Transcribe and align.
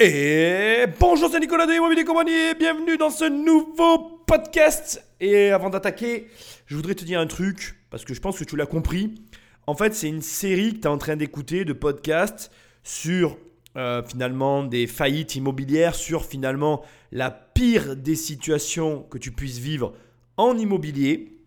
Et 0.00 0.84
bonjour, 1.00 1.28
c'est 1.28 1.40
Nicolas 1.40 1.66
de 1.66 1.72
Immobilier 1.72 2.04
Compagnie 2.04 2.30
et 2.30 2.54
bienvenue 2.54 2.96
dans 2.96 3.10
ce 3.10 3.24
nouveau 3.24 4.22
podcast. 4.28 5.04
Et 5.18 5.50
avant 5.50 5.70
d'attaquer, 5.70 6.28
je 6.66 6.76
voudrais 6.76 6.94
te 6.94 7.04
dire 7.04 7.18
un 7.18 7.26
truc, 7.26 7.74
parce 7.90 8.04
que 8.04 8.14
je 8.14 8.20
pense 8.20 8.38
que 8.38 8.44
tu 8.44 8.56
l'as 8.56 8.66
compris. 8.66 9.16
En 9.66 9.74
fait, 9.74 9.96
c'est 9.96 10.06
une 10.06 10.22
série 10.22 10.74
que 10.74 10.82
tu 10.82 10.84
es 10.84 10.86
en 10.86 10.98
train 10.98 11.16
d'écouter 11.16 11.64
de 11.64 11.72
podcasts 11.72 12.52
sur 12.84 13.38
euh, 13.76 14.00
finalement 14.04 14.62
des 14.62 14.86
faillites 14.86 15.34
immobilières, 15.34 15.96
sur 15.96 16.24
finalement 16.24 16.84
la 17.10 17.32
pire 17.32 17.96
des 17.96 18.14
situations 18.14 19.02
que 19.02 19.18
tu 19.18 19.32
puisses 19.32 19.58
vivre 19.58 19.94
en 20.36 20.56
immobilier. 20.56 21.37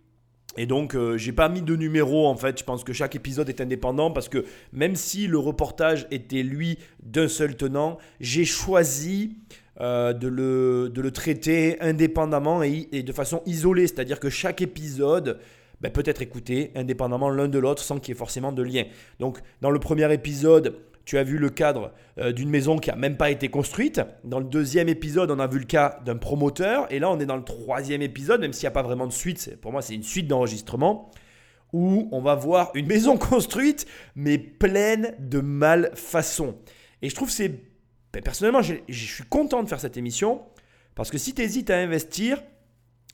Et 0.58 0.66
donc, 0.66 0.96
euh, 0.96 1.18
j'ai 1.18 1.32
pas 1.32 1.50
mis 1.50 1.62
de 1.62 1.76
numéro 1.76 2.28
en 2.28 2.36
fait. 2.36 2.60
Je 2.60 2.64
pense 2.64 2.84
que 2.84 2.94
chaque 2.94 3.16
épisode 3.16 3.48
est 3.50 3.62
indépendant 3.62 4.12
parce 4.12 4.30
que 4.30 4.46
même 4.74 4.96
si 4.96 5.28
le 5.28 5.38
reportage 5.38 6.08
était 6.12 6.44
lui 6.44 6.78
d'un 7.04 7.28
seul 7.28 7.56
tenant, 7.56 7.98
j'ai 8.20 8.44
choisi 8.44 9.38
euh, 9.80 10.14
de, 10.14 10.28
le, 10.28 10.90
de, 10.94 11.02
le, 11.02 11.12
traiter 11.12 11.80
indépendamment 11.80 12.62
et, 12.64 12.86
de 13.04 13.14
façon 13.14 13.42
isolée. 13.46 13.88
C'est-à-dire 13.88 14.20
que 14.20 14.30
chaque 14.30 14.62
épisode 14.62 15.40
ben, 15.80 15.92
peut 15.92 16.04
être 16.06 16.22
écouté 16.22 16.72
indépendamment 16.76 17.30
l'un 17.30 17.48
de 17.48 17.58
l'autre 17.58 17.82
sans 17.82 18.00
qu'il 18.00 18.14
y 18.14 18.16
ait 18.16 18.20
forcément 18.20 18.52
de 18.52 18.62
lien. 18.62 18.84
Donc, 19.20 19.40
dans 19.62 19.72
le 19.72 19.80
premier 19.80 20.14
épisode, 20.14 20.76
tu 21.12 21.18
as 21.18 21.24
vu 21.24 21.38
le 21.38 21.50
cadre 21.50 21.92
euh, 22.20 22.32
d'une 22.32 22.50
maison 22.50 22.78
qui 22.78 22.90
n'a 22.90 22.96
même 22.96 23.18
pas 23.18 23.32
été 23.32 23.50
construite. 23.50 24.00
Dans 24.24 24.40
le 24.40 24.46
deuxième 24.46 24.88
épisode, 24.88 25.30
on 25.30 25.40
a 25.40 25.48
vu 25.48 25.60
le 25.60 25.66
cas 25.66 26.00
d'un 26.06 26.16
promoteur. 26.16 26.90
Et 26.90 27.00
là, 27.00 27.12
on 27.12 27.20
est 27.20 27.26
dans 27.26 27.36
le 27.36 27.44
troisième 27.44 28.02
épisode, 28.02 28.40
même 28.40 28.54
s'il 28.54 28.64
n'y 28.64 28.70
a 28.70 28.72
pas 28.72 28.82
vraiment 28.82 29.08
de 29.08 29.12
suite. 29.12 29.58
Pour 29.60 29.74
moi, 29.74 29.82
c'est 29.82 29.94
une 29.94 30.04
suite 30.04 30.28
d'enregistrement 30.28 31.12
où 31.74 32.08
on 32.14 32.22
va 32.22 32.36
voir 32.36 32.72
une 32.76 32.88
maison 32.88 33.18
construite, 33.18 33.86
mais 34.16 34.38
pleine 34.38 35.14
de 35.20 35.42
malfaçons. 35.42 36.56
Et 37.02 37.10
je 37.10 37.16
trouve 37.16 37.30
c'est... 37.30 37.60
Ben, 38.14 38.24
personnellement, 38.24 38.62
je, 38.62 38.76
suis 38.88 39.26
content 39.26 39.64
de 39.64 39.68
faire 39.68 39.82
cette 39.82 39.98
émission 39.98 40.44
parce 40.96 41.12
que 41.12 41.18
si 41.18 41.34
tu 41.34 41.42
hésites 41.42 41.72
à 41.72 41.78
investir, 41.78 42.42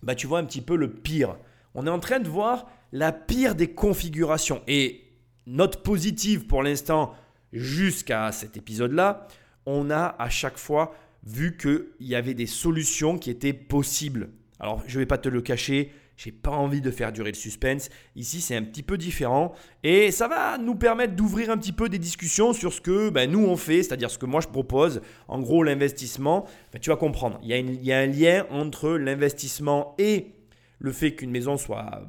bah, 0.04 0.14
tu 0.14 0.28
vois 0.28 0.38
un 0.38 0.46
petit 0.46 0.62
peu 0.62 0.76
le 0.76 0.94
pire. 0.94 1.36
On 1.74 1.88
est 1.88 1.90
en 1.90 2.00
train 2.00 2.20
de 2.20 2.30
voir 2.30 2.70
la 2.92 3.12
pire 3.12 3.56
des 3.56 3.74
configurations. 3.74 4.62
Et 4.68 5.02
note 5.48 5.82
positive 5.82 6.46
pour 6.46 6.62
l'instant, 6.62 7.16
jusqu'à 7.58 8.32
cet 8.32 8.58
épisode-là, 8.58 9.28
on 9.66 9.90
a 9.90 10.16
à 10.20 10.30
chaque 10.30 10.58
fois 10.58 10.96
vu 11.24 11.58
qu'il 11.58 11.86
y 12.00 12.16
avait 12.16 12.34
des 12.34 12.46
solutions 12.46 13.18
qui 13.18 13.30
étaient 13.30 13.54
possibles. 13.54 14.30
Alors, 14.60 14.82
je 14.88 14.96
ne 14.96 15.00
vais 15.00 15.06
pas 15.06 15.18
te 15.18 15.30
le 15.30 15.42
cacher, 15.42 15.92
j'ai 16.16 16.32
pas 16.32 16.52
envie 16.52 16.82
de 16.82 16.90
faire 16.90 17.12
durer 17.12 17.32
le 17.32 17.38
suspense. 17.38 17.90
Ici, 18.16 18.42
c'est 18.42 18.56
un 18.56 18.64
petit 18.64 18.82
peu 18.82 18.98
différent 18.98 19.54
et 19.84 20.10
ça 20.12 20.28
va 20.28 20.58
nous 20.58 20.76
permettre 20.76 21.16
d'ouvrir 21.16 21.52
un 21.52 21.58
petit 21.58 21.74
peu 21.74 21.90
des 21.90 22.00
discussions 22.00 22.54
sur 22.54 22.74
ce 22.74 22.82
que 22.82 23.10
ben, 23.10 23.30
nous 23.30 23.46
on 23.46 23.56
fait, 23.56 23.84
c'est-à-dire 23.84 24.10
ce 24.10 24.18
que 24.18 24.26
moi 24.26 24.42
je 24.42 24.48
propose. 24.48 25.02
En 25.28 25.40
gros, 25.40 25.64
l'investissement, 25.64 26.46
ben, 26.74 26.80
tu 26.80 26.90
vas 26.90 26.96
comprendre. 26.96 27.40
Il 27.44 27.50
y, 27.50 27.54
a 27.54 27.58
il 27.60 27.86
y 27.86 27.94
a 27.94 28.00
un 28.00 28.08
lien 28.08 28.46
entre 28.50 28.92
l'investissement 28.92 29.96
et 30.00 30.34
le 30.80 30.92
fait 30.92 31.14
qu'une 31.14 31.32
maison 31.32 31.58
soit 31.58 32.08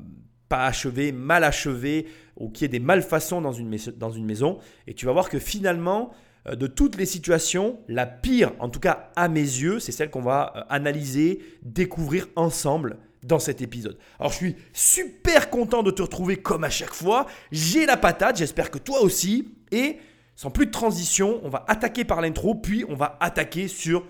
pas 0.49 0.67
achevé, 0.67 1.13
mal 1.13 1.45
achevé, 1.45 2.07
ou 2.37 2.49
qu'il 2.49 2.63
y 2.63 2.65
ait 2.67 2.69
des 2.69 2.79
malfaçons 2.85 3.41
dans 3.41 3.53
une, 3.53 3.69
maison. 4.25 4.59
Et 4.87 4.95
tu 4.95 5.07
vas 5.07 5.13
voir 5.13 5.29
que 5.29 5.39
finalement, 5.39 6.13
euh, 6.47 6.55
de 6.55 6.67
toutes 6.67 6.97
les 6.97 7.07
situations, 7.07 7.79
la 7.89 8.07
pire, 8.07 8.53
en 8.59 8.69
tout 8.69 8.81
cas 8.81 9.11
à 9.17 9.29
mes 9.29 9.41
yeux, 9.41 9.81
c'est 9.81 9.93
celle 9.93 10.11
qu'on 10.11 10.23
va 10.23 10.53
euh, 10.57 10.61
analyser, 10.69 11.41
découvrir 11.63 12.29
ensemble 12.37 12.99
dans 13.25 13.41
cet 13.41 13.61
épisode. 13.61 13.99
Alors 14.21 14.31
je 14.33 14.37
suis 14.37 14.57
super 14.73 15.51
content 15.51 15.83
de 15.83 15.91
te 15.91 16.03
retrouver 16.03 16.37
comme 16.37 16.65
à 16.65 16.71
chaque 16.71 16.95
fois. 16.95 17.27
J'ai 17.51 17.85
la 17.85 17.97
patate, 17.97 18.37
j'espère 18.37 18.71
que 18.71 18.79
toi 18.79 19.01
aussi. 19.03 19.49
Et 19.73 19.97
sans 20.37 20.51
plus 20.51 20.67
de 20.67 20.71
transition, 20.71 21.41
on 21.43 21.49
va 21.49 21.65
attaquer 21.67 22.05
par 22.05 22.21
l'intro, 22.21 22.55
puis 22.55 22.85
on 22.89 22.95
va 22.95 23.17
attaquer 23.21 23.67
sur 23.67 24.05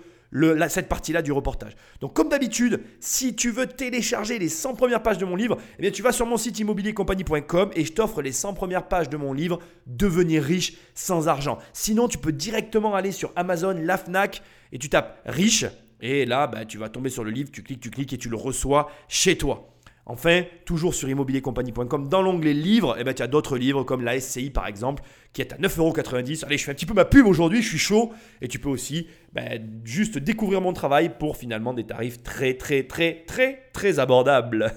cette 0.69 0.87
partie-là 0.87 1.21
du 1.21 1.31
reportage. 1.31 1.75
Donc 2.01 2.13
comme 2.13 2.29
d'habitude, 2.29 2.81
si 2.99 3.35
tu 3.35 3.51
veux 3.51 3.67
télécharger 3.67 4.39
les 4.39 4.49
100 4.49 4.75
premières 4.75 5.01
pages 5.01 5.17
de 5.17 5.25
mon 5.25 5.35
livre, 5.35 5.57
eh 5.79 5.91
tu 5.91 6.01
vas 6.01 6.11
sur 6.11 6.25
mon 6.25 6.37
site 6.37 6.59
immobiliercompagnie.com 6.59 7.71
et 7.75 7.85
je 7.85 7.93
t'offre 7.93 8.21
les 8.21 8.31
100 8.31 8.53
premières 8.53 8.87
pages 8.87 9.09
de 9.09 9.17
mon 9.17 9.33
livre 9.33 9.59
Devenir 9.87 10.43
riche 10.43 10.73
sans 10.93 11.27
argent. 11.27 11.57
Sinon, 11.73 12.07
tu 12.07 12.17
peux 12.17 12.31
directement 12.31 12.95
aller 12.95 13.11
sur 13.11 13.31
Amazon, 13.35 13.75
la 13.81 13.97
Fnac 13.97 14.41
et 14.71 14.77
tu 14.77 14.89
tapes 14.89 15.19
riche 15.25 15.65
et 16.01 16.25
là, 16.25 16.47
bah, 16.47 16.65
tu 16.65 16.77
vas 16.77 16.89
tomber 16.89 17.09
sur 17.09 17.23
le 17.23 17.31
livre, 17.31 17.49
tu 17.51 17.63
cliques, 17.63 17.81
tu 17.81 17.89
cliques 17.89 18.13
et 18.13 18.17
tu 18.17 18.29
le 18.29 18.37
reçois 18.37 18.89
chez 19.07 19.37
toi. 19.37 19.75
Enfin, 20.11 20.41
toujours 20.65 20.95
sur 20.95 21.07
immobiliercompagnie.com, 21.07 22.09
dans 22.09 22.23
l'onglet 22.23 22.53
livres, 22.53 22.97
eh 22.99 23.03
ben, 23.03 23.13
tu 23.13 23.21
as 23.21 23.27
d'autres 23.27 23.59
livres 23.59 23.83
comme 23.83 24.03
la 24.03 24.19
SCI 24.19 24.49
par 24.49 24.65
exemple, 24.65 25.03
qui 25.33 25.41
est 25.41 25.53
à 25.53 25.57
9,90€. 25.57 26.45
Allez, 26.45 26.57
je 26.57 26.63
fais 26.63 26.71
un 26.71 26.73
petit 26.73 26.87
peu 26.87 26.95
ma 26.95 27.05
pub 27.05 27.27
aujourd'hui, 27.27 27.61
je 27.61 27.69
suis 27.69 27.77
chaud. 27.77 28.11
Et 28.41 28.47
tu 28.47 28.57
peux 28.57 28.69
aussi 28.69 29.07
ben, 29.33 29.61
juste 29.83 30.17
découvrir 30.17 30.61
mon 30.61 30.73
travail 30.73 31.11
pour 31.19 31.37
finalement 31.37 31.75
des 31.75 31.83
tarifs 31.83 32.23
très, 32.23 32.55
très, 32.55 32.87
très, 32.87 33.23
très, 33.27 33.69
très 33.71 33.99
abordables. 33.99 34.73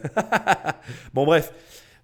bon, 1.14 1.24
bref. 1.24 1.50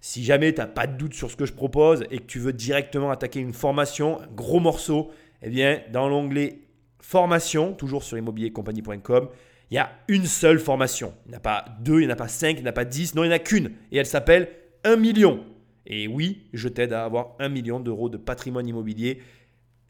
Si 0.01 0.23
jamais 0.23 0.51
tu 0.51 0.61
n'as 0.61 0.65
pas 0.65 0.87
de 0.87 0.97
doute 0.97 1.13
sur 1.13 1.29
ce 1.29 1.35
que 1.35 1.45
je 1.45 1.53
propose 1.53 2.05
et 2.09 2.17
que 2.17 2.25
tu 2.25 2.39
veux 2.39 2.53
directement 2.53 3.11
attaquer 3.11 3.41
une 3.41 3.53
formation, 3.53 4.19
un 4.21 4.27
gros 4.33 4.59
morceau, 4.59 5.11
eh 5.43 5.49
bien, 5.49 5.81
dans 5.91 6.09
l'onglet 6.09 6.61
formation, 6.99 7.73
toujours 7.73 8.01
sur 8.01 8.17
immobiliercompagnie.com, 8.17 9.29
il 9.71 9.75
y 9.75 9.77
a 9.77 9.91
une 10.07 10.25
seule 10.25 10.59
formation. 10.59 11.13
Il 11.25 11.29
n'y 11.29 11.35
en 11.35 11.37
a 11.37 11.41
pas 11.41 11.65
deux, 11.81 12.01
il 12.01 12.05
n'y 12.05 12.07
en 12.07 12.13
a 12.13 12.15
pas 12.15 12.27
cinq, 12.27 12.57
il 12.57 12.61
n'y 12.61 12.67
en 12.67 12.71
a 12.71 12.73
pas 12.73 12.85
dix, 12.85 13.13
non, 13.15 13.23
il 13.23 13.27
n'y 13.27 13.33
en 13.33 13.35
a 13.35 13.39
qu'une. 13.39 13.71
Et 13.91 13.97
elle 13.97 14.05
s'appelle 14.05 14.49
1 14.83 14.95
million. 14.95 15.43
Et 15.85 16.07
oui, 16.07 16.49
je 16.53 16.67
t'aide 16.67 16.93
à 16.93 17.03
avoir 17.03 17.35
1 17.39 17.49
million 17.49 17.79
d'euros 17.79 18.09
de 18.09 18.17
patrimoine 18.17 18.67
immobilier, 18.67 19.21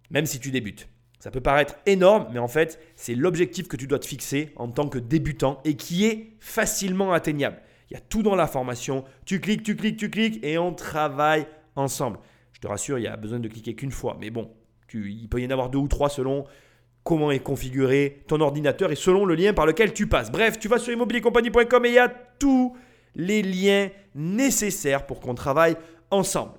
même 0.09 0.25
si 0.25 0.39
tu 0.39 0.51
débutes. 0.51 0.89
Ça 1.19 1.31
peut 1.31 1.41
paraître 1.41 1.75
énorme, 1.85 2.27
mais 2.31 2.39
en 2.39 2.47
fait, 2.47 2.79
c'est 2.95 3.15
l'objectif 3.15 3.67
que 3.67 3.75
tu 3.75 3.87
dois 3.87 3.99
te 3.99 4.05
fixer 4.05 4.53
en 4.55 4.69
tant 4.69 4.87
que 4.87 4.99
débutant 4.99 5.59
et 5.65 5.75
qui 5.75 6.05
est 6.05 6.37
facilement 6.39 7.11
atteignable. 7.11 7.61
Il 7.89 7.95
y 7.95 7.97
a 7.97 8.01
tout 8.01 8.23
dans 8.23 8.35
la 8.35 8.47
formation. 8.47 9.03
Tu 9.25 9.41
cliques, 9.41 9.63
tu 9.63 9.75
cliques, 9.75 9.97
tu 9.97 10.09
cliques 10.09 10.43
et 10.43 10.57
on 10.57 10.73
travaille 10.73 11.45
ensemble. 11.75 12.19
Je 12.53 12.61
te 12.61 12.67
rassure, 12.67 12.99
il 12.99 13.03
y 13.03 13.07
a 13.07 13.17
besoin 13.17 13.39
de 13.39 13.47
cliquer 13.47 13.75
qu'une 13.75 13.91
fois. 13.91 14.17
Mais 14.19 14.29
bon, 14.29 14.49
il 14.93 15.27
peut 15.27 15.41
y 15.41 15.45
en 15.45 15.49
avoir 15.49 15.69
deux 15.69 15.79
ou 15.79 15.87
trois 15.87 16.09
selon 16.09 16.45
comment 17.09 17.31
est 17.31 17.39
configuré 17.39 18.21
ton 18.27 18.39
ordinateur 18.39 18.91
et 18.91 18.95
selon 18.95 19.25
le 19.25 19.33
lien 19.33 19.51
par 19.51 19.65
lequel 19.65 19.93
tu 19.93 20.05
passes. 20.05 20.31
Bref, 20.31 20.59
tu 20.59 20.67
vas 20.67 20.77
sur 20.77 20.93
immobiliercompagnie.com 20.93 21.85
et 21.85 21.89
il 21.89 21.95
y 21.95 21.97
a 21.97 22.07
tous 22.07 22.77
les 23.15 23.41
liens 23.41 23.89
nécessaires 24.13 25.07
pour 25.07 25.19
qu'on 25.19 25.33
travaille 25.33 25.75
ensemble. 26.11 26.51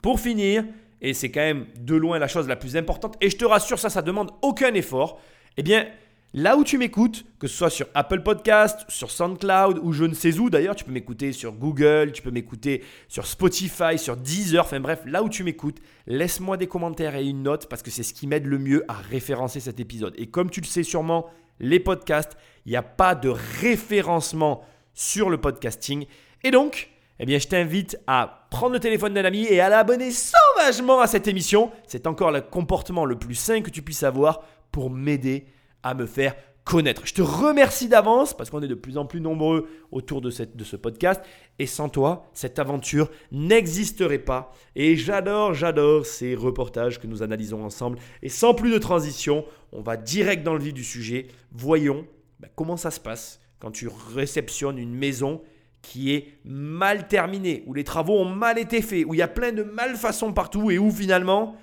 Pour 0.00 0.20
finir, 0.20 0.64
et 1.00 1.12
c'est 1.12 1.32
quand 1.32 1.40
même 1.40 1.66
de 1.76 1.96
loin 1.96 2.20
la 2.20 2.28
chose 2.28 2.46
la 2.46 2.54
plus 2.54 2.76
importante, 2.76 3.16
et 3.20 3.28
je 3.28 3.36
te 3.36 3.44
rassure, 3.44 3.80
ça, 3.80 3.90
ça 3.90 4.00
demande 4.00 4.30
aucun 4.42 4.72
effort, 4.74 5.18
eh 5.56 5.64
bien, 5.64 5.88
Là 6.36 6.56
où 6.56 6.64
tu 6.64 6.78
m'écoutes, 6.78 7.24
que 7.38 7.46
ce 7.46 7.56
soit 7.56 7.70
sur 7.70 7.86
Apple 7.94 8.22
Podcast, 8.22 8.84
sur 8.88 9.12
SoundCloud 9.12 9.78
ou 9.80 9.92
je 9.92 10.02
ne 10.02 10.14
sais 10.14 10.40
où 10.40 10.50
d'ailleurs, 10.50 10.74
tu 10.74 10.82
peux 10.82 10.90
m'écouter 10.90 11.30
sur 11.30 11.52
Google, 11.52 12.10
tu 12.10 12.22
peux 12.22 12.32
m'écouter 12.32 12.82
sur 13.06 13.24
Spotify, 13.24 13.96
sur 13.98 14.16
Deezer, 14.16 14.64
enfin 14.64 14.80
bref, 14.80 15.02
là 15.06 15.22
où 15.22 15.28
tu 15.28 15.44
m'écoutes, 15.44 15.78
laisse-moi 16.08 16.56
des 16.56 16.66
commentaires 16.66 17.14
et 17.14 17.24
une 17.24 17.44
note 17.44 17.68
parce 17.68 17.82
que 17.82 17.92
c'est 17.92 18.02
ce 18.02 18.12
qui 18.12 18.26
m'aide 18.26 18.46
le 18.46 18.58
mieux 18.58 18.84
à 18.88 18.94
référencer 18.94 19.60
cet 19.60 19.78
épisode. 19.78 20.12
Et 20.18 20.26
comme 20.26 20.50
tu 20.50 20.60
le 20.60 20.66
sais 20.66 20.82
sûrement, 20.82 21.30
les 21.60 21.78
podcasts, 21.78 22.36
il 22.66 22.70
n'y 22.70 22.76
a 22.76 22.82
pas 22.82 23.14
de 23.14 23.28
référencement 23.28 24.64
sur 24.92 25.30
le 25.30 25.38
podcasting. 25.38 26.04
Et 26.42 26.50
donc, 26.50 26.90
eh 27.20 27.26
bien, 27.26 27.38
je 27.38 27.46
t'invite 27.46 27.96
à 28.08 28.48
prendre 28.50 28.72
le 28.72 28.80
téléphone 28.80 29.14
d'un 29.14 29.24
ami 29.24 29.44
et 29.44 29.60
à 29.60 29.68
l'abonner 29.68 30.10
sauvagement 30.10 30.98
à 30.98 31.06
cette 31.06 31.28
émission. 31.28 31.70
C'est 31.86 32.08
encore 32.08 32.32
le 32.32 32.40
comportement 32.40 33.04
le 33.04 33.16
plus 33.16 33.36
sain 33.36 33.60
que 33.60 33.70
tu 33.70 33.82
puisses 33.82 34.02
avoir 34.02 34.42
pour 34.72 34.90
m'aider 34.90 35.46
à 35.84 35.94
me 35.94 36.06
faire 36.06 36.34
connaître. 36.64 37.02
Je 37.04 37.14
te 37.14 37.22
remercie 37.22 37.88
d'avance 37.88 38.34
parce 38.34 38.50
qu'on 38.50 38.62
est 38.62 38.68
de 38.68 38.74
plus 38.74 38.96
en 38.96 39.04
plus 39.04 39.20
nombreux 39.20 39.68
autour 39.92 40.20
de, 40.20 40.30
cette, 40.30 40.56
de 40.56 40.64
ce 40.64 40.76
podcast. 40.76 41.20
Et 41.58 41.66
sans 41.66 41.88
toi, 41.88 42.30
cette 42.32 42.58
aventure 42.58 43.10
n'existerait 43.30 44.18
pas. 44.18 44.50
Et 44.74 44.96
j'adore, 44.96 45.54
j'adore 45.54 46.06
ces 46.06 46.34
reportages 46.34 46.98
que 46.98 47.06
nous 47.06 47.22
analysons 47.22 47.62
ensemble. 47.62 47.98
Et 48.22 48.30
sans 48.30 48.54
plus 48.54 48.72
de 48.72 48.78
transition, 48.78 49.44
on 49.72 49.82
va 49.82 49.96
direct 49.96 50.42
dans 50.42 50.54
le 50.54 50.60
vif 50.60 50.74
du 50.74 50.84
sujet. 50.84 51.28
Voyons 51.52 52.06
bah, 52.40 52.48
comment 52.56 52.78
ça 52.78 52.90
se 52.90 52.98
passe 52.98 53.40
quand 53.60 53.70
tu 53.70 53.88
réceptionnes 54.14 54.78
une 54.78 54.94
maison 54.94 55.42
qui 55.82 56.14
est 56.14 56.28
mal 56.44 57.08
terminée, 57.08 57.62
où 57.66 57.74
les 57.74 57.84
travaux 57.84 58.18
ont 58.18 58.24
mal 58.24 58.58
été 58.58 58.80
faits, 58.80 59.04
où 59.06 59.12
il 59.12 59.18
y 59.18 59.22
a 59.22 59.28
plein 59.28 59.52
de 59.52 59.62
malfaçons 59.62 60.32
partout 60.32 60.70
et 60.70 60.78
où 60.78 60.90
finalement 60.90 61.56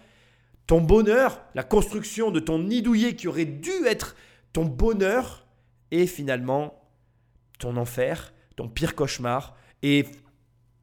ton 0.72 0.80
bonheur, 0.80 1.42
la 1.54 1.64
construction 1.64 2.32
de 2.32 2.40
ton 2.40 2.58
nid 2.58 2.82
douillet 2.82 3.18
qui 3.18 3.28
aurait 3.28 3.44
dû 3.44 3.74
être 3.86 4.16
ton 4.54 4.64
bonheur, 4.64 5.46
est 5.92 6.06
finalement 6.06 6.90
ton 7.60 7.76
enfer, 7.76 8.34
ton 8.56 8.70
pire 8.70 8.96
cauchemar, 8.96 9.58
et 9.84 10.06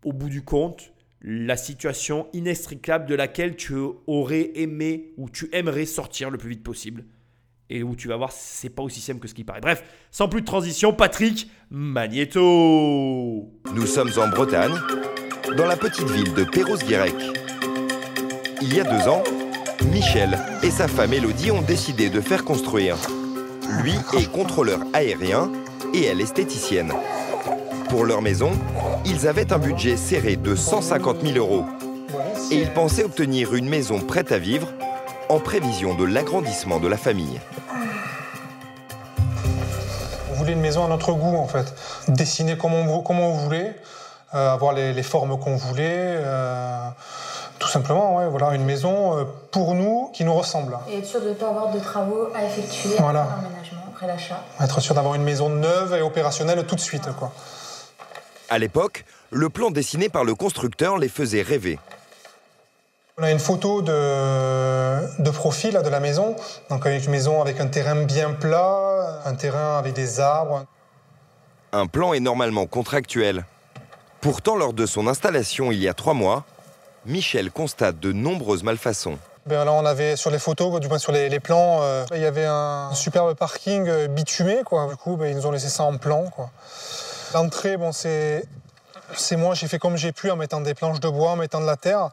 au 0.05 0.13
bout 0.13 0.29
du 0.29 0.43
compte, 0.43 0.93
la 1.23 1.57
situation 1.57 2.29
inextricable 2.35 3.07
de 3.07 3.15
laquelle 3.15 3.57
tu 3.57 3.77
aurais 4.07 4.51
aimé 4.57 5.15
ou 5.17 5.31
tu 5.31 5.49
aimerais 5.53 5.87
sortir 5.87 6.29
le 6.29 6.37
plus 6.37 6.51
vite 6.51 6.63
possible. 6.63 7.07
Et 7.71 7.83
où 7.83 7.97
tu 7.97 8.09
vas 8.09 8.17
voir, 8.19 8.31
c'est 8.31 8.69
pas 8.69 8.83
aussi 8.83 9.01
simple 9.01 9.21
que 9.21 9.29
ce 9.29 9.33
qui 9.33 9.45
paraît. 9.45 9.63
Bref, 9.63 9.83
sans 10.11 10.29
plus 10.29 10.43
de 10.43 10.47
transition, 10.47 10.93
Patrick 10.93 11.51
Magneto. 11.71 12.43
Nous 13.73 13.87
sommes 13.87 14.11
en 14.19 14.29
Bretagne, 14.29 14.75
dans 15.57 15.67
la 15.67 15.79
petite 15.79 16.11
ville 16.11 16.35
de 16.35 16.45
Perros-Guirec. 16.45 17.15
Il 18.61 18.75
y 18.75 18.81
a 18.81 18.85
deux 18.85 19.09
ans, 19.09 19.23
Michel 19.87 20.39
et 20.63 20.71
sa 20.71 20.89
femme 20.89 21.13
Elodie 21.13 21.51
ont 21.51 21.63
décidé 21.63 22.11
de 22.11 22.21
faire 22.21 22.45
construire. 22.45 22.97
Lui 23.83 23.95
est 24.17 24.31
contrôleur 24.31 24.81
aérien 24.93 25.51
et 25.95 26.05
elle 26.05 26.21
esthéticienne. 26.21 26.93
Pour 27.89 28.05
leur 28.05 28.21
maison, 28.21 28.51
ils 29.05 29.27
avaient 29.27 29.53
un 29.53 29.59
budget 29.59 29.97
serré 29.97 30.37
de 30.37 30.55
150 30.55 31.23
000 31.23 31.39
euros. 31.39 31.65
Et 32.51 32.57
ils 32.57 32.73
pensaient 32.73 33.05
obtenir 33.05 33.55
une 33.55 33.69
maison 33.69 34.01
prête 34.01 34.33
à 34.33 34.39
vivre 34.39 34.69
en 35.29 35.39
prévision 35.39 35.95
de 35.95 36.05
l'agrandissement 36.05 36.81
de 36.81 36.89
la 36.89 36.97
famille. 36.97 37.41
On 40.31 40.35
voulait 40.35 40.53
une 40.53 40.61
maison 40.61 40.85
à 40.85 40.89
notre 40.89 41.13
goût 41.13 41.37
en 41.37 41.47
fait. 41.47 41.75
Dessiner 42.09 42.57
comme 42.57 42.75
on, 42.75 43.01
comme 43.01 43.21
on 43.21 43.33
voulait, 43.33 43.77
euh, 44.35 44.53
avoir 44.53 44.73
les, 44.73 45.03
formes 45.03 45.39
qu'on 45.39 45.57
voulait. 45.57 46.17
euh, 46.19 46.89
tout 47.59 47.69
simplement, 47.69 48.17
ouais, 48.17 48.27
voilà, 48.29 48.55
une 48.55 48.65
maison 48.65 49.19
euh, 49.19 49.25
pour 49.51 49.75
nous 49.75 50.11
qui 50.15 50.25
nous 50.25 50.35
ressemble. 50.35 50.79
Et 50.89 50.99
être 50.99 51.07
sûr 51.07 51.21
de 51.21 51.31
ne 51.31 51.35
pas 51.35 51.49
avoir 51.49 51.71
de 51.73 51.79
travaux 51.81 52.29
à 52.35 52.45
effectuer 52.45 52.91
Voilà. 52.99 53.23
après 53.23 53.43
l'emménagement, 53.43 53.83
après 53.93 54.07
l'achat. 54.07 54.45
Être 54.61 54.81
sûr 54.81 54.95
d'avoir 54.95 55.15
une 55.15 55.25
maison 55.25 55.49
neuve 55.49 55.95
et 55.95 56.03
opérationnelle 56.03 56.65
tout 56.67 56.77
de 56.77 56.81
suite. 56.81 57.09
Quoi. 57.19 57.33
À 58.49 58.59
l'époque, 58.59 59.05
le 59.31 59.49
plan 59.49 59.71
dessiné 59.71 60.09
par 60.09 60.25
le 60.25 60.35
constructeur 60.35 60.99
les 60.99 61.09
faisait 61.09 61.43
rêver. 61.43 61.79
On 63.19 63.25
a 63.25 63.31
une 63.33 63.41
photo 63.41 63.83
de, 63.83 65.23
de 65.23 65.31
profil 65.31 65.81
de 65.83 65.89
la 65.89 66.01
maison. 66.01 66.37
Donc 66.71 66.87
avec 66.87 67.05
une 67.05 67.11
maison 67.11 67.43
avec 67.43 67.59
un 67.61 67.67
terrain 67.67 67.97
bien 68.05 68.31
plat, 68.31 69.21
un 69.25 69.35
terrain 69.35 69.77
avec 69.77 69.93
des 69.95 70.21
arbres. 70.21 70.65
Un 71.73 71.87
plan 71.87 72.13
est 72.15 72.21
normalement 72.21 72.67
contractuel. 72.67 73.45
Pourtant, 74.21 74.57
lors 74.57 74.73
de 74.73 74.87
son 74.87 75.07
installation 75.09 75.73
il 75.73 75.81
y 75.81 75.89
a 75.89 75.95
trois 75.95 76.15
mois, 76.15 76.45
Michel 77.09 77.51
constate 77.51 77.99
de 77.99 78.13
nombreuses 78.13 78.63
malfaçons. 78.63 79.19
Ben 79.47 79.67
on 79.67 79.87
avait 79.87 80.15
sur 80.17 80.31
les 80.31 80.39
photos, 80.39 80.79
du 80.79 80.89
moins 80.89 80.99
sur 80.99 81.11
les, 81.11 81.41
plans, 81.41 81.79
euh, 81.81 82.05
il 82.15 82.21
y 82.21 82.27
avait 82.27 82.45
un 82.45 82.91
superbe 82.93 83.35
parking 83.35 83.89
euh, 83.89 84.07
bitumé. 84.07 84.59
Quoi. 84.63 84.89
Du 84.89 84.97
coup, 84.97 85.17
ben, 85.17 85.27
ils 85.31 85.35
nous 85.37 85.47
ont 85.47 85.51
laissé 85.51 85.71
ça 85.71 85.85
en 85.85 85.97
plan. 85.97 86.31
L'entrée, 87.33 87.79
bon, 87.79 87.93
c'est, 87.93 88.45
moi, 89.33 89.55
j'ai 89.55 89.69
fait 89.69 89.79
comme 89.79 89.97
j'ai 89.97 90.13
pu 90.13 90.31
en 90.31 90.37
mettant 90.37 90.61
des 90.61 90.75
planches 90.75 91.01
de 91.01 91.09
bois, 91.09 91.31
en 91.31 91.37
mettant 91.37 91.63
de 91.63 91.67
la 91.67 91.77
terre, 91.77 92.11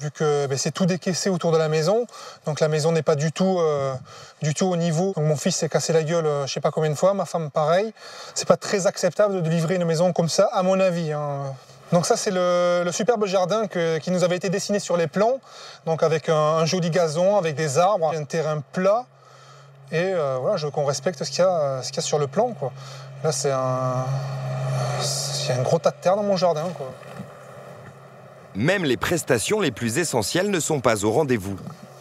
vu 0.00 0.10
que 0.10 0.46
ben, 0.46 0.56
c'est 0.56 0.70
tout 0.70 0.86
décaissé 0.86 1.28
autour 1.28 1.52
de 1.52 1.58
la 1.58 1.68
maison. 1.68 2.06
Donc 2.46 2.60
la 2.60 2.68
maison 2.68 2.90
n'est 2.90 3.02
pas 3.02 3.16
du 3.16 3.32
tout, 3.32 3.58
euh, 3.60 3.92
du 4.40 4.54
tout 4.54 4.64
au 4.64 4.76
niveau. 4.76 5.12
Mon 5.18 5.36
fils 5.36 5.56
s'est 5.56 5.68
cassé 5.68 5.92
la 5.92 6.04
gueule, 6.04 6.24
euh, 6.24 6.46
je 6.46 6.54
sais 6.54 6.60
pas 6.60 6.70
combien 6.70 6.88
de 6.88 6.94
fois, 6.94 7.12
ma 7.12 7.26
femme 7.26 7.50
pareil. 7.50 7.92
C'est 8.34 8.48
pas 8.48 8.56
très 8.56 8.86
acceptable 8.86 9.42
de 9.42 9.50
livrer 9.50 9.74
une 9.74 9.84
maison 9.84 10.14
comme 10.14 10.30
ça, 10.30 10.48
à 10.54 10.62
mon 10.62 10.80
avis. 10.80 11.12
hein. 11.12 11.54
Donc 11.92 12.04
ça, 12.04 12.16
c'est 12.16 12.30
le, 12.30 12.82
le 12.84 12.92
superbe 12.92 13.24
jardin 13.26 13.66
que- 13.66 13.96
qui 13.98 14.10
nous 14.10 14.22
avait 14.22 14.36
été 14.36 14.50
dessiné 14.50 14.78
sur 14.78 14.96
les 14.96 15.06
plans, 15.06 15.40
donc 15.86 16.02
avec 16.02 16.28
un, 16.28 16.34
un 16.34 16.66
joli 16.66 16.90
gazon, 16.90 17.36
avec 17.38 17.54
des 17.54 17.78
arbres, 17.78 18.12
un 18.14 18.24
terrain 18.24 18.62
plat, 18.72 19.06
et 19.90 19.96
euh, 20.02 20.36
voilà, 20.38 20.58
je 20.58 20.66
veux 20.66 20.70
qu'on 20.70 20.84
respecte 20.84 21.24
ce 21.24 21.30
qu'il 21.30 21.40
y, 21.40 21.46
a, 21.46 21.80
y 21.80 22.02
sur 22.02 22.18
le 22.18 22.26
plan. 22.26 22.52
Quoi. 22.52 22.72
Là, 23.24 23.32
c'est 23.32 23.50
un, 23.50 24.04
il 25.00 25.48
y 25.48 25.52
a 25.52 25.60
un 25.60 25.62
gros 25.62 25.78
tas 25.78 25.90
de 25.90 25.96
terre 25.96 26.14
dans 26.16 26.22
mon 26.22 26.36
jardin. 26.36 26.66
Quoi. 26.76 26.92
Même 28.54 28.84
les 28.84 28.98
prestations 28.98 29.60
les 29.60 29.70
plus 29.70 29.96
essentielles 29.96 30.50
ne 30.50 30.60
sont 30.60 30.80
pas 30.80 31.04
au 31.06 31.10
rendez-vous. 31.10 31.56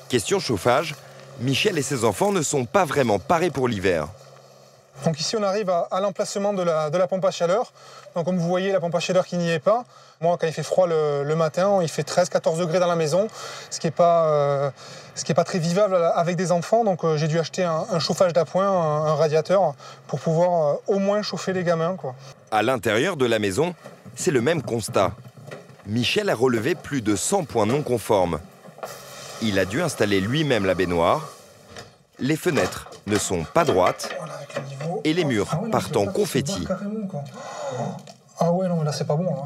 Question 0.09 0.39
chauffage, 0.39 0.95
Michel 1.39 1.77
et 1.77 1.81
ses 1.81 2.03
enfants 2.03 2.33
ne 2.33 2.41
sont 2.41 2.65
pas 2.65 2.83
vraiment 2.83 3.19
parés 3.19 3.51
pour 3.51 3.69
l'hiver. 3.69 4.07
Donc 5.05 5.19
ici, 5.21 5.37
on 5.37 5.43
arrive 5.43 5.69
à, 5.69 5.87
à 5.91 6.01
l'emplacement 6.01 6.51
de 6.53 6.63
la, 6.63 6.89
de 6.89 6.97
la 6.97 7.07
pompe 7.07 7.23
à 7.23 7.31
chaleur. 7.31 7.71
Donc 8.17 8.25
comme 8.25 8.39
vous 8.39 8.47
voyez, 8.47 8.71
la 8.71 8.79
pompe 8.79 8.95
à 8.95 8.99
chaleur 8.99 9.27
qui 9.27 9.37
n'y 9.37 9.51
est 9.51 9.59
pas. 9.59 9.85
Moi, 10.21 10.35
quand 10.41 10.47
il 10.47 10.53
fait 10.53 10.63
froid 10.63 10.87
le, 10.87 11.35
matin, 11.35 11.77
il 11.83 11.87
fait 11.87 12.01
13-14 12.01 12.57
degrés 12.57 12.79
dans 12.79 12.87
la 12.87 12.95
maison, 12.95 13.27
ce 13.69 13.79
qui 13.79 13.85
n'est 13.85 13.91
pas, 13.91 14.25
euh, 14.25 14.71
pas 15.35 15.43
très 15.43 15.59
vivable 15.59 15.95
avec 16.15 16.35
des 16.35 16.51
enfants. 16.51 16.83
Donc 16.83 17.05
euh, 17.05 17.15
j'ai 17.15 17.27
dû 17.27 17.37
acheter 17.37 17.63
un, 17.63 17.99
chauffage 17.99 18.33
d'appoint, 18.33 18.67
un, 18.67 19.13
radiateur, 19.13 19.75
pour 20.07 20.19
pouvoir 20.19 20.49
euh, 20.67 20.73
au 20.87 20.97
moins 20.97 21.21
chauffer 21.21 21.53
les 21.53 21.63
gamins. 21.63 21.95
À 22.49 22.63
l'intérieur 22.63 23.17
de 23.17 23.27
la 23.27 23.37
maison, 23.37 23.75
c'est 24.15 24.31
le 24.31 24.41
même 24.41 24.63
constat. 24.63 25.11
Michel 25.85 26.31
a 26.31 26.35
relevé 26.35 26.73
plus 26.73 27.03
de 27.03 27.15
100 27.15 27.43
points 27.43 27.67
non 27.67 27.83
conformes. 27.83 28.39
Il 29.43 29.59
a 29.59 29.65
dû 29.65 29.79
installer 29.83 30.21
lui-même 30.21 30.65
la 30.65 30.73
baignoire. 30.73 31.29
Les 32.17 32.35
fenêtres 32.35 32.89
ne 33.07 33.17
sont 33.17 33.43
pas 33.43 33.63
droites. 33.65 34.09
Et 35.03 35.13
les 35.13 35.25
murs 35.25 35.47
Ah 35.51 35.59
partent 35.71 35.95
en 35.97 36.05
confetti. 36.07 36.67
Ah 38.39 38.51
ouais, 38.51 38.67
non, 38.67 38.77
mais 38.77 38.85
là, 38.85 38.91
c'est 38.91 39.05
pas 39.07 39.15
bon. 39.15 39.23
Là. 39.25 39.43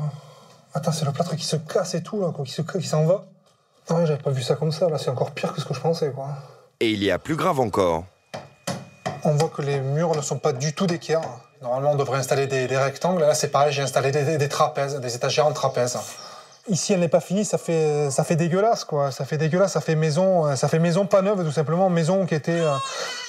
Attends, 0.74 0.92
c'est 0.92 1.06
le 1.06 1.12
plâtre 1.12 1.36
qui 1.36 1.46
se 1.46 1.56
casse 1.56 1.94
et 1.96 2.04
tout, 2.04 2.22
là, 2.22 2.32
quoi, 2.34 2.44
qui 2.46 2.52
se- 2.52 2.62
qui 2.62 2.88
s'en 2.88 3.06
va. 3.06 3.24
Ah 3.90 3.96
ouais, 3.96 4.06
j'avais 4.06 4.22
pas 4.22 4.32
vu 4.32 4.42
ça 4.42 4.56
comme 4.56 4.72
ça. 4.72 4.90
Là, 4.90 4.98
c'est 4.98 5.10
encore 5.10 5.32
pire 5.32 5.54
que 5.54 5.62
ce 5.62 5.66
que 5.66 5.74
je 5.74 5.80
pensais. 5.80 6.12
Quoi. 6.12 6.28
Et 6.80 6.92
il 6.92 7.04
y 7.04 7.12
a 7.12 7.20
plus 7.20 7.36
grave 7.36 7.60
encore. 7.60 8.04
On 9.24 9.32
voit 9.36 9.50
que 9.50 9.62
les 9.62 9.80
murs 9.80 10.16
ne 10.16 10.22
sont 10.22 10.40
pas 10.40 10.54
du 10.54 10.74
tout 10.74 10.88
d'équerre. 10.88 11.22
Normalement, 11.62 11.92
on 11.92 11.96
devrait 11.96 12.18
installer 12.20 12.48
des, 12.48 12.68
des 12.68 12.78
rectangles. 12.78 13.22
Là, 13.22 13.36
c'est 13.36 13.50
pareil, 13.50 13.72
j'ai 13.72 13.82
installé 13.84 14.12
des, 14.12 14.24
des- 14.24 14.38
des 14.38 14.50
trapèzes, 14.50 14.96
des 15.00 15.16
étagères 15.16 15.46
en 15.46 15.52
trapèze. 15.54 15.98
Ici, 16.68 16.94
elle 16.94 17.00
n'est 17.00 17.10
pas 17.10 17.22
finie, 17.22 17.44
ça 17.44 17.58
fait, 17.58 18.12
ça 18.12 18.24
fait 18.24 18.36
dégueulasse, 18.36 18.86
quoi. 18.86 19.12
Ça 19.12 19.26
fait 19.26 19.38
dégueulasse, 19.38 19.74
ça 19.74 19.82
fait 19.82 19.96
maison, 19.96 20.46
euh, 20.46 20.56
ça 20.56 20.68
fait 20.68 20.80
maison 20.80 21.08
pas 21.08 21.22
neuve, 21.22 21.44
tout 21.44 21.52
simplement, 21.52 21.90
maison 21.90 22.26
qui 22.26 22.36
était, 22.36 22.52
euh, 22.52 22.76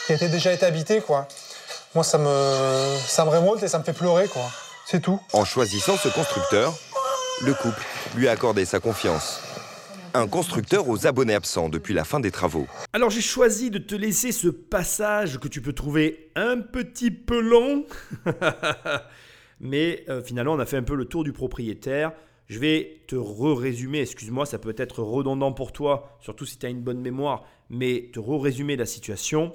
qui 0.07 0.13
a 0.13 0.17
été 0.17 0.29
déjà 0.29 0.53
été 0.53 0.67
habitée, 0.67 1.01
quoi. 1.01 1.27
Moi, 1.95 2.05
ça 2.05 2.19
me, 2.19 2.97
ça 3.07 3.25
me 3.25 3.31
révolte 3.31 3.63
et 3.63 3.69
ça 3.69 3.79
me 3.79 3.85
fait 3.85 3.95
pleurer, 3.95 4.29
quoi. 4.29 4.43
C'est 4.87 5.01
tout. 5.01 5.19
En 5.33 5.45
choisissant 5.45 5.97
ce 5.97 6.09
constructeur, 6.09 6.75
le 7.45 7.55
couple 7.55 7.83
lui 8.17 8.29
a 8.29 8.33
accordé 8.33 8.65
sa 8.65 8.81
confiance. 8.81 9.41
Un 10.15 10.27
constructeur 10.27 10.89
aux 10.89 11.07
abonnés 11.07 11.35
absents 11.35 11.71
depuis 11.71 11.95
la 11.95 12.05
fin 12.05 12.21
des 12.21 12.31
travaux. 12.31 12.67
Alors 12.93 13.09
j'ai 13.09 13.23
choisi 13.23 13.71
de 13.71 13.79
te 13.79 13.95
laisser 13.95 14.31
ce 14.31 14.49
passage 14.49 15.39
que 15.39 15.49
tu 15.49 15.63
peux 15.63 15.73
trouver 15.73 16.31
un 16.37 16.61
petit 16.61 17.11
peu 17.11 17.41
long, 17.41 17.87
mais 19.61 20.05
euh, 20.11 20.23
finalement 20.23 20.53
on 20.53 20.59
a 20.59 20.67
fait 20.67 20.77
un 20.77 20.83
peu 20.83 20.95
le 20.95 21.07
tour 21.07 21.25
du 21.25 21.33
propriétaire. 21.33 22.13
Je 22.53 22.59
vais 22.59 23.01
te 23.07 23.17
re-résumer, 23.17 24.01
excuse-moi, 24.01 24.45
ça 24.45 24.59
peut 24.59 24.75
être 24.77 25.03
redondant 25.03 25.55
pour 25.55 25.73
toi, 25.73 26.19
surtout 26.21 26.45
si 26.45 26.59
tu 26.59 26.67
as 26.67 26.69
une 26.69 26.83
bonne 26.83 27.01
mémoire, 27.01 27.47
mais 27.71 28.11
te 28.13 28.21
re-résumer 28.21 28.77
la 28.77 28.85
situation. 28.85 29.55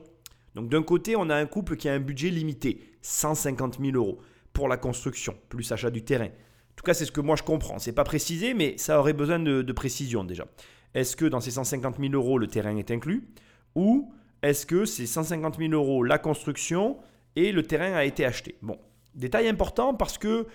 Donc 0.56 0.70
d'un 0.70 0.82
côté, 0.82 1.16
on 1.16 1.30
a 1.30 1.36
un 1.36 1.46
couple 1.46 1.76
qui 1.76 1.88
a 1.88 1.94
un 1.94 2.00
budget 2.00 2.32
limité, 2.32 2.82
150 3.04 3.78
000 3.80 3.96
euros 3.96 4.18
pour 4.52 4.68
la 4.68 4.78
construction, 4.78 5.38
plus 5.48 5.72
achat 5.72 5.92
du 5.92 6.04
terrain. 6.04 6.26
En 6.26 6.76
tout 6.76 6.84
cas, 6.84 6.96
c'est 6.96 7.06
ce 7.06 7.12
que 7.12 7.22
moi 7.22 7.36
je 7.36 7.44
comprends. 7.44 7.78
C'est 7.78 7.92
pas 7.92 8.04
précisé, 8.04 8.56
mais 8.56 8.80
ça 8.80 9.00
aurait 9.00 9.14
besoin 9.14 9.38
de, 9.38 9.62
de 9.62 9.74
précision 9.74 10.24
déjà. 10.24 10.48
Est-ce 10.96 11.16
que 11.16 11.26
dans 11.26 11.40
ces 11.40 11.52
150 11.52 12.00
000 12.00 12.14
euros, 12.14 12.40
le 12.40 12.48
terrain 12.48 12.76
est 12.78 12.90
inclus? 12.90 13.28
Ou 13.76 14.12
est-ce 14.42 14.66
que 14.66 14.86
c'est 14.86 15.06
150 15.06 15.60
000 15.60 15.72
euros 15.74 16.02
la 16.02 16.18
construction 16.18 16.98
et 17.36 17.52
le 17.52 17.62
terrain 17.62 17.94
a 17.94 18.06
été 18.06 18.26
acheté? 18.26 18.56
Bon, 18.64 18.80
détail 19.14 19.50
important 19.50 19.94
parce 19.94 20.18
que 20.18 20.48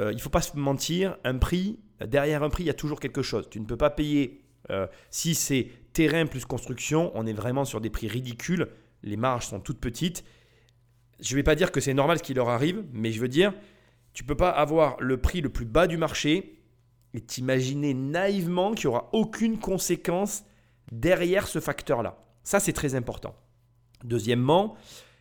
euh, 0.00 0.12
il 0.12 0.16
ne 0.16 0.20
faut 0.20 0.30
pas 0.30 0.42
se 0.42 0.56
mentir, 0.56 1.16
un 1.24 1.38
prix, 1.38 1.78
derrière 2.06 2.42
un 2.42 2.50
prix, 2.50 2.64
il 2.64 2.66
y 2.66 2.70
a 2.70 2.74
toujours 2.74 3.00
quelque 3.00 3.22
chose. 3.22 3.48
Tu 3.50 3.60
ne 3.60 3.66
peux 3.66 3.76
pas 3.76 3.90
payer, 3.90 4.44
euh, 4.70 4.86
si 5.10 5.34
c'est 5.34 5.68
terrain 5.92 6.26
plus 6.26 6.44
construction, 6.44 7.12
on 7.14 7.26
est 7.26 7.32
vraiment 7.32 7.64
sur 7.64 7.80
des 7.80 7.90
prix 7.90 8.08
ridicules, 8.08 8.68
les 9.02 9.16
marges 9.16 9.46
sont 9.46 9.60
toutes 9.60 9.80
petites. 9.80 10.24
Je 11.20 11.32
ne 11.32 11.36
vais 11.36 11.42
pas 11.42 11.54
dire 11.54 11.70
que 11.70 11.80
c'est 11.80 11.94
normal 11.94 12.18
ce 12.18 12.22
qui 12.22 12.34
leur 12.34 12.48
arrive, 12.48 12.84
mais 12.92 13.12
je 13.12 13.20
veux 13.20 13.28
dire, 13.28 13.52
tu 14.12 14.24
peux 14.24 14.36
pas 14.36 14.50
avoir 14.50 14.96
le 15.00 15.18
prix 15.18 15.40
le 15.40 15.48
plus 15.48 15.64
bas 15.64 15.86
du 15.86 15.96
marché 15.96 16.58
et 17.14 17.20
t'imaginer 17.20 17.94
naïvement 17.94 18.72
qu'il 18.72 18.88
n'y 18.88 18.94
aura 18.94 19.10
aucune 19.12 19.58
conséquence 19.58 20.44
derrière 20.90 21.46
ce 21.46 21.60
facteur-là. 21.60 22.18
Ça, 22.42 22.60
c'est 22.60 22.72
très 22.72 22.94
important. 22.94 23.34
Deuxièmement, 24.04 24.76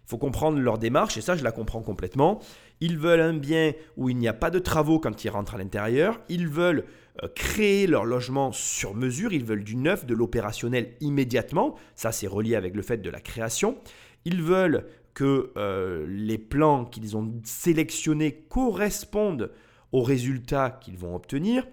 il 0.06 0.10
faut 0.10 0.18
comprendre 0.18 0.60
leur 0.60 0.78
démarche, 0.78 1.18
et 1.18 1.22
ça, 1.22 1.36
je 1.36 1.44
la 1.44 1.52
comprends 1.52 1.82
complètement. 1.82 2.40
Ils 2.82 2.98
veulent 2.98 3.22
un 3.22 3.34
bien 3.34 3.74
où 3.96 4.10
il 4.10 4.18
n'y 4.18 4.28
a 4.28 4.34
pas 4.34 4.50
de 4.50 4.60
travaux 4.60 5.00
quand 5.00 5.24
ils 5.24 5.30
rentrent 5.30 5.56
à 5.56 5.58
l'intérieur. 5.58 6.20
Ils 6.30 6.48
veulent 6.48 6.86
euh, 7.24 7.28
créer 7.36 7.88
leur 7.88 8.06
logement 8.06 8.52
sur 8.52 8.96
mesure. 8.96 9.34
Ils 9.34 9.46
veulent 9.46 9.64
du 9.64 9.76
neuf, 9.76 10.06
de 10.06 10.16
l'opérationnel 10.16 10.94
immédiatement. 11.00 11.76
Ça, 11.96 12.12
c'est 12.12 12.28
relié 12.28 12.56
avec 12.56 12.76
le 12.76 12.82
fait 12.82 12.98
de 12.98 13.10
la 13.10 13.22
création. 13.22 13.78
Ils 14.26 14.42
veulent 14.42 14.86
que 15.14 15.52
euh, 15.58 16.06
les 16.08 16.38
plans 16.38 16.86
qu'ils 16.86 17.16
ont 17.16 17.32
sélectionnés 17.44 18.46
correspondent 18.50 19.52
aux 19.92 20.02
résultats 20.02 20.72
qu'ils 20.82 20.98
vont 20.98 21.16
obtenir. 21.16 21.68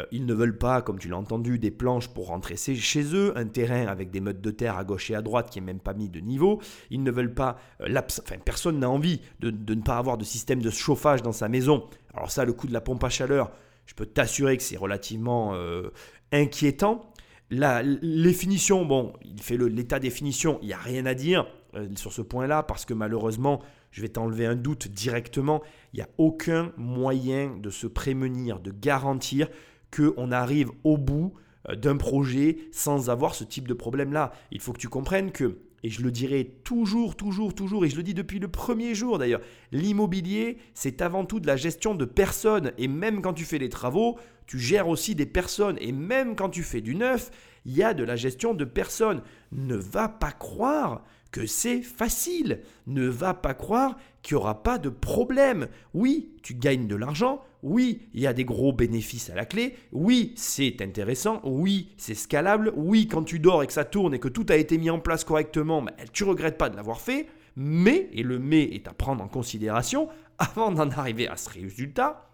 Euh, 0.00 0.04
ils 0.10 0.26
ne 0.26 0.34
veulent 0.34 0.58
pas, 0.58 0.82
comme 0.82 0.98
tu 0.98 1.08
l'as 1.08 1.16
entendu, 1.16 1.58
des 1.58 1.70
planches 1.70 2.08
pour 2.08 2.26
rentrer 2.28 2.56
chez- 2.56 3.14
eux, 3.14 3.32
un 3.36 3.46
terrain 3.46 3.86
avec 3.86 4.10
des 4.10 4.20
modes 4.20 4.40
de 4.40 4.50
terre 4.50 4.76
à 4.76 4.84
gauche 4.84 5.10
et 5.10 5.14
à 5.14 5.22
droite 5.22 5.50
qui 5.50 5.60
n'est 5.60 5.66
même 5.66 5.80
pas 5.80 5.94
mis 5.94 6.08
de 6.08 6.20
niveau. 6.20 6.60
Ils 6.90 7.02
ne 7.02 7.10
veulent 7.10 7.34
pas, 7.34 7.58
euh, 7.80 7.94
enfin 7.98 8.36
personne 8.44 8.80
n'a 8.80 8.90
envie 8.90 9.20
de, 9.40 9.50
ne 9.50 9.82
pas 9.82 9.96
avoir 9.98 10.18
de 10.18 10.24
système 10.24 10.60
de 10.60 10.70
chauffage 10.70 11.22
dans 11.22 11.32
sa 11.32 11.48
maison. 11.48 11.84
Alors 12.12 12.30
ça, 12.30 12.44
le 12.44 12.52
coup 12.52 12.66
de 12.66 12.72
la 12.72 12.80
pompe 12.80 13.04
à 13.04 13.08
chaleur, 13.08 13.52
je 13.86 13.94
peux 13.94 14.06
t'assurer 14.06 14.56
que 14.56 14.62
c'est 14.62 14.76
relativement 14.76 15.54
euh, 15.54 15.90
inquiétant. 16.32 17.12
Les 17.50 18.32
finitions, 18.32 18.84
bon, 18.84 19.12
il 19.22 19.40
fait 19.40 19.56
l'état 19.56 20.00
des 20.00 20.10
finitions, 20.10 20.58
il 20.62 20.68
n'y 20.68 20.72
a 20.72 20.78
rien 20.78 21.06
à 21.06 21.14
dire 21.14 21.46
sur 21.94 22.12
ce 22.12 22.22
point-là, 22.22 22.62
parce 22.62 22.84
que 22.84 22.94
malheureusement, 22.94 23.60
je 23.90 24.00
vais 24.02 24.08
t'enlever 24.08 24.46
un 24.46 24.56
doute 24.56 24.88
directement, 24.88 25.62
il 25.92 25.98
n'y 25.98 26.02
a 26.02 26.08
aucun 26.18 26.72
moyen 26.76 27.56
de 27.56 27.70
se 27.70 27.86
prémunir, 27.86 28.58
de 28.58 28.72
garantir 28.72 29.48
qu'on 29.94 30.32
arrive 30.32 30.70
au 30.82 30.96
bout 30.96 31.34
euh, 31.68 31.76
d'un 31.76 31.96
projet 31.96 32.58
sans 32.72 33.10
avoir 33.10 33.34
ce 33.34 33.44
type 33.44 33.68
de 33.68 33.74
problème-là. 33.74 34.32
Il 34.50 34.60
faut 34.60 34.72
que 34.72 34.78
tu 34.78 34.88
comprennes 34.88 35.30
que, 35.30 35.58
et 35.82 35.90
je 35.90 36.02
le 36.02 36.10
dirai 36.10 36.44
toujours, 36.64 37.16
toujours, 37.16 37.54
toujours, 37.54 37.84
et 37.84 37.90
je 37.90 37.96
le 37.96 38.02
dis 38.02 38.14
depuis 38.14 38.38
le 38.38 38.48
premier 38.48 38.94
jour 38.94 39.18
d'ailleurs, 39.18 39.42
l'immobilier, 39.70 40.58
c'est 40.74 41.02
avant 41.02 41.24
tout 41.24 41.40
de 41.40 41.46
la 41.46 41.56
gestion 41.56 41.94
de 41.94 42.04
personnes. 42.04 42.72
Et 42.78 42.88
même 42.88 43.22
quand 43.22 43.34
tu 43.34 43.44
fais 43.44 43.58
des 43.58 43.68
travaux, 43.68 44.18
tu 44.46 44.58
gères 44.58 44.88
aussi 44.88 45.14
des 45.14 45.26
personnes. 45.26 45.76
Et 45.80 45.92
même 45.92 46.36
quand 46.36 46.50
tu 46.50 46.62
fais 46.62 46.80
du 46.80 46.94
neuf, 46.94 47.30
il 47.66 47.74
y 47.74 47.82
a 47.82 47.94
de 47.94 48.04
la 48.04 48.16
gestion 48.16 48.54
de 48.54 48.64
personnes. 48.64 49.22
Ne 49.52 49.76
va 49.76 50.08
pas 50.08 50.32
croire 50.32 51.02
que 51.34 51.46
c'est 51.46 51.82
facile. 51.82 52.60
Ne 52.86 53.08
va 53.08 53.34
pas 53.34 53.54
croire 53.54 53.96
qu'il 54.22 54.36
n'y 54.36 54.40
aura 54.40 54.62
pas 54.62 54.78
de 54.78 54.88
problème. 54.88 55.66
Oui, 55.92 56.30
tu 56.44 56.54
gagnes 56.54 56.86
de 56.86 56.94
l'argent. 56.94 57.42
Oui, 57.64 58.02
il 58.14 58.20
y 58.20 58.28
a 58.28 58.32
des 58.32 58.44
gros 58.44 58.72
bénéfices 58.72 59.30
à 59.30 59.34
la 59.34 59.44
clé. 59.44 59.74
Oui, 59.90 60.32
c'est 60.36 60.80
intéressant. 60.80 61.40
Oui, 61.42 61.92
c'est 61.96 62.14
scalable. 62.14 62.72
Oui, 62.76 63.08
quand 63.08 63.24
tu 63.24 63.40
dors 63.40 63.64
et 63.64 63.66
que 63.66 63.72
ça 63.72 63.84
tourne 63.84 64.14
et 64.14 64.20
que 64.20 64.28
tout 64.28 64.46
a 64.48 64.54
été 64.54 64.78
mis 64.78 64.90
en 64.90 65.00
place 65.00 65.24
correctement, 65.24 65.82
ben, 65.82 65.92
tu 66.12 66.22
regrettes 66.22 66.56
pas 66.56 66.70
de 66.70 66.76
l'avoir 66.76 67.00
fait. 67.00 67.26
Mais, 67.56 68.08
et 68.12 68.22
le 68.22 68.38
mais 68.38 68.62
est 68.62 68.86
à 68.86 68.92
prendre 68.92 69.24
en 69.24 69.28
considération, 69.28 70.08
avant 70.38 70.70
d'en 70.70 70.88
arriver 70.88 71.26
à 71.26 71.36
ce 71.36 71.50
résultat, 71.50 72.30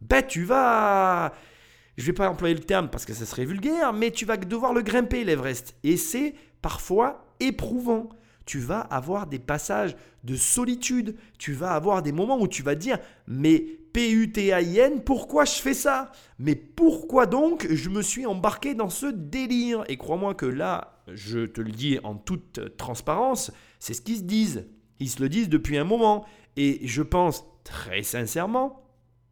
ben 0.00 0.24
tu 0.26 0.42
vas 0.42 1.32
je 1.96 2.06
vais 2.06 2.12
pas 2.12 2.28
employer 2.28 2.56
le 2.56 2.60
terme 2.60 2.90
parce 2.90 3.04
que 3.04 3.14
ça 3.14 3.24
serait 3.24 3.44
vulgaire, 3.44 3.92
mais 3.92 4.10
tu 4.10 4.24
vas 4.24 4.36
devoir 4.36 4.74
le 4.74 4.82
grimper 4.82 5.22
l'Everest. 5.22 5.76
Et 5.84 5.96
c'est 5.96 6.34
parfois 6.60 7.25
éprouvant. 7.40 8.08
Tu 8.44 8.58
vas 8.60 8.80
avoir 8.80 9.26
des 9.26 9.40
passages 9.40 9.96
de 10.22 10.36
solitude. 10.36 11.16
Tu 11.38 11.52
vas 11.52 11.72
avoir 11.72 12.02
des 12.02 12.12
moments 12.12 12.40
où 12.40 12.46
tu 12.46 12.62
vas 12.62 12.74
dire 12.74 12.98
Mais 13.26 13.64
P-U-T-A-I-N, 13.92 15.02
pourquoi 15.02 15.44
je 15.44 15.54
fais 15.54 15.74
ça? 15.74 16.12
Mais 16.38 16.54
pourquoi 16.54 17.26
donc 17.26 17.66
je 17.70 17.88
me 17.88 18.02
suis 18.02 18.26
embarqué 18.26 18.74
dans 18.74 18.90
ce 18.90 19.06
délire? 19.06 19.84
Et 19.88 19.96
crois-moi 19.96 20.34
que 20.34 20.46
là, 20.46 21.02
je 21.12 21.46
te 21.46 21.60
le 21.60 21.72
dis 21.72 21.98
en 22.04 22.14
toute 22.14 22.76
transparence, 22.76 23.50
c'est 23.78 23.94
ce 23.94 24.02
qu'ils 24.02 24.18
se 24.18 24.22
disent. 24.22 24.66
Ils 25.00 25.10
se 25.10 25.22
le 25.22 25.28
disent 25.28 25.48
depuis 25.48 25.78
un 25.78 25.84
moment. 25.84 26.24
Et 26.56 26.86
je 26.86 27.02
pense 27.02 27.44
très 27.64 28.02
sincèrement 28.02 28.82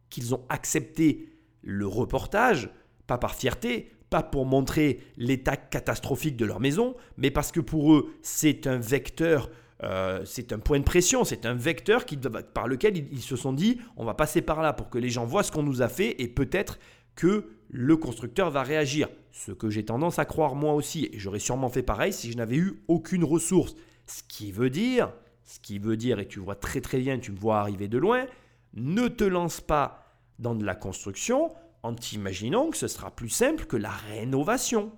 qu'ils 0.09 0.33
ont 0.35 0.43
accepté 0.49 1.29
le 1.61 1.87
reportage, 1.87 2.69
pas 3.07 3.17
par 3.17 3.35
fierté, 3.35 3.91
pas 4.15 4.23
pour 4.23 4.45
montrer 4.45 5.01
l'état 5.17 5.57
catastrophique 5.57 6.37
de 6.37 6.45
leur 6.45 6.61
maison, 6.61 6.95
mais 7.17 7.31
parce 7.31 7.51
que 7.51 7.59
pour 7.59 7.93
eux, 7.93 8.15
c'est 8.21 8.65
un 8.65 8.77
vecteur, 8.77 9.49
euh, 9.83 10.21
c'est 10.23 10.53
un 10.53 10.59
point 10.59 10.79
de 10.79 10.85
pression, 10.85 11.25
c'est 11.25 11.45
un 11.45 11.53
vecteur 11.53 12.05
qui, 12.05 12.17
par 12.53 12.69
lequel 12.69 12.95
ils, 12.95 13.21
se 13.21 13.35
sont 13.35 13.51
dit, 13.51 13.81
on 13.97 14.05
va 14.05 14.13
passer 14.13 14.41
par 14.41 14.61
là 14.61 14.71
pour 14.71 14.89
que 14.89 14.97
les 14.97 15.09
gens 15.09 15.25
voient 15.25 15.43
ce 15.43 15.51
qu'on 15.51 15.63
nous 15.63 15.81
a 15.81 15.89
fait 15.89 16.21
et 16.21 16.29
peut-être 16.29 16.79
que 17.15 17.49
le 17.69 17.97
constructeur 17.97 18.51
va 18.51 18.63
réagir. 18.63 19.09
Ce 19.33 19.51
que 19.51 19.69
j'ai 19.69 19.83
tendance 19.83 20.17
à 20.17 20.23
croire 20.23 20.55
moi 20.55 20.75
aussi, 20.75 21.09
et 21.11 21.19
j'aurais 21.19 21.39
sûrement 21.39 21.67
fait 21.67 21.83
pareil 21.83 22.13
si 22.13 22.31
je 22.31 22.37
n'avais 22.37 22.55
eu 22.55 22.83
aucune 22.87 23.25
ressource. 23.25 23.75
Ce 24.07 24.23
qui 24.29 24.53
veut 24.53 24.69
dire, 24.69 25.11
ce 25.43 25.59
qui 25.59 25.77
veut 25.77 25.97
dire, 25.97 26.19
et 26.19 26.25
tu 26.25 26.39
vois 26.39 26.55
très 26.55 26.79
très 26.79 26.99
bien, 26.99 27.19
tu 27.19 27.33
me 27.33 27.37
vois 27.37 27.59
arriver 27.59 27.89
de 27.89 27.97
loin, 27.97 28.27
ne 28.75 29.09
te 29.09 29.25
lance 29.25 29.59
pas 29.59 30.05
dans 30.39 30.55
de 30.55 30.63
la 30.63 30.75
construction 30.75 31.51
en 31.85 31.93
t'imaginant 31.93 32.71
que 32.71 32.77
ce 32.77 32.87
sera 32.87 33.11
plus 33.11 33.29
simple 33.29 33.65
que 33.65 33.77
la 33.77 33.91
rénovation. 33.91 34.91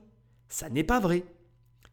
Ça 0.47 0.69
n'est 0.69 0.85
pas 0.85 1.01
vrai. 1.01 1.25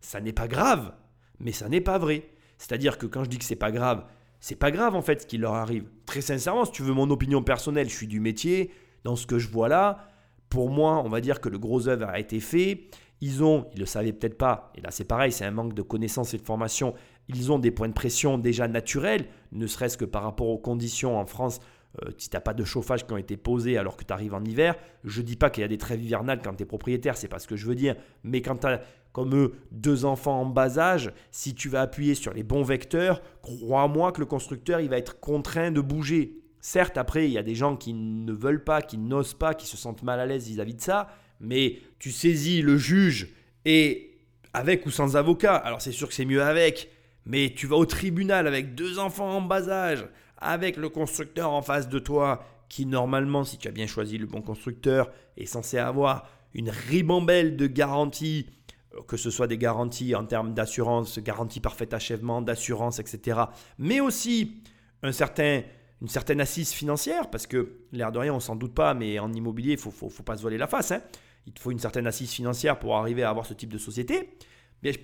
Ça 0.00 0.20
n'est 0.20 0.32
pas 0.32 0.46
grave, 0.46 0.94
mais 1.40 1.50
ça 1.50 1.68
n'est 1.68 1.80
pas 1.80 1.98
vrai. 1.98 2.30
C'est-à-dire 2.58 2.96
que 2.96 3.06
quand 3.06 3.24
je 3.24 3.28
dis 3.28 3.38
que 3.38 3.44
c'est 3.44 3.56
pas 3.56 3.72
grave, 3.72 4.06
c'est 4.38 4.54
pas 4.54 4.70
grave 4.70 4.94
en 4.94 5.02
fait 5.02 5.22
ce 5.22 5.26
qui 5.26 5.36
leur 5.36 5.54
arrive. 5.54 5.90
Très 6.06 6.20
sincèrement, 6.20 6.64
si 6.64 6.70
tu 6.70 6.82
veux 6.82 6.92
mon 6.92 7.10
opinion 7.10 7.42
personnelle, 7.42 7.88
je 7.88 7.96
suis 7.96 8.06
du 8.06 8.20
métier, 8.20 8.70
dans 9.02 9.16
ce 9.16 9.26
que 9.26 9.40
je 9.40 9.48
vois 9.48 9.68
là, 9.68 10.06
pour 10.48 10.70
moi, 10.70 11.02
on 11.04 11.08
va 11.08 11.20
dire 11.20 11.40
que 11.40 11.48
le 11.48 11.58
gros 11.58 11.88
œuvre 11.88 12.08
a 12.08 12.20
été 12.20 12.38
fait. 12.38 12.88
Ils 13.20 13.42
ont, 13.42 13.66
ils 13.74 13.80
le 13.80 13.86
savaient 13.86 14.12
peut-être 14.12 14.38
pas, 14.38 14.70
et 14.76 14.80
là 14.80 14.92
c'est 14.92 15.08
pareil, 15.08 15.32
c'est 15.32 15.44
un 15.44 15.50
manque 15.50 15.74
de 15.74 15.82
connaissances 15.82 16.34
et 16.34 16.38
de 16.38 16.44
formation. 16.44 16.94
Ils 17.26 17.50
ont 17.50 17.58
des 17.58 17.72
points 17.72 17.88
de 17.88 17.94
pression 17.94 18.38
déjà 18.38 18.68
naturels, 18.68 19.26
ne 19.50 19.66
serait-ce 19.66 19.96
que 19.96 20.04
par 20.04 20.22
rapport 20.22 20.48
aux 20.48 20.58
conditions 20.58 21.18
en 21.18 21.26
France 21.26 21.58
euh, 22.02 22.10
si 22.18 22.28
tu 22.28 22.36
n'as 22.36 22.40
pas 22.40 22.54
de 22.54 22.64
chauffage 22.64 23.06
qui 23.06 23.12
ont 23.12 23.18
été 23.18 23.36
posés 23.36 23.78
alors 23.78 23.96
que 23.96 24.04
tu 24.04 24.12
arrives 24.12 24.34
en 24.34 24.44
hiver, 24.44 24.74
je 25.04 25.20
ne 25.20 25.26
dis 25.26 25.36
pas 25.36 25.50
qu'il 25.50 25.60
y 25.60 25.64
a 25.64 25.68
des 25.68 25.78
trêves 25.78 26.02
hivernales 26.02 26.40
quand 26.42 26.54
tu 26.54 26.62
es 26.64 26.66
propriétaire, 26.66 27.16
c'est 27.16 27.28
pas 27.28 27.38
ce 27.38 27.46
que 27.46 27.56
je 27.56 27.66
veux 27.66 27.74
dire. 27.74 27.94
Mais 28.24 28.42
quand 28.42 28.56
tu 28.56 28.66
as, 28.66 28.82
comme 29.12 29.34
eux, 29.34 29.54
deux 29.70 30.04
enfants 30.04 30.40
en 30.40 30.46
bas 30.46 30.78
âge, 30.78 31.12
si 31.30 31.54
tu 31.54 31.68
vas 31.68 31.82
appuyer 31.82 32.14
sur 32.14 32.32
les 32.32 32.42
bons 32.42 32.64
vecteurs, 32.64 33.22
crois-moi 33.42 34.12
que 34.12 34.20
le 34.20 34.26
constructeur, 34.26 34.80
il 34.80 34.88
va 34.88 34.98
être 34.98 35.20
contraint 35.20 35.70
de 35.70 35.80
bouger. 35.80 36.40
Certes, 36.60 36.96
après, 36.96 37.26
il 37.26 37.32
y 37.32 37.38
a 37.38 37.42
des 37.42 37.54
gens 37.54 37.76
qui 37.76 37.92
ne 37.92 38.32
veulent 38.32 38.64
pas, 38.64 38.82
qui 38.82 38.98
n'osent 38.98 39.34
pas, 39.34 39.54
qui 39.54 39.66
se 39.66 39.76
sentent 39.76 40.02
mal 40.02 40.18
à 40.18 40.26
l'aise 40.26 40.48
vis-à-vis 40.48 40.74
de 40.74 40.80
ça, 40.80 41.08
mais 41.38 41.78
tu 41.98 42.10
saisis 42.10 42.62
le 42.62 42.76
juge 42.76 43.34
et 43.64 44.18
avec 44.52 44.86
ou 44.86 44.90
sans 44.90 45.16
avocat, 45.16 45.56
alors 45.56 45.82
c'est 45.82 45.92
sûr 45.92 46.08
que 46.08 46.14
c'est 46.14 46.24
mieux 46.24 46.42
avec, 46.42 46.90
mais 47.26 47.52
tu 47.54 47.66
vas 47.66 47.76
au 47.76 47.86
tribunal 47.86 48.46
avec 48.46 48.74
deux 48.74 48.98
enfants 48.98 49.36
en 49.36 49.40
bas 49.40 49.68
âge, 49.68 50.06
avec 50.44 50.76
le 50.76 50.88
constructeur 50.88 51.50
en 51.50 51.62
face 51.62 51.88
de 51.88 51.98
toi, 51.98 52.44
qui 52.68 52.86
normalement, 52.86 53.44
si 53.44 53.58
tu 53.58 53.68
as 53.68 53.72
bien 53.72 53.86
choisi 53.86 54.18
le 54.18 54.26
bon 54.26 54.42
constructeur, 54.42 55.10
est 55.36 55.46
censé 55.46 55.78
avoir 55.78 56.28
une 56.52 56.70
ribambelle 56.70 57.56
de 57.56 57.66
garanties, 57.66 58.46
euh, 58.94 59.02
que 59.02 59.16
ce 59.16 59.30
soit 59.30 59.46
des 59.46 59.58
garanties 59.58 60.14
en 60.14 60.24
termes 60.24 60.54
d'assurance, 60.54 61.18
garantie 61.18 61.60
parfait 61.60 61.92
achèvement, 61.94 62.42
d'assurance, 62.42 62.98
etc. 62.98 63.40
Mais 63.78 64.00
aussi 64.00 64.62
une 65.02 65.12
certaine 65.12 66.40
assise 66.40 66.72
financière, 66.72 67.30
parce 67.30 67.46
que 67.46 67.80
l'air 67.92 68.12
de 68.12 68.18
rien, 68.18 68.34
on 68.34 68.40
s'en 68.40 68.56
doute 68.56 68.74
pas, 68.74 68.94
mais 68.94 69.18
en 69.18 69.32
immobilier, 69.32 69.72
il 69.72 69.76
ne 69.76 69.80
faut, 69.80 69.90
faut, 69.90 70.22
pas 70.22 70.36
se 70.36 70.42
voiler 70.42 70.58
la 70.58 70.66
face. 70.66 70.92
Hein. 70.92 71.02
Il 71.46 71.52
te 71.52 71.60
faut 71.60 71.70
une 71.70 71.78
certaine 71.78 72.06
assise 72.06 72.30
financière 72.30 72.78
pour 72.78 72.96
arriver 72.96 73.22
à 73.22 73.30
avoir 73.30 73.46
ce 73.46 73.54
type 73.54 73.72
de 73.72 73.78
société. 73.78 74.30
Mais 74.82 74.92
je 74.92 74.98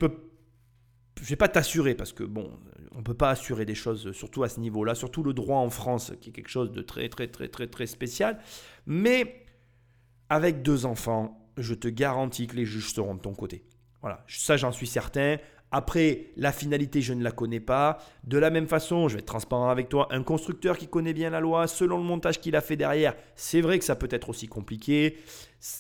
je 1.22 1.28
vais 1.28 1.36
pas 1.36 1.48
t'assurer 1.48 1.94
parce 1.94 2.12
que 2.12 2.24
bon, 2.24 2.50
on 2.94 3.02
peut 3.02 3.14
pas 3.14 3.30
assurer 3.30 3.64
des 3.64 3.74
choses, 3.74 4.12
surtout 4.12 4.42
à 4.42 4.48
ce 4.48 4.60
niveau-là, 4.60 4.94
surtout 4.94 5.22
le 5.22 5.32
droit 5.32 5.58
en 5.58 5.70
France 5.70 6.12
qui 6.20 6.30
est 6.30 6.32
quelque 6.32 6.48
chose 6.48 6.72
de 6.72 6.82
très 6.82 7.08
très 7.08 7.28
très 7.28 7.48
très 7.48 7.66
très 7.66 7.86
spécial. 7.86 8.38
Mais 8.86 9.44
avec 10.28 10.62
deux 10.62 10.86
enfants, 10.86 11.50
je 11.56 11.74
te 11.74 11.88
garantis 11.88 12.46
que 12.46 12.56
les 12.56 12.64
juges 12.64 12.92
seront 12.92 13.14
de 13.14 13.20
ton 13.20 13.34
côté. 13.34 13.64
Voilà, 14.00 14.24
ça 14.28 14.56
j'en 14.56 14.72
suis 14.72 14.86
certain. 14.86 15.36
Après, 15.72 16.32
la 16.36 16.50
finalité, 16.50 17.00
je 17.00 17.12
ne 17.12 17.22
la 17.22 17.30
connais 17.30 17.60
pas. 17.60 17.98
De 18.24 18.38
la 18.38 18.50
même 18.50 18.66
façon, 18.66 19.06
je 19.06 19.14
vais 19.14 19.20
être 19.20 19.26
transparent 19.26 19.68
avec 19.68 19.88
toi, 19.88 20.08
un 20.10 20.24
constructeur 20.24 20.76
qui 20.76 20.88
connaît 20.88 21.12
bien 21.12 21.30
la 21.30 21.38
loi, 21.38 21.68
selon 21.68 21.98
le 21.98 22.02
montage 22.02 22.40
qu'il 22.40 22.56
a 22.56 22.60
fait 22.60 22.76
derrière, 22.76 23.14
c'est 23.36 23.60
vrai 23.60 23.78
que 23.78 23.84
ça 23.84 23.94
peut 23.94 24.08
être 24.10 24.30
aussi 24.30 24.48
compliqué. 24.48 25.18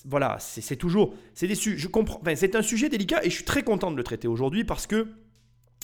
Voilà, 0.04 0.36
c'est 0.38 0.76
toujours, 0.76 1.14
c'est 1.34 1.52
je 1.52 1.88
comprends, 1.88 2.20
c'est 2.36 2.54
un 2.54 2.62
sujet 2.62 2.88
délicat 2.88 3.24
et 3.24 3.30
je 3.30 3.34
suis 3.34 3.44
très 3.44 3.64
content 3.64 3.90
de 3.90 3.96
le 3.96 4.04
traiter 4.04 4.28
aujourd'hui 4.28 4.62
parce 4.62 4.86
que 4.86 5.08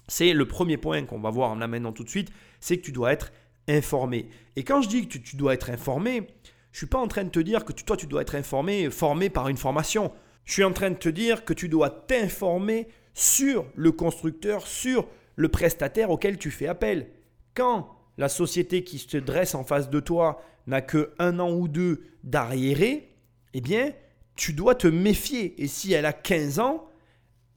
c'est 0.09 0.33
le 0.33 0.47
premier 0.47 0.77
point 0.77 1.05
qu'on 1.05 1.21
va 1.21 1.31
voir 1.31 1.51
en 1.51 1.61
amenant 1.61 1.93
tout 1.93 2.05
de 2.05 2.09
suite, 2.09 2.31
c'est 2.61 2.79
que 2.79 2.85
tu 2.85 2.93
dois 2.93 3.13
être 3.13 3.33
informé. 3.69 4.29
Et 4.55 4.65
quand 4.65 4.83
je 4.83 4.89
dis 4.89 5.09
que 5.09 5.19
tu, 5.19 5.37
dois 5.37 5.55
être 5.55 5.71
informé, 5.71 6.29
je 6.73 6.79
suis 6.79 6.87
pas 6.87 6.99
en 6.99 7.09
train 7.09 7.25
de 7.25 7.31
te 7.31 7.41
dire 7.41 7.65
que 7.65 7.73
toi 7.73 7.97
tu 7.97 8.07
dois 8.07 8.23
être 8.23 8.35
informé, 8.35 8.91
formé 8.91 9.31
par 9.31 9.49
une 9.49 9.57
formation. 9.57 10.13
Je 10.45 10.53
suis 10.53 10.65
en 10.65 10.73
train 10.73 10.91
de 10.91 10.97
te 10.97 11.09
dire 11.09 11.45
que 11.45 11.53
tu 11.53 11.69
dois 11.69 11.91
t'informer 11.91 12.89
sur 13.15 13.67
le 13.75 13.93
constructeur, 13.93 14.67
sur 14.67 15.09
le 15.35 15.49
prestataire 15.49 16.11
auquel 16.11 16.39
tu 16.39 16.51
fais 16.51 16.69
appel. 16.69 17.09
Quand 17.55 17.91
la 18.19 18.29
société 18.29 18.85
qui 18.85 18.99
se 18.99 19.17
dresse 19.17 19.55
en 19.55 19.65
face 19.65 19.91
de 19.91 20.01
toi 20.01 20.41
n'a 20.67 20.81
que 20.81 21.13
un 21.19 21.39
an 21.41 21.51
ou 21.53 21.69
deux 21.69 22.05
d'arriéré, 22.25 23.13
eh 23.55 23.61
bien, 23.61 23.93
tu 24.37 24.53
dois 24.53 24.75
te 24.75 24.87
méfier. 24.87 25.61
Et 25.63 25.67
si 25.67 25.93
elle 25.93 26.07
a 26.07 26.13
15 26.13 26.61
ans, 26.61 26.89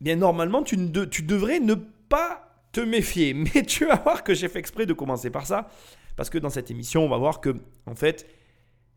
eh 0.01 0.05
bien 0.05 0.15
normalement, 0.15 0.63
tu, 0.63 0.77
tu 1.09 1.23
devrais 1.23 1.59
ne 1.59 1.75
pas 2.09 2.67
te 2.71 2.81
méfier. 2.81 3.33
Mais 3.35 3.63
tu 3.63 3.85
vas 3.85 3.95
voir 3.95 4.23
que 4.23 4.33
j'ai 4.33 4.49
fait 4.49 4.59
exprès 4.59 4.85
de 4.85 4.93
commencer 4.93 5.29
par 5.29 5.45
ça. 5.45 5.69
Parce 6.15 6.29
que 6.29 6.37
dans 6.37 6.49
cette 6.49 6.69
émission, 6.69 7.05
on 7.05 7.09
va 7.09 7.17
voir 7.17 7.39
que, 7.39 7.55
en 7.85 7.95
fait, 7.95 8.27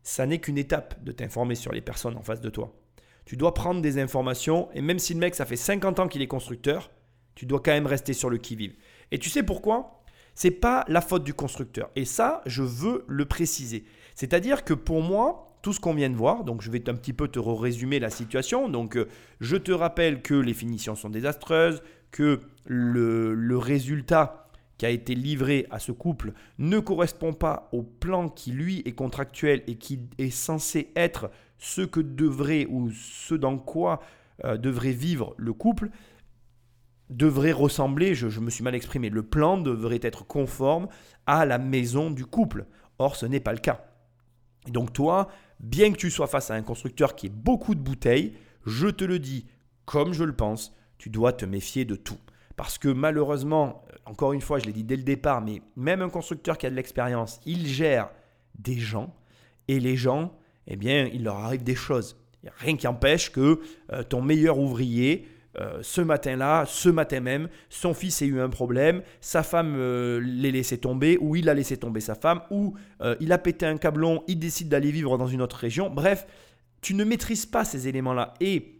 ça 0.01 0.25
n'est 0.25 0.39
qu'une 0.39 0.57
étape 0.57 1.01
de 1.03 1.11
t'informer 1.11 1.55
sur 1.55 1.71
les 1.71 1.81
personnes 1.81 2.17
en 2.17 2.21
face 2.21 2.41
de 2.41 2.49
toi. 2.49 2.73
Tu 3.25 3.37
dois 3.37 3.53
prendre 3.53 3.81
des 3.81 3.99
informations, 3.99 4.69
et 4.73 4.81
même 4.81 4.99
si 4.99 5.13
le 5.13 5.19
mec, 5.21 5.33
ça 5.33 5.45
fait 5.45 5.55
50 5.55 5.99
ans 5.99 6.07
qu'il 6.09 6.21
est 6.21 6.27
constructeur, 6.27 6.91
tu 7.35 7.45
dois 7.45 7.61
quand 7.61 7.71
même 7.71 7.87
rester 7.87 8.11
sur 8.11 8.29
le 8.29 8.37
qui-vive. 8.37 8.75
Et 9.11 9.19
tu 9.19 9.29
sais 9.29 9.43
pourquoi? 9.43 10.03
C'est 10.35 10.51
pas 10.51 10.83
la 10.89 10.99
faute 10.99 11.23
du 11.23 11.33
constructeur. 11.33 11.89
Et 11.95 12.03
ça, 12.03 12.41
je 12.45 12.63
veux 12.63 13.05
le 13.07 13.25
préciser. 13.25 13.85
C'est-à-dire 14.15 14.65
que 14.65 14.73
pour 14.73 15.01
moi, 15.01 15.53
tout 15.63 15.73
ce 15.73 15.79
qu'on 15.79 15.95
vient 15.95 16.09
de 16.09 16.15
voir. 16.15 16.43
Donc 16.43 16.61
je 16.61 16.69
vais 16.69 16.87
un 16.89 16.93
petit 16.93 17.13
peu 17.13 17.27
te 17.27 17.39
résumer 17.39 17.99
la 17.99 18.11
situation. 18.11 18.69
Donc 18.69 18.95
euh, 18.95 19.07
je 19.39 19.55
te 19.55 19.71
rappelle 19.71 20.21
que 20.21 20.35
les 20.35 20.53
finitions 20.53 20.95
sont 20.95 21.09
désastreuses, 21.09 21.81
que 22.11 22.41
le, 22.65 23.57
résultat 23.57 24.47
qui 24.77 24.85
a 24.85 24.89
été 24.89 25.15
livré 25.15 25.67
à 25.69 25.79
ce 25.79 25.91
couple 25.91 26.33
ne 26.57 26.79
correspond 26.79 27.33
pas 27.33 27.69
au 27.71 27.83
plan 27.83 28.29
qui 28.29 28.51
lui 28.51 28.81
est 28.85 28.93
contractuel 28.93 29.63
et 29.67 29.75
qui 29.75 29.99
est 30.17 30.29
censé 30.29 30.91
être 30.95 31.29
ce 31.57 31.81
que 31.81 31.99
devrait 31.99 32.65
ou 32.69 32.91
ce 32.91 33.35
dans 33.35 33.57
quoi 33.57 34.01
euh, 34.43 34.57
devrait 34.57 34.91
vivre 34.91 35.35
le 35.37 35.53
couple 35.53 35.89
devrait 37.09 37.51
ressembler, 37.51 38.15
je, 38.15 38.29
je, 38.29 38.39
me 38.39 38.49
suis 38.49 38.63
mal 38.63 38.73
exprimé, 38.73 39.09
le 39.09 39.23
plan 39.23 39.57
devrait 39.57 39.99
être 40.01 40.25
conforme 40.25 40.87
à 41.27 41.45
la 41.45 41.59
maison 41.59 42.09
du 42.09 42.25
couple. 42.25 42.65
Or, 42.97 43.15
ce 43.15 43.25
n'est 43.25 43.39
pas 43.39 43.53
le 43.53 43.59
cas. 43.59 43.85
donc 44.67 44.93
toi, 44.93 45.27
bien 45.59 45.91
que 45.91 45.97
tu 45.97 46.09
sois 46.09 46.27
face 46.27 46.49
à 46.49 46.55
un 46.55 46.61
constructeur 46.61 47.15
qui 47.15 47.27
ait 47.27 47.29
beaucoup 47.29 47.75
de 47.75 47.81
bouteilles, 47.81 48.33
je 48.65 48.87
te 48.87 49.03
le 49.03 49.19
dis 49.19 49.45
comme 49.85 50.13
je 50.13 50.23
le 50.23 50.33
pense, 50.33 50.73
tu 50.97 51.09
dois 51.09 51.33
te 51.33 51.45
méfier 51.45 51.85
de 51.85 51.95
tout. 51.95 52.17
Parce 52.55 52.77
que 52.77 52.87
malheureusement, 52.87 53.83
euh, 53.89 53.95
encore 54.05 54.33
une 54.33 54.41
fois, 54.41 54.59
je 54.59 54.65
l'ai 54.65 54.73
dit 54.73 54.83
dès 54.83 54.95
le 54.95 55.03
départ, 55.03 55.41
mais 55.41 55.61
même 55.75 56.01
un 56.01 56.09
constructeur 56.09 56.57
qui 56.57 56.65
a 56.65 56.69
de 56.69 56.75
l'expérience, 56.75 57.39
il 57.45 57.65
gère 57.67 58.09
des 58.57 58.77
gens 58.77 59.13
et 59.67 59.79
les 59.79 59.95
gens, 59.95 60.37
eh 60.67 60.75
bien, 60.75 61.09
il 61.11 61.23
leur 61.23 61.37
arrive 61.37 61.63
des 61.63 61.75
choses. 61.75 62.17
Il 62.43 62.49
a 62.49 62.53
rien 62.57 62.75
qui 62.75 62.87
empêche 62.87 63.31
que 63.31 63.59
euh, 63.91 64.03
ton 64.03 64.21
meilleur 64.21 64.59
ouvrier, 64.59 65.27
euh, 65.59 65.79
ce 65.81 66.01
matin-là, 66.01 66.65
ce 66.67 66.89
matin 66.89 67.19
même, 67.19 67.47
son 67.69 67.93
fils 67.93 68.21
ait 68.21 68.27
eu 68.27 68.39
un 68.39 68.49
problème, 68.49 69.01
sa 69.21 69.43
femme 69.43 69.77
l'ait 70.19 70.51
laissé 70.51 70.77
tomber, 70.77 71.17
ou 71.21 71.35
il 71.35 71.49
a 71.49 71.53
laissé 71.53 71.77
tomber 71.77 72.01
sa 72.01 72.15
femme, 72.15 72.41
ou 72.49 72.75
il 73.19 73.31
a 73.31 73.37
pété 73.37 73.65
un 73.65 73.77
câblon, 73.77 74.23
il 74.27 74.39
décide 74.39 74.69
d'aller 74.69 74.91
vivre 74.91 75.17
dans 75.17 75.27
une 75.27 75.41
autre 75.41 75.57
région. 75.57 75.89
Bref, 75.89 76.25
tu 76.81 76.93
ne 76.93 77.03
maîtrises 77.03 77.45
pas 77.45 77.65
ces 77.65 77.87
éléments-là. 77.87 78.33
Et 78.39 78.79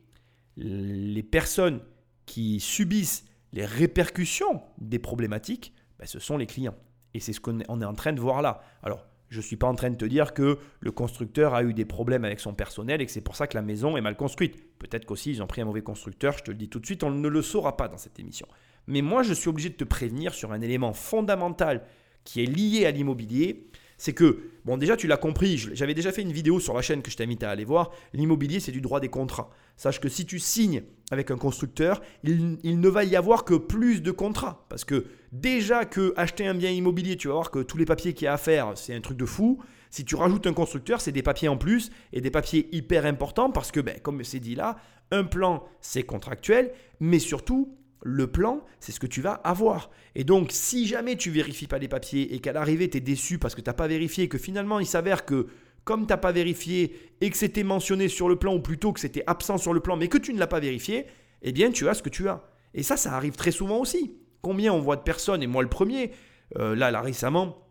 les 0.58 1.24
personnes 1.24 1.80
qui 2.26 2.60
subissent 2.60 3.26
les 3.54 3.66
répercussions 3.66 4.62
des 4.80 5.00
problématiques, 5.00 5.74
ben, 6.00 6.06
ce 6.06 6.20
sont 6.20 6.38
les 6.38 6.48
clients. 6.48 6.76
Et 7.14 7.20
c'est 7.20 7.34
ce 7.34 7.40
qu'on 7.40 7.60
est 7.60 7.70
en 7.70 7.94
train 7.94 8.12
de 8.12 8.20
voir 8.20 8.42
là. 8.42 8.62
Alors, 8.82 9.06
je 9.30 9.38
ne 9.38 9.44
suis 9.44 9.56
pas 9.56 9.68
en 9.68 9.76
train 9.76 9.90
de 9.90 9.96
te 9.96 10.06
dire 10.06 10.34
que 10.34 10.60
le 10.80 10.92
constructeur 10.92 11.54
a 11.54 11.64
eu 11.64 11.74
des 11.74 11.86
problèmes 11.86 12.26
avec 12.26 12.40
son 12.40 12.54
personnel 12.54 13.02
et 13.02 13.06
que 13.06 13.12
c'est 13.12 13.22
pour 13.22 13.36
ça 13.36 13.48
que 13.48 13.56
la 13.56 13.62
maison 13.62 13.96
est 13.96 14.02
mal 14.02 14.16
construite. 14.16 14.78
Peut-être 14.80 15.06
qu'aussi 15.06 15.32
ils 15.32 15.42
ont 15.42 15.48
pris 15.48 15.62
un 15.62 15.66
mauvais 15.66 15.82
constructeur, 15.82 16.38
je 16.38 16.44
te 16.44 16.52
le 16.52 16.58
dis 16.58 16.70
tout 16.70 16.80
de 16.80 16.86
suite, 16.86 17.04
on 17.04 17.12
ne 17.12 17.28
le 17.28 17.42
saura 17.42 17.78
pas 17.78 17.88
dans 17.88 17.98
cette 17.98 18.20
émission. 18.20 18.48
Mais 18.88 19.02
moi, 19.02 19.24
je 19.24 19.34
suis 19.34 19.50
obligé 19.50 19.70
de 19.70 19.76
te 19.76 19.84
prévenir 19.84 20.34
sur 20.34 20.52
un 20.52 20.62
élément 20.62 20.94
fondamental 20.94 21.84
qui 22.24 22.44
est 22.44 22.46
lié 22.46 22.86
à 22.86 22.92
l'immobilier, 22.92 23.68
c'est 23.98 24.14
que, 24.14 24.52
bon 24.66 24.78
déjà 24.78 24.98
tu 24.98 25.08
l'as 25.08 25.18
compris, 25.18 25.58
j'avais 25.58 25.94
déjà 25.94 26.12
fait 26.12 26.22
une 26.22 26.32
vidéo 26.32 26.60
sur 26.60 26.74
la 26.74 26.82
chaîne 26.82 27.02
que 27.02 27.12
je 27.12 27.18
t'invite 27.18 27.44
à 27.44 27.50
aller 27.50 27.66
voir, 27.66 27.92
l'immobilier 28.14 28.60
c'est 28.60 28.72
du 28.72 28.82
droit 28.82 29.00
des 29.00 29.10
contrats. 29.10 29.50
Sache 29.76 30.00
que 30.00 30.10
si 30.10 30.26
tu 30.26 30.40
signes 30.40 30.84
avec 31.12 31.32
un 31.32 31.38
constructeur, 31.38 32.02
il, 32.24 32.80
ne 32.80 32.90
va 32.90 33.04
y 33.04 33.16
avoir 33.16 33.44
que 33.44 33.56
plus 33.56 34.02
de 34.02 34.12
contrats. 34.12 34.66
Parce 34.70 34.86
que 34.86 35.06
déjà 35.32 35.86
que 35.86 36.14
acheter 36.16 36.46
un 36.48 36.54
bien 36.54 36.70
immobilier, 36.70 37.18
tu 37.18 37.28
vas 37.28 37.36
voir 37.36 37.52
que 37.52 37.60
tous 37.60 37.78
les 37.78 37.86
papiers 37.86 38.14
qu'il 38.14 38.26
y 38.26 38.28
a 38.28 38.34
à 38.34 38.38
faire, 38.38 38.74
c'est 38.76 38.94
un 38.94 39.02
truc 39.02 39.18
de 39.18 39.26
fou. 39.26 39.62
Si 39.90 40.06
tu 40.06 40.16
rajoutes 40.16 40.48
un 40.48 40.54
constructeur, 40.54 41.02
c'est 41.02 41.12
des 41.12 41.24
papiers 41.24 41.48
en 41.48 41.58
plus 41.58 41.92
et 42.14 42.22
des 42.22 42.32
papiers 42.32 42.70
hyper 42.72 43.06
importants 43.06 43.52
parce 43.52 43.72
que, 43.72 43.80
ben, 43.80 44.00
comme 44.00 44.24
c'est 44.24 44.40
dit 44.40 44.56
là, 44.56 44.78
un 45.12 45.24
plan 45.24 45.64
c'est 45.82 46.04
contractuel, 46.04 46.72
mais 47.00 47.20
surtout 47.20 47.78
le 48.04 48.28
plan, 48.28 48.64
c'est 48.80 48.92
ce 48.92 49.00
que 49.00 49.08
tu 49.08 49.22
vas 49.22 49.34
avoir. 49.34 49.90
Et 50.16 50.24
donc, 50.24 50.52
si 50.52 50.86
jamais 50.86 51.16
tu 51.16 51.32
vérifies 51.32 51.68
pas 51.68 51.80
les 51.80 51.88
papiers 51.88 52.36
et 52.36 52.40
qu'à 52.40 52.52
l'arrivée, 52.52 52.90
tu 52.90 52.98
es 52.98 53.02
déçu 53.02 53.40
parce 53.40 53.56
que 53.56 53.62
tu 53.62 53.70
n'as 53.70 53.74
pas 53.74 53.88
vérifié, 53.88 54.28
que 54.28 54.38
finalement, 54.38 54.80
il 54.80 54.86
s'avère 54.86 55.26
que 55.26 55.48
comme 55.86 56.02
tu 56.02 56.10
n'as 56.10 56.18
pas 56.18 56.32
vérifié 56.32 56.96
et 57.22 57.30
que 57.30 57.38
c'était 57.38 57.64
mentionné 57.64 58.08
sur 58.08 58.30
le 58.30 58.38
plan, 58.38 58.54
ou 58.54 58.60
plutôt 58.60 58.94
que 58.94 59.00
c'était 59.00 59.24
absent 59.28 59.58
sur 59.58 59.74
le 59.74 59.80
plan, 59.80 59.98
mais 59.98 60.08
que 60.08 60.18
tu 60.18 60.34
ne 60.34 60.40
l'as 60.40 60.48
pas 60.48 60.60
vérifié, 60.60 61.06
eh 61.42 61.52
bien, 61.52 61.72
tu 61.72 61.88
as 61.90 61.94
ce 61.94 62.04
que 62.04 62.10
tu 62.10 62.28
as. 62.30 62.44
Et 62.74 62.84
ça, 62.84 62.98
ça 62.98 63.14
arrive 63.14 63.36
très 63.36 63.52
souvent 63.52 63.80
aussi. 63.80 64.18
Combien 64.42 64.74
on 64.74 64.80
voit 64.80 64.96
de 64.96 65.02
personnes, 65.02 65.44
et 65.44 65.48
moi 65.48 65.64
le 65.64 65.70
premier, 65.70 66.12
euh, 66.58 66.76
là, 66.76 66.92
là, 66.92 67.02
récemment, 67.02 67.68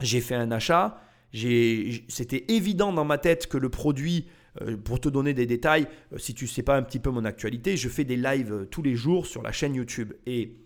j'ai 0.00 0.20
fait 0.20 0.34
un 0.34 0.50
achat, 0.50 1.00
c'était 1.32 2.44
évident 2.48 2.92
dans 2.92 3.04
ma 3.04 3.18
tête 3.18 3.46
que 3.46 3.58
le 3.58 3.68
produit 3.68 4.26
pour 4.84 5.00
te 5.00 5.08
donner 5.08 5.34
des 5.34 5.46
détails, 5.46 5.86
euh, 6.12 6.18
si 6.18 6.34
tu 6.34 6.44
ne 6.44 6.48
sais 6.48 6.62
pas 6.62 6.76
un 6.76 6.82
petit 6.82 6.98
peu 6.98 7.10
mon 7.10 7.24
actualité, 7.24 7.76
je 7.76 7.88
fais 7.88 8.04
des 8.04 8.16
lives 8.16 8.52
euh, 8.52 8.64
tous 8.66 8.82
les 8.82 8.94
jours 8.94 9.26
sur 9.26 9.42
la 9.42 9.52
chaîne 9.52 9.74
YouTube. 9.74 10.12
Et 10.26 10.56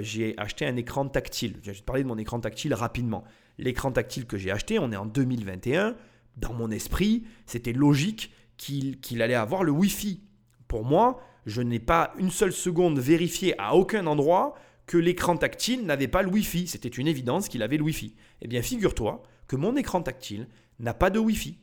j'ai 0.00 0.36
acheté 0.36 0.66
un 0.66 0.74
écran 0.74 1.06
tactile. 1.06 1.60
Je 1.62 1.70
vais 1.70 1.76
te 1.76 1.84
parler 1.84 2.02
de 2.02 2.08
mon 2.08 2.18
écran 2.18 2.40
tactile 2.40 2.74
rapidement. 2.74 3.22
L'écran 3.56 3.92
tactile 3.92 4.26
que 4.26 4.36
j'ai 4.36 4.50
acheté, 4.50 4.80
on 4.80 4.90
est 4.90 4.96
en 4.96 5.06
2021. 5.06 5.94
Dans 6.36 6.52
mon 6.52 6.72
esprit, 6.72 7.22
c'était 7.46 7.72
logique 7.72 8.32
qu'il 8.56 9.22
allait 9.22 9.34
avoir 9.34 9.62
le 9.62 9.70
Wi-Fi. 9.70 10.22
Pour 10.66 10.84
moi, 10.84 11.20
je 11.46 11.62
n'ai 11.62 11.78
pas 11.78 12.12
une 12.18 12.30
seule 12.30 12.52
seconde 12.52 12.98
vérifié 12.98 13.54
à 13.58 13.76
aucun 13.76 14.08
endroit 14.08 14.56
que 14.86 14.98
l'écran 14.98 15.36
tactile 15.36 15.86
n'avait 15.86 16.08
pas 16.08 16.22
le 16.22 16.30
Wi-Fi. 16.30 16.66
C'était 16.66 16.88
une 16.88 17.06
évidence 17.06 17.48
qu'il 17.48 17.62
avait 17.62 17.76
le 17.76 17.84
Wi-Fi. 17.84 18.14
Eh 18.42 18.48
bien, 18.48 18.60
figure-toi 18.60 19.22
que 19.46 19.54
mon 19.54 19.76
écran 19.76 20.02
tactile 20.02 20.48
n'a 20.80 20.94
pas 20.94 21.10
de 21.10 21.20
Wi-Fi. 21.20 21.58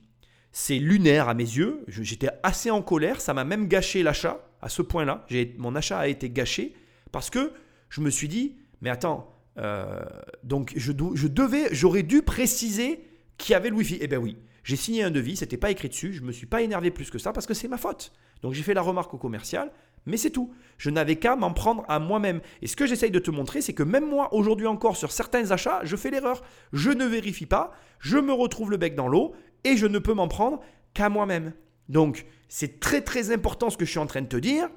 C'est 0.52 0.80
lunaire 0.80 1.30
à 1.30 1.34
mes 1.34 1.44
yeux. 1.44 1.84
J'étais 1.88 2.30
assez 2.44 2.72
en 2.72 2.82
colère. 2.82 3.22
Ça 3.22 3.34
m'a 3.34 3.44
même 3.44 3.68
gâché 3.68 4.04
l'achat 4.04 4.48
à 4.62 4.70
ce 4.70 4.82
point-là. 4.82 5.26
Mon 5.58 5.76
achat 5.76 6.00
a 6.00 6.08
été 6.08 6.30
gâché 6.30 6.74
parce 7.12 7.30
que 7.30 7.54
je 7.90 8.02
me 8.02 8.10
suis 8.10 8.28
dit, 8.28 8.56
mais 8.82 8.90
attends, 8.90 9.34
euh, 9.58 10.00
donc 10.44 10.74
je, 10.76 10.92
devais, 10.92 11.70
j'aurais 11.72 12.04
dû 12.04 12.22
préciser 12.22 13.04
qu'il 13.38 13.54
y 13.54 13.56
avait 13.56 13.70
le 13.70 13.76
Wi-Fi. 13.76 13.98
Eh 14.02 14.08
bien 14.08 14.18
oui, 14.18 14.38
j'ai 14.64 14.76
signé 14.76 15.04
un 15.04 15.12
devis, 15.12 15.38
c'était 15.38 15.58
pas 15.58 15.72
écrit 15.72 15.90
dessus. 15.90 16.14
Je 16.14 16.22
me 16.22 16.32
suis 16.32 16.46
pas 16.46 16.62
énervé 16.62 16.92
plus 16.92 17.10
que 17.10 17.18
ça 17.18 17.34
parce 17.34 17.46
que 17.46 17.54
c'est 17.54 17.68
ma 17.68 17.78
faute. 17.78 18.12
Donc 18.42 18.54
j'ai 18.54 18.64
fait 18.64 18.74
la 18.74 18.82
remarque 18.82 19.14
au 19.14 19.18
commercial, 19.18 19.72
mais 20.06 20.18
c'est 20.18 20.30
tout. 20.30 20.54
Je 20.78 20.90
n'avais 20.90 21.16
qu'à 21.16 21.36
m'en 21.36 21.54
prendre 21.54 21.84
à 21.88 22.00
moi-même. 22.00 22.42
Et 22.62 22.68
ce 22.68 22.76
que 22.76 22.86
j'essaye 22.86 23.12
de 23.12 23.20
te 23.20 23.32
montrer, 23.32 23.62
c'est 23.62 23.74
que 23.74 23.84
même 23.84 24.08
moi, 24.08 24.34
aujourd'hui 24.34 24.68
encore, 24.68 24.96
sur 24.96 25.12
certains 25.12 25.52
achats, 25.52 25.82
je 25.84 25.96
fais 25.96 26.12
l'erreur. 26.12 26.44
Je 26.72 26.92
ne 26.92 27.06
vérifie 27.06 27.46
pas, 27.46 27.72
je 28.00 28.18
me 28.18 28.34
retrouve 28.34 28.72
le 28.72 28.78
bec 28.78 28.96
dans 28.96 29.08
l'eau 29.08 29.34
et 29.68 29.78
je 29.78 29.86
ne 29.86 30.00
peux 30.00 30.14
m'en 30.14 30.28
prendre 30.28 30.62
qu'à 30.94 31.10
moi-même. 31.10 31.54
Donc, 31.90 32.26
c'est 32.50 32.80
très 32.80 33.02
très 33.02 33.32
important 33.32 33.70
ce 33.70 33.78
que 33.78 33.86
je 33.86 33.92
suis 33.92 34.00
en 34.00 34.08
train 34.08 34.22
de 34.22 34.28
te 34.28 34.38
dire. 34.38 34.70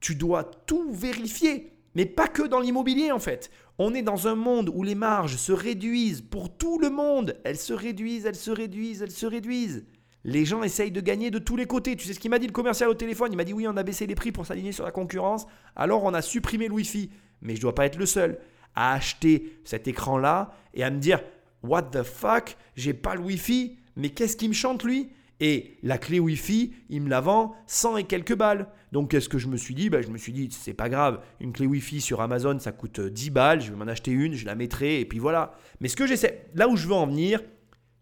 Tu 0.00 0.14
dois 0.14 0.44
tout 0.44 0.92
vérifier, 0.92 1.72
mais 1.94 2.06
pas 2.06 2.28
que 2.28 2.42
dans 2.42 2.60
l'immobilier 2.60 3.12
en 3.12 3.18
fait. 3.18 3.50
On 3.78 3.94
est 3.94 4.02
dans 4.02 4.28
un 4.28 4.34
monde 4.34 4.70
où 4.74 4.82
les 4.82 4.94
marges 4.94 5.36
se 5.36 5.52
réduisent 5.52 6.20
pour 6.20 6.56
tout 6.56 6.78
le 6.78 6.90
monde. 6.90 7.36
Elles 7.44 7.58
se 7.58 7.72
réduisent, 7.72 8.26
elles 8.26 8.34
se 8.34 8.50
réduisent, 8.50 9.02
elles 9.02 9.10
se 9.10 9.26
réduisent. 9.26 9.84
Les 10.24 10.44
gens 10.44 10.62
essayent 10.62 10.92
de 10.92 11.00
gagner 11.00 11.30
de 11.30 11.38
tous 11.38 11.56
les 11.56 11.66
côtés. 11.66 11.96
Tu 11.96 12.06
sais 12.06 12.14
ce 12.14 12.20
qu'il 12.20 12.30
m'a 12.30 12.38
dit 12.38 12.46
le 12.46 12.52
commercial 12.52 12.88
au 12.88 12.94
téléphone? 12.94 13.32
Il 13.32 13.36
m'a 13.36 13.44
dit 13.44 13.52
oui, 13.52 13.66
on 13.66 13.76
a 13.76 13.82
baissé 13.82 14.06
les 14.06 14.14
prix 14.14 14.30
pour 14.30 14.46
s'aligner 14.46 14.72
sur 14.72 14.84
la 14.84 14.92
concurrence. 14.92 15.46
Alors 15.74 16.04
on 16.04 16.14
a 16.14 16.22
supprimé 16.22 16.68
le 16.68 16.74
Wi-Fi. 16.74 17.10
Mais 17.40 17.54
je 17.54 17.58
ne 17.58 17.62
dois 17.62 17.74
pas 17.74 17.86
être 17.86 17.98
le 17.98 18.06
seul 18.06 18.38
à 18.74 18.94
acheter 18.94 19.58
cet 19.64 19.88
écran-là 19.88 20.54
et 20.74 20.84
à 20.84 20.90
me 20.90 20.98
dire 20.98 21.20
What 21.62 21.82
the 21.82 22.02
fuck? 22.02 22.56
J'ai 22.76 22.94
pas 22.94 23.14
le 23.14 23.20
Wi-Fi 23.20 23.78
mais 23.96 24.10
qu'est-ce 24.10 24.36
qui 24.36 24.48
me 24.48 24.54
chante 24.54 24.84
lui? 24.84 25.10
Et 25.40 25.76
la 25.82 25.98
clé 25.98 26.20
Wi-Fi, 26.20 26.72
il 26.88 27.02
me 27.02 27.08
la 27.08 27.20
vend 27.20 27.56
100 27.66 27.96
et 27.96 28.04
quelques 28.04 28.36
balles. 28.36 28.68
Donc 28.92 29.10
qu'est-ce 29.10 29.28
que 29.28 29.38
je 29.38 29.48
me 29.48 29.56
suis 29.56 29.74
dit 29.74 29.90
ben, 29.90 30.00
Je 30.00 30.08
me 30.08 30.16
suis 30.16 30.32
dit, 30.32 30.48
c'est 30.52 30.72
pas 30.72 30.88
grave, 30.88 31.20
une 31.40 31.52
clé 31.52 31.66
Wi-Fi 31.66 32.00
sur 32.00 32.20
Amazon, 32.20 32.58
ça 32.60 32.70
coûte 32.70 33.00
10 33.00 33.30
balles, 33.30 33.60
je 33.60 33.72
vais 33.72 33.76
m'en 33.76 33.88
acheter 33.88 34.12
une, 34.12 34.34
je 34.34 34.46
la 34.46 34.54
mettrai, 34.54 35.00
et 35.00 35.04
puis 35.04 35.18
voilà. 35.18 35.54
Mais 35.80 35.88
ce 35.88 35.96
que 35.96 36.06
j'essaie, 36.06 36.46
là 36.54 36.68
où 36.68 36.76
je 36.76 36.86
veux 36.86 36.94
en 36.94 37.06
venir, 37.06 37.40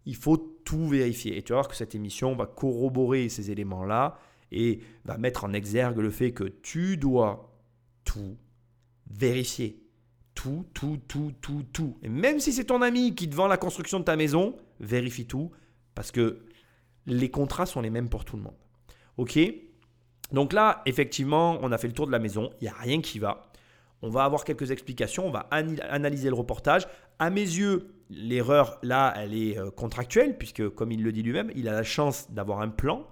il 0.05 0.15
faut 0.15 0.37
tout 0.37 0.87
vérifier. 0.87 1.37
Et 1.37 1.41
tu 1.41 1.53
vas 1.53 1.59
voir 1.59 1.67
que 1.67 1.75
cette 1.75 1.95
émission 1.95 2.35
va 2.35 2.45
corroborer 2.45 3.27
ces 3.29 3.49
éléments-là 3.49 4.19
et 4.51 4.81
va 5.05 5.17
mettre 5.17 5.43
en 5.43 5.53
exergue 5.53 5.97
le 5.97 6.11
fait 6.11 6.33
que 6.33 6.43
tu 6.43 6.97
dois 6.97 7.51
tout 8.03 8.37
vérifier. 9.09 9.81
Tout, 10.35 10.65
tout, 10.73 10.99
tout, 11.07 11.33
tout, 11.41 11.63
tout. 11.73 11.97
Et 12.03 12.09
même 12.09 12.39
si 12.39 12.53
c'est 12.53 12.65
ton 12.65 12.81
ami 12.81 13.15
qui 13.15 13.29
te 13.29 13.35
vend 13.35 13.47
la 13.47 13.57
construction 13.57 13.99
de 13.99 14.05
ta 14.05 14.15
maison, 14.15 14.55
vérifie 14.79 15.25
tout 15.25 15.51
parce 15.95 16.11
que 16.11 16.39
les 17.05 17.29
contrats 17.29 17.65
sont 17.65 17.81
les 17.81 17.89
mêmes 17.89 18.09
pour 18.09 18.25
tout 18.25 18.37
le 18.37 18.43
monde. 18.43 18.55
OK? 19.17 19.39
Donc 20.31 20.53
là, 20.53 20.81
effectivement, 20.85 21.57
on 21.61 21.71
a 21.71 21.77
fait 21.77 21.87
le 21.87 21.93
tour 21.93 22.07
de 22.07 22.11
la 22.11 22.19
maison. 22.19 22.51
Il 22.61 22.65
n'y 22.65 22.69
a 22.69 22.73
rien 22.73 23.01
qui 23.01 23.19
va. 23.19 23.51
On 24.01 24.09
va 24.09 24.23
avoir 24.23 24.43
quelques 24.43 24.71
explications. 24.71 25.27
On 25.27 25.31
va 25.31 25.47
analyser 25.51 26.29
le 26.29 26.35
reportage. 26.35 26.87
À 27.19 27.29
mes 27.29 27.41
yeux, 27.41 27.93
l'erreur 28.09 28.79
là, 28.81 29.13
elle 29.17 29.35
est 29.35 29.57
euh, 29.57 29.69
contractuelle, 29.71 30.37
puisque 30.37 30.67
comme 30.69 30.91
il 30.91 31.03
le 31.03 31.11
dit 31.11 31.21
lui-même, 31.21 31.51
il 31.55 31.67
a 31.67 31.73
la 31.73 31.83
chance 31.83 32.31
d'avoir 32.31 32.61
un 32.61 32.69
plan 32.69 33.05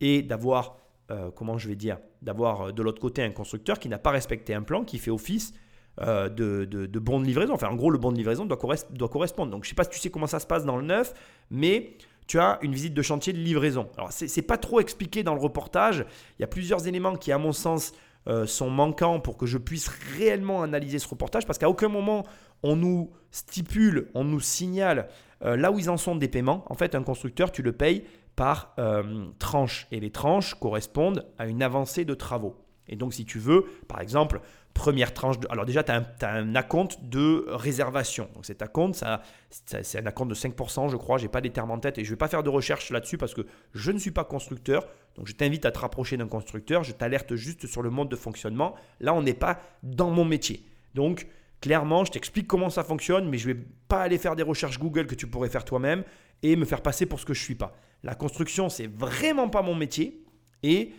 et 0.00 0.22
d'avoir, 0.22 0.78
euh, 1.10 1.30
comment 1.30 1.58
je 1.58 1.68
vais 1.68 1.76
dire, 1.76 1.98
d'avoir 2.22 2.62
euh, 2.62 2.72
de 2.72 2.82
l'autre 2.82 3.00
côté 3.00 3.22
un 3.22 3.30
constructeur 3.30 3.78
qui 3.78 3.88
n'a 3.88 3.98
pas 3.98 4.10
respecté 4.10 4.54
un 4.54 4.62
plan, 4.62 4.84
qui 4.84 4.98
fait 4.98 5.10
office 5.10 5.54
de, 6.00 6.64
de, 6.64 6.98
bon 6.98 7.20
de 7.20 7.26
livraison. 7.26 7.52
Enfin, 7.52 7.68
en 7.68 7.74
gros, 7.74 7.90
le 7.90 7.98
bon 7.98 8.12
de 8.12 8.16
livraison 8.16 8.46
doit, 8.46 8.58
doit 8.90 9.08
correspondre. 9.10 9.50
Donc, 9.50 9.64
je 9.64 9.68
ne 9.68 9.70
sais 9.72 9.74
pas 9.74 9.84
si 9.84 9.90
tu 9.90 9.98
sais 9.98 10.10
comment 10.10 10.26
ça 10.26 10.40
se 10.40 10.46
passe 10.46 10.64
dans 10.64 10.78
le 10.78 10.86
neuf, 10.86 11.12
mais 11.50 11.98
tu 12.32 12.38
as 12.38 12.58
une 12.62 12.72
visite 12.72 12.94
de 12.94 13.02
chantier 13.02 13.34
de 13.34 13.38
livraison. 13.38 13.90
Alors, 13.98 14.10
ce 14.10 14.24
n'est 14.24 14.46
pas 14.46 14.56
trop 14.56 14.80
expliqué 14.80 15.22
dans 15.22 15.34
le 15.34 15.40
reportage. 15.40 16.06
Il 16.38 16.40
y 16.40 16.44
a 16.44 16.46
plusieurs 16.46 16.88
éléments 16.88 17.14
qui, 17.14 17.30
à 17.30 17.36
mon 17.36 17.52
sens, 17.52 17.92
euh, 18.26 18.46
sont 18.46 18.70
manquants 18.70 19.20
pour 19.20 19.36
que 19.36 19.44
je 19.44 19.58
puisse 19.58 19.90
réellement 20.16 20.62
analyser 20.62 20.98
ce 20.98 21.06
reportage 21.06 21.44
parce 21.44 21.58
qu'à 21.58 21.68
aucun 21.68 21.88
moment 21.88 22.24
on 22.62 22.74
nous 22.74 23.10
stipule, 23.32 24.08
on 24.14 24.24
nous 24.24 24.40
signale 24.40 25.08
euh, 25.44 25.58
là 25.58 25.70
où 25.70 25.78
ils 25.78 25.90
en 25.90 25.98
sont 25.98 26.16
des 26.16 26.28
paiements. 26.28 26.64
En 26.70 26.74
fait, 26.74 26.94
un 26.94 27.02
constructeur, 27.02 27.52
tu 27.52 27.60
le 27.60 27.72
payes 27.72 28.04
par 28.34 28.72
euh, 28.78 29.26
tranches 29.38 29.86
et 29.90 30.00
les 30.00 30.10
tranches 30.10 30.54
correspondent 30.54 31.26
à 31.36 31.46
une 31.46 31.62
avancée 31.62 32.06
de 32.06 32.14
travaux. 32.14 32.61
Et 32.88 32.96
donc, 32.96 33.14
si 33.14 33.24
tu 33.24 33.38
veux, 33.38 33.64
par 33.88 34.00
exemple, 34.00 34.40
première 34.74 35.14
tranche 35.14 35.38
de. 35.38 35.46
Alors, 35.50 35.64
déjà, 35.64 35.82
tu 35.84 35.92
as, 35.92 36.28
un 36.28 36.54
acompte 36.54 36.98
de 37.02 37.46
réservation. 37.48 38.28
Donc, 38.34 38.44
cet 38.44 38.62
acompte, 38.62 38.96
ça, 38.96 39.22
c'est 39.50 39.98
un 39.98 40.06
acompte 40.06 40.30
de 40.30 40.34
5%, 40.34 40.90
je 40.90 40.96
crois. 40.96 41.18
Je 41.18 41.24
n'ai 41.24 41.28
pas 41.28 41.40
des 41.40 41.50
termes 41.50 41.70
en 41.70 41.78
tête 41.78 41.98
et 41.98 42.04
je 42.04 42.10
ne 42.10 42.14
vais 42.14 42.18
pas 42.18 42.28
faire 42.28 42.42
de 42.42 42.50
recherche 42.50 42.90
là-dessus 42.90 43.18
parce 43.18 43.34
que 43.34 43.42
je 43.74 43.90
ne 43.92 43.98
suis 43.98 44.10
pas 44.10 44.24
constructeur. 44.24 44.86
Donc, 45.16 45.26
je 45.26 45.34
t'invite 45.34 45.64
à 45.64 45.70
te 45.70 45.78
rapprocher 45.78 46.16
d'un 46.16 46.28
constructeur. 46.28 46.82
Je 46.82 46.92
t'alerte 46.92 47.34
juste 47.34 47.66
sur 47.66 47.82
le 47.82 47.90
mode 47.90 48.08
de 48.08 48.16
fonctionnement. 48.16 48.74
Là, 49.00 49.14
on 49.14 49.22
n'est 49.22 49.34
pas 49.34 49.60
dans 49.82 50.10
mon 50.10 50.24
métier. 50.24 50.64
Donc, 50.94 51.28
clairement, 51.60 52.04
je 52.04 52.12
t'explique 52.12 52.46
comment 52.46 52.70
ça 52.70 52.82
fonctionne, 52.82 53.28
mais 53.28 53.38
je 53.38 53.48
ne 53.48 53.54
vais 53.54 53.60
pas 53.88 54.02
aller 54.02 54.18
faire 54.18 54.36
des 54.36 54.42
recherches 54.42 54.78
Google 54.78 55.06
que 55.06 55.14
tu 55.14 55.26
pourrais 55.26 55.48
faire 55.48 55.64
toi-même 55.64 56.02
et 56.42 56.56
me 56.56 56.64
faire 56.64 56.82
passer 56.82 57.06
pour 57.06 57.20
ce 57.20 57.26
que 57.26 57.34
je 57.34 57.40
ne 57.40 57.44
suis 57.44 57.54
pas. 57.54 57.76
La 58.02 58.14
construction, 58.14 58.68
c'est 58.68 58.88
vraiment 58.88 59.48
pas 59.48 59.62
mon 59.62 59.76
métier 59.76 60.24
et 60.62 60.92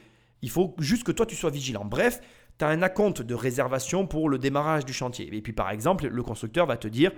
Il 0.44 0.50
faut 0.50 0.76
juste 0.78 1.06
que 1.06 1.12
toi, 1.14 1.26
tu 1.26 1.38
sois 1.38 1.50
vigilant. 1.50 1.86
Bref, 1.86 2.20
tu 2.60 2.66
as 2.66 2.68
un 2.68 2.82
acompte 2.82 3.22
de 3.22 3.34
réservation 3.34 4.06
pour 4.06 4.28
le 4.28 4.38
démarrage 4.38 4.86
du 4.86 4.92
chantier. 4.92 5.34
Et 5.34 5.42
puis, 5.42 5.54
par 5.54 5.72
exemple, 5.72 6.06
le 6.06 6.22
constructeur 6.22 6.66
va 6.66 6.76
te 6.76 6.90
dire, 6.90 7.12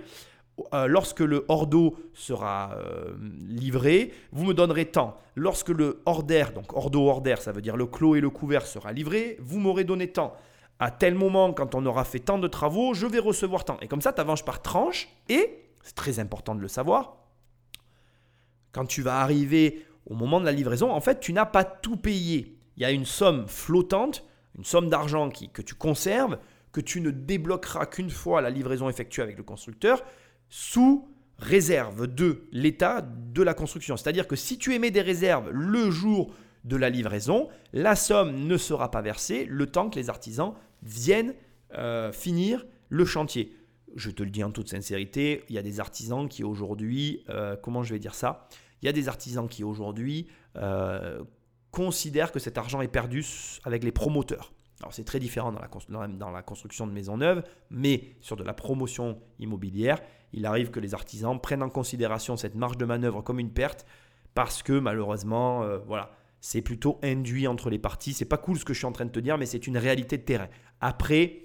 euh, 0.72 0.86
lorsque 0.86 1.20
le 1.20 1.44
hors 1.48 1.66
d'eau 1.66 1.96
sera 2.14 2.76
euh, 2.76 3.16
livré, 3.48 4.12
vous 4.30 4.44
me 4.44 4.54
donnerez 4.54 4.86
tant. 4.86 5.16
Lorsque 5.34 5.70
le 5.70 6.02
hors 6.06 6.22
d'air, 6.22 6.52
donc 6.52 6.72
hors 6.72 6.88
d'eau, 6.88 7.08
hors 7.08 7.20
d'air, 7.20 7.42
ça 7.42 7.50
veut 7.50 7.60
dire 7.60 7.76
le 7.76 7.86
clos 7.86 8.14
et 8.14 8.20
le 8.20 8.30
couvert 8.30 8.64
sera 8.64 8.92
livré, 8.92 9.36
vous 9.40 9.58
m'aurez 9.58 9.82
donné 9.82 10.12
tant. 10.12 10.34
À 10.78 10.92
tel 10.92 11.16
moment, 11.16 11.52
quand 11.52 11.74
on 11.74 11.84
aura 11.84 12.04
fait 12.04 12.20
tant 12.20 12.38
de 12.38 12.46
travaux, 12.46 12.94
je 12.94 13.06
vais 13.06 13.18
recevoir 13.18 13.64
tant. 13.64 13.76
Et 13.80 13.88
comme 13.88 14.02
ça, 14.02 14.12
tu 14.12 14.20
avances 14.20 14.44
par 14.44 14.62
tranche. 14.62 15.08
Et, 15.28 15.64
c'est 15.82 15.96
très 15.96 16.20
important 16.20 16.54
de 16.54 16.60
le 16.60 16.68
savoir, 16.68 17.16
quand 18.70 18.86
tu 18.86 19.02
vas 19.02 19.20
arriver 19.20 19.84
au 20.06 20.14
moment 20.14 20.38
de 20.38 20.44
la 20.44 20.52
livraison, 20.52 20.92
en 20.92 21.00
fait, 21.00 21.18
tu 21.18 21.32
n'as 21.32 21.46
pas 21.46 21.64
tout 21.64 21.96
payé. 21.96 22.55
Il 22.76 22.82
y 22.82 22.86
a 22.86 22.90
une 22.90 23.04
somme 23.04 23.46
flottante, 23.48 24.24
une 24.56 24.64
somme 24.64 24.88
d'argent 24.88 25.30
que 25.30 25.62
tu 25.62 25.74
conserves, 25.74 26.38
que 26.72 26.80
tu 26.80 27.00
ne 27.00 27.10
débloqueras 27.10 27.86
qu'une 27.86 28.10
fois 28.10 28.40
la 28.40 28.50
livraison 28.50 28.88
effectuée 28.88 29.22
avec 29.22 29.36
le 29.38 29.42
constructeur 29.42 30.02
sous 30.48 31.08
réserve 31.38 32.06
de 32.06 32.46
l'état 32.52 33.02
de 33.02 33.42
la 33.42 33.54
construction. 33.54 33.96
C'est-à-dire 33.96 34.26
que 34.26 34.36
si 34.36 34.58
tu 34.58 34.74
émets 34.74 34.90
des 34.90 35.02
réserves 35.02 35.50
le 35.50 35.90
jour 35.90 36.32
de 36.64 36.76
la 36.76 36.90
livraison, 36.90 37.48
la 37.72 37.94
somme 37.94 38.46
ne 38.46 38.56
sera 38.56 38.90
pas 38.90 39.02
versée 39.02 39.46
le 39.48 39.66
temps 39.66 39.88
que 39.88 39.98
les 39.98 40.10
artisans 40.10 40.54
viennent 40.82 41.34
euh, 41.74 42.12
finir 42.12 42.66
le 42.88 43.04
chantier. 43.04 43.56
Je 43.94 44.10
te 44.10 44.22
le 44.22 44.30
dis 44.30 44.44
en 44.44 44.50
toute 44.50 44.68
sincérité, 44.68 45.44
il 45.48 45.54
y 45.54 45.58
a 45.58 45.62
des 45.62 45.80
artisans 45.80 46.28
qui 46.28 46.44
aujourd'hui, 46.44 47.24
euh, 47.30 47.56
comment 47.56 47.82
je 47.82 47.94
vais 47.94 47.98
dire 47.98 48.14
ça? 48.14 48.48
Il 48.82 48.86
y 48.86 48.88
a 48.88 48.92
des 48.92 49.08
artisans 49.08 49.48
qui 49.48 49.64
aujourd'hui 49.64 50.26
euh, 50.56 51.22
considèrent 51.76 52.32
que 52.32 52.38
cet 52.38 52.56
argent 52.56 52.80
est 52.80 52.88
perdu 52.88 53.22
avec 53.64 53.84
les 53.84 53.92
promoteurs. 53.92 54.54
Alors 54.80 54.94
c'est 54.94 55.04
très 55.04 55.20
différent 55.20 55.52
dans 55.52 56.30
la, 56.30 56.42
construction 56.42 56.86
de 56.86 56.92
maisons 56.92 57.18
neuves, 57.18 57.42
mais 57.68 58.16
sur 58.22 58.34
de 58.36 58.42
la 58.42 58.54
promotion 58.54 59.20
immobilière, 59.38 60.00
il 60.32 60.46
arrive 60.46 60.70
que 60.70 60.80
les 60.80 60.94
artisans 60.94 61.38
prennent 61.38 61.62
en 61.62 61.68
considération 61.68 62.38
cette 62.38 62.54
marge 62.54 62.78
de 62.78 62.86
manœuvre 62.86 63.20
comme 63.20 63.38
une 63.38 63.50
perte 63.50 63.84
parce 64.34 64.62
que 64.62 64.72
malheureusement, 64.72 65.64
euh, 65.64 65.76
voilà, 65.86 66.12
c'est 66.40 66.62
plutôt 66.62 66.98
induit 67.02 67.46
entre 67.46 67.68
les 67.68 67.78
parties. 67.78 68.14
C'est 68.14 68.24
pas 68.24 68.38
cool 68.38 68.58
ce 68.58 68.64
que 68.64 68.72
je 68.72 68.78
suis 68.78 68.86
en 68.86 68.92
train 68.92 69.04
de 69.04 69.10
te 69.10 69.20
dire, 69.20 69.36
mais 69.36 69.44
c'est 69.44 69.66
une 69.66 69.76
réalité 69.76 70.16
de 70.16 70.22
terrain. 70.22 70.48
Après, 70.80 71.42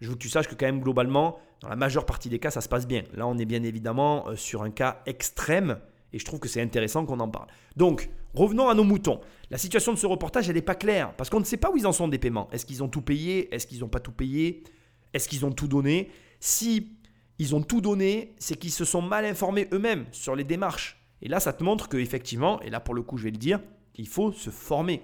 je 0.00 0.08
veux 0.08 0.14
que 0.14 0.20
tu 0.20 0.30
saches 0.30 0.48
que 0.48 0.54
quand 0.54 0.66
même 0.66 0.80
globalement, 0.80 1.38
dans 1.60 1.68
la 1.68 1.76
majeure 1.76 2.06
partie 2.06 2.30
des 2.30 2.38
cas, 2.38 2.50
ça 2.50 2.62
se 2.62 2.70
passe 2.70 2.86
bien. 2.86 3.02
Là, 3.12 3.26
on 3.26 3.36
est 3.36 3.44
bien 3.44 3.62
évidemment 3.62 4.28
euh, 4.28 4.36
sur 4.36 4.62
un 4.62 4.70
cas 4.70 5.02
extrême 5.04 5.78
et 6.14 6.18
je 6.18 6.24
trouve 6.24 6.40
que 6.40 6.48
c'est 6.48 6.62
intéressant 6.62 7.04
qu'on 7.04 7.20
en 7.20 7.28
parle. 7.28 7.48
Donc, 7.76 8.08
revenons 8.34 8.68
à 8.68 8.74
nos 8.74 8.84
moutons. 8.84 9.20
La 9.50 9.58
situation 9.58 9.92
de 9.92 9.98
ce 9.98 10.06
reportage, 10.06 10.48
elle 10.48 10.56
n'est 10.56 10.62
pas 10.62 10.74
claire 10.74 11.14
parce 11.16 11.30
qu'on 11.30 11.40
ne 11.40 11.44
sait 11.44 11.56
pas 11.56 11.70
où 11.70 11.76
ils 11.76 11.86
en 11.86 11.92
sont 11.92 12.08
des 12.08 12.18
paiements. 12.18 12.48
Est-ce 12.52 12.66
qu'ils 12.66 12.82
ont 12.82 12.88
tout 12.88 13.02
payé? 13.02 13.54
Est-ce 13.54 13.66
qu'ils 13.66 13.80
n'ont 13.80 13.88
pas 13.88 14.00
tout 14.00 14.12
payé? 14.12 14.64
Est-ce 15.12 15.28
qu'ils 15.28 15.46
ont 15.46 15.52
tout 15.52 15.68
donné? 15.68 16.10
Si 16.40 16.96
ils 17.38 17.54
ont 17.54 17.62
tout 17.62 17.80
donné, 17.80 18.34
c'est 18.38 18.56
qu'ils 18.56 18.72
se 18.72 18.84
sont 18.84 19.02
mal 19.02 19.24
informés 19.24 19.68
eux-mêmes 19.72 20.06
sur 20.12 20.36
les 20.36 20.44
démarches. 20.44 21.00
Et 21.22 21.28
là, 21.28 21.40
ça 21.40 21.52
te 21.52 21.64
montre 21.64 21.88
qu'effectivement, 21.88 22.60
et 22.62 22.70
là 22.70 22.80
pour 22.80 22.94
le 22.94 23.02
coup, 23.02 23.16
je 23.16 23.24
vais 23.24 23.30
le 23.30 23.38
dire, 23.38 23.60
il 23.96 24.08
faut 24.08 24.32
se 24.32 24.50
former. 24.50 25.02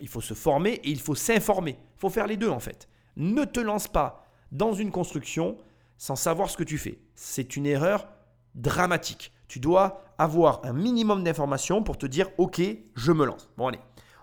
Il 0.00 0.08
faut 0.08 0.20
se 0.20 0.34
former 0.34 0.72
et 0.72 0.90
il 0.90 1.00
faut 1.00 1.14
s'informer. 1.14 1.76
Il 1.96 2.00
faut 2.00 2.10
faire 2.10 2.26
les 2.26 2.36
deux 2.36 2.50
en 2.50 2.60
fait. 2.60 2.88
Ne 3.16 3.44
te 3.44 3.60
lance 3.60 3.88
pas 3.88 4.26
dans 4.52 4.72
une 4.72 4.90
construction 4.90 5.56
sans 5.96 6.16
savoir 6.16 6.50
ce 6.50 6.56
que 6.56 6.64
tu 6.64 6.78
fais. 6.78 6.98
C'est 7.14 7.56
une 7.56 7.66
erreur 7.66 8.08
dramatique. 8.54 9.32
Tu 9.54 9.60
dois 9.60 10.00
avoir 10.18 10.62
un 10.64 10.72
minimum 10.72 11.22
d'informations 11.22 11.84
pour 11.84 11.96
te 11.96 12.06
dire 12.06 12.28
ok, 12.38 12.60
je 12.96 13.12
me 13.12 13.24
lance. 13.24 13.48
Bon 13.56 13.68
allez, 13.68 13.78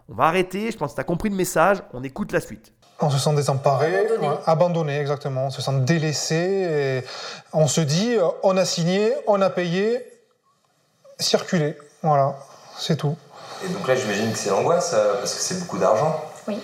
on 0.10 0.14
va 0.14 0.26
arrêter, 0.26 0.72
je 0.72 0.78
pense 0.78 0.92
que 0.92 0.96
tu 0.96 1.00
as 1.00 1.06
compris 1.06 1.30
le 1.30 1.38
message, 1.38 1.78
on 1.94 2.04
écoute 2.04 2.34
la 2.34 2.42
suite. 2.42 2.74
On 3.00 3.10
se 3.10 3.18
sent 3.18 3.34
désemparé, 3.34 4.10
abandonné. 4.46 5.00
exactement. 5.00 5.46
On 5.46 5.50
se 5.50 5.62
sent 5.62 5.72
délaissé. 5.86 6.36
Et 6.36 7.04
on 7.54 7.68
se 7.68 7.80
dit, 7.80 8.18
euh, 8.18 8.28
on 8.44 8.58
a 8.58 8.66
signé, 8.66 9.14
on 9.26 9.42
a 9.42 9.50
payé, 9.50 10.06
circuler. 11.18 11.78
Voilà, 12.04 12.36
c'est 12.78 12.98
tout. 12.98 13.16
Et 13.64 13.70
donc 13.70 13.88
là, 13.88 13.96
j'imagine 13.96 14.34
que 14.34 14.38
c'est 14.38 14.50
l'angoisse, 14.50 14.92
euh, 14.94 15.14
parce 15.14 15.34
que 15.34 15.40
c'est 15.40 15.62
beaucoup 15.62 15.78
d'argent. 15.78 16.26
Oui. 16.48 16.56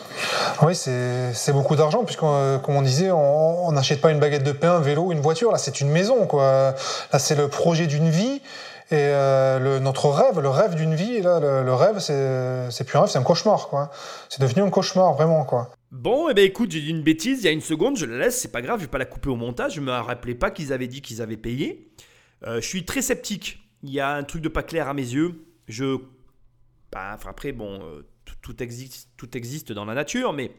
Oui, 0.64 0.76
c'est 0.76 1.54
beaucoup 1.54 1.76
d'argent, 1.76 2.04
puisque, 2.04 2.24
euh, 2.24 2.58
comme 2.60 2.76
on 2.76 2.82
disait, 2.82 3.12
on 3.12 3.72
n'achète 3.72 4.02
pas 4.02 4.12
une 4.12 4.20
baguette 4.20 4.44
de 4.44 4.52
pain, 4.52 4.72
un 4.72 4.80
vélo, 4.80 5.12
une 5.12 5.20
voiture. 5.20 5.52
Là, 5.52 5.58
c'est 5.58 5.82
une 5.82 5.90
maison, 5.90 6.26
quoi. 6.26 6.76
Là, 7.14 7.20
c'est 7.20 7.36
le 7.36 7.48
projet 7.48 7.88
d'une 7.88 8.10
vie. 8.10 8.42
Et 8.90 8.96
le, 8.96 9.80
notre 9.80 10.10
rêve, 10.10 10.40
le 10.40 10.50
rêve 10.50 10.76
d'une 10.76 10.96
vie, 10.96 11.22
là, 11.22 11.40
le, 11.42 11.64
le 11.64 11.74
rêve, 11.74 12.00
c'est 12.00 12.84
plus 12.86 12.98
un 12.98 13.02
rêve, 13.02 13.10
c'est 13.10 13.20
un 13.20 13.24
cauchemar, 13.24 13.68
quoi. 13.68 13.92
C'est 14.30 14.42
devenu 14.42 14.62
un 14.62 14.70
cauchemar, 14.70 15.14
vraiment, 15.14 15.44
quoi. 15.44 15.72
Bon, 15.92 16.28
et 16.28 16.32
eh 16.32 16.34
ben 16.34 16.44
écoute, 16.44 16.72
j'ai 16.72 16.82
dit 16.82 16.90
une 16.90 17.02
bêtise 17.02 17.40
il 17.40 17.46
y 17.46 17.48
a 17.48 17.52
une 17.52 17.62
seconde, 17.62 17.98
je 17.98 18.06
la 18.06 18.18
laisse, 18.18 18.42
c'est 18.42 18.52
pas 18.52 18.62
grave, 18.62 18.80
je 18.80 18.86
vais 18.86 18.92
pas 18.92 18.98
la 18.98 19.06
couper 19.06 19.30
au 19.30 19.38
montage, 19.38 19.76
je 19.76 19.82
me 19.82 19.92
rappelais 19.92 20.36
pas 20.36 20.52
qu'ils 20.52 20.74
avaient 20.74 20.88
dit 20.88 21.02
qu'ils 21.02 21.22
avaient 21.22 21.38
payé. 21.38 21.90
Euh, 22.46 22.60
je 22.60 22.68
suis 22.68 22.84
très 22.84 23.02
sceptique, 23.02 23.60
il 23.84 23.92
y 23.92 24.02
a 24.02 24.10
un 24.14 24.24
truc 24.24 24.42
de 24.42 24.50
pas 24.50 24.64
clair 24.64 24.90
à 24.90 24.94
mes 24.94 25.02
yeux. 25.02 25.46
Je. 25.68 25.98
Bah, 26.92 27.14
enfin, 27.16 27.30
après, 27.30 27.54
bon, 27.54 27.80
euh, 27.82 28.06
tout, 28.42 28.62
existe, 28.62 29.10
tout 29.18 29.36
existe 29.38 29.72
dans 29.72 29.86
la 29.86 29.94
nature, 29.94 30.34
mais 30.34 30.52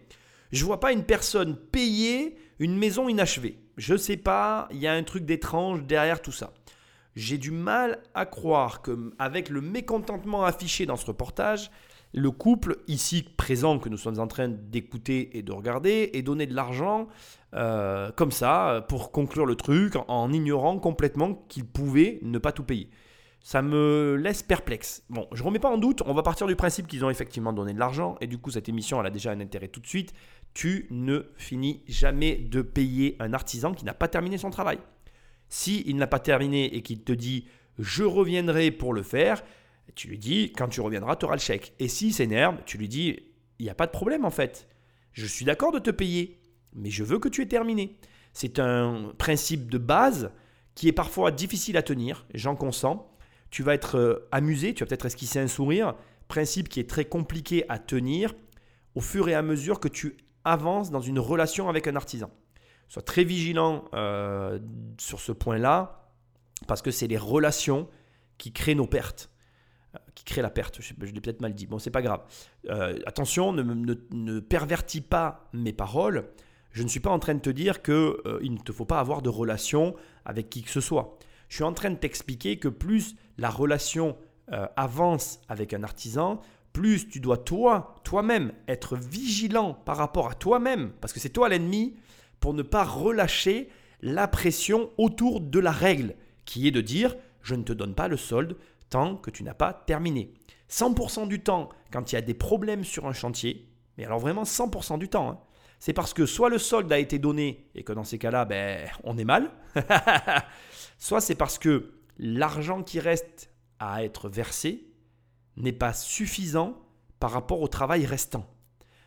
je 0.53 0.65
vois 0.65 0.81
pas 0.81 0.93
une 0.93 1.05
personne 1.05 1.57
payer 1.57 2.37
une 2.59 2.77
maison 2.77 3.09
inachevée. 3.09 3.59
Je 3.77 3.97
sais 3.97 4.17
pas, 4.17 4.69
il 4.71 4.79
y 4.79 4.87
a 4.87 4.93
un 4.93 5.03
truc 5.03 5.25
d'étrange 5.25 5.85
derrière 5.85 6.21
tout 6.21 6.33
ça. 6.33 6.53
J'ai 7.15 7.39
du 7.39 7.51
mal 7.51 8.03
à 8.15 8.27
croire 8.27 8.83
que, 8.83 9.13
avec 9.19 9.49
le 9.49 9.61
mécontentement 9.61 10.45
affiché 10.45 10.87
dans 10.87 10.97
ce 10.97 11.07
reportage, 11.07 11.71
le 12.15 12.31
couple 12.31 12.79
ici 12.87 13.23
présent 13.37 13.79
que 13.79 13.89
nous 13.89 13.97
sommes 13.97 14.19
en 14.19 14.27
train 14.27 14.49
d'écouter 14.49 15.37
et 15.37 15.43
de 15.43 15.53
regarder 15.53 16.11
et 16.15 16.23
donner 16.23 16.47
de 16.47 16.55
l'argent 16.55 17.09
euh, 17.55 18.11
comme 18.13 18.33
ça 18.33 18.85
pour 18.89 19.13
conclure 19.13 19.47
le 19.47 19.57
truc 19.57 19.95
en 20.09 20.33
ignorant 20.33 20.79
complètement 20.79 21.35
qu'ils 21.49 21.67
pouvaient 21.67 22.19
ne 22.23 22.39
pas 22.39 22.53
tout 22.53 22.65
payer. 22.65 22.89
Ça 23.49 23.63
me 23.63 24.15
laisse 24.17 24.43
perplexe. 24.43 25.05
Bon, 25.09 25.27
je 25.33 25.43
remets 25.43 25.59
pas 25.59 25.71
en 25.71 25.79
doute, 25.79 26.03
on 26.05 26.13
va 26.13 26.23
partir 26.23 26.47
du 26.47 26.55
principe 26.55 26.87
qu'ils 26.87 27.03
ont 27.07 27.09
effectivement 27.09 27.55
donné 27.55 27.73
de 27.73 27.79
l'argent 27.79 28.19
et 28.21 28.27
du 28.27 28.37
coup 28.37 28.51
cette 28.51 28.69
émission 28.69 29.01
elle 29.01 29.07
a 29.07 29.11
déjà 29.11 29.31
un 29.31 29.41
intérêt 29.41 29.69
tout 29.69 29.81
de 29.81 29.87
suite. 29.87 30.13
Tu 30.53 30.87
ne 30.91 31.23
finis 31.39 31.83
jamais 31.89 32.37
de 32.37 32.61
payer 32.61 33.17
un 33.21 33.33
artisan 33.33 33.73
qui 33.73 33.87
n'a 33.87 33.95
pas 33.95 34.07
terminé 34.07 34.37
son 34.37 34.51
travail. 34.51 34.79
Si 35.49 35.83
il 35.87 35.97
n'a 35.97 36.07
pas 36.07 36.19
terminé 36.19 36.77
et 36.77 36.83
qu'il 36.83 37.03
te 37.03 37.13
dit 37.13 37.47
je 37.79 38.05
reviendrai 38.05 38.71
pour 38.71 38.93
le 38.93 39.03
faire, 39.03 39.43
tu 39.95 40.09
lui 40.09 40.19
dis, 40.19 40.53
quand 40.53 40.69
tu 40.69 40.83
reviendras, 40.83 41.17
tu 41.17 41.25
auras 41.25 41.37
le 41.37 41.41
chèque. 41.41 41.73
Et 41.79 41.89
s'il 41.89 42.13
s'énerve, 42.13 42.59
tu 42.67 42.77
lui 42.77 42.87
dis, 42.87 43.19
il 43.59 43.63
n'y 43.63 43.71
a 43.71 43.75
pas 43.75 43.87
de 43.87 43.93
problème 43.93 44.27
en 44.27 44.31
fait. 44.31 44.69
Je 45.13 45.25
suis 45.25 45.47
d'accord 45.47 45.73
de 45.73 45.79
te 45.79 45.91
payer, 45.91 46.39
mais 46.75 46.91
je 46.91 47.03
veux 47.03 47.19
que 47.19 47.31
tu 47.31 47.41
aies 47.41 47.49
terminé. 47.49 47.97
C'est 48.35 48.59
un 48.59 49.15
principe 49.17 49.71
de 49.71 49.79
base 49.79 50.33
qui 50.75 50.87
est 50.87 50.93
parfois 50.93 51.31
difficile 51.31 51.79
à 51.79 51.83
tenir, 51.83 52.27
j'en 52.35 52.55
consens. 52.55 53.08
Tu 53.51 53.63
vas 53.63 53.75
être 53.75 53.97
euh, 53.97 54.29
amusé, 54.33 54.75
tu 54.75 54.85
vas 54.85 54.89
peut-être 54.89 55.07
esquisser 55.07 55.39
un 55.39 55.49
sourire. 55.49 55.95
Principe 56.29 56.69
qui 56.69 56.81
est 56.81 56.89
très 56.89 57.05
compliqué 57.05 57.65
à 57.69 57.79
tenir 57.79 58.35
au 58.95 59.01
fur 59.01 59.29
et 59.29 59.35
à 59.35 59.43
mesure 59.43 59.81
que 59.81 59.89
tu 59.89 60.17
avances 60.45 60.91
dans 60.91 61.01
une 61.01 61.19
relation 61.19 61.69
avec 61.69 61.87
un 61.87 61.97
artisan. 61.97 62.31
Sois 62.89 63.03
très 63.03 63.25
vigilant 63.25 63.85
euh, 63.95 64.59
sur 64.99 65.21
ce 65.21 65.33
point-là, 65.33 66.11
parce 66.67 66.83
que 66.83 66.91
c'est 66.91 67.07
les 67.07 67.19
relations 67.19 67.89
qui 68.39 68.53
créent 68.53 68.75
nos 68.75 68.87
pertes 68.87 69.31
qui 70.15 70.25
crée 70.25 70.43
la 70.43 70.51
perte. 70.51 70.81
Je, 70.81 70.95
l'ai 70.95 71.21
peut-être 71.21 71.41
mal 71.41 71.55
dit. 71.55 71.67
Bon, 71.67 71.79
c'est 71.79 71.91
pas 71.91 72.03
grave. 72.03 72.23
Euh, 72.69 72.99
attention, 73.07 73.53
ne, 73.53 74.41
pervertis 74.41 75.01
pas 75.01 75.49
mes 75.53 75.73
paroles. 75.73 76.29
Je 76.73 76.83
ne 76.83 76.89
suis 76.89 77.01
pas 77.01 77.11
en 77.11 77.19
train 77.19 77.35
de 77.35 77.41
te 77.41 77.51
dire 77.51 77.83
qu'il 77.83 77.95
euh, 77.95 78.39
il 78.43 78.53
ne 78.53 78.59
te 78.59 78.73
faut 78.73 78.85
pas 78.85 79.01
avoir 79.01 79.23
de 79.23 79.29
relation 79.29 79.95
avec 80.25 80.51
qui 80.51 80.63
que 80.63 80.71
ce 80.71 80.81
soit. 80.81 81.19
Je 81.49 81.57
suis 81.57 81.65
en 81.65 81.73
train 81.73 81.91
de 81.91 81.97
t'expliquer 81.97 82.59
que 82.59 82.69
plus 82.69 83.17
la 83.39 83.51
relation 83.51 84.17
euh, 84.53 84.67
avance 84.77 85.41
avec 85.49 85.73
un 85.73 85.83
artisan, 85.83 86.41
plus 86.73 87.09
tu 87.09 87.21
dois 87.21 87.39
toi, 87.39 87.95
toi-même, 88.05 88.53
être 88.67 88.97
vigilant 88.97 89.75
par 89.75 89.97
rapport 89.97 90.29
à 90.29 90.35
toi-même, 90.35 90.93
parce 91.01 91.13
que 91.13 91.21
c'est 91.21 91.31
toi 91.31 91.49
l'ennemi, 91.49 91.97
pour 92.41 92.55
ne 92.55 92.63
pas 92.63 92.85
relâcher 92.85 93.69
la 94.01 94.29
pression 94.29 94.91
autour 94.97 95.41
de 95.41 95.59
la 95.59 95.73
règle, 95.73 96.15
qui 96.45 96.69
est 96.69 96.73
de 96.73 96.81
dire 96.81 97.17
je 97.43 97.55
ne 97.55 97.63
te 97.63 97.73
donne 97.73 97.95
pas 97.95 98.09
le 98.09 98.17
solde 98.17 98.57
tant 98.91 99.17
que 99.17 99.31
tu 99.31 99.43
n'as 99.43 99.55
pas 99.55 99.73
terminé. 99.73 100.33
100% 100.71 101.29
du 101.29 101.41
temps, 101.41 101.69
quand 101.91 102.13
il 102.13 102.15
y 102.15 102.19
a 102.19 102.23
des 102.23 102.35
problèmes 102.35 102.85
sur 102.85 103.07
un 103.07 103.13
chantier, 103.13 103.69
mais 103.97 104.05
alors 104.05 104.19
vraiment 104.19 104.45
100% 104.45 104.99
du 104.99 105.09
temps, 105.09 105.31
hein, 105.31 105.39
c'est 105.79 105.93
parce 105.93 106.13
que 106.13 106.27
soit 106.27 106.49
le 106.49 106.59
solde 106.59 106.93
a 106.93 106.99
été 106.99 107.19
donné 107.19 107.69
et 107.75 107.85
que 107.85 107.93
dans 107.93 108.05
ces 108.05 108.19
cas-là, 108.19 108.45
ben, 108.45 108.89
on 109.05 109.17
est 109.17 109.25
mal, 109.25 109.51
soit 110.99 111.21
c'est 111.21 111.35
parce 111.35 111.59
que 111.59 111.98
l'argent 112.19 112.83
qui 112.83 113.01
reste 113.01 113.51
à 113.79 114.05
être 114.05 114.29
versé 114.29 114.87
n'est 115.57 115.73
pas 115.73 115.93
suffisant 115.93 116.77
par 117.21 117.31
rapport 117.31 117.61
au 117.61 117.69
travail 117.69 118.07
restant. 118.07 118.47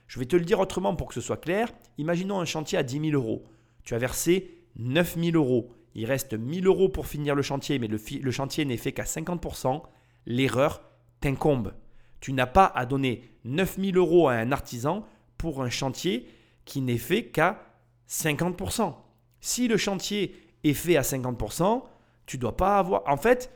Je 0.07 0.19
vais 0.19 0.25
te 0.25 0.35
le 0.35 0.43
dire 0.43 0.59
autrement 0.59 0.95
pour 0.95 1.07
que 1.07 1.13
ce 1.13 1.21
soit 1.21 1.37
clair. 1.37 1.71
Imaginons 1.97 2.39
un 2.39 2.45
chantier 2.45 2.77
à 2.77 2.83
10 2.83 3.11
000 3.11 3.13
euros. 3.13 3.45
Tu 3.83 3.95
as 3.95 3.97
versé 3.97 4.65
9 4.75 5.17
000 5.17 5.37
euros. 5.37 5.71
Il 5.95 6.05
reste 6.05 6.33
1000 6.33 6.67
euros 6.67 6.89
pour 6.89 7.07
finir 7.07 7.35
le 7.35 7.41
chantier, 7.41 7.79
mais 7.79 7.87
le, 7.87 8.31
chantier 8.31 8.65
n'est 8.65 8.77
fait 8.77 8.91
qu'à 8.91 9.03
50%. 9.03 9.81
L'erreur 10.25 10.81
t'incombe. 11.19 11.73
Tu 12.19 12.33
n'as 12.33 12.45
pas 12.45 12.65
à 12.65 12.85
donner 12.85 13.23
9000 13.45 13.97
euros 13.97 14.27
à 14.27 14.33
un 14.33 14.51
artisan 14.51 15.05
pour 15.37 15.63
un 15.63 15.69
chantier 15.69 16.27
qui 16.65 16.81
n'est 16.81 16.97
fait 16.97 17.25
qu'à 17.25 17.63
50%. 18.09 18.93
Si 19.39 19.67
le 19.67 19.77
chantier 19.77 20.35
est 20.63 20.73
fait 20.73 20.97
à 20.97 21.01
50%, 21.01 21.83
tu 22.31 22.37
dois 22.37 22.55
pas 22.55 22.79
avoir. 22.79 23.03
En 23.07 23.17
fait, 23.17 23.51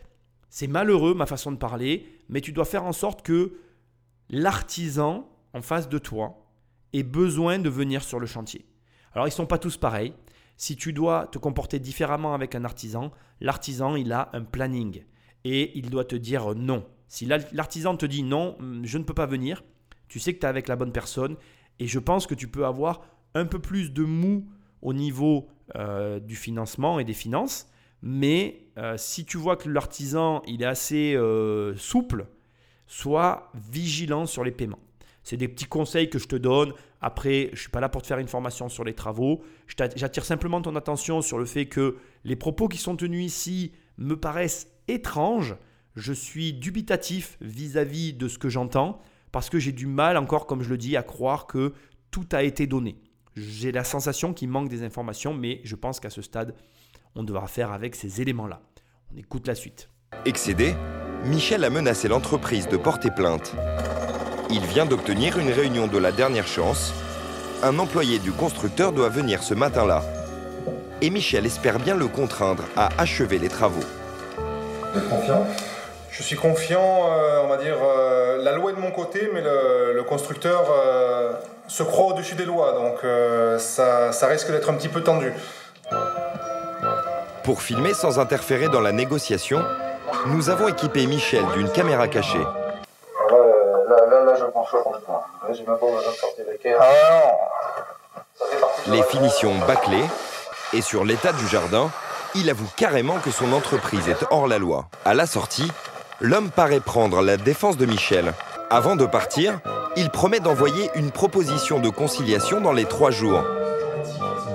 c'est 0.50 0.68
malheureux 0.68 1.14
ma 1.14 1.26
façon 1.26 1.50
de 1.54 1.56
parler, 1.56 2.06
mais 2.28 2.42
tu 2.42 2.52
dois 2.52 2.66
faire 2.66 2.84
en 2.84 2.92
sorte 2.92 3.22
que 3.22 3.54
l'artisan 4.30 5.30
en 5.54 5.62
face 5.62 5.88
de 5.88 5.98
toi 5.98 6.46
ait 6.92 7.04
besoin 7.04 7.58
de 7.58 7.70
venir 7.70 8.04
sur 8.04 8.20
le 8.20 8.26
chantier. 8.26 8.66
Alors, 9.14 9.28
ils 9.28 9.30
ne 9.32 9.36
sont 9.36 9.46
pas 9.46 9.60
tous 9.60 9.78
pareils. 9.78 10.14
Si 10.58 10.76
tu 10.76 10.92
dois 10.92 11.28
te 11.28 11.38
comporter 11.38 11.80
différemment 11.80 12.34
avec 12.34 12.54
un 12.54 12.66
artisan, 12.66 13.14
l'artisan, 13.40 13.96
il 13.96 14.12
a 14.12 14.30
un 14.34 14.44
planning 14.44 15.06
et 15.46 15.78
il 15.78 15.90
doit 15.90 16.04
te 16.04 16.18
dire 16.18 16.54
non. 16.54 16.86
Si 17.08 17.26
l'artisan 17.26 17.96
te 17.96 18.06
dit 18.06 18.24
non, 18.24 18.58
je 18.84 18.98
ne 18.98 19.06
peux 19.06 19.14
pas 19.14 19.26
venir, 19.26 19.64
tu 20.10 20.20
sais 20.20 20.34
que 20.34 20.40
tu 20.40 20.46
es 20.46 20.50
avec 20.50 20.68
la 20.68 20.76
bonne 20.76 20.92
personne 20.92 21.38
et 21.80 21.88
je 21.88 22.00
pense 22.00 22.28
que 22.28 22.36
tu 22.36 22.50
peux 22.50 22.66
avoir 22.66 23.08
un 23.36 23.46
peu 23.46 23.60
plus 23.60 23.94
de 23.94 24.04
mou 24.04 24.50
au 24.82 24.92
niveau 24.92 25.48
euh, 25.78 26.20
du 26.20 26.36
financement 26.36 27.00
et 27.00 27.06
des 27.06 27.14
finances. 27.14 27.70
Mais 28.02 28.68
euh, 28.78 28.96
si 28.98 29.26
tu 29.26 29.38
vois 29.38 29.56
que 29.56 29.70
l'artisan 29.70 30.42
il 30.48 30.62
est 30.62 30.66
assez 30.66 31.16
euh, 31.16 31.76
souple, 31.78 32.28
sois 32.88 33.52
vigilant 33.56 34.26
sur 34.26 34.44
les 34.44 34.52
paiements. 34.52 34.80
C'est 35.24 35.38
des 35.38 35.48
petits 35.48 35.66
conseils 35.66 36.10
que 36.10 36.20
je 36.20 36.28
te 36.28 36.36
donne. 36.36 36.74
Après, 37.02 37.48
je 37.48 37.52
ne 37.52 37.56
suis 37.56 37.70
pas 37.70 37.80
là 37.80 37.90
pour 37.90 38.04
te 38.04 38.08
faire 38.08 38.20
une 38.20 38.28
formation 38.28 38.70
sur 38.70 38.84
les 38.84 38.94
travaux. 38.94 39.42
J'attire 39.96 40.24
simplement 40.24 40.62
ton 40.62 40.76
attention 40.76 41.22
sur 41.22 41.40
le 41.40 41.46
fait 41.46 41.66
que 41.66 41.98
les 42.24 42.36
propos 42.36 42.68
qui 42.68 42.78
sont 42.78 42.96
tenus 42.96 43.26
ici 43.26 43.72
me 43.98 44.16
paraissent 44.16 44.68
étranges. 44.88 45.56
Je 45.96 46.14
suis 46.14 46.54
dubitatif 46.54 47.38
vis-à-vis 47.42 48.12
-vis 48.12 48.18
de 48.18 48.28
ce 48.28 48.38
que 48.38 48.50
j'entends 48.50 49.02
parce 49.32 49.50
que 49.50 49.58
j'ai 49.60 49.72
du 49.72 49.88
mal 49.88 50.16
encore, 50.16 50.46
comme 50.46 50.62
je 50.62 50.70
le 50.70 50.78
dis, 50.78 50.96
à 50.96 51.04
croire 51.04 51.48
que 51.48 51.74
tout 52.12 52.28
a 52.32 52.44
été 52.44 52.68
donné. 52.68 52.96
J'ai 53.36 53.72
la 53.72 53.84
sensation 53.84 54.34
qu'il 54.34 54.48
manque 54.48 54.70
des 54.70 54.84
informations, 54.84 55.34
mais 55.34 55.60
je 55.64 55.76
pense 55.76 56.00
qu'à 56.00 56.10
ce 56.10 56.22
stade, 56.22 56.56
on 57.16 57.24
devra 57.24 57.48
faire 57.48 57.72
avec 57.72 57.96
ces 57.96 58.22
éléments-là. 58.22 58.60
On 59.14 59.18
écoute 59.18 59.48
la 59.48 59.56
suite. 59.56 59.90
Excédé, 60.26 60.76
Michel 61.24 61.64
a 61.64 61.70
menacé 61.70 62.08
l'entreprise 62.08 62.68
de 62.68 62.78
porter 62.78 63.10
plainte. 63.10 63.54
Il 64.50 64.62
vient 64.62 64.86
d'obtenir 64.86 65.40
une 65.40 65.52
réunion 65.52 65.88
de 65.88 65.98
la 65.98 66.12
dernière 66.12 66.48
chance. 66.48 66.94
Un 67.64 67.80
employé 67.80 68.20
du 68.20 68.32
constructeur 68.32 68.92
doit 68.92 69.10
venir 69.10 69.42
ce 69.42 69.54
matin-là. 69.54 70.04
Et 71.02 71.10
Michel 71.10 71.46
espère 71.46 71.80
bien 71.80 71.96
le 71.96 72.08
contraindre 72.08 72.64
à 72.76 72.90
achever 73.02 73.40
les 73.40 73.50
travaux. 73.50 73.86
Vous 74.94 75.00
êtes 75.00 75.10
confiant? 75.10 75.48
Je 76.12 76.24
suis 76.24 76.38
confiant, 76.38 77.10
euh, 77.12 77.42
on 77.44 77.48
va 77.48 77.58
dire, 77.58 77.76
euh, 77.84 78.42
la 78.42 78.54
loi 78.54 78.72
est 78.72 78.76
de 78.76 78.80
mon 78.80 78.92
côté, 78.92 79.30
mais 79.34 79.42
le, 79.42 80.02
constructeur 80.04 80.72
euh, 80.72 81.34
se 81.68 81.84
croit 81.84 82.14
au-dessus 82.14 82.36
des 82.36 82.46
lois, 82.46 82.74
donc 82.74 83.00
ça, 83.60 84.12
ça 84.12 84.28
risque 84.28 84.52
d'être 84.52 84.70
un 84.70 84.76
petit 84.76 84.88
peu 84.88 85.02
tendu. 85.02 85.34
Pour 87.46 87.62
filmer 87.62 87.94
sans 87.94 88.18
interférer 88.18 88.70
dans 88.70 88.82
la 88.82 88.92
négociation, 88.92 89.64
nous 90.26 90.50
avons 90.50 90.68
équipé 90.68 91.06
Michel 91.06 91.46
d'une 91.54 91.70
caméra 91.70 92.08
cachée. 92.08 92.44
Les 98.88 99.04
finitions 99.04 99.54
bâclées 99.68 100.06
et 100.74 100.82
sur 100.82 101.06
l'état 101.06 101.34
du 101.34 101.48
jardin, 101.48 101.92
il 102.34 102.50
avoue 102.50 102.68
carrément 102.76 103.20
que 103.20 103.30
son 103.30 103.54
entreprise 103.54 104.10
est 104.10 104.26
hors 104.32 104.48
la 104.48 104.58
loi. 104.58 104.86
À 105.06 105.14
la 105.14 105.28
sortie, 105.28 105.72
l'homme 106.20 106.50
paraît 106.50 106.80
prendre 106.80 107.22
la 107.22 107.38
défense 107.38 107.78
de 107.78 107.86
Michel. 107.86 108.34
Avant 108.72 108.96
de 108.96 109.06
partir, 109.06 109.60
il 109.96 110.10
promet 110.10 110.40
d'envoyer 110.40 110.90
une 110.96 111.12
proposition 111.12 111.80
de 111.80 111.90
conciliation 111.90 112.60
dans 112.60 112.74
les 112.74 112.86
trois 112.86 113.12
jours. 113.12 113.44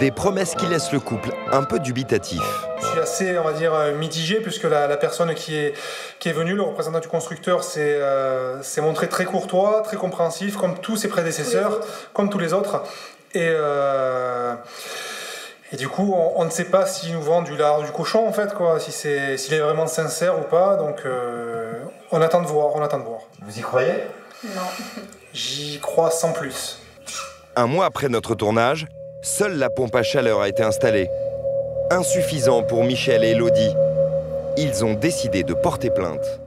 Des 0.00 0.10
promesses 0.10 0.54
qui 0.54 0.64
laissent 0.64 0.92
le 0.92 0.98
couple 0.98 1.30
un 1.52 1.62
peu 1.62 1.78
dubitatif. 1.78 2.40
Je 2.80 2.86
suis 2.86 3.00
assez, 3.00 3.38
on 3.38 3.44
va 3.44 3.52
dire, 3.52 3.74
euh, 3.74 3.94
mitigé 3.94 4.40
puisque 4.40 4.64
la, 4.64 4.96
personne 4.96 5.34
qui 5.34 5.54
est, 5.54 5.74
qui 6.18 6.30
est 6.30 6.32
venue, 6.32 6.54
le 6.54 6.62
représentant 6.62 7.00
du 7.00 7.08
constructeur, 7.08 7.62
s'est 7.62 7.98
euh, 8.00 8.62
montré 8.78 9.10
très 9.10 9.26
courtois, 9.26 9.82
très 9.84 9.98
compréhensif, 9.98 10.56
comme 10.56 10.78
tous 10.78 10.96
ses 10.96 11.08
prédécesseurs, 11.08 11.80
comme 12.14 12.30
tous 12.30 12.38
les 12.38 12.54
autres. 12.54 12.82
Et, 13.34 13.46
euh, 13.50 14.54
et 15.70 15.76
du 15.76 15.88
coup, 15.88 16.14
on, 16.34 16.46
ne 16.46 16.50
sait 16.50 16.64
pas 16.64 16.86
s'il 16.86 17.12
nous 17.12 17.20
vend 17.20 17.42
du 17.42 17.54
lard 17.54 17.82
du 17.82 17.92
cochon, 17.92 18.26
en 18.26 18.32
fait, 18.32 18.54
quoi, 18.54 18.80
si 18.80 18.92
c'est, 18.92 19.36
s'il 19.36 19.52
est 19.52 19.60
vraiment 19.60 19.86
sincère 19.86 20.38
ou 20.38 20.44
pas. 20.44 20.76
Donc, 20.76 21.02
on 22.10 22.22
attend 22.22 22.40
de 22.40 22.46
voir, 22.46 22.74
on 22.74 22.82
attend 22.82 23.00
de 23.00 23.04
voir. 23.04 23.20
Vous 23.42 23.58
y 23.58 23.60
croyez? 23.60 23.92
Non. 24.44 24.62
J'y 25.34 25.78
crois 25.78 26.10
sans 26.10 26.32
plus. 26.32 26.80
Un 27.54 27.66
mois 27.66 27.84
après 27.84 28.08
notre 28.08 28.34
tournage, 28.34 28.86
seule 29.22 29.58
la 29.58 29.70
pompe 29.70 29.94
à 29.94 30.02
chaleur 30.02 30.40
a 30.40 30.48
été 30.48 30.62
installée. 30.62 31.08
Insuffisant 31.90 32.62
pour 32.62 32.84
Michel 32.84 33.24
et 33.24 33.30
Elodie. 33.30 33.74
Ils 34.56 34.84
ont 34.84 34.94
décidé 34.94 35.42
de 35.42 35.54
porter 35.54 35.90
plainte. 35.90 36.40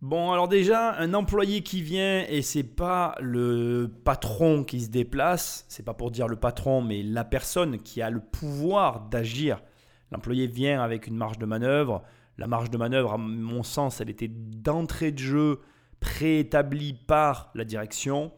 Bon, 0.00 0.32
alors 0.32 0.48
déjà, 0.48 0.94
un 0.98 1.14
employé 1.14 1.62
qui 1.62 1.80
vient 1.80 2.24
et 2.28 2.42
c'est 2.42 2.64
pas 2.64 3.14
le 3.20 3.88
patron 4.04 4.64
qui 4.64 4.80
se 4.80 4.88
déplace, 4.88 5.64
c'est 5.68 5.84
pas 5.84 5.94
pour 5.94 6.10
dire 6.10 6.26
le 6.26 6.34
patron, 6.34 6.82
mais 6.82 7.02
la 7.04 7.24
personne 7.24 7.78
qui 7.78 8.02
a 8.02 8.10
le 8.10 8.20
pouvoir 8.20 9.02
d'agir. 9.08 9.62
L'employé 10.10 10.48
vient 10.48 10.82
avec 10.82 11.06
une 11.06 11.16
marge 11.16 11.38
de 11.38 11.46
manœuvre. 11.46 12.02
La 12.36 12.48
marge 12.48 12.70
de 12.70 12.78
manœuvre, 12.78 13.12
à 13.12 13.18
mon 13.18 13.62
sens, 13.62 14.00
elle 14.00 14.10
était 14.10 14.28
d'entrée 14.28 15.12
de 15.12 15.18
jeu 15.18 15.60
préétablie 16.00 16.94
par 16.94 17.50
la 17.54 17.64
direction. 17.64 18.32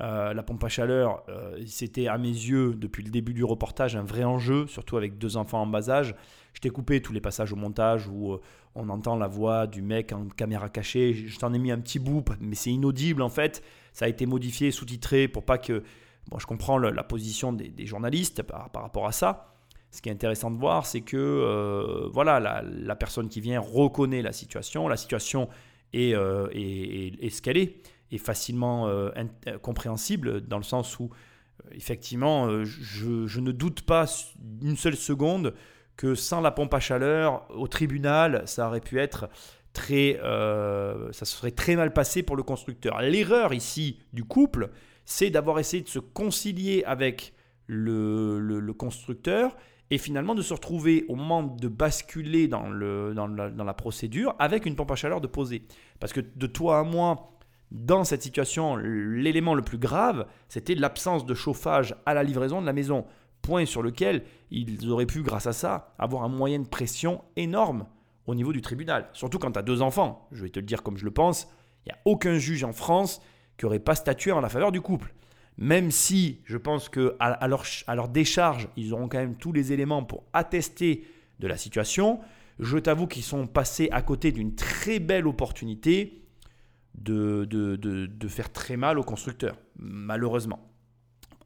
Euh, 0.00 0.32
la 0.32 0.42
pompe 0.42 0.64
à 0.64 0.68
chaleur, 0.68 1.22
euh, 1.28 1.60
c'était 1.66 2.06
à 2.06 2.16
mes 2.16 2.28
yeux, 2.28 2.74
depuis 2.74 3.02
le 3.02 3.10
début 3.10 3.34
du 3.34 3.44
reportage, 3.44 3.96
un 3.96 4.02
vrai 4.02 4.24
enjeu, 4.24 4.66
surtout 4.66 4.96
avec 4.96 5.18
deux 5.18 5.36
enfants 5.36 5.60
en 5.60 5.66
bas 5.66 5.90
âge. 5.90 6.14
Je 6.54 6.60
t'ai 6.60 6.70
coupé 6.70 7.02
tous 7.02 7.12
les 7.12 7.20
passages 7.20 7.52
au 7.52 7.56
montage 7.56 8.08
où 8.08 8.32
euh, 8.32 8.40
on 8.74 8.88
entend 8.88 9.16
la 9.16 9.28
voix 9.28 9.66
du 9.66 9.82
mec 9.82 10.12
en 10.12 10.26
caméra 10.28 10.70
cachée. 10.70 11.12
Je 11.12 11.38
t'en 11.38 11.52
ai 11.52 11.58
mis 11.58 11.70
un 11.70 11.78
petit 11.78 11.98
bout, 11.98 12.24
mais 12.40 12.54
c'est 12.54 12.70
inaudible 12.70 13.20
en 13.20 13.28
fait. 13.28 13.62
Ça 13.92 14.06
a 14.06 14.08
été 14.08 14.24
modifié, 14.24 14.70
sous-titré 14.70 15.28
pour 15.28 15.44
pas 15.44 15.58
que. 15.58 15.82
Bon, 16.30 16.38
je 16.38 16.46
comprends 16.46 16.78
la 16.78 17.02
position 17.02 17.52
des, 17.52 17.86
journalistes 17.86 18.42
par, 18.42 18.70
rapport 18.72 19.06
à 19.06 19.12
ça. 19.12 19.54
Ce 19.90 20.00
qui 20.00 20.08
est 20.08 20.12
intéressant 20.12 20.50
de 20.50 20.58
voir, 20.58 20.86
c'est 20.86 21.00
que 21.00 22.08
voilà, 22.12 22.38
la, 22.62 22.94
personne 22.94 23.28
qui 23.28 23.40
vient 23.40 23.58
reconnaît 23.58 24.22
la 24.22 24.30
situation. 24.30 24.86
La 24.86 24.96
situation 24.96 25.48
est, 25.92 26.10
est 26.12 27.30
ce 27.30 27.42
qu'elle 27.42 27.56
est 27.56 27.82
est 28.10 28.18
facilement 28.18 28.88
euh, 28.88 29.10
euh, 29.46 29.58
compréhensible 29.58 30.40
dans 30.42 30.58
le 30.58 30.64
sens 30.64 30.98
où 30.98 31.10
euh, 31.64 31.70
effectivement 31.72 32.64
je, 32.64 33.40
ne 33.40 33.52
doute 33.52 33.82
pas 33.82 34.06
une 34.62 34.76
seule 34.76 34.96
seconde 34.96 35.54
que 35.96 36.14
sans 36.14 36.40
la 36.40 36.50
pompe 36.50 36.74
à 36.74 36.80
chaleur 36.80 37.46
au 37.50 37.68
tribunal 37.68 38.42
ça 38.46 38.68
aurait 38.68 38.80
pu 38.80 38.98
être 38.98 39.28
très 39.72 40.18
ça 40.20 41.24
serait 41.24 41.52
très 41.52 41.76
mal 41.76 41.92
passé 41.92 42.22
pour 42.22 42.36
le 42.36 42.42
constructeur. 42.42 43.00
L'erreur 43.00 43.54
ici 43.54 44.00
du 44.12 44.24
couple 44.24 44.70
c'est 45.04 45.30
d'avoir 45.30 45.58
essayé 45.58 45.82
de 45.82 45.88
se 45.88 45.98
concilier 45.98 46.82
avec 46.84 47.34
le, 47.66 48.72
constructeur 48.76 49.56
et 49.90 49.98
finalement 49.98 50.34
de 50.34 50.42
se 50.42 50.54
retrouver 50.54 51.04
au 51.08 51.16
moment 51.16 51.42
de 51.42 51.68
basculer 51.68 52.48
dans, 52.48 52.68
le, 52.68 53.12
dans, 53.14 53.26
la, 53.26 53.50
dans 53.50 53.64
la 53.64 53.74
procédure 53.74 54.34
avec 54.38 54.66
une 54.66 54.76
pompe 54.76 54.90
à 54.92 54.96
chaleur 54.96 55.20
de 55.20 55.26
poser. 55.26 55.62
Parce 55.98 56.12
que 56.12 56.20
de 56.20 56.46
toi 56.46 56.80
à 56.80 56.82
moi, 56.84 57.39
dans 57.70 58.02
cette 58.02 58.22
situation, 58.22 58.76
l'élément 58.76 59.54
le 59.54 59.62
plus 59.62 59.78
grave, 59.78 60.26
c'était 60.48 60.74
l'absence 60.74 61.24
de 61.24 61.34
chauffage 61.34 61.94
à 62.04 62.14
la 62.14 62.22
livraison 62.22 62.60
de 62.60 62.66
la 62.66 62.72
maison. 62.72 63.06
Point 63.42 63.64
sur 63.64 63.82
lequel 63.82 64.24
ils 64.50 64.90
auraient 64.90 65.06
pu, 65.06 65.22
grâce 65.22 65.46
à 65.46 65.52
ça, 65.52 65.94
avoir 65.98 66.24
un 66.24 66.28
moyen 66.28 66.58
de 66.58 66.68
pression 66.68 67.22
énorme 67.36 67.86
au 68.26 68.34
niveau 68.34 68.52
du 68.52 68.60
tribunal. 68.60 69.08
Surtout 69.12 69.38
quand 69.38 69.52
tu 69.52 69.58
as 69.58 69.62
deux 69.62 69.82
enfants. 69.82 70.28
Je 70.32 70.42
vais 70.42 70.50
te 70.50 70.58
le 70.58 70.66
dire 70.66 70.82
comme 70.82 70.96
je 70.96 71.04
le 71.04 71.10
pense. 71.10 71.48
Il 71.84 71.88
n'y 71.88 71.92
a 71.92 71.98
aucun 72.04 72.38
juge 72.38 72.64
en 72.64 72.72
France 72.72 73.22
qui 73.56 73.64
n'aurait 73.64 73.78
pas 73.78 73.94
statué 73.94 74.32
en 74.32 74.40
la 74.40 74.48
faveur 74.48 74.72
du 74.72 74.80
couple. 74.80 75.14
Même 75.56 75.90
si 75.90 76.40
je 76.44 76.56
pense 76.56 76.90
leur, 76.94 77.64
à 77.86 77.94
leur 77.94 78.08
décharge, 78.08 78.68
ils 78.76 78.92
auront 78.92 79.08
quand 79.08 79.18
même 79.18 79.36
tous 79.36 79.52
les 79.52 79.72
éléments 79.72 80.02
pour 80.04 80.24
attester 80.32 81.04
de 81.38 81.46
la 81.46 81.56
situation. 81.56 82.20
Je 82.58 82.78
t'avoue 82.78 83.06
qu'ils 83.06 83.22
sont 83.22 83.46
passés 83.46 83.88
à 83.92 84.02
côté 84.02 84.32
d'une 84.32 84.54
très 84.54 84.98
belle 84.98 85.26
opportunité 85.26 86.19
de, 86.94 87.44
de, 87.44 88.28
faire 88.28 88.52
très 88.52 88.76
mal 88.76 88.98
aux 88.98 89.04
constructeurs, 89.04 89.56
malheureusement. 89.78 90.68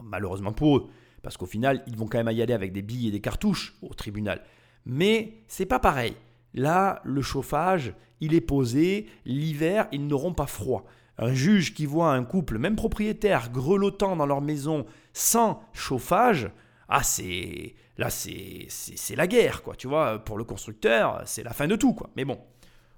Malheureusement 0.02 0.52
pour 0.52 0.76
eux, 0.76 0.90
parce 1.22 1.36
qu'au 1.36 1.46
final, 1.46 1.82
ils 1.86 1.96
vont 1.96 2.06
quand 2.06 2.22
même 2.22 2.36
y 2.36 2.42
aller 2.42 2.52
avec 2.52 2.72
des 2.72 2.82
billes 2.82 3.08
et 3.08 3.10
des 3.10 3.20
cartouches 3.20 3.74
au 3.82 3.94
tribunal. 3.94 4.42
Mais 4.84 5.44
c'est 5.48 5.66
pas 5.66 5.78
pareil. 5.78 6.16
Là, 6.52 7.00
le 7.04 7.22
chauffage, 7.22 7.94
il 8.20 8.34
est 8.34 8.40
posé. 8.40 9.06
L'hiver, 9.24 9.88
ils 9.92 10.06
n'auront 10.06 10.34
pas 10.34 10.46
froid. 10.46 10.84
Un 11.16 11.32
juge 11.32 11.74
qui 11.74 11.86
voit 11.86 12.12
un 12.12 12.24
couple, 12.24 12.58
même 12.58 12.76
propriétaire, 12.76 13.50
grelottant 13.50 14.16
dans 14.16 14.26
leur 14.26 14.40
maison 14.40 14.84
sans 15.12 15.62
chauffage, 15.72 16.50
ah 16.88 17.02
c'est 17.02 17.74
là 17.96 18.10
c'est 18.10 18.66
c'est 18.68 19.16
la 19.16 19.26
guerre 19.26 19.62
quoi. 19.62 19.76
Tu 19.76 19.86
vois, 19.86 20.18
pour 20.18 20.36
le 20.36 20.44
constructeur, 20.44 21.22
c'est 21.24 21.44
la 21.44 21.52
fin 21.52 21.68
de 21.68 21.76
tout 21.76 21.94
quoi. 21.94 22.10
Mais 22.16 22.24
bon, 22.24 22.38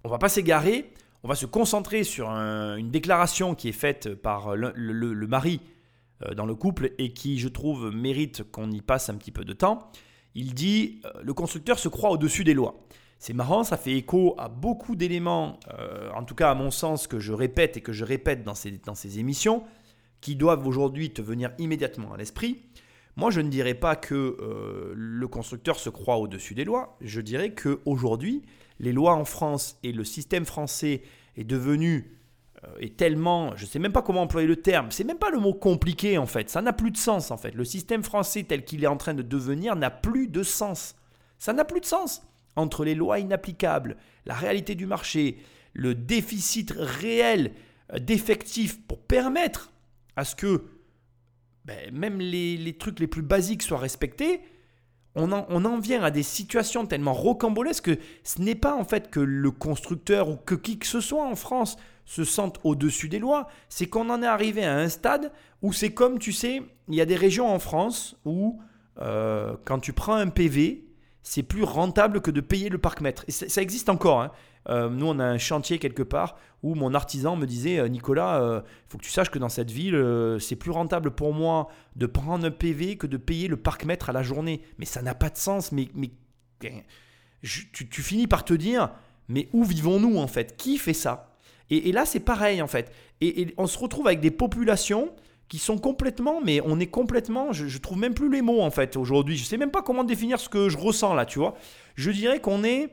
on 0.02 0.08
va 0.08 0.18
pas 0.18 0.30
s'égarer 0.30 0.92
on 1.26 1.28
va 1.28 1.34
se 1.34 1.46
concentrer 1.46 2.04
sur 2.04 2.28
une 2.30 2.92
déclaration 2.92 3.56
qui 3.56 3.68
est 3.68 3.72
faite 3.72 4.14
par 4.14 4.54
le, 4.54 5.26
mari 5.26 5.60
dans 6.36 6.46
le 6.46 6.54
couple 6.54 6.92
et 6.98 7.12
qui, 7.12 7.40
je 7.40 7.48
trouve, 7.48 7.90
mérite 7.90 8.44
qu'on 8.52 8.70
y 8.70 8.80
passe 8.80 9.08
un 9.08 9.16
petit 9.16 9.32
peu 9.32 9.44
de 9.44 9.52
temps. 9.52 9.90
Il 10.36 10.54
dit 10.54 11.02
Le 11.20 11.34
constructeur 11.34 11.80
se 11.80 11.88
croit 11.88 12.10
au-dessus 12.10 12.44
des 12.44 12.54
lois. 12.54 12.86
C'est 13.18 13.32
marrant, 13.32 13.64
ça 13.64 13.76
fait 13.76 13.94
écho 13.94 14.36
à 14.38 14.48
beaucoup 14.48 14.94
d'éléments, 14.94 15.58
euh, 15.76 16.10
en 16.14 16.22
tout 16.22 16.36
cas 16.36 16.48
à 16.48 16.54
mon 16.54 16.70
sens, 16.70 17.08
que 17.08 17.18
je 17.18 17.32
répète 17.32 17.76
et 17.76 17.80
que 17.80 17.92
je 17.92 18.04
répète 18.04 18.44
dans 18.44 18.54
ces, 18.54 19.18
émissions, 19.18 19.64
qui 20.20 20.36
doivent 20.36 20.64
aujourd'hui 20.64 21.10
te 21.10 21.22
venir 21.22 21.50
immédiatement 21.58 22.12
à 22.12 22.18
l'esprit. 22.18 22.62
Moi, 23.16 23.32
je 23.32 23.40
ne 23.40 23.48
dirais 23.48 23.74
pas 23.74 23.96
que 23.96 24.14
euh, 24.14 24.92
le 24.94 25.26
constructeur 25.26 25.80
se 25.80 25.90
croit 25.90 26.18
au-dessus 26.18 26.54
des 26.54 26.64
lois. 26.64 26.96
Je 27.00 27.20
dirais 27.20 27.52
qu'aujourd'hui, 27.52 28.42
les 28.78 28.92
lois 28.92 29.14
en 29.14 29.24
France 29.24 29.78
et 29.82 29.92
le 29.92 30.04
système 30.04 30.44
français 30.44 31.02
est 31.36 31.44
devenu 31.44 32.16
euh, 32.64 32.78
est 32.80 32.96
tellement, 32.96 33.54
je 33.56 33.64
ne 33.64 33.68
sais 33.68 33.78
même 33.78 33.92
pas 33.92 34.02
comment 34.02 34.22
employer 34.22 34.46
le 34.46 34.56
terme, 34.56 34.90
c'est 34.90 35.04
même 35.04 35.18
pas 35.18 35.30
le 35.30 35.38
mot 35.38 35.54
compliqué 35.54 36.18
en 36.18 36.26
fait, 36.26 36.48
ça 36.50 36.62
n'a 36.62 36.72
plus 36.72 36.90
de 36.90 36.96
sens 36.96 37.30
en 37.30 37.36
fait. 37.36 37.54
Le 37.54 37.64
système 37.64 38.02
français 38.02 38.44
tel 38.44 38.64
qu'il 38.64 38.82
est 38.82 38.88
en 38.88 38.96
train 38.96 39.14
de 39.14 39.22
devenir 39.22 39.76
n'a 39.76 39.90
plus 39.90 40.28
de 40.28 40.42
sens. 40.42 40.96
Ça 41.38 41.52
n'a 41.52 41.64
plus 41.64 41.80
de 41.80 41.86
sens 41.86 42.22
entre 42.56 42.84
les 42.84 42.94
lois 42.94 43.18
inapplicables, 43.18 43.96
la 44.24 44.34
réalité 44.34 44.74
du 44.74 44.86
marché, 44.86 45.38
le 45.74 45.94
déficit 45.94 46.72
réel 46.76 47.52
euh, 47.92 47.98
d'effectifs 47.98 48.80
pour 48.86 49.00
permettre 49.02 49.72
à 50.16 50.24
ce 50.24 50.34
que 50.34 50.64
ben, 51.66 51.92
même 51.92 52.20
les, 52.20 52.76
trucs 52.78 53.00
les 53.00 53.06
plus 53.06 53.22
basiques 53.22 53.62
soient 53.62 53.78
respectés, 53.78 54.40
on 55.16 55.32
en, 55.32 55.78
vient 55.78 56.02
à 56.02 56.10
des 56.10 56.22
situations 56.22 56.86
tellement 56.86 57.14
rocambolesques 57.14 57.96
que 57.96 57.98
ce 58.22 58.42
n'est 58.42 58.54
pas 58.54 58.74
en 58.74 58.84
fait 58.84 59.10
que 59.10 59.20
le 59.20 59.50
constructeur 59.50 60.28
ou 60.28 60.36
que 60.36 60.54
qui 60.54 60.78
que 60.78 60.86
ce 60.86 61.00
soit 61.00 61.24
en 61.24 61.34
France 61.34 61.76
se 62.04 62.22
sente 62.22 62.60
au-dessus 62.62 63.08
des 63.08 63.18
lois, 63.18 63.48
c'est 63.68 63.86
qu'on 63.86 64.10
en 64.10 64.22
est 64.22 64.26
arrivé 64.26 64.64
à 64.64 64.76
un 64.76 64.88
stade 64.88 65.32
où 65.62 65.72
c'est 65.72 65.92
comme, 65.92 66.18
tu 66.18 66.32
sais, 66.32 66.62
il 66.88 66.94
y 66.94 67.00
a 67.00 67.06
des 67.06 67.16
régions 67.16 67.52
en 67.52 67.58
France 67.58 68.16
où 68.24 68.60
euh, 69.00 69.56
quand 69.64 69.80
tu 69.80 69.92
prends 69.92 70.14
un 70.14 70.28
PV, 70.28 70.84
c'est 71.22 71.42
plus 71.42 71.64
rentable 71.64 72.20
que 72.20 72.30
de 72.30 72.40
payer 72.40 72.68
le 72.68 72.78
parc-mètre. 72.78 73.24
Ça 73.28 73.60
existe 73.60 73.88
encore. 73.88 74.20
Hein. 74.20 74.30
Euh, 74.68 74.88
nous, 74.88 75.06
on 75.06 75.18
a 75.18 75.24
un 75.24 75.38
chantier 75.38 75.78
quelque 75.78 76.02
part 76.02 76.36
où 76.62 76.74
mon 76.74 76.94
artisan 76.94 77.36
me 77.36 77.46
disait 77.46 77.78
euh, 77.78 77.88
Nicolas, 77.88 78.38
il 78.38 78.42
euh, 78.42 78.60
faut 78.88 78.98
que 78.98 79.04
tu 79.04 79.10
saches 79.10 79.30
que 79.30 79.38
dans 79.38 79.48
cette 79.48 79.70
ville, 79.70 80.36
c'est 80.40 80.56
plus 80.56 80.70
rentable 80.70 81.10
pour 81.10 81.32
moi 81.32 81.68
de 81.94 82.06
prendre 82.06 82.46
un 82.46 82.50
PV 82.50 82.96
que 82.96 83.06
de 83.06 83.16
payer 83.16 83.48
le 83.48 83.56
parc-mètre 83.56 84.10
à 84.10 84.12
la 84.12 84.22
journée. 84.22 84.62
Mais 84.78 84.86
ça 84.86 85.02
n'a 85.02 85.14
pas 85.14 85.30
de 85.30 85.36
sens. 85.36 85.72
Mais, 85.72 85.88
tu, 87.42 88.02
finis 88.02 88.26
par 88.26 88.44
te 88.44 88.54
dire 88.54 88.90
mais 89.28 89.48
où 89.52 89.64
vivons-nous 89.64 90.18
en 90.18 90.26
fait? 90.26 90.56
Qui 90.56 90.78
fait 90.78 90.94
ça? 90.94 91.32
Et, 91.68 91.90
là, 91.90 92.06
c'est 92.06 92.20
pareil 92.20 92.62
en 92.62 92.68
fait. 92.68 92.92
et 93.20 93.52
on 93.56 93.66
se 93.66 93.78
retrouve 93.78 94.06
avec 94.06 94.20
des 94.20 94.30
populations 94.30 95.12
qui 95.48 95.58
sont 95.58 95.78
complètement, 95.78 96.40
mais 96.44 96.60
on 96.64 96.80
est 96.80 96.88
complètement, 96.88 97.52
je, 97.52 97.66
je 97.66 97.78
trouve 97.78 97.98
même 97.98 98.14
plus 98.14 98.30
les 98.30 98.42
mots 98.42 98.62
en 98.62 98.70
fait 98.70 98.96
aujourd'hui. 98.96 99.36
Je 99.36 99.44
sais 99.44 99.56
même 99.56 99.70
pas 99.70 99.82
comment 99.82 100.04
définir 100.04 100.40
ce 100.40 100.48
que 100.48 100.68
je 100.68 100.76
ressens 100.76 101.14
là, 101.14 101.24
tu 101.24 101.38
vois. 101.38 101.54
Je 101.94 102.10
dirais 102.10 102.40
qu'on 102.40 102.64
est, 102.64 102.90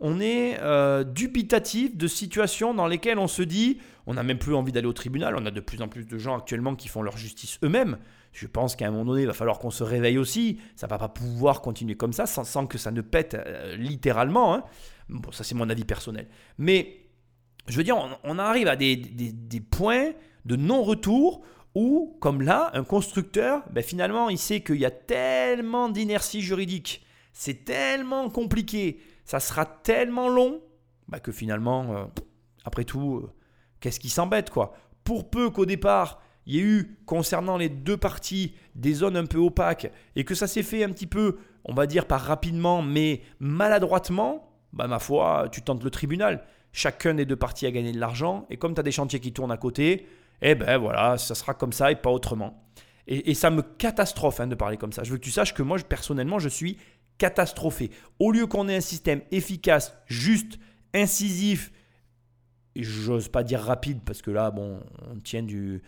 on 0.00 0.20
est 0.20 0.58
euh, 0.60 1.04
dubitatif 1.04 1.96
de 1.96 2.06
situations 2.06 2.74
dans 2.74 2.86
lesquelles 2.86 3.18
on 3.18 3.28
se 3.28 3.42
dit, 3.42 3.78
on 4.06 4.14
n'a 4.14 4.22
même 4.22 4.38
plus 4.38 4.54
envie 4.54 4.72
d'aller 4.72 4.86
au 4.86 4.92
tribunal. 4.92 5.36
On 5.36 5.44
a 5.44 5.50
de 5.50 5.60
plus 5.60 5.82
en 5.82 5.88
plus 5.88 6.06
de 6.06 6.18
gens 6.18 6.36
actuellement 6.38 6.74
qui 6.74 6.88
font 6.88 7.02
leur 7.02 7.18
justice 7.18 7.58
eux-mêmes. 7.62 7.98
Je 8.32 8.46
pense 8.46 8.76
qu'à 8.76 8.86
un 8.86 8.90
moment 8.90 9.04
donné, 9.04 9.22
il 9.22 9.26
va 9.26 9.34
falloir 9.34 9.58
qu'on 9.58 9.70
se 9.70 9.84
réveille 9.84 10.16
aussi. 10.16 10.58
Ça 10.74 10.86
va 10.86 10.98
pas 10.98 11.08
pouvoir 11.08 11.60
continuer 11.60 11.96
comme 11.96 12.12
ça 12.12 12.26
sans, 12.26 12.66
que 12.66 12.78
ça 12.78 12.90
ne 12.90 13.02
pète 13.02 13.34
euh, 13.34 13.76
littéralement. 13.76 14.54
Hein. 14.54 14.64
Bon, 15.08 15.30
ça 15.32 15.44
c'est 15.44 15.54
mon 15.54 15.68
avis 15.68 15.84
personnel. 15.84 16.28
Mais 16.56 17.00
je 17.66 17.76
veux 17.76 17.84
dire, 17.84 17.96
on, 18.24 18.38
arrive 18.38 18.68
à 18.68 18.76
des, 18.76 18.96
points 19.70 20.12
de 20.44 20.56
non-retour 20.56 21.42
ou, 21.74 22.16
comme 22.20 22.42
là, 22.42 22.70
un 22.74 22.84
constructeur, 22.84 23.62
ben 23.70 23.82
finalement, 23.82 24.28
il 24.28 24.38
sait 24.38 24.60
qu'il 24.60 24.76
y 24.76 24.84
a 24.84 24.90
tellement 24.90 25.88
d'inertie 25.88 26.40
juridique, 26.40 27.04
c'est 27.32 27.64
tellement 27.64 28.28
compliqué, 28.28 28.98
ça 29.30 29.38
sera 29.38 29.64
tellement 29.64 30.28
long, 30.28 30.60
ben 31.06 31.20
que 31.20 31.30
finalement, 31.30 31.94
euh, 31.94 32.04
après 32.64 32.82
tout, 32.82 33.20
euh, 33.22 33.32
qu'est-ce 33.78 34.00
qui 34.00 34.08
s'embête, 34.08 34.50
quoi? 34.50 34.72
Pour 35.04 35.30
peu 35.30 35.50
qu'au 35.50 35.66
départ, 35.66 36.20
il 36.46 36.54
y 36.56 36.58
ait 36.58 36.62
eu, 36.62 36.98
concernant 37.06 37.56
les 37.56 37.68
deux 37.68 37.96
parties, 37.96 38.56
des 38.74 38.92
zones 38.92 39.16
un 39.16 39.26
peu 39.26 39.38
opaques, 39.38 39.92
et 40.16 40.24
que 40.24 40.34
ça 40.34 40.48
s'est 40.48 40.64
fait 40.64 40.82
un 40.82 40.88
petit 40.88 41.06
peu, 41.06 41.38
on 41.64 41.74
va 41.74 41.86
dire, 41.86 42.06
pas 42.06 42.16
rapidement, 42.16 42.82
mais 42.82 43.22
maladroitement, 43.38 44.50
bah 44.72 44.88
ma 44.88 44.98
foi, 44.98 45.46
tu 45.52 45.62
tentes 45.62 45.84
le 45.84 45.90
tribunal. 45.90 46.44
Chacun 46.72 47.14
des 47.14 47.24
deux 47.24 47.36
parties 47.36 47.66
a 47.66 47.70
gagné 47.70 47.92
de 47.92 48.00
l'argent, 48.00 48.48
et 48.50 48.56
comme 48.56 48.74
tu 48.74 48.80
as 48.80 48.82
des 48.82 48.90
chantiers 48.90 49.20
qui 49.20 49.32
tournent 49.32 49.52
à 49.52 49.56
côté, 49.56 50.08
eh 50.42 50.56
ben 50.56 50.76
voilà, 50.76 51.18
ça 51.18 51.36
sera 51.36 51.54
comme 51.54 51.72
ça 51.72 51.92
et 51.92 51.94
pas 51.94 52.10
autrement. 52.10 52.64
Et, 53.06 53.34
ça 53.34 53.50
me 53.50 53.62
catastrophe 53.62 54.40
hein, 54.40 54.46
de 54.46 54.54
parler 54.54 54.76
comme 54.76 54.92
ça. 54.92 55.02
Je 55.02 55.10
veux 55.10 55.18
que 55.18 55.24
tu 55.24 55.32
saches 55.32 55.52
que 55.52 55.62
moi, 55.62 55.78
personnellement, 55.78 56.38
je 56.38 56.48
suis 56.48 56.76
catastrophé. 57.20 57.90
Au 58.18 58.32
lieu 58.32 58.46
qu'on 58.46 58.66
ait 58.68 58.76
un 58.76 58.80
système 58.80 59.20
efficace, 59.30 59.94
juste, 60.06 60.58
incisif, 60.94 61.70
j'ose 62.74 63.28
pas 63.28 63.44
dire 63.44 63.60
rapide 63.60 64.00
parce 64.04 64.22
que 64.22 64.30
là, 64.30 64.50
bon, 64.50 64.80
on 65.12 65.18
tient 65.20 65.42
du. 65.42 65.82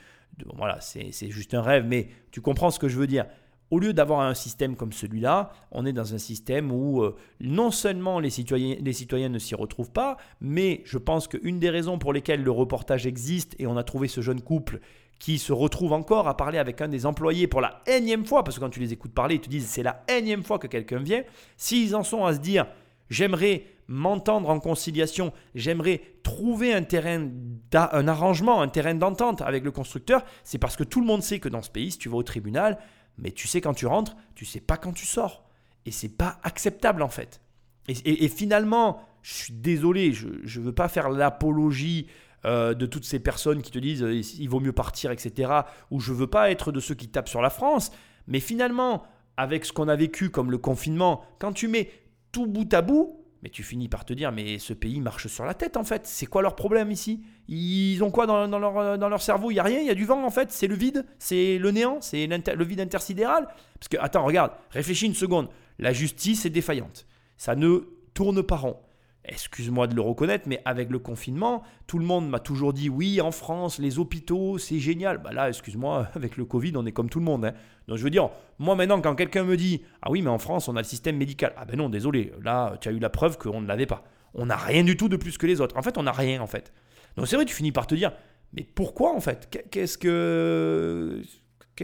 voilà, 0.54 0.78
c'est 0.80 1.30
juste 1.30 1.54
un 1.54 1.62
rêve, 1.62 1.86
mais 1.86 2.08
tu 2.30 2.40
comprends 2.42 2.70
ce 2.70 2.78
que 2.78 2.88
je 2.88 2.98
veux 2.98 3.06
dire. 3.06 3.26
Au 3.70 3.78
lieu 3.78 3.94
d'avoir 3.94 4.20
un 4.20 4.34
système 4.34 4.76
comme 4.76 4.92
celui-là, 4.92 5.50
on 5.70 5.86
est 5.86 5.94
dans 5.94 6.14
un 6.14 6.18
système 6.18 6.70
où 6.70 7.02
euh, 7.02 7.16
non 7.40 7.70
seulement 7.70 8.20
les 8.20 8.28
les 8.28 8.92
citoyens 8.92 9.30
ne 9.30 9.38
s'y 9.38 9.54
retrouvent 9.54 9.92
pas, 9.92 10.18
mais 10.42 10.82
je 10.84 10.98
pense 10.98 11.26
qu'une 11.26 11.58
des 11.58 11.70
raisons 11.70 11.98
pour 11.98 12.12
lesquelles 12.12 12.42
le 12.42 12.50
reportage 12.50 13.06
existe, 13.06 13.56
et 13.58 13.66
on 13.66 13.78
a 13.78 13.82
trouvé 13.82 14.08
ce 14.08 14.20
jeune 14.20 14.42
couple 14.42 14.80
qui 15.22 15.38
se 15.38 15.52
retrouve 15.52 15.92
encore 15.92 16.26
à 16.26 16.36
parler 16.36 16.58
avec 16.58 16.80
un 16.80 16.88
des 16.88 17.06
employés 17.06 17.46
pour 17.46 17.60
la 17.60 17.80
énième 17.86 18.26
fois, 18.26 18.42
parce 18.42 18.56
que 18.56 18.60
quand 18.60 18.70
tu 18.70 18.80
les 18.80 18.92
écoutes 18.92 19.14
parler, 19.14 19.36
ils 19.36 19.40
te 19.40 19.48
disent 19.48 19.68
c'est 19.68 19.84
la 19.84 20.02
énième 20.08 20.42
fois 20.42 20.58
que 20.58 20.66
quelqu'un 20.66 20.98
vient, 20.98 21.22
s'ils 21.56 21.94
en 21.94 22.02
sont 22.02 22.24
à 22.24 22.34
se 22.34 22.40
dire 22.40 22.66
j'aimerais 23.08 23.66
m'entendre 23.86 24.50
en 24.50 24.58
conciliation, 24.58 25.32
j'aimerais 25.54 26.00
trouver 26.24 26.74
un 26.74 26.82
terrain, 26.82 27.28
arrangement, 27.72 28.62
un 28.62 28.66
terrain 28.66 28.96
d'entente 28.96 29.42
avec 29.42 29.62
le 29.62 29.70
constructeur, 29.70 30.24
c'est 30.42 30.58
parce 30.58 30.74
que 30.74 30.82
tout 30.82 31.00
le 31.00 31.06
monde 31.06 31.22
sait 31.22 31.38
que 31.38 31.48
dans 31.48 31.62
ce 31.62 31.70
pays, 31.70 31.92
si 31.92 31.98
tu 31.98 32.08
vas 32.08 32.16
au 32.16 32.24
tribunal, 32.24 32.80
mais 33.16 33.30
tu 33.30 33.46
sais 33.46 33.60
quand 33.60 33.74
tu 33.74 33.86
rentres, 33.86 34.16
tu 34.34 34.44
sais 34.44 34.60
pas 34.60 34.76
quand 34.76 34.92
tu 34.92 35.06
sors. 35.06 35.44
Et 35.86 35.92
c'est 35.92 36.16
pas 36.16 36.40
acceptable 36.42 37.00
en 37.00 37.08
fait. 37.08 37.40
Et, 37.86 38.28
finalement, 38.28 39.00
je 39.22 39.34
suis 39.34 39.52
désolé, 39.52 40.12
je 40.12 40.26
ne 40.26 40.64
veux 40.64 40.74
pas 40.74 40.88
faire 40.88 41.10
l'apologie 41.10 42.08
euh, 42.44 42.74
de 42.74 42.86
toutes 42.86 43.04
ces 43.04 43.20
personnes 43.20 43.62
qui 43.62 43.70
te 43.70 43.78
disent 43.78 44.02
euh, 44.02 44.20
il 44.38 44.48
vaut 44.48 44.60
mieux 44.60 44.72
partir, 44.72 45.10
etc. 45.10 45.52
Ou 45.90 46.00
je 46.00 46.12
veux 46.12 46.26
pas 46.26 46.50
être 46.50 46.72
de 46.72 46.80
ceux 46.80 46.94
qui 46.94 47.08
tapent 47.08 47.28
sur 47.28 47.42
la 47.42 47.50
France. 47.50 47.92
Mais 48.26 48.40
finalement, 48.40 49.04
avec 49.36 49.64
ce 49.64 49.72
qu'on 49.72 49.88
a 49.88 49.96
vécu 49.96 50.30
comme 50.30 50.50
le 50.50 50.58
confinement, 50.58 51.24
quand 51.38 51.52
tu 51.52 51.68
mets 51.68 51.90
tout 52.32 52.46
bout 52.46 52.72
à 52.74 52.82
bout, 52.82 53.24
mais 53.42 53.48
tu 53.48 53.62
finis 53.62 53.88
par 53.88 54.04
te 54.04 54.12
dire, 54.12 54.30
mais 54.32 54.58
ce 54.58 54.72
pays 54.72 55.00
marche 55.00 55.26
sur 55.26 55.44
la 55.44 55.54
tête 55.54 55.76
en 55.76 55.84
fait. 55.84 56.06
C'est 56.06 56.26
quoi 56.26 56.42
leur 56.42 56.54
problème 56.56 56.90
ici? 56.90 57.22
Ils 57.48 58.02
ont 58.02 58.10
quoi 58.10 58.26
dans, 58.26 58.46
leur, 58.46 58.98
dans 58.98 59.08
leur 59.08 59.22
cerveau? 59.22 59.50
Il 59.50 59.54
n'y 59.54 59.60
a 59.60 59.64
rien, 59.64 59.80
il 59.80 59.86
y 59.86 59.90
a 59.90 59.94
du 59.94 60.04
vent 60.04 60.24
en 60.24 60.30
fait. 60.30 60.52
C'est 60.52 60.68
le 60.68 60.74
vide, 60.74 61.04
c'est 61.18 61.58
le 61.58 61.70
néant, 61.70 62.00
c'est 62.00 62.26
le 62.26 62.64
vide 62.64 62.80
intersidéral. 62.80 63.48
Parce 63.78 63.88
que, 63.88 63.96
attends, 64.00 64.24
regarde, 64.24 64.52
réfléchis 64.70 65.06
une 65.06 65.14
seconde. 65.14 65.48
La 65.78 65.92
justice 65.92 66.44
est 66.44 66.50
défaillante. 66.50 67.06
Ça 67.36 67.56
ne 67.56 67.80
tourne 68.14 68.42
pas 68.42 68.56
rond 68.56 68.76
excuse-moi 69.24 69.86
de 69.86 69.94
le 69.94 70.00
reconnaître, 70.00 70.48
mais 70.48 70.60
avec 70.64 70.90
le 70.90 70.98
confinement, 70.98 71.62
tout 71.86 71.98
le 71.98 72.04
monde 72.04 72.28
m'a 72.28 72.40
toujours 72.40 72.72
dit 72.72 72.88
oui, 72.88 73.20
en 73.20 73.30
France, 73.30 73.78
les 73.78 73.98
hôpitaux, 73.98 74.58
c'est 74.58 74.78
génial. 74.78 75.18
Bah 75.18 75.32
là, 75.32 75.48
excuse-moi, 75.48 76.08
avec 76.14 76.36
le 76.36 76.44
Covid, 76.44 76.72
on 76.76 76.86
est 76.86 76.92
comme 76.92 77.08
tout 77.08 77.18
le 77.18 77.24
monde. 77.24 77.44
Hein. 77.44 77.52
Donc 77.88 77.98
je 77.98 78.04
veux 78.04 78.10
dire, 78.10 78.30
moi 78.58 78.74
maintenant, 78.74 79.00
quand 79.00 79.14
quelqu'un 79.14 79.44
me 79.44 79.56
dit 79.56 79.82
ah 80.02 80.10
oui, 80.10 80.22
mais 80.22 80.30
en 80.30 80.38
France, 80.38 80.68
on 80.68 80.76
a 80.76 80.80
le 80.80 80.86
système 80.86 81.16
médical. 81.16 81.52
Ah 81.56 81.64
ben 81.64 81.76
non, 81.76 81.88
désolé, 81.88 82.32
là, 82.42 82.76
tu 82.80 82.88
as 82.88 82.92
eu 82.92 82.98
la 82.98 83.10
preuve 83.10 83.38
qu'on 83.38 83.60
ne 83.60 83.68
l'avait 83.68 83.86
pas. 83.86 84.04
On 84.34 84.46
n'a 84.46 84.56
rien 84.56 84.82
du 84.82 84.96
tout 84.96 85.08
de 85.08 85.16
plus 85.16 85.38
que 85.38 85.46
les 85.46 85.60
autres. 85.60 85.76
En 85.76 85.82
fait, 85.82 85.98
on 85.98 86.02
n'a 86.02 86.12
rien 86.12 86.40
en 86.40 86.46
fait. 86.46 86.72
Donc 87.16 87.28
c'est 87.28 87.36
vrai, 87.36 87.44
tu 87.44 87.54
finis 87.54 87.72
par 87.72 87.86
te 87.86 87.94
dire 87.94 88.12
mais 88.52 88.64
pourquoi 88.64 89.14
en 89.14 89.20
fait? 89.20 89.48
Qu'est-ce 89.70 89.98
que. 89.98 91.22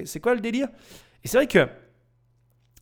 C'est 0.04 0.20
quoi 0.20 0.34
le 0.34 0.40
délire? 0.40 0.68
Et 1.24 1.28
c'est 1.28 1.38
vrai 1.38 1.46
que 1.46 1.66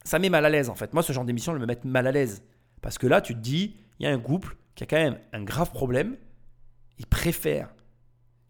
ça 0.05 0.19
met 0.19 0.29
mal 0.29 0.45
à 0.45 0.51
l'aise 0.51 0.69
en 0.69 0.75
fait. 0.75 0.93
Moi, 0.93 1.03
ce 1.03 1.13
genre 1.13 1.25
d'émission, 1.25 1.55
je 1.55 1.59
me 1.59 1.67
met 1.67 1.79
mal 1.85 2.07
à 2.07 2.13
l'aise. 2.13 2.43
Parce 2.83 2.99
que 2.99 3.07
là, 3.07 3.21
tu 3.21 3.35
te 3.35 3.41
dis 3.41 3.77
il 3.99 4.05
y 4.05 4.09
a 4.09 4.13
un 4.13 4.19
couple 4.19 4.57
qui 4.75 4.85
a 4.85 4.87
quand 4.87 4.97
même 4.97 5.19
un 5.33 5.43
grave 5.43 5.71
problème, 5.73 6.17
il 6.99 7.07
préfère 7.07 7.75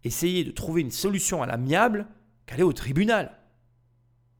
essayer 0.04 0.44
de 0.44 0.50
trouver 0.50 0.82
une 0.82 0.90
solution 0.90 1.42
à 1.42 1.46
l'amiable 1.46 2.06
qu'aller 2.46 2.62
au 2.62 2.72
tribunal. 2.72 3.32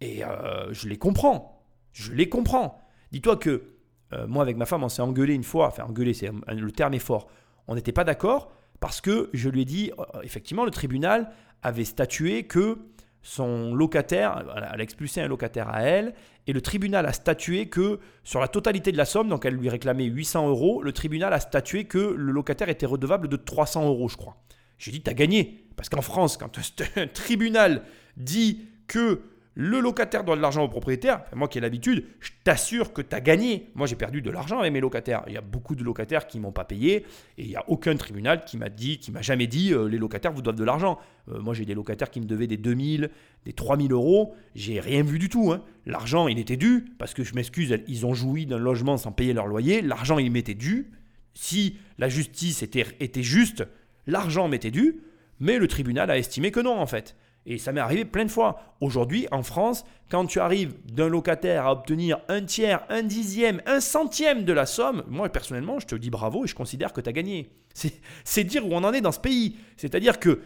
Et 0.00 0.24
euh, 0.24 0.72
je 0.72 0.88
les 0.88 0.96
comprends. 0.96 1.64
Je 1.92 2.12
les 2.12 2.28
comprends. 2.28 2.80
Dis-toi 3.12 3.36
que 3.36 3.64
euh, 4.12 4.26
moi, 4.26 4.42
avec 4.42 4.56
ma 4.56 4.66
femme, 4.66 4.84
on 4.84 4.88
s'est 4.88 5.02
engueulé 5.02 5.34
une 5.34 5.44
fois. 5.44 5.68
Enfin, 5.68 5.84
engueulé, 5.84 6.14
c'est 6.14 6.30
le 6.48 6.72
terme 6.72 6.94
est 6.94 7.00
fort. 7.00 7.28
On 7.66 7.74
n'était 7.74 7.92
pas 7.92 8.04
d'accord 8.04 8.52
parce 8.78 9.00
que 9.00 9.30
je 9.32 9.48
lui 9.48 9.62
ai 9.62 9.64
dit, 9.64 9.90
euh, 9.98 10.20
effectivement, 10.22 10.64
le 10.64 10.70
tribunal 10.70 11.30
avait 11.62 11.84
statué 11.84 12.44
que 12.44 12.78
son 13.22 13.74
locataire, 13.74 14.44
elle 14.56 14.80
a 14.80 14.82
expulsé 14.82 15.20
un 15.20 15.26
locataire 15.26 15.68
à 15.68 15.82
elle, 15.82 16.14
et 16.46 16.52
le 16.52 16.60
tribunal 16.60 17.06
a 17.06 17.12
statué 17.12 17.66
que 17.66 17.98
sur 18.22 18.40
la 18.40 18.48
totalité 18.48 18.92
de 18.92 18.96
la 18.96 19.04
somme, 19.04 19.28
donc 19.28 19.44
elle 19.44 19.54
lui 19.54 19.68
réclamait 19.68 20.04
800 20.04 20.48
euros, 20.48 20.82
le 20.82 20.92
tribunal 20.92 21.32
a 21.32 21.40
statué 21.40 21.84
que 21.84 21.98
le 21.98 22.32
locataire 22.32 22.68
était 22.68 22.86
redevable 22.86 23.28
de 23.28 23.36
300 23.36 23.86
euros, 23.86 24.08
je 24.08 24.16
crois. 24.16 24.36
J'ai 24.78 24.92
dit, 24.92 25.00
t'as 25.00 25.14
gagné. 25.14 25.64
Parce 25.76 25.88
qu'en 25.88 26.02
France, 26.02 26.36
quand 26.36 26.58
un 26.96 27.06
tribunal 27.06 27.82
dit 28.16 28.68
que 28.86 29.20
le 29.58 29.80
locataire 29.80 30.22
doit 30.22 30.36
de 30.36 30.42
l'argent 30.42 30.62
au 30.62 30.68
propriétaire, 30.68 31.22
moi 31.34 31.48
qui 31.48 31.56
ai 31.56 31.62
l'habitude, 31.62 32.04
je 32.20 32.30
t'assure 32.44 32.92
que 32.92 33.00
tu 33.00 33.16
as 33.16 33.22
gagné. 33.22 33.70
Moi 33.74 33.86
j'ai 33.86 33.96
perdu 33.96 34.20
de 34.20 34.30
l'argent 34.30 34.58
avec 34.58 34.70
mes 34.70 34.80
locataires. 34.80 35.24
Il 35.28 35.32
y 35.32 35.38
a 35.38 35.40
beaucoup 35.40 35.74
de 35.74 35.82
locataires 35.82 36.26
qui 36.26 36.38
m'ont 36.38 36.52
pas 36.52 36.66
payé 36.66 37.06
et 37.38 37.42
il 37.42 37.48
n'y 37.48 37.56
a 37.56 37.64
aucun 37.66 37.96
tribunal 37.96 38.44
qui 38.44 38.58
m'a 38.58 38.68
dit, 38.68 38.98
qui 38.98 39.10
m'a 39.10 39.22
jamais 39.22 39.46
dit 39.46 39.72
euh, 39.72 39.88
les 39.88 39.96
locataires 39.96 40.30
vous 40.30 40.42
doivent 40.42 40.56
de 40.56 40.64
l'argent. 40.64 40.98
Euh, 41.32 41.40
moi 41.40 41.54
j'ai 41.54 41.64
des 41.64 41.72
locataires 41.72 42.10
qui 42.10 42.20
me 42.20 42.26
devaient 42.26 42.46
des 42.46 42.58
2000, 42.58 43.08
des 43.46 43.52
3000 43.54 43.92
euros. 43.92 44.34
J'ai 44.54 44.78
rien 44.78 45.02
vu 45.02 45.18
du 45.18 45.30
tout. 45.30 45.50
Hein. 45.52 45.64
L'argent 45.86 46.28
il 46.28 46.38
était 46.38 46.58
dû 46.58 46.84
parce 46.98 47.14
que 47.14 47.24
je 47.24 47.34
m'excuse, 47.34 47.78
ils 47.88 48.04
ont 48.04 48.12
joui 48.12 48.44
d'un 48.44 48.58
logement 48.58 48.98
sans 48.98 49.12
payer 49.12 49.32
leur 49.32 49.46
loyer. 49.46 49.80
L'argent 49.80 50.18
il 50.18 50.30
m'était 50.30 50.54
dû. 50.54 50.90
Si 51.32 51.78
la 51.96 52.10
justice 52.10 52.62
était, 52.62 52.84
était 53.00 53.22
juste, 53.22 53.64
l'argent 54.06 54.48
m'était 54.48 54.70
dû. 54.70 55.00
Mais 55.40 55.58
le 55.58 55.66
tribunal 55.66 56.10
a 56.10 56.18
estimé 56.18 56.50
que 56.50 56.60
non 56.60 56.78
en 56.78 56.86
fait. 56.86 57.16
Et 57.46 57.58
ça 57.58 57.72
m'est 57.72 57.80
arrivé 57.80 58.04
plein 58.04 58.24
de 58.24 58.30
fois. 58.30 58.60
Aujourd'hui, 58.80 59.28
en 59.30 59.44
France, 59.44 59.84
quand 60.10 60.26
tu 60.26 60.40
arrives 60.40 60.74
d'un 60.84 61.08
locataire 61.08 61.66
à 61.66 61.72
obtenir 61.72 62.18
un 62.28 62.42
tiers, 62.42 62.84
un 62.88 63.04
dixième, 63.04 63.62
un 63.66 63.80
centième 63.80 64.44
de 64.44 64.52
la 64.52 64.66
somme, 64.66 65.04
moi 65.08 65.28
personnellement, 65.28 65.78
je 65.78 65.86
te 65.86 65.94
dis 65.94 66.10
bravo 66.10 66.44
et 66.44 66.48
je 66.48 66.56
considère 66.56 66.92
que 66.92 67.00
tu 67.00 67.08
as 67.08 67.12
gagné. 67.12 67.50
C'est 68.24 68.44
dire 68.44 68.66
où 68.66 68.70
on 68.72 68.82
en 68.82 68.92
est 68.92 69.00
dans 69.00 69.12
ce 69.12 69.20
pays. 69.20 69.56
C'est-à-dire 69.76 70.18
que, 70.18 70.40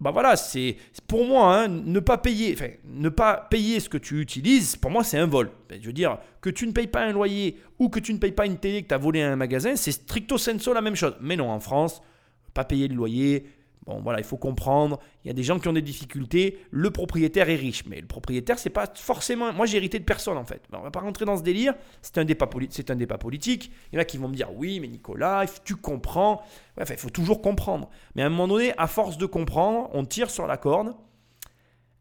bah 0.00 0.10
voilà, 0.10 0.34
c'est 0.34 0.76
pour 1.06 1.24
moi, 1.24 1.56
hein, 1.56 1.68
ne, 1.68 2.00
pas 2.00 2.18
payer, 2.18 2.52
enfin, 2.54 2.70
ne 2.84 3.08
pas 3.08 3.36
payer 3.36 3.78
ce 3.78 3.88
que 3.88 3.98
tu 3.98 4.20
utilises, 4.20 4.74
pour 4.74 4.90
moi, 4.90 5.04
c'est 5.04 5.16
un 5.16 5.26
vol. 5.26 5.50
Ben, 5.68 5.80
je 5.80 5.86
veux 5.86 5.92
dire, 5.92 6.18
que 6.40 6.50
tu 6.50 6.66
ne 6.66 6.72
payes 6.72 6.88
pas 6.88 7.02
un 7.02 7.12
loyer 7.12 7.56
ou 7.78 7.88
que 7.88 8.00
tu 8.00 8.12
ne 8.12 8.18
payes 8.18 8.32
pas 8.32 8.46
une 8.46 8.58
télé 8.58 8.82
que 8.82 8.88
tu 8.88 8.94
as 8.94 8.98
volé 8.98 9.22
à 9.22 9.30
un 9.30 9.36
magasin, 9.36 9.76
c'est 9.76 9.92
stricto 9.92 10.38
sensu 10.38 10.74
la 10.74 10.80
même 10.80 10.96
chose. 10.96 11.16
Mais 11.20 11.36
non, 11.36 11.50
en 11.50 11.60
France, 11.60 12.02
pas 12.52 12.64
payer 12.64 12.88
le 12.88 12.96
loyer, 12.96 13.46
Bon, 13.86 14.00
voilà, 14.00 14.20
il 14.20 14.24
faut 14.24 14.36
comprendre. 14.36 15.00
Il 15.24 15.28
y 15.28 15.30
a 15.30 15.34
des 15.34 15.42
gens 15.42 15.58
qui 15.58 15.66
ont 15.66 15.72
des 15.72 15.82
difficultés. 15.82 16.58
Le 16.70 16.90
propriétaire 16.90 17.50
est 17.50 17.56
riche, 17.56 17.84
mais 17.86 18.00
le 18.00 18.06
propriétaire, 18.06 18.58
c'est 18.58 18.70
pas 18.70 18.86
forcément. 18.94 19.52
Moi, 19.52 19.66
j'ai 19.66 19.78
hérité 19.78 19.98
de 19.98 20.04
personne 20.04 20.36
en 20.36 20.44
fait. 20.44 20.62
On 20.72 20.80
va 20.80 20.90
pas 20.92 21.00
rentrer 21.00 21.24
dans 21.24 21.36
ce 21.36 21.42
délire. 21.42 21.74
C'est 22.00 22.18
un 22.18 22.24
débat 22.24 22.48
c'est 22.70 22.90
un 22.90 22.96
débat 22.96 23.18
politique. 23.18 23.72
Il 23.92 23.96
y 23.96 23.98
en 23.98 24.02
a 24.02 24.04
qui 24.04 24.18
vont 24.18 24.28
me 24.28 24.34
dire 24.34 24.50
oui, 24.54 24.78
mais 24.78 24.86
Nicolas, 24.86 25.46
tu 25.64 25.74
comprends. 25.74 26.42
il 26.78 26.96
faut 26.96 27.10
toujours 27.10 27.42
comprendre. 27.42 27.90
Mais 28.14 28.22
à 28.22 28.26
un 28.26 28.30
moment 28.30 28.48
donné, 28.48 28.72
à 28.78 28.86
force 28.86 29.18
de 29.18 29.26
comprendre, 29.26 29.90
on 29.92 30.04
tire 30.04 30.30
sur 30.30 30.46
la 30.46 30.56
corde 30.56 30.94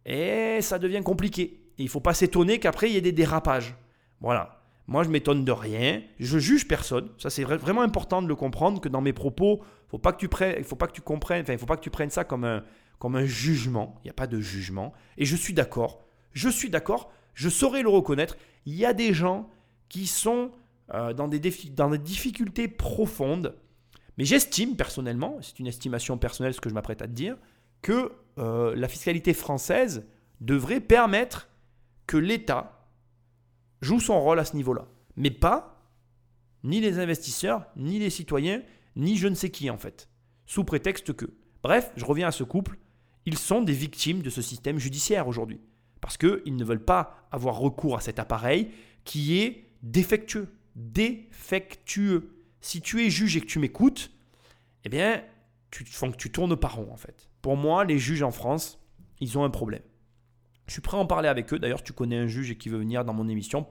et 0.06 0.60
ça 0.62 0.80
devient 0.80 1.02
compliqué. 1.04 1.62
Il 1.78 1.90
faut 1.90 2.00
pas 2.00 2.14
s'étonner 2.14 2.60
qu'après 2.60 2.90
il 2.90 2.94
y 2.94 2.98
ait 2.98 3.02
des 3.02 3.12
dérapages. 3.12 3.76
Voilà. 4.20 4.62
Moi, 4.88 5.04
je 5.04 5.10
m'étonne 5.10 5.46
de 5.46 5.52
rien. 5.52 6.02
Je 6.20 6.38
juge 6.38 6.68
personne. 6.68 7.10
Ça, 7.18 7.30
c'est 7.30 7.44
vraiment 7.44 7.82
important 7.82 8.22
de 8.22 8.28
le 8.28 8.36
comprendre 8.36 8.82
que 8.82 8.90
dans 8.90 9.02
mes 9.02 9.14
propos, 9.14 9.62
faut 9.92 10.00
pas 10.00 10.18
faut 10.64 10.76
pas 10.78 10.88
que 10.88 10.94
tu 10.94 11.02
comprennes, 11.02 11.42
enfin, 11.42 11.58
faut 11.58 11.66
pas 11.66 11.76
que 11.76 11.82
tu 11.82 11.90
prennes 11.90 12.10
ça 12.10 12.24
comme 12.24 12.46
un, 12.46 13.26
jugement. 13.26 13.96
Il 14.00 14.06
n'y 14.06 14.10
a 14.10 14.14
pas 14.14 14.28
de 14.28 14.40
jugement. 14.40 14.94
Et 15.18 15.26
je 15.26 15.36
suis 15.36 15.54
d'accord. 15.54 16.06
Je 16.32 16.48
suis 16.48 16.70
d'accord. 16.70 17.12
Je 17.34 17.50
saurais 17.50 17.84
le 17.84 17.90
reconnaître. 17.90 18.38
Il 18.66 18.76
y 18.76 18.86
a 18.86 18.94
des 18.94 19.14
gens 19.14 19.50
qui 19.90 20.08
sont 20.08 20.52
euh, 20.94 21.14
dans, 21.14 21.28
des 21.28 21.40
dans 21.72 21.90
des 21.90 21.98
difficultés 21.98 22.70
profondes. 22.70 23.58
Mais 24.18 24.24
j'estime 24.24 24.78
personnellement, 24.78 25.38
c'est 25.42 25.60
une 25.60 25.68
estimation 25.68 26.18
personnelle 26.18 26.54
ce 26.54 26.62
que 26.62 26.70
je 26.70 26.74
m'apprête 26.74 27.02
à 27.02 27.08
te 27.08 27.14
dire, 27.14 27.38
que 27.82 28.14
euh, 28.38 28.74
la 28.76 28.88
fiscalité 28.88 29.34
française 29.34 30.06
devrait 30.40 30.80
permettre 30.80 31.50
que 32.08 32.18
l'État 32.18 32.88
joue 33.82 34.00
son 34.00 34.22
rôle 34.22 34.40
à 34.40 34.46
ce 34.46 34.56
niveau-là. 34.56 34.88
Mais 35.18 35.32
pas 35.32 35.82
ni 36.64 36.80
les 36.80 37.00
investisseurs, 37.00 37.66
ni 37.76 38.00
les 38.00 38.10
citoyens, 38.10 38.62
ni 38.96 39.18
je 39.18 39.28
ne 39.28 39.36
sais 39.36 39.50
qui 39.50 39.70
en 39.70 39.78
fait. 39.78 40.10
Sous 40.46 40.64
prétexte 40.64 41.14
que. 41.14 41.26
Bref, 41.64 41.92
je 41.96 42.06
reviens 42.06 42.28
à 42.28 42.32
ce 42.32 42.44
couple. 42.44 42.78
Ils 43.26 43.38
sont 43.38 43.62
des 43.62 43.74
victimes 43.74 44.22
de 44.22 44.30
ce 44.30 44.42
système 44.42 44.80
judiciaire 44.80 45.28
aujourd'hui. 45.28 45.62
Parce 46.02 46.18
qu'ils 46.18 46.56
ne 46.56 46.66
veulent 46.66 46.84
pas 46.84 47.28
avoir 47.32 47.58
recours 47.58 47.96
à 47.96 48.02
cet 48.02 48.20
appareil 48.20 48.72
qui 49.04 49.40
est 49.40 49.66
défectueux. 49.84 50.50
Défectueux. 50.76 52.36
Si 52.60 52.82
tu 52.82 53.06
es 53.06 53.10
juge 53.10 53.38
et 53.38 53.42
que 53.42 53.46
tu 53.46 53.60
m'écoutes, 53.60 54.12
eh 54.84 54.90
bien, 54.90 55.24
tu, 55.70 55.86
tu 56.18 56.32
tournes 56.32 56.56
par 56.56 56.76
rond 56.76 56.92
en 56.92 56.98
fait. 56.98 57.30
Pour 57.42 57.58
moi, 57.58 57.86
les 57.86 58.00
juges 58.00 58.24
en 58.24 58.32
France, 58.32 58.80
ils 59.20 59.38
ont 59.38 59.44
un 59.44 59.50
problème. 59.50 59.84
Je 60.68 60.74
suis 60.74 60.82
prêt 60.82 60.98
à 60.98 61.00
en 61.00 61.06
parler 61.06 61.28
avec 61.28 61.54
eux. 61.54 61.60
D'ailleurs, 61.60 61.84
tu 61.84 61.94
connais 61.94 62.18
un 62.18 62.28
juge 62.28 62.58
qui 62.58 62.70
veut 62.70 62.80
venir 62.80 63.04
dans 63.04 63.14
mon 63.14 63.28
émission. 63.28 63.68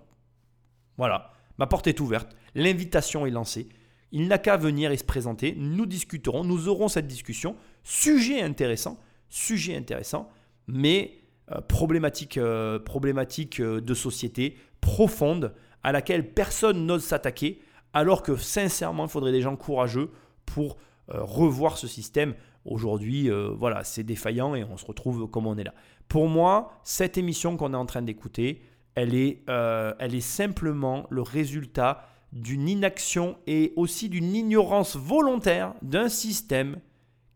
Voilà, 0.96 1.32
ma 1.58 1.66
porte 1.66 1.86
est 1.86 2.00
ouverte. 2.00 2.36
L'invitation 2.54 3.26
est 3.26 3.30
lancée. 3.30 3.68
Il 4.12 4.28
n'a 4.28 4.38
qu'à 4.38 4.56
venir 4.56 4.90
et 4.90 4.96
se 4.96 5.04
présenter. 5.04 5.54
Nous 5.56 5.86
discuterons, 5.86 6.44
nous 6.44 6.68
aurons 6.68 6.88
cette 6.88 7.06
discussion. 7.06 7.56
Sujet 7.84 8.42
intéressant, 8.42 8.98
sujet 9.28 9.76
intéressant, 9.76 10.28
mais 10.66 11.20
euh, 11.52 11.60
problématique, 11.60 12.38
euh, 12.38 12.78
problématique 12.78 13.58
euh, 13.60 13.80
de 13.80 13.94
société 13.94 14.56
profonde 14.80 15.52
à 15.82 15.90
laquelle 15.90 16.32
personne 16.32 16.86
n'ose 16.86 17.02
s'attaquer, 17.02 17.60
alors 17.92 18.22
que 18.22 18.36
sincèrement, 18.36 19.06
il 19.06 19.10
faudrait 19.10 19.32
des 19.32 19.42
gens 19.42 19.56
courageux 19.56 20.10
pour 20.46 20.76
revoir 21.08 21.76
ce 21.76 21.88
système. 21.88 22.34
Aujourd'hui, 22.64 23.30
voilà, 23.56 23.82
c'est 23.82 24.04
défaillant 24.04 24.54
et 24.54 24.62
on 24.62 24.76
se 24.76 24.84
retrouve 24.84 25.28
comme 25.28 25.46
on 25.46 25.56
est 25.56 25.64
là. 25.64 25.74
Pour 26.06 26.28
moi, 26.28 26.72
cette 26.84 27.18
émission 27.18 27.56
qu'on 27.56 27.72
est 27.72 27.76
en 27.76 27.86
train 27.86 28.02
d'écouter, 28.02 28.62
elle 28.94 29.14
elle 29.14 30.14
est 30.14 30.20
simplement 30.20 31.06
le 31.10 31.22
résultat 31.22 32.04
d'une 32.32 32.68
inaction 32.68 33.38
et 33.46 33.72
aussi 33.76 34.08
d'une 34.08 34.34
ignorance 34.34 34.96
volontaire 34.96 35.74
d'un 35.82 36.08
système 36.08 36.80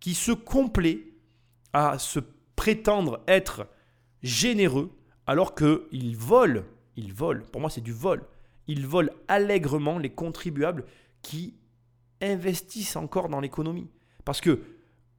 qui 0.00 0.14
se 0.14 0.32
complaît 0.32 1.00
à 1.72 1.98
se 1.98 2.20
prétendre 2.56 3.20
être 3.26 3.66
généreux 4.22 4.90
alors 5.26 5.54
qu'il 5.54 6.16
vole, 6.16 6.64
il 6.96 7.12
vole, 7.12 7.44
pour 7.44 7.60
moi 7.60 7.70
c'est 7.70 7.80
du 7.80 7.92
vol, 7.92 8.22
il 8.68 8.86
vole 8.86 9.10
allègrement 9.28 9.98
les 9.98 10.10
contribuables 10.10 10.84
qui 11.22 11.54
investissent 12.20 12.96
encore 12.96 13.28
dans 13.28 13.40
l'économie. 13.40 13.88
Parce 14.24 14.40
que 14.40 14.60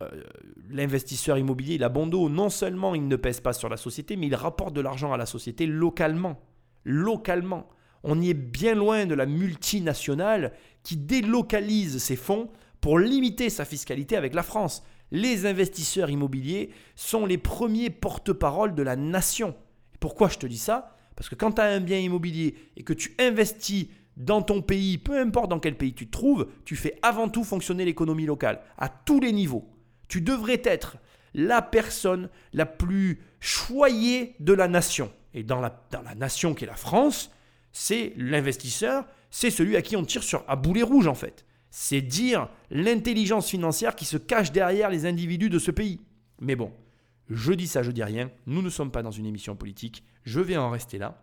euh, 0.03 0.23
l'investisseur 0.69 1.37
immobilier, 1.37 1.75
il 1.75 1.83
a. 1.83 1.89
Non 1.89 2.49
seulement 2.49 2.95
il 2.95 3.07
ne 3.07 3.15
pèse 3.15 3.39
pas 3.39 3.53
sur 3.53 3.69
la 3.69 3.77
société, 3.77 4.15
mais 4.15 4.27
il 4.27 4.35
rapporte 4.35 4.73
de 4.73 4.81
l'argent 4.81 5.13
à 5.13 5.17
la 5.17 5.25
société 5.25 5.65
localement. 5.67 6.41
Localement. 6.83 7.67
On 8.07 8.21
y 8.21 8.29
est 8.29 8.35
bien 8.35 8.75
loin 8.75 9.07
de 9.07 9.15
la 9.15 9.25
multinationale 9.25 10.53
qui 10.83 10.95
délocalise 10.95 11.97
ses 11.97 12.15
fonds 12.15 12.49
pour 12.79 12.99
limiter 12.99 13.49
sa 13.49 13.65
fiscalité 13.65 14.15
avec 14.15 14.35
la 14.35 14.43
France. 14.43 14.83
Les 15.09 15.47
investisseurs 15.47 16.11
immobiliers 16.11 16.69
sont 16.95 17.25
les 17.25 17.39
premiers 17.39 17.89
porte-parole 17.89 18.75
de 18.75 18.83
la 18.83 18.95
nation. 18.95 19.55
pourquoi 19.99 20.29
je 20.29 20.37
te 20.37 20.45
dis 20.45 20.59
ça? 20.59 20.95
Parce 21.15 21.29
que 21.29 21.35
quand 21.35 21.53
tu 21.53 21.61
as 21.61 21.65
un 21.65 21.79
bien 21.79 21.97
immobilier 21.97 22.55
et 22.77 22.83
que 22.83 22.93
tu 22.93 23.15
investis 23.17 23.87
dans 24.17 24.43
ton 24.43 24.61
pays, 24.61 24.99
peu 24.99 25.19
importe 25.19 25.49
dans 25.49 25.59
quel 25.59 25.75
pays 25.75 25.95
tu 25.95 26.05
te 26.05 26.11
trouves, 26.11 26.47
tu 26.63 26.75
fais 26.75 26.99
avant 27.01 27.27
tout 27.27 27.43
fonctionner 27.43 27.85
l'économie 27.85 28.27
locale 28.27 28.61
à 28.77 28.87
tous 28.87 29.19
les 29.19 29.31
niveaux. 29.31 29.67
Tu 30.07 30.21
devrais 30.21 30.61
être 30.63 30.97
la 31.33 31.63
personne 31.63 32.29
la 32.53 32.67
plus 32.67 33.23
choyée 33.39 34.35
de 34.39 34.53
la 34.53 34.67
nation. 34.67 35.11
Et 35.33 35.41
dans 35.41 35.59
la, 35.59 35.83
dans 35.89 36.03
la 36.03 36.13
nation 36.13 36.53
qui 36.53 36.65
est 36.65 36.67
la 36.67 36.75
France, 36.75 37.31
c'est 37.77 38.13
l'investisseur, 38.15 39.05
c'est 39.29 39.49
celui 39.49 39.75
à 39.75 39.81
qui 39.81 39.97
on 39.97 40.05
tire 40.05 40.23
sur 40.23 40.45
à 40.47 40.55
boulet 40.55 40.81
rouge 40.81 41.07
en 41.07 41.13
fait. 41.13 41.45
C'est 41.69 42.01
dire 42.01 42.47
l'intelligence 42.69 43.49
financière 43.49 43.97
qui 43.97 44.05
se 44.05 44.15
cache 44.15 44.53
derrière 44.53 44.89
les 44.89 45.05
individus 45.05 45.49
de 45.49 45.59
ce 45.59 45.71
pays. 45.71 45.99
Mais 46.39 46.55
bon, 46.55 46.71
je 47.29 47.51
dis 47.51 47.67
ça, 47.67 47.83
je 47.83 47.91
dis 47.91 48.01
rien. 48.01 48.31
Nous 48.45 48.61
ne 48.61 48.69
sommes 48.69 48.91
pas 48.91 49.03
dans 49.03 49.11
une 49.11 49.25
émission 49.25 49.57
politique. 49.57 50.05
Je 50.23 50.39
vais 50.39 50.55
en 50.55 50.69
rester 50.69 50.97
là. 50.97 51.21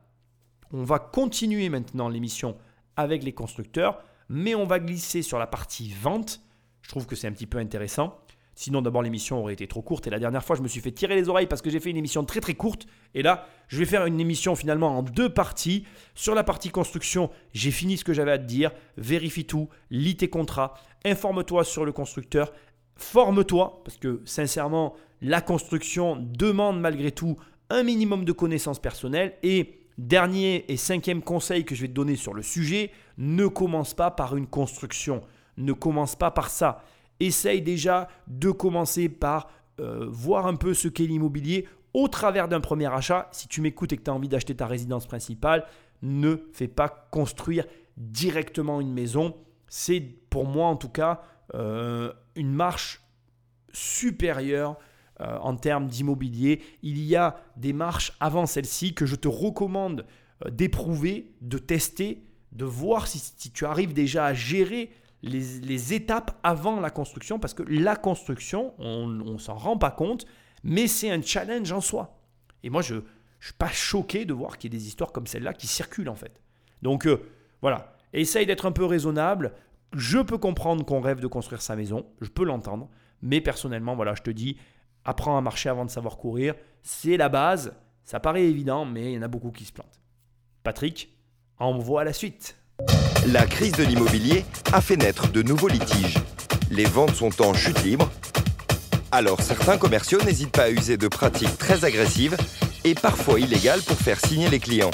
On 0.72 0.84
va 0.84 0.98
continuer 0.98 1.70
maintenant 1.70 2.11
l'émission 2.11 2.59
avec 2.96 3.22
les 3.22 3.32
constructeurs, 3.32 4.05
mais 4.28 4.55
on 4.55 4.66
va 4.66 4.78
glisser 4.78 5.22
sur 5.22 5.38
la 5.38 5.46
partie 5.46 5.90
vente. 5.90 6.42
Je 6.82 6.90
trouve 6.90 7.07
que 7.07 7.16
c'est 7.16 7.28
un 7.28 7.32
petit 7.32 7.46
peu 7.46 7.57
intéressant. 7.57 8.21
Sinon, 8.55 8.82
d'abord, 8.82 9.03
l'émission 9.03 9.40
aurait 9.40 9.55
été 9.55 9.66
trop 9.66 9.82
courte. 9.82 10.07
Et 10.07 10.11
la 10.11 10.18
dernière 10.18 10.44
fois, 10.44 10.57
je 10.57 10.62
me 10.62 10.68
suis 10.68 10.80
fait 10.80 10.92
tirer 10.92 11.14
les 11.14 11.28
oreilles 11.28 11.46
parce 11.46 11.62
que 11.62 11.70
j'ai 11.70 11.80
fait 11.80 11.90
une 11.90 11.96
émission 11.96 12.24
très 12.24 12.40
très 12.40 12.55
courte. 12.55 12.86
Et 13.14 13.22
là, 13.22 13.46
je 13.68 13.78
vais 13.78 13.86
faire 13.86 14.05
une 14.05 14.20
émission 14.20 14.55
finalement 14.55 14.98
en 14.98 15.03
deux 15.03 15.30
parties. 15.30 15.86
Sur 16.14 16.34
la 16.34 16.44
partie 16.44 16.70
construction, 16.70 17.30
j'ai 17.55 17.70
fini 17.70 17.96
ce 17.96 18.05
que 18.05 18.12
j'avais 18.12 18.32
à 18.32 18.38
te 18.38 18.44
dire. 18.44 18.70
Vérifie 18.96 19.46
tout, 19.46 19.68
lis 19.90 20.16
tes 20.16 20.28
contrats, 20.28 20.74
informe-toi 21.05 21.64
sur 21.64 21.84
le 21.84 21.92
constructeur, 21.92 22.53
forme-toi. 22.96 23.80
Parce 23.84 23.96
que 23.96 24.20
sincèrement, 24.26 24.94
la 25.22 25.40
construction 25.40 26.16
demande 26.20 26.78
malgré 26.80 27.11
tout 27.11 27.38
un 27.70 27.82
minimum 27.82 28.24
de 28.26 28.32
connaissances 28.32 28.80
personnelles. 28.80 29.34
Et 29.42 29.78
dernier 29.96 30.70
et 30.70 30.76
cinquième 30.76 31.22
conseil 31.22 31.64
que 31.64 31.74
je 31.74 31.82
vais 31.82 31.88
te 31.88 31.94
donner 31.94 32.16
sur 32.16 32.34
le 32.34 32.42
sujet, 32.42 32.90
ne 33.16 33.46
commence 33.46 33.94
pas 33.94 34.11
par 34.11 34.36
une 34.36 34.46
construction. 34.46 35.22
Ne 35.57 35.72
commence 35.72 36.16
pas 36.16 36.30
par 36.30 36.50
ça 36.50 36.84
essaye 37.26 37.62
déjà 37.62 38.08
de 38.26 38.50
commencer 38.50 39.08
par 39.08 39.50
euh, 39.80 40.06
voir 40.10 40.46
un 40.46 40.56
peu 40.56 40.74
ce 40.74 40.88
qu'est 40.88 41.06
l'immobilier 41.06 41.66
au 41.94 42.08
travers 42.08 42.48
d'un 42.48 42.60
premier 42.60 42.92
achat. 42.92 43.28
Si 43.32 43.48
tu 43.48 43.60
m'écoutes 43.60 43.92
et 43.92 43.96
que 43.96 44.02
tu 44.02 44.10
as 44.10 44.14
envie 44.14 44.28
d'acheter 44.28 44.54
ta 44.54 44.66
résidence 44.66 45.06
principale, 45.06 45.64
ne 46.02 46.36
fais 46.52 46.68
pas 46.68 46.88
construire 47.10 47.64
directement 47.96 48.80
une 48.80 48.92
maison. 48.92 49.36
C'est 49.68 50.00
pour 50.00 50.46
moi 50.46 50.66
en 50.66 50.76
tout 50.76 50.88
cas 50.88 51.22
euh, 51.54 52.12
une 52.34 52.52
marche 52.52 53.02
supérieure 53.72 54.76
euh, 55.20 55.38
en 55.38 55.56
termes 55.56 55.86
d'immobilier. 55.86 56.62
Il 56.82 57.02
y 57.02 57.16
a 57.16 57.36
des 57.56 57.72
marches 57.72 58.12
avant 58.20 58.46
celle-ci 58.46 58.94
que 58.94 59.06
je 59.06 59.16
te 59.16 59.28
recommande 59.28 60.06
d'éprouver, 60.50 61.34
de 61.40 61.58
tester, 61.58 62.24
de 62.52 62.64
voir 62.64 63.06
si, 63.06 63.50
tu 63.50 63.64
arrives 63.64 63.92
déjà 63.92 64.26
à 64.26 64.34
gérer 64.34 64.90
les, 65.22 65.94
étapes 65.94 66.38
avant 66.42 66.80
la 66.80 66.90
construction, 66.90 67.38
parce 67.38 67.54
que 67.54 67.62
la 67.62 67.96
construction, 67.96 68.74
on 68.78 69.06
ne 69.06 69.38
s'en 69.38 69.54
rend 69.54 69.76
pas 69.76 69.90
compte, 69.90 70.26
mais 70.64 70.86
c'est 70.88 71.10
un 71.10 71.22
challenge 71.22 71.70
en 71.72 71.80
soi. 71.80 72.18
Et 72.62 72.70
moi, 72.70 72.82
je 72.82 72.96
ne 72.96 73.00
suis 73.40 73.54
pas 73.54 73.68
choqué 73.68 74.24
de 74.24 74.32
voir 74.32 74.58
qu'il 74.58 74.72
y 74.72 74.76
ait 74.76 74.78
des 74.78 74.86
histoires 74.86 75.12
comme 75.12 75.26
celle-là 75.26 75.52
qui 75.52 75.66
circulent 75.66 76.08
en 76.08 76.14
fait. 76.14 76.40
Donc 76.82 77.06
euh, 77.06 77.22
voilà, 77.60 77.96
essaye 78.12 78.46
d'être 78.46 78.66
un 78.66 78.72
peu 78.72 78.84
raisonnable. 78.84 79.52
Je 79.92 80.18
peux 80.18 80.38
comprendre 80.38 80.84
qu'on 80.84 81.00
rêve 81.00 81.20
de 81.20 81.26
construire 81.26 81.62
sa 81.62 81.76
maison, 81.76 82.06
je 82.20 82.28
peux 82.28 82.44
l'entendre, 82.44 82.88
mais 83.20 83.40
personnellement, 83.40 83.94
voilà, 83.94 84.14
je 84.14 84.22
te 84.22 84.30
dis, 84.30 84.56
apprends 85.04 85.36
à 85.36 85.40
marcher 85.40 85.68
avant 85.68 85.84
de 85.84 85.90
savoir 85.90 86.16
courir. 86.16 86.54
C'est 86.82 87.16
la 87.16 87.28
base. 87.28 87.74
Ça 88.04 88.18
paraît 88.18 88.44
évident, 88.44 88.84
mais 88.84 89.12
il 89.12 89.14
y 89.14 89.18
en 89.18 89.22
a 89.22 89.28
beaucoup 89.28 89.52
qui 89.52 89.64
se 89.64 89.72
plantent. 89.72 90.00
Patrick, 90.64 91.16
envoie 91.58 92.04
la 92.04 92.12
suite. 92.12 92.56
La 93.28 93.46
crise 93.46 93.72
de 93.72 93.84
l'immobilier 93.84 94.44
a 94.72 94.80
fait 94.80 94.96
naître 94.96 95.28
de 95.28 95.42
nouveaux 95.42 95.68
litiges. 95.68 96.18
Les 96.70 96.84
ventes 96.84 97.14
sont 97.14 97.40
en 97.40 97.54
chute 97.54 97.84
libre. 97.84 98.10
Alors 99.12 99.40
certains 99.40 99.78
commerciaux 99.78 100.20
n'hésitent 100.22 100.50
pas 100.50 100.64
à 100.64 100.70
user 100.70 100.96
de 100.96 101.06
pratiques 101.06 101.56
très 101.56 101.84
agressives 101.84 102.36
et 102.84 102.94
parfois 102.94 103.38
illégales 103.38 103.82
pour 103.82 103.96
faire 103.96 104.18
signer 104.18 104.48
les 104.48 104.58
clients. 104.58 104.90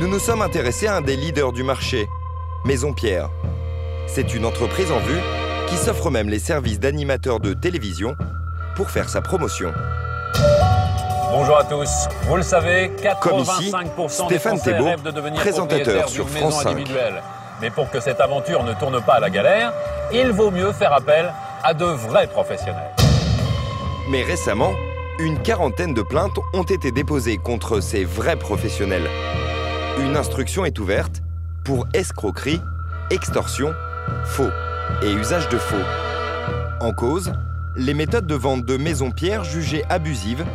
Nous 0.00 0.08
nous 0.08 0.18
sommes 0.18 0.40
intéressés 0.40 0.86
à 0.86 0.96
un 0.96 1.02
des 1.02 1.16
leaders 1.16 1.52
du 1.52 1.62
marché, 1.62 2.06
Maison 2.64 2.94
Pierre. 2.94 3.28
C'est 4.06 4.34
une 4.34 4.46
entreprise 4.46 4.90
en 4.90 5.00
vue 5.00 5.20
qui 5.68 5.76
s'offre 5.76 6.10
même 6.10 6.30
les 6.30 6.38
services 6.38 6.80
d'animateur 6.80 7.38
de 7.38 7.52
télévision 7.52 8.16
pour 8.76 8.90
faire 8.90 9.10
sa 9.10 9.20
promotion. 9.20 9.72
Bonjour 11.38 11.58
à 11.58 11.64
tous. 11.64 11.90
Vous 12.22 12.36
le 12.36 12.42
savez, 12.42 12.90
85% 12.96 13.18
Comme 13.20 13.40
ici, 13.40 13.70
des 14.30 14.38
Français 14.38 14.72
Thébault, 14.72 14.86
rêvent 14.86 15.02
de 15.02 15.10
devenir 15.10 15.38
présentateur 15.38 16.08
sur 16.08 16.24
d'une 16.24 16.32
maison 16.32 16.48
France 16.48 16.62
5. 16.62 16.70
individuelle. 16.70 17.22
Mais 17.60 17.68
pour 17.68 17.90
que 17.90 18.00
cette 18.00 18.22
aventure 18.22 18.64
ne 18.64 18.72
tourne 18.72 19.02
pas 19.02 19.16
à 19.16 19.20
la 19.20 19.28
galère, 19.28 19.70
il 20.14 20.32
vaut 20.32 20.50
mieux 20.50 20.72
faire 20.72 20.94
appel 20.94 21.30
à 21.62 21.74
de 21.74 21.84
vrais 21.84 22.26
professionnels. 22.26 22.90
Mais 24.08 24.22
récemment, 24.22 24.72
une 25.18 25.38
quarantaine 25.42 25.92
de 25.92 26.00
plaintes 26.00 26.38
ont 26.54 26.62
été 26.62 26.90
déposées 26.90 27.36
contre 27.36 27.80
ces 27.80 28.04
vrais 28.04 28.36
professionnels. 28.36 29.06
Une 29.98 30.16
instruction 30.16 30.64
est 30.64 30.78
ouverte 30.78 31.20
pour 31.66 31.86
escroquerie, 31.92 32.62
extorsion, 33.10 33.74
faux 34.24 34.48
et 35.02 35.12
usage 35.12 35.50
de 35.50 35.58
faux. 35.58 35.84
En 36.80 36.94
cause, 36.94 37.34
les 37.76 37.92
méthodes 37.92 38.26
de 38.26 38.34
vente 38.34 38.64
de 38.64 38.78
Maison 38.78 39.10
Pierre 39.10 39.44
jugées 39.44 39.84
abusives, 39.90 40.46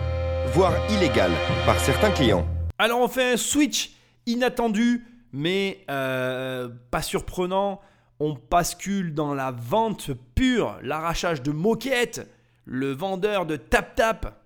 voire 0.54 0.74
illégales 0.92 1.32
par 1.66 1.80
certains 1.80 2.12
clients. 2.12 2.46
Alors 2.78 3.00
on 3.00 3.08
fait 3.08 3.34
un 3.34 3.38
switch 3.38 3.92
inattendu, 4.26 5.06
mais 5.32 5.86
euh, 5.90 6.68
pas 6.90 7.02
surprenant. 7.02 7.80
On 8.20 8.38
bascule 8.50 9.14
dans 9.14 9.34
la 9.34 9.52
vente 9.52 10.12
pure, 10.36 10.78
l'arrachage 10.84 11.42
de 11.42 11.52
moquettes, 11.52 12.30
le 12.66 12.92
vendeur 12.92 13.46
de 13.46 13.56
tap-tap. 13.56 14.44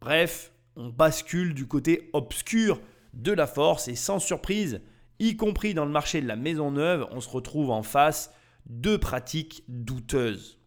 Bref, 0.00 0.52
on 0.76 0.88
bascule 0.88 1.52
du 1.52 1.66
côté 1.66 2.10
obscur 2.12 2.80
de 3.12 3.32
la 3.32 3.46
force 3.46 3.88
et 3.88 3.96
sans 3.96 4.20
surprise, 4.20 4.80
y 5.18 5.36
compris 5.36 5.74
dans 5.74 5.84
le 5.84 5.90
marché 5.90 6.20
de 6.20 6.28
la 6.28 6.36
maison 6.36 6.70
neuve, 6.70 7.06
on 7.10 7.20
se 7.20 7.28
retrouve 7.28 7.70
en 7.70 7.82
face 7.82 8.32
de 8.66 8.96
pratiques 8.96 9.64
douteuses. 9.68 10.58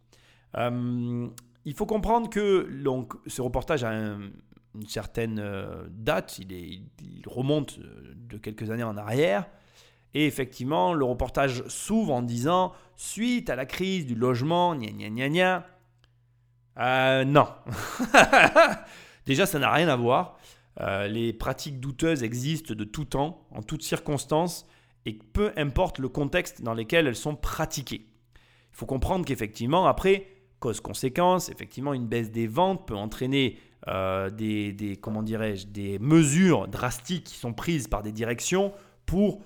Euh, 0.56 1.28
il 1.64 1.74
faut 1.74 1.86
comprendre 1.86 2.30
que 2.30 2.66
donc, 2.82 3.12
ce 3.26 3.42
reportage 3.42 3.84
a 3.84 3.90
un, 3.90 4.30
une 4.78 4.86
certaine 4.86 5.38
euh, 5.40 5.86
date, 5.90 6.38
il, 6.38 6.82
remonte 7.26 7.78
euh, 7.78 8.14
de 8.14 8.38
quelques 8.38 8.70
années 8.70 8.84
en 8.84 8.96
arrière. 8.96 9.46
Et 10.14 10.26
effectivement, 10.26 10.94
le 10.94 11.04
reportage 11.04 11.64
s'ouvre 11.66 12.14
en 12.14 12.22
disant 12.22 12.72
suite 12.96 13.50
à 13.50 13.56
la 13.56 13.66
crise 13.66 14.06
du 14.06 14.14
logement, 14.14 14.74
gna 14.74 14.90
gna 14.90 15.10
gna 15.10 15.28
gna. 15.28 15.66
Euh, 16.78 17.24
non. 17.24 17.48
Déjà, 19.26 19.46
ça 19.46 19.58
n'a 19.58 19.70
rien 19.72 19.88
à 19.88 19.96
voir. 19.96 20.38
Les 20.80 21.32
pratiques 21.32 21.80
douteuses 21.80 22.22
existent 22.22 22.72
de 22.72 22.84
tout 22.84 23.04
temps, 23.04 23.48
en 23.50 23.62
toutes 23.62 23.82
circonstances, 23.82 24.64
et 25.06 25.12
peu 25.12 25.52
importe 25.56 25.98
le 25.98 26.08
contexte 26.08 26.62
dans 26.62 26.72
lequel 26.72 27.08
elles 27.08 27.16
sont 27.16 27.34
pratiquées. 27.34 28.06
Il 28.72 28.76
faut 28.76 28.86
comprendre 28.86 29.24
qu'effectivement, 29.24 29.88
après, 29.88 30.28
cause-conséquence, 30.60 31.48
effectivement, 31.48 31.94
une 31.94 32.06
baisse 32.06 32.30
des 32.30 32.46
ventes 32.46 32.86
peut 32.86 32.96
entraîner 32.96 33.58
euh, 33.86 34.28
des, 34.30 34.72
des, 34.72 34.96
comment 34.96 35.22
dirais-je, 35.22 35.66
des 35.66 35.98
mesures 35.98 36.66
drastiques 36.68 37.24
qui 37.24 37.36
sont 37.36 37.52
prises 37.52 37.86
par 37.86 38.02
des 38.02 38.12
directions 38.12 38.72
pour 39.06 39.40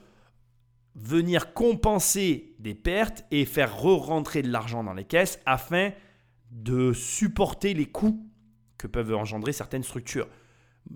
venir 0.95 1.53
compenser 1.55 2.55
des 2.59 2.75
pertes 2.75 3.25
et 3.31 3.45
faire 3.45 3.79
re-rentrer 3.79 4.43
de 4.43 4.51
l'argent 4.51 4.85
dans 4.85 4.95
les 4.95 5.05
caisses 5.05 5.39
afin 5.47 5.91
de 6.51 6.93
supporter 6.93 7.75
les 7.75 7.87
coûts 7.87 8.27
que 8.79 8.87
peuvent 8.87 9.15
engendrer 9.15 9.53
certaines 9.53 9.83
structures. 9.83 10.29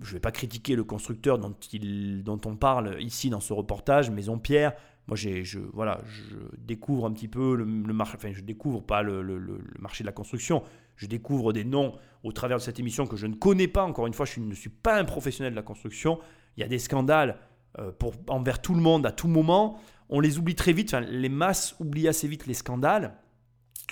Je 0.01 0.09
ne 0.09 0.13
vais 0.13 0.19
pas 0.19 0.31
critiquer 0.31 0.75
le 0.75 0.83
constructeur 0.83 1.39
dont, 1.39 1.55
il, 1.71 2.23
dont 2.23 2.39
on 2.45 2.55
parle 2.55 3.01
ici 3.01 3.29
dans 3.29 3.39
ce 3.39 3.53
reportage, 3.53 4.09
Maison 4.11 4.37
Pierre. 4.37 4.73
Moi, 5.07 5.15
je, 5.15 5.59
voilà, 5.73 6.01
je 6.05 6.35
découvre 6.57 7.05
un 7.05 7.11
petit 7.13 7.29
peu 7.29 7.55
le, 7.55 7.65
marché, 7.65 8.17
enfin, 8.17 8.33
je 8.33 8.41
découvre 8.41 8.81
pas 8.81 9.01
le, 9.01 9.21
le, 9.21 9.63
marché 9.79 10.03
de 10.03 10.07
la 10.07 10.11
construction, 10.11 10.63
je 10.97 11.05
découvre 11.05 11.53
des 11.53 11.63
noms 11.63 11.93
au 12.23 12.31
travers 12.31 12.57
de 12.57 12.61
cette 12.61 12.79
émission 12.79 13.07
que 13.07 13.15
je 13.15 13.27
ne 13.27 13.35
connais 13.35 13.67
pas. 13.67 13.83
Encore 13.83 14.07
une 14.07 14.13
fois, 14.13 14.25
je 14.25 14.39
ne 14.39 14.53
suis 14.53 14.69
pas 14.69 14.99
un 14.99 15.05
professionnel 15.05 15.53
de 15.53 15.55
la 15.55 15.63
construction. 15.63 16.19
Il 16.57 16.61
y 16.61 16.63
a 16.63 16.67
des 16.67 16.79
scandales 16.79 17.39
euh, 17.79 17.91
pour, 17.91 18.13
envers 18.27 18.61
tout 18.61 18.73
le 18.73 18.81
monde 18.81 19.05
à 19.05 19.11
tout 19.11 19.27
moment. 19.27 19.79
On 20.09 20.19
les 20.19 20.37
oublie 20.39 20.55
très 20.55 20.73
vite, 20.73 20.93
les 20.93 21.29
masses 21.29 21.75
oublient 21.79 22.07
assez 22.07 22.27
vite 22.27 22.47
les 22.47 22.53
scandales. 22.53 23.17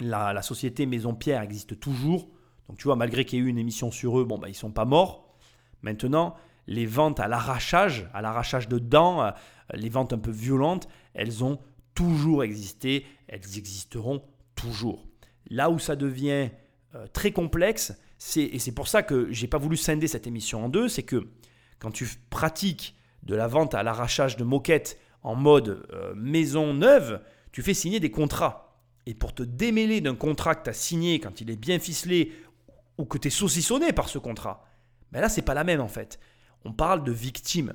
La, 0.01 0.41
société 0.41 0.85
Maison 0.85 1.13
Pierre 1.13 1.41
existe 1.41 1.79
toujours. 1.79 2.29
Donc 2.67 2.77
tu 2.77 2.85
vois, 2.85 2.95
malgré 2.95 3.25
qu'il 3.25 3.39
y 3.39 3.41
ait 3.41 3.45
eu 3.45 3.49
une 3.49 3.57
émission 3.57 3.91
sur 3.91 4.19
eux, 4.19 4.25
bon, 4.25 4.37
bah, 4.37 4.49
ils 4.49 4.55
sont 4.55 4.71
pas 4.71 4.85
morts. 4.85 5.35
Maintenant, 5.81 6.35
les 6.67 6.85
ventes 6.85 7.19
à 7.19 7.27
l'arrachage, 7.27 8.09
à 8.13 8.21
l'arrachage 8.21 8.67
de 8.67 8.79
dents, 8.79 9.23
euh, 9.23 9.31
les 9.73 9.89
ventes 9.89 10.13
un 10.13 10.17
peu 10.17 10.31
violentes, 10.31 10.87
elles 11.13 11.43
ont 11.43 11.59
toujours 11.93 12.43
existé, 12.43 13.05
elles 13.27 13.57
existeront 13.57 14.23
toujours. 14.55 15.05
Là 15.49 15.69
où 15.69 15.79
ça 15.79 15.95
devient 15.95 16.49
euh, 16.95 17.07
très 17.11 17.31
complexe, 17.31 17.93
et 18.37 18.59
c'est 18.59 18.71
pour 18.71 18.87
ça 18.87 19.03
que 19.03 19.31
j'ai 19.31 19.47
pas 19.47 19.57
voulu 19.57 19.75
scinder 19.75 20.07
cette 20.07 20.27
émission 20.27 20.65
en 20.65 20.69
deux, 20.69 20.87
c'est 20.87 21.03
que 21.03 21.27
quand 21.79 21.91
tu 21.91 22.07
pratiques 22.29 22.95
de 23.23 23.35
la 23.35 23.47
vente 23.47 23.73
à 23.73 23.83
l'arrachage 23.83 24.37
de 24.37 24.43
moquettes 24.43 24.99
en 25.21 25.35
mode 25.35 25.85
euh, 25.93 26.13
maison 26.15 26.73
neuve, 26.73 27.21
tu 27.51 27.61
fais 27.61 27.73
signer 27.73 27.99
des 27.99 28.11
contrats. 28.11 28.79
Et 29.05 29.13
pour 29.13 29.33
te 29.33 29.43
démêler 29.43 30.01
d'un 30.01 30.15
contrat 30.15 30.55
que 30.55 30.63
tu 30.63 30.69
as 30.69 30.73
signé 30.73 31.19
quand 31.19 31.41
il 31.41 31.49
est 31.51 31.55
bien 31.55 31.79
ficelé 31.79 32.31
ou 32.97 33.05
que 33.05 33.17
tu 33.17 33.27
es 33.27 33.31
saucissonné 33.31 33.91
par 33.91 34.09
ce 34.09 34.17
contrat, 34.17 34.63
ben 35.11 35.21
là, 35.21 35.29
c'est 35.29 35.41
pas 35.41 35.53
la 35.53 35.63
même 35.63 35.81
en 35.81 35.87
fait. 35.87 36.19
On 36.63 36.73
parle 36.73 37.03
de 37.03 37.11
victime. 37.11 37.73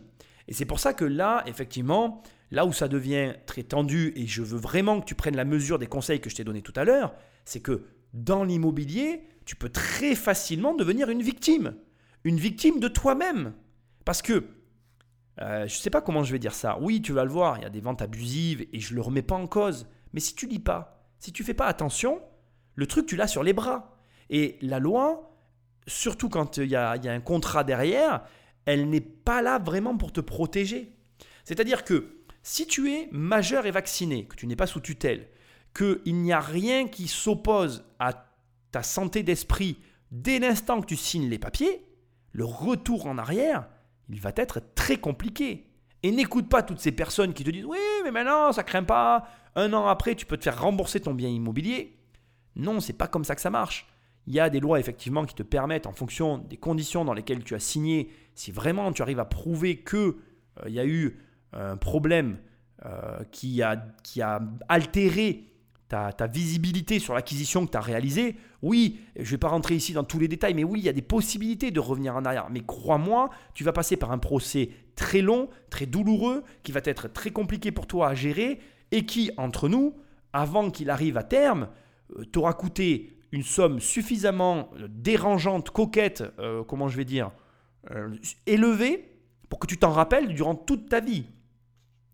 Et 0.48 0.54
c'est 0.54 0.64
pour 0.64 0.80
ça 0.80 0.94
que 0.94 1.04
là, 1.04 1.44
effectivement, 1.46 2.22
là 2.50 2.66
où 2.66 2.72
ça 2.72 2.88
devient 2.88 3.34
très 3.46 3.62
tendu, 3.62 4.12
et 4.16 4.26
je 4.26 4.42
veux 4.42 4.58
vraiment 4.58 5.00
que 5.00 5.06
tu 5.06 5.14
prennes 5.14 5.36
la 5.36 5.44
mesure 5.44 5.78
des 5.78 5.86
conseils 5.86 6.20
que 6.20 6.30
je 6.30 6.36
t'ai 6.36 6.44
donnés 6.44 6.62
tout 6.62 6.72
à 6.74 6.84
l'heure, 6.84 7.14
c'est 7.44 7.60
que 7.60 7.84
dans 8.12 8.44
l'immobilier, 8.44 9.22
tu 9.44 9.56
peux 9.56 9.68
très 9.68 10.14
facilement 10.14 10.74
devenir 10.74 11.10
une 11.10 11.22
victime. 11.22 11.74
Une 12.24 12.36
victime 12.36 12.80
de 12.80 12.88
toi-même. 12.88 13.54
Parce 14.04 14.22
que, 14.22 14.44
euh, 15.40 15.66
je 15.66 15.74
ne 15.74 15.80
sais 15.80 15.90
pas 15.90 16.02
comment 16.02 16.22
je 16.22 16.32
vais 16.32 16.38
dire 16.38 16.54
ça. 16.54 16.78
Oui, 16.80 17.02
tu 17.02 17.12
vas 17.12 17.24
le 17.24 17.30
voir, 17.30 17.58
il 17.58 17.62
y 17.62 17.66
a 17.66 17.70
des 17.70 17.80
ventes 17.80 18.02
abusives 18.02 18.66
et 18.72 18.80
je 18.80 18.90
ne 18.92 18.96
le 18.96 19.02
remets 19.02 19.22
pas 19.22 19.36
en 19.36 19.46
cause. 19.46 19.86
Mais 20.12 20.20
si 20.20 20.34
tu 20.34 20.46
lis 20.46 20.58
pas, 20.58 21.06
si 21.18 21.32
tu 21.32 21.44
fais 21.44 21.54
pas 21.54 21.66
attention, 21.66 22.20
le 22.74 22.86
truc, 22.86 23.06
tu 23.06 23.16
l'as 23.16 23.28
sur 23.28 23.42
les 23.42 23.52
bras. 23.52 23.98
Et 24.28 24.58
la 24.60 24.78
loi, 24.78 25.36
surtout 25.86 26.28
quand 26.28 26.58
il 26.58 26.68
y, 26.68 26.76
a, 26.76 26.96
il 26.96 27.04
y 27.04 27.08
a 27.08 27.12
un 27.12 27.20
contrat 27.20 27.64
derrière, 27.64 28.22
elle 28.64 28.88
n'est 28.88 29.00
pas 29.00 29.42
là 29.42 29.58
vraiment 29.58 29.96
pour 29.96 30.12
te 30.12 30.20
protéger. 30.20 30.96
C'est-à-dire 31.44 31.84
que 31.84 32.20
si 32.42 32.66
tu 32.66 32.92
es 32.92 33.08
majeur 33.10 33.66
et 33.66 33.70
vacciné, 33.70 34.26
que 34.26 34.36
tu 34.36 34.46
n'es 34.46 34.56
pas 34.56 34.66
sous 34.66 34.80
tutelle, 34.80 35.28
qu'il 35.74 36.16
n'y 36.16 36.32
a 36.32 36.40
rien 36.40 36.88
qui 36.88 37.08
s'oppose 37.08 37.84
à 37.98 38.26
ta 38.72 38.82
santé 38.82 39.22
d'esprit 39.22 39.78
dès 40.10 40.38
l'instant 40.38 40.80
que 40.80 40.86
tu 40.86 40.96
signes 40.96 41.28
les 41.28 41.38
papiers, 41.38 41.86
le 42.32 42.44
retour 42.44 43.06
en 43.06 43.18
arrière, 43.18 43.68
il 44.08 44.20
va 44.20 44.32
être 44.36 44.60
très 44.74 44.96
compliqué. 44.98 45.66
Et 46.02 46.10
n'écoute 46.10 46.48
pas 46.48 46.62
toutes 46.62 46.80
ces 46.80 46.92
personnes 46.92 47.34
qui 47.34 47.44
te 47.44 47.50
disent 47.50 47.66
Oui, 47.66 47.78
mais 48.04 48.10
maintenant, 48.10 48.52
ça 48.52 48.62
craint 48.62 48.84
pas. 48.84 49.28
Un 49.54 49.72
an 49.72 49.86
après, 49.86 50.14
tu 50.14 50.26
peux 50.26 50.36
te 50.36 50.44
faire 50.44 50.60
rembourser 50.60 51.00
ton 51.00 51.12
bien 51.12 51.28
immobilier. 51.28 51.98
Non, 52.56 52.80
c'est 52.80 52.94
pas 52.94 53.06
comme 53.06 53.24
ça 53.24 53.34
que 53.34 53.40
ça 53.40 53.50
marche. 53.50 53.86
Il 54.26 54.34
y 54.34 54.40
a 54.40 54.48
des 54.50 54.60
lois 54.60 54.78
effectivement 54.80 55.24
qui 55.24 55.34
te 55.34 55.42
permettent, 55.42 55.86
en 55.86 55.92
fonction 55.92 56.38
des 56.38 56.56
conditions 56.56 57.04
dans 57.04 57.14
lesquelles 57.14 57.44
tu 57.44 57.54
as 57.54 57.58
signé, 57.58 58.10
si 58.34 58.52
vraiment 58.52 58.92
tu 58.92 59.02
arrives 59.02 59.20
à 59.20 59.24
prouver 59.24 59.78
que 59.78 59.96
euh, 59.96 60.68
il 60.68 60.74
y 60.74 60.80
a 60.80 60.86
eu 60.86 61.18
un 61.52 61.76
problème 61.76 62.38
euh, 62.86 63.22
qui, 63.32 63.62
a, 63.62 63.76
qui 64.02 64.22
a 64.22 64.40
altéré 64.68 65.44
ta, 65.90 66.26
visibilité 66.26 67.00
sur 67.00 67.14
l'acquisition 67.14 67.66
que 67.66 67.72
tu 67.72 67.76
as 67.76 67.80
réalisée, 67.80 68.36
oui, 68.62 69.00
je 69.16 69.22
ne 69.22 69.26
vais 69.26 69.38
pas 69.38 69.48
rentrer 69.48 69.74
ici 69.74 69.92
dans 69.92 70.04
tous 70.04 70.20
les 70.20 70.28
détails, 70.28 70.54
mais 70.54 70.64
oui, 70.64 70.78
il 70.80 70.84
y 70.84 70.88
a 70.88 70.92
des 70.92 71.02
possibilités 71.02 71.72
de 71.72 71.80
revenir 71.80 72.14
en 72.14 72.24
arrière. 72.24 72.48
Mais 72.50 72.60
crois-moi, 72.60 73.30
tu 73.54 73.64
vas 73.64 73.72
passer 73.72 73.96
par 73.96 74.12
un 74.12 74.18
procès 74.18 74.70
très 74.94 75.20
long, 75.20 75.48
très 75.68 75.86
douloureux, 75.86 76.44
qui 76.62 76.70
va 76.70 76.80
être 76.84 77.08
très 77.12 77.30
compliqué 77.30 77.72
pour 77.72 77.86
toi 77.86 78.08
à 78.08 78.14
gérer 78.14 78.60
et 78.92 79.04
qui, 79.04 79.32
entre 79.36 79.68
nous, 79.68 79.94
avant 80.32 80.70
qu'il 80.70 80.90
arrive 80.90 81.16
à 81.16 81.24
terme, 81.24 81.68
euh, 82.16 82.24
t'aura 82.24 82.54
coûté 82.54 83.16
une 83.32 83.42
somme 83.42 83.80
suffisamment 83.80 84.70
euh, 84.76 84.86
dérangeante, 84.88 85.70
coquette, 85.70 86.22
euh, 86.38 86.62
comment 86.62 86.88
je 86.88 86.96
vais 86.96 87.04
dire, 87.04 87.32
élevée, 88.46 89.08
pour 89.48 89.58
que 89.58 89.66
tu 89.66 89.78
t'en 89.78 89.90
rappelles 89.90 90.34
durant 90.34 90.54
toute 90.54 90.90
ta 90.90 91.00
vie. 91.00 91.24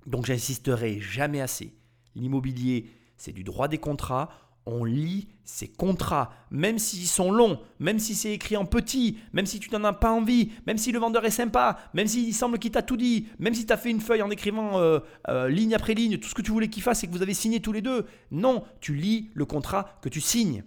Donc 0.06 0.24
j'insisterai 0.24 1.00
jamais 1.00 1.40
assez. 1.40 1.74
L'immobilier, 2.14 2.88
c'est 3.16 3.32
du 3.32 3.44
droit 3.44 3.68
des 3.68 3.78
contrats. 3.78 4.28
On 4.68 4.84
lit 4.84 5.28
ces 5.44 5.68
contrats, 5.68 6.32
même 6.50 6.80
s'ils 6.80 7.06
sont 7.06 7.30
longs, 7.30 7.60
même 7.78 8.00
si 8.00 8.16
c'est 8.16 8.32
écrit 8.32 8.56
en 8.56 8.64
petit, 8.64 9.16
même 9.32 9.46
si 9.46 9.60
tu 9.60 9.70
n'en 9.70 9.84
as 9.84 9.92
pas 9.92 10.10
envie, 10.10 10.50
même 10.66 10.76
si 10.76 10.90
le 10.90 10.98
vendeur 10.98 11.24
est 11.24 11.30
sympa, 11.30 11.78
même 11.94 12.08
s'il 12.08 12.34
semble 12.34 12.58
qu'il 12.58 12.72
t'a 12.72 12.82
tout 12.82 12.96
dit, 12.96 13.28
même 13.38 13.54
si 13.54 13.64
tu 13.64 13.72
as 13.72 13.76
fait 13.76 13.90
une 13.90 14.00
feuille 14.00 14.22
en 14.22 14.30
écrivant 14.30 14.80
euh, 14.80 14.98
euh, 15.28 15.48
ligne 15.48 15.74
après 15.74 15.94
ligne, 15.94 16.18
tout 16.18 16.28
ce 16.28 16.34
que 16.34 16.42
tu 16.42 16.50
voulais 16.50 16.68
qu'il 16.68 16.82
fasse 16.82 17.04
et 17.04 17.06
que 17.06 17.12
vous 17.12 17.22
avez 17.22 17.34
signé 17.34 17.60
tous 17.60 17.70
les 17.70 17.80
deux. 17.80 18.06
Non, 18.32 18.64
tu 18.80 18.96
lis 18.96 19.30
le 19.34 19.44
contrat 19.44 19.98
que 20.02 20.08
tu 20.08 20.20
signes. 20.20 20.64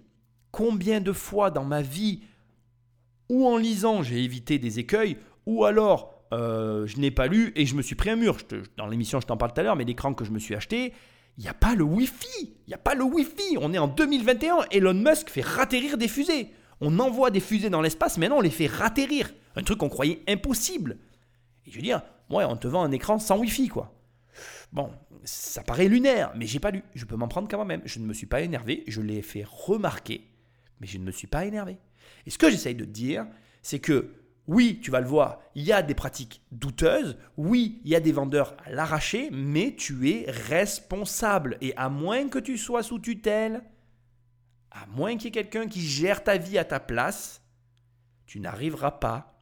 Combien 0.51 1.01
de 1.01 1.11
fois 1.11 1.51
dans 1.51 1.65
ma 1.65 1.81
vie, 1.81 2.21
ou 3.27 3.45
en 3.45 3.57
lisant, 3.57 4.01
j'ai 4.01 4.23
évité 4.23 4.59
des 4.59 4.79
écueils, 4.79 5.17
ou 5.45 5.65
alors 5.65 6.19
euh, 6.31 6.85
je 6.85 6.99
n'ai 6.99 7.11
pas 7.11 7.27
lu 7.27 7.51
et 7.55 7.65
je 7.65 7.75
me 7.75 7.81
suis 7.81 7.95
pris 7.95 8.09
un 8.09 8.15
mur. 8.15 8.37
dans 8.77 8.87
l'émission, 8.87 9.19
je 9.19 9.27
t'en 9.27 9.37
parle 9.37 9.53
tout 9.53 9.61
à 9.61 9.63
l'heure, 9.63 9.75
mais 9.75 9.83
l'écran 9.83 10.13
que 10.13 10.25
je 10.25 10.31
me 10.31 10.39
suis 10.39 10.55
acheté, 10.55 10.93
il 11.37 11.43
n'y 11.43 11.49
a 11.49 11.53
pas 11.53 11.75
le 11.75 11.83
Wi-Fi. 11.83 12.41
Il 12.41 12.69
n'y 12.69 12.73
a 12.73 12.79
pas 12.79 12.95
le 12.95 13.03
Wi-Fi. 13.03 13.57
On 13.59 13.73
est 13.73 13.77
en 13.77 13.87
2021. 13.87 14.65
Elon 14.71 14.93
Musk 14.93 15.29
fait 15.29 15.41
ratterrir 15.41 15.97
des 15.97 16.07
fusées. 16.07 16.51
On 16.81 16.99
envoie 16.99 17.31
des 17.31 17.39
fusées 17.39 17.69
dans 17.69 17.81
l'espace, 17.81 18.17
maintenant 18.17 18.37
on 18.37 18.41
les 18.41 18.49
fait 18.49 18.67
ratterrir. 18.67 19.31
Un 19.55 19.63
truc 19.63 19.79
qu'on 19.79 19.89
croyait 19.89 20.21
impossible. 20.27 20.97
Et 21.65 21.71
je 21.71 21.75
veux 21.75 21.81
dire, 21.81 22.01
ouais, 22.29 22.45
on 22.45 22.55
te 22.55 22.67
vend 22.67 22.83
un 22.83 22.91
écran 22.91 23.19
sans 23.19 23.37
Wi-Fi, 23.37 23.67
quoi. 23.67 23.93
Bon, 24.71 24.89
ça 25.23 25.63
paraît 25.63 25.87
lunaire, 25.87 26.31
mais 26.35 26.45
j'ai 26.45 26.59
pas 26.59 26.71
lu. 26.71 26.83
Je 26.95 27.05
peux 27.05 27.15
m'en 27.15 27.27
prendre 27.27 27.49
quand 27.49 27.65
même. 27.65 27.81
Je 27.85 27.99
ne 27.99 28.05
me 28.05 28.13
suis 28.13 28.27
pas 28.27 28.41
énervé. 28.41 28.83
Je 28.87 29.01
l'ai 29.01 29.21
fait 29.21 29.45
remarquer, 29.45 30.29
mais 30.79 30.87
je 30.87 30.97
ne 30.97 31.03
me 31.03 31.11
suis 31.11 31.27
pas 31.27 31.45
énervé. 31.45 31.77
Et 32.25 32.29
ce 32.29 32.37
que 32.37 32.49
j'essaye 32.49 32.75
de 32.75 32.85
dire, 32.85 33.25
c'est 33.61 33.79
que 33.79 34.13
oui, 34.49 34.79
tu 34.81 34.89
vas 34.89 34.99
le 34.99 35.05
voir, 35.05 35.39
il 35.53 35.63
y 35.63 35.71
a 35.71 35.83
des 35.83 35.93
pratiques 35.93 36.41
douteuses, 36.51 37.17
oui, 37.37 37.81
il 37.83 37.91
y 37.91 37.95
a 37.95 37.99
des 37.99 38.11
vendeurs 38.11 38.57
à 38.65 38.71
l'arracher, 38.71 39.29
mais 39.31 39.75
tu 39.75 40.09
es 40.09 40.25
responsable. 40.27 41.59
Et 41.61 41.77
à 41.77 41.87
moins 41.87 42.29
que 42.29 42.39
tu 42.39 42.57
sois 42.57 42.81
sous 42.81 42.97
tutelle, 42.97 43.61
à 44.71 44.87
moins 44.87 45.17
qu'il 45.17 45.25
y 45.25 45.27
ait 45.27 45.43
quelqu'un 45.43 45.67
qui 45.67 45.81
gère 45.81 46.23
ta 46.23 46.37
vie 46.37 46.57
à 46.57 46.65
ta 46.65 46.79
place, 46.79 47.43
tu 48.25 48.39
n'arriveras 48.39 48.89
pas 48.89 49.39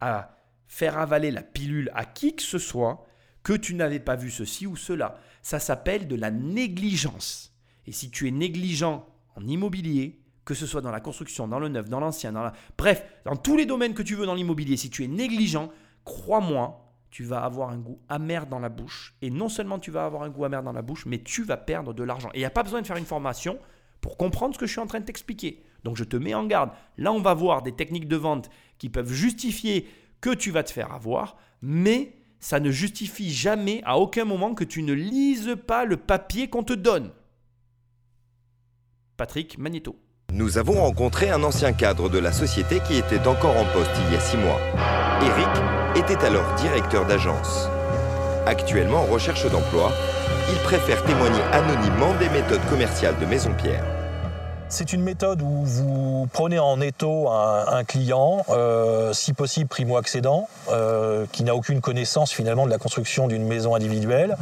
à 0.00 0.38
faire 0.68 0.96
avaler 0.96 1.30
la 1.30 1.42
pilule 1.42 1.90
à 1.94 2.06
qui 2.06 2.34
que 2.34 2.42
ce 2.42 2.58
soit 2.58 3.06
que 3.42 3.52
tu 3.52 3.74
n'avais 3.74 4.00
pas 4.00 4.16
vu 4.16 4.30
ceci 4.30 4.66
ou 4.66 4.74
cela. 4.74 5.20
Ça 5.42 5.58
s'appelle 5.58 6.08
de 6.08 6.16
la 6.16 6.30
négligence. 6.30 7.54
Et 7.86 7.92
si 7.92 8.10
tu 8.10 8.26
es 8.26 8.30
négligent 8.30 9.06
en 9.36 9.46
immobilier, 9.46 10.23
que 10.44 10.54
ce 10.54 10.66
soit 10.66 10.80
dans 10.80 10.90
la 10.90 11.00
construction, 11.00 11.48
dans 11.48 11.58
le 11.58 11.68
neuf, 11.68 11.88
dans 11.88 12.00
l'ancien, 12.00 12.32
dans 12.32 12.42
la... 12.42 12.52
bref, 12.76 13.04
dans 13.24 13.36
tous 13.36 13.56
les 13.56 13.66
domaines 13.66 13.94
que 13.94 14.02
tu 14.02 14.14
veux 14.14 14.26
dans 14.26 14.34
l'immobilier, 14.34 14.76
si 14.76 14.90
tu 14.90 15.04
es 15.04 15.08
négligent, 15.08 15.70
crois-moi, 16.04 16.80
tu 17.10 17.24
vas 17.24 17.44
avoir 17.44 17.70
un 17.70 17.78
goût 17.78 18.00
amer 18.08 18.46
dans 18.46 18.58
la 18.58 18.68
bouche. 18.68 19.14
Et 19.22 19.30
non 19.30 19.48
seulement 19.48 19.78
tu 19.78 19.90
vas 19.90 20.04
avoir 20.04 20.22
un 20.22 20.30
goût 20.30 20.44
amer 20.44 20.62
dans 20.62 20.72
la 20.72 20.82
bouche, 20.82 21.06
mais 21.06 21.22
tu 21.22 21.44
vas 21.44 21.56
perdre 21.56 21.94
de 21.94 22.02
l'argent. 22.02 22.28
Et 22.34 22.38
il 22.38 22.40
n'y 22.40 22.44
a 22.44 22.50
pas 22.50 22.64
besoin 22.64 22.82
de 22.82 22.86
faire 22.86 22.96
une 22.96 23.06
formation 23.06 23.58
pour 24.00 24.16
comprendre 24.16 24.54
ce 24.54 24.58
que 24.58 24.66
je 24.66 24.72
suis 24.72 24.80
en 24.80 24.86
train 24.86 25.00
de 25.00 25.04
t'expliquer. 25.04 25.62
Donc 25.84 25.96
je 25.96 26.04
te 26.04 26.16
mets 26.16 26.34
en 26.34 26.44
garde. 26.44 26.70
Là, 26.98 27.12
on 27.12 27.20
va 27.20 27.32
voir 27.32 27.62
des 27.62 27.72
techniques 27.72 28.08
de 28.08 28.16
vente 28.16 28.50
qui 28.78 28.88
peuvent 28.90 29.12
justifier 29.12 29.88
que 30.20 30.34
tu 30.34 30.50
vas 30.50 30.62
te 30.62 30.72
faire 30.72 30.92
avoir, 30.92 31.36
mais 31.62 32.16
ça 32.40 32.60
ne 32.60 32.70
justifie 32.70 33.30
jamais 33.30 33.80
à 33.84 33.98
aucun 33.98 34.24
moment 34.24 34.54
que 34.54 34.64
tu 34.64 34.82
ne 34.82 34.92
lises 34.92 35.56
pas 35.66 35.84
le 35.84 35.96
papier 35.96 36.50
qu'on 36.50 36.64
te 36.64 36.72
donne. 36.72 37.12
Patrick 39.16 39.56
Magneto. 39.56 39.96
Nous 40.36 40.58
avons 40.58 40.80
rencontré 40.82 41.30
un 41.30 41.44
ancien 41.44 41.72
cadre 41.72 42.08
de 42.08 42.18
la 42.18 42.32
société 42.32 42.80
qui 42.88 42.96
était 42.96 43.28
encore 43.28 43.56
en 43.56 43.64
poste 43.66 43.92
il 44.08 44.14
y 44.14 44.16
a 44.16 44.20
six 44.20 44.36
mois. 44.36 44.58
Eric 45.22 46.02
était 46.04 46.26
alors 46.26 46.52
directeur 46.54 47.06
d'agence. 47.06 47.68
Actuellement 48.44 49.02
en 49.02 49.06
recherche 49.06 49.48
d'emploi, 49.48 49.92
il 50.50 50.58
préfère 50.64 51.04
témoigner 51.04 51.40
anonymement 51.52 52.14
des 52.18 52.28
méthodes 52.30 52.68
commerciales 52.68 53.16
de 53.20 53.26
Maison 53.26 53.54
Pierre. 53.56 53.84
C'est 54.76 54.92
une 54.92 55.02
méthode 55.02 55.40
où 55.40 55.64
vous 55.64 56.28
prenez 56.32 56.58
en 56.58 56.80
étau 56.80 57.28
un, 57.28 57.84
client, 57.84 58.44
euh, 58.48 59.12
si 59.12 59.32
possible 59.32 59.68
primo-accédant, 59.68 60.48
euh, 60.68 61.26
qui 61.30 61.44
n'a 61.44 61.54
aucune 61.54 61.80
connaissance 61.80 62.32
finalement 62.32 62.66
de 62.66 62.72
la 62.72 62.78
construction 62.78 63.28
d'une 63.28 63.46
maison 63.46 63.76
individuelle, 63.76 64.36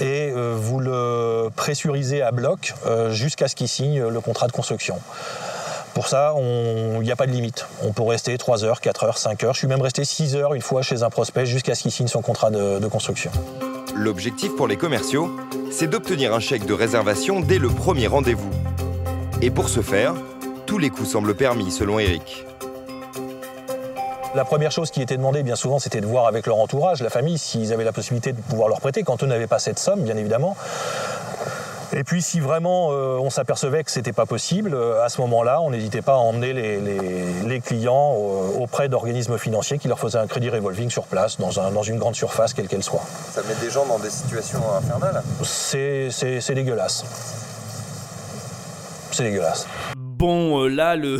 et 0.00 0.32
euh, 0.34 0.56
vous 0.58 0.80
le 0.80 1.48
pressurisez 1.54 2.22
à 2.22 2.32
bloc 2.32 2.74
jusqu'à 3.10 3.46
ce 3.46 3.54
qu'il 3.54 3.68
signe 3.68 4.02
le 4.02 4.20
contrat 4.20 4.48
de 4.48 4.52
construction. 4.52 4.98
Pour 5.94 6.08
ça, 6.08 6.34
il 6.36 6.98
n'y 6.98 7.12
a 7.12 7.16
pas 7.16 7.28
de 7.28 7.32
limite. 7.32 7.68
On 7.84 7.92
peut 7.92 8.02
rester 8.02 8.36
3 8.36 8.64
heures, 8.64 8.80
4 8.80 9.04
heures, 9.04 9.18
5 9.18 9.44
heures. 9.44 9.54
Je 9.54 9.58
suis 9.60 9.68
même 9.68 9.80
resté 9.80 10.04
6 10.04 10.34
heures 10.34 10.54
une 10.54 10.62
fois 10.62 10.82
chez 10.82 11.04
un 11.04 11.10
prospect 11.10 11.46
jusqu'à 11.46 11.76
ce 11.76 11.82
qu'il 11.82 11.92
signe 11.92 12.08
son 12.08 12.20
contrat 12.20 12.50
de 12.50 12.88
construction. 12.88 13.30
L'objectif 13.94 14.56
pour 14.56 14.66
les 14.66 14.76
commerciaux, 14.76 15.30
c'est 15.70 15.86
d'obtenir 15.86 16.34
un 16.34 16.40
chèque 16.40 16.66
de 16.66 16.74
réservation 16.74 17.38
dès 17.38 17.58
le 17.58 17.68
premier 17.68 18.08
rendez-vous. 18.08 18.50
Et 19.40 19.50
pour 19.50 19.68
ce 19.68 19.82
faire, 19.82 20.14
tous 20.66 20.78
les 20.78 20.90
coups 20.90 21.10
semblent 21.10 21.34
permis 21.34 21.70
selon 21.70 22.00
Eric. 22.00 22.44
La 24.34 24.44
première 24.44 24.72
chose 24.72 24.90
qui 24.90 25.00
était 25.00 25.16
demandée 25.16 25.44
bien 25.44 25.54
souvent, 25.54 25.78
c'était 25.78 26.00
de 26.00 26.06
voir 26.06 26.26
avec 26.26 26.46
leur 26.48 26.56
entourage, 26.56 27.02
la 27.02 27.10
famille, 27.10 27.38
s'ils 27.38 27.72
avaient 27.72 27.84
la 27.84 27.92
possibilité 27.92 28.32
de 28.32 28.40
pouvoir 28.40 28.68
leur 28.68 28.80
prêter, 28.80 29.04
quand 29.04 29.22
eux 29.22 29.26
n'avaient 29.26 29.46
pas 29.46 29.60
cette 29.60 29.78
somme, 29.78 30.00
bien 30.00 30.16
évidemment. 30.16 30.56
Et 31.92 32.02
puis 32.04 32.20
si 32.20 32.40
vraiment 32.40 32.88
euh, 32.90 33.16
on 33.18 33.30
s'apercevait 33.30 33.84
que 33.84 33.92
c'était 33.92 34.12
pas 34.12 34.26
possible, 34.26 34.74
euh, 34.74 35.04
à 35.04 35.08
ce 35.08 35.20
moment-là, 35.22 35.60
on 35.62 35.70
n'hésitait 35.70 36.02
pas 36.02 36.14
à 36.14 36.18
emmener 36.18 36.52
les, 36.52 37.60
clients 37.60 38.14
euh, 38.14 38.58
auprès 38.58 38.88
d'organismes 38.88 39.38
financiers 39.38 39.78
qui 39.78 39.88
leur 39.88 40.00
faisaient 40.00 40.18
un 40.18 40.26
crédit 40.26 40.50
revolving 40.50 40.90
sur 40.90 41.04
place, 41.04 41.38
dans, 41.38 41.70
dans 41.70 41.82
une 41.82 41.98
grande 41.98 42.16
surface, 42.16 42.54
quelle 42.54 42.68
qu'elle 42.68 42.82
soit. 42.82 43.02
Ça 43.32 43.42
met 43.42 43.54
des 43.64 43.70
gens 43.70 43.86
dans 43.86 44.00
des 44.00 44.10
situations 44.10 44.62
infernales 44.76 45.22
C'est 45.42 46.54
dégueulasse 46.54 47.04
c'est 49.12 49.24
dégueulasse. 49.24 49.66
Bon, 49.96 50.64
euh, 50.64 50.68
là, 50.68 50.96
le. 50.96 51.18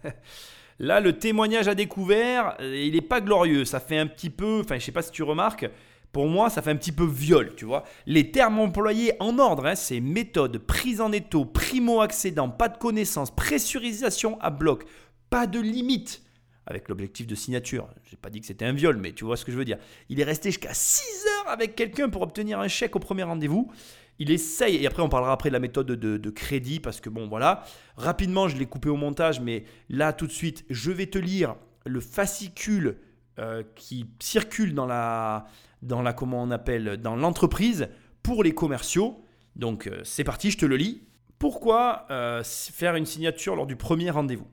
là, 0.78 1.00
le 1.00 1.18
témoignage 1.18 1.68
à 1.68 1.74
découvert, 1.74 2.56
euh, 2.60 2.76
il 2.76 2.94
n'est 2.94 3.00
pas 3.00 3.20
glorieux. 3.20 3.64
Ça 3.64 3.80
fait 3.80 3.98
un 3.98 4.06
petit 4.06 4.30
peu. 4.30 4.60
Enfin, 4.64 4.78
je 4.78 4.84
sais 4.84 4.92
pas 4.92 5.02
si 5.02 5.10
tu 5.10 5.22
remarques. 5.22 5.68
Pour 6.12 6.26
moi, 6.26 6.48
ça 6.48 6.62
fait 6.62 6.70
un 6.70 6.76
petit 6.76 6.92
peu 6.92 7.04
viol, 7.04 7.54
tu 7.54 7.66
vois. 7.66 7.84
Les 8.06 8.30
termes 8.30 8.58
employés 8.60 9.12
en 9.20 9.38
ordre, 9.38 9.66
hein, 9.66 9.74
c'est 9.74 10.00
méthode, 10.00 10.56
prise 10.58 11.02
en 11.02 11.12
étau, 11.12 11.44
primo-accédant, 11.44 12.48
pas 12.48 12.70
de 12.70 12.78
connaissance, 12.78 13.30
pressurisation 13.30 14.40
à 14.40 14.48
bloc, 14.48 14.84
pas 15.28 15.46
de 15.46 15.60
limite 15.60 16.22
avec 16.68 16.88
l'objectif 16.88 17.26
de 17.26 17.34
signature. 17.34 17.88
Je 18.04 18.10
n'ai 18.12 18.18
pas 18.20 18.28
dit 18.28 18.40
que 18.40 18.46
c'était 18.46 18.66
un 18.66 18.72
viol, 18.72 18.98
mais 18.98 19.12
tu 19.12 19.24
vois 19.24 19.36
ce 19.36 19.44
que 19.44 19.50
je 19.50 19.56
veux 19.56 19.64
dire. 19.64 19.78
Il 20.10 20.20
est 20.20 20.24
resté 20.24 20.50
jusqu'à 20.50 20.74
6 20.74 21.02
heures 21.26 21.48
avec 21.50 21.74
quelqu'un 21.74 22.10
pour 22.10 22.20
obtenir 22.20 22.60
un 22.60 22.68
chèque 22.68 22.94
au 22.94 22.98
premier 22.98 23.22
rendez-vous 23.22 23.72
il 24.18 24.30
essaye, 24.30 24.76
et 24.76 24.86
après 24.86 25.02
on 25.02 25.08
parlera 25.08 25.32
après 25.32 25.48
de 25.48 25.52
la 25.52 25.60
méthode 25.60 25.86
de, 25.86 26.30
crédit, 26.30 26.80
parce 26.80 27.00
que 27.00 27.08
bon 27.08 27.28
voilà, 27.28 27.64
rapidement 27.96 28.48
je 28.48 28.56
l'ai 28.56 28.66
coupé 28.66 28.88
au 28.88 28.96
montage, 28.96 29.40
mais 29.40 29.64
là 29.88 30.12
tout 30.12 30.26
de 30.26 30.32
suite, 30.32 30.64
je 30.70 30.90
vais 30.90 31.06
te 31.06 31.18
lire 31.18 31.56
le 31.86 32.00
fascicule 32.00 32.96
euh, 33.38 33.62
qui 33.76 34.06
circule 34.18 34.74
dans 34.74 34.86
la, 34.86 35.46
dans 35.82 36.02
la, 36.02 36.12
comment 36.12 36.42
on 36.42 36.50
appelle, 36.50 36.96
dans 36.96 37.16
l'entreprise 37.16 37.88
pour 38.22 38.42
les 38.42 38.52
commerciaux. 38.52 39.24
Donc 39.56 39.86
euh, 39.86 40.00
c'est 40.04 40.24
parti, 40.24 40.50
je 40.50 40.58
te 40.58 40.66
le 40.66 40.76
lis. 40.76 41.02
Pourquoi 41.38 42.06
euh, 42.10 42.42
faire 42.44 42.96
une 42.96 43.06
signature 43.06 43.54
lors 43.54 43.66
du 43.66 43.76
premier 43.76 44.10
rendez-vous? 44.10 44.48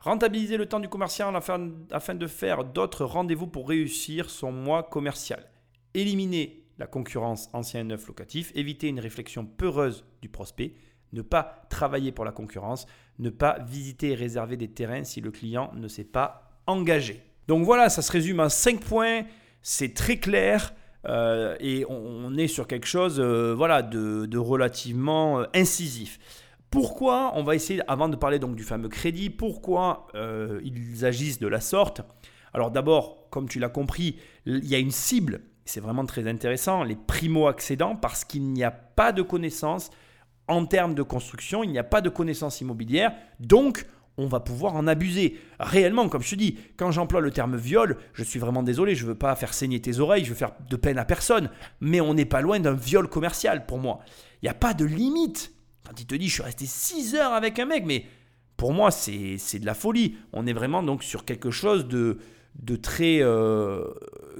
Rentabiliser 0.00 0.56
le 0.56 0.64
temps 0.64 0.80
du 0.80 0.88
commercial 0.88 1.36
afin, 1.36 1.72
afin 1.90 2.14
de 2.14 2.26
faire 2.26 2.64
d'autres 2.64 3.04
rendez-vous 3.04 3.46
pour 3.46 3.68
réussir 3.68 4.30
son 4.30 4.50
mois 4.50 4.82
commercial. 4.82 5.44
Éliminer 5.92 6.59
la 6.80 6.86
concurrence 6.86 7.50
ancien 7.52 7.82
et 7.82 7.84
neuf 7.84 8.08
locatif, 8.08 8.50
éviter 8.54 8.88
une 8.88 8.98
réflexion 8.98 9.44
peureuse 9.44 10.04
du 10.22 10.30
prospect, 10.30 10.72
ne 11.12 11.20
pas 11.20 11.66
travailler 11.68 12.10
pour 12.10 12.24
la 12.24 12.32
concurrence, 12.32 12.86
ne 13.18 13.28
pas 13.28 13.58
visiter 13.60 14.12
et 14.12 14.14
réserver 14.14 14.56
des 14.56 14.68
terrains 14.68 15.04
si 15.04 15.20
le 15.20 15.30
client 15.30 15.70
ne 15.74 15.88
s'est 15.88 16.04
pas 16.04 16.58
engagé. 16.66 17.22
Donc 17.48 17.64
voilà, 17.64 17.90
ça 17.90 18.00
se 18.00 18.10
résume 18.10 18.40
en 18.40 18.48
5 18.48 18.80
points, 18.80 19.24
c'est 19.60 19.92
très 19.92 20.16
clair 20.16 20.72
euh, 21.06 21.54
et 21.60 21.84
on, 21.88 22.36
est 22.36 22.48
sur 22.48 22.66
quelque 22.66 22.86
chose 22.86 23.20
euh, 23.20 23.54
voilà, 23.54 23.82
de, 23.82 24.38
relativement 24.38 25.40
euh, 25.40 25.44
incisif. 25.54 26.18
Pourquoi 26.70 27.32
On 27.34 27.42
va 27.42 27.56
essayer, 27.56 27.82
avant 27.88 28.08
de 28.08 28.16
parler 28.16 28.38
donc 28.38 28.56
du 28.56 28.62
fameux 28.62 28.88
crédit, 28.88 29.28
pourquoi 29.28 30.06
ils 30.62 31.04
agissent 31.04 31.40
de 31.40 31.48
la 31.48 31.60
sorte? 31.60 32.00
Alors 32.54 32.70
d'abord, 32.70 33.28
comme 33.28 33.48
tu 33.48 33.58
l'as 33.58 33.68
compris, 33.68 34.16
il 34.46 34.64
y 34.64 34.76
a 34.76 34.78
une 34.78 34.92
cible, 34.92 35.40
c'est 35.64 35.80
vraiment 35.80 36.06
très 36.06 36.28
intéressant, 36.28 36.82
les 36.84 36.96
primo-accédants, 36.96 37.96
parce 37.96 38.24
qu'il 38.24 38.52
n'y 38.52 38.64
a 38.64 38.70
pas 38.70 39.12
de 39.12 39.22
connaissances 39.22 39.90
en 40.48 40.66
termes 40.66 40.94
de 40.94 41.02
construction, 41.02 41.62
il 41.62 41.70
n'y 41.70 41.78
a 41.78 41.84
pas 41.84 42.00
de 42.00 42.08
connaissances 42.08 42.60
immobilières, 42.60 43.12
donc 43.38 43.86
on 44.16 44.26
va 44.26 44.40
pouvoir 44.40 44.74
en 44.74 44.86
abuser. 44.86 45.38
Réellement, 45.58 46.08
comme 46.08 46.22
je 46.22 46.30
te 46.30 46.34
dis, 46.34 46.58
quand 46.76 46.90
j'emploie 46.90 47.20
le 47.20 47.30
terme 47.30 47.56
viol, 47.56 47.96
je 48.12 48.24
suis 48.24 48.38
vraiment 48.38 48.62
désolé, 48.62 48.94
je 48.94 49.04
ne 49.04 49.10
veux 49.10 49.14
pas 49.14 49.34
faire 49.36 49.54
saigner 49.54 49.80
tes 49.80 49.98
oreilles, 50.00 50.24
je 50.24 50.30
veux 50.30 50.36
faire 50.36 50.52
de 50.68 50.76
peine 50.76 50.98
à 50.98 51.04
personne, 51.04 51.50
mais 51.80 52.00
on 52.00 52.14
n'est 52.14 52.24
pas 52.24 52.40
loin 52.40 52.60
d'un 52.60 52.74
viol 52.74 53.08
commercial 53.08 53.64
pour 53.64 53.78
moi. 53.78 54.00
Il 54.42 54.46
n'y 54.46 54.50
a 54.50 54.54
pas 54.54 54.74
de 54.74 54.84
limite. 54.84 55.54
Quand 55.86 55.98
il 55.98 56.06
te 56.06 56.14
dit 56.14 56.28
je 56.28 56.34
suis 56.34 56.42
resté 56.42 56.66
6 56.66 57.14
heures 57.14 57.32
avec 57.32 57.58
un 57.58 57.66
mec, 57.66 57.84
mais 57.86 58.04
pour 58.56 58.72
moi 58.72 58.90
c'est 58.90 59.58
de 59.58 59.66
la 59.66 59.74
folie. 59.74 60.16
On 60.32 60.46
est 60.46 60.52
vraiment 60.52 60.82
donc 60.82 61.02
sur 61.02 61.24
quelque 61.24 61.50
chose 61.50 61.86
de, 61.86 62.18
de 62.60 62.76
très... 62.76 63.18
Euh, 63.22 63.84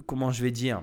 comment 0.07 0.31
je 0.31 0.43
vais 0.43 0.51
dire 0.51 0.83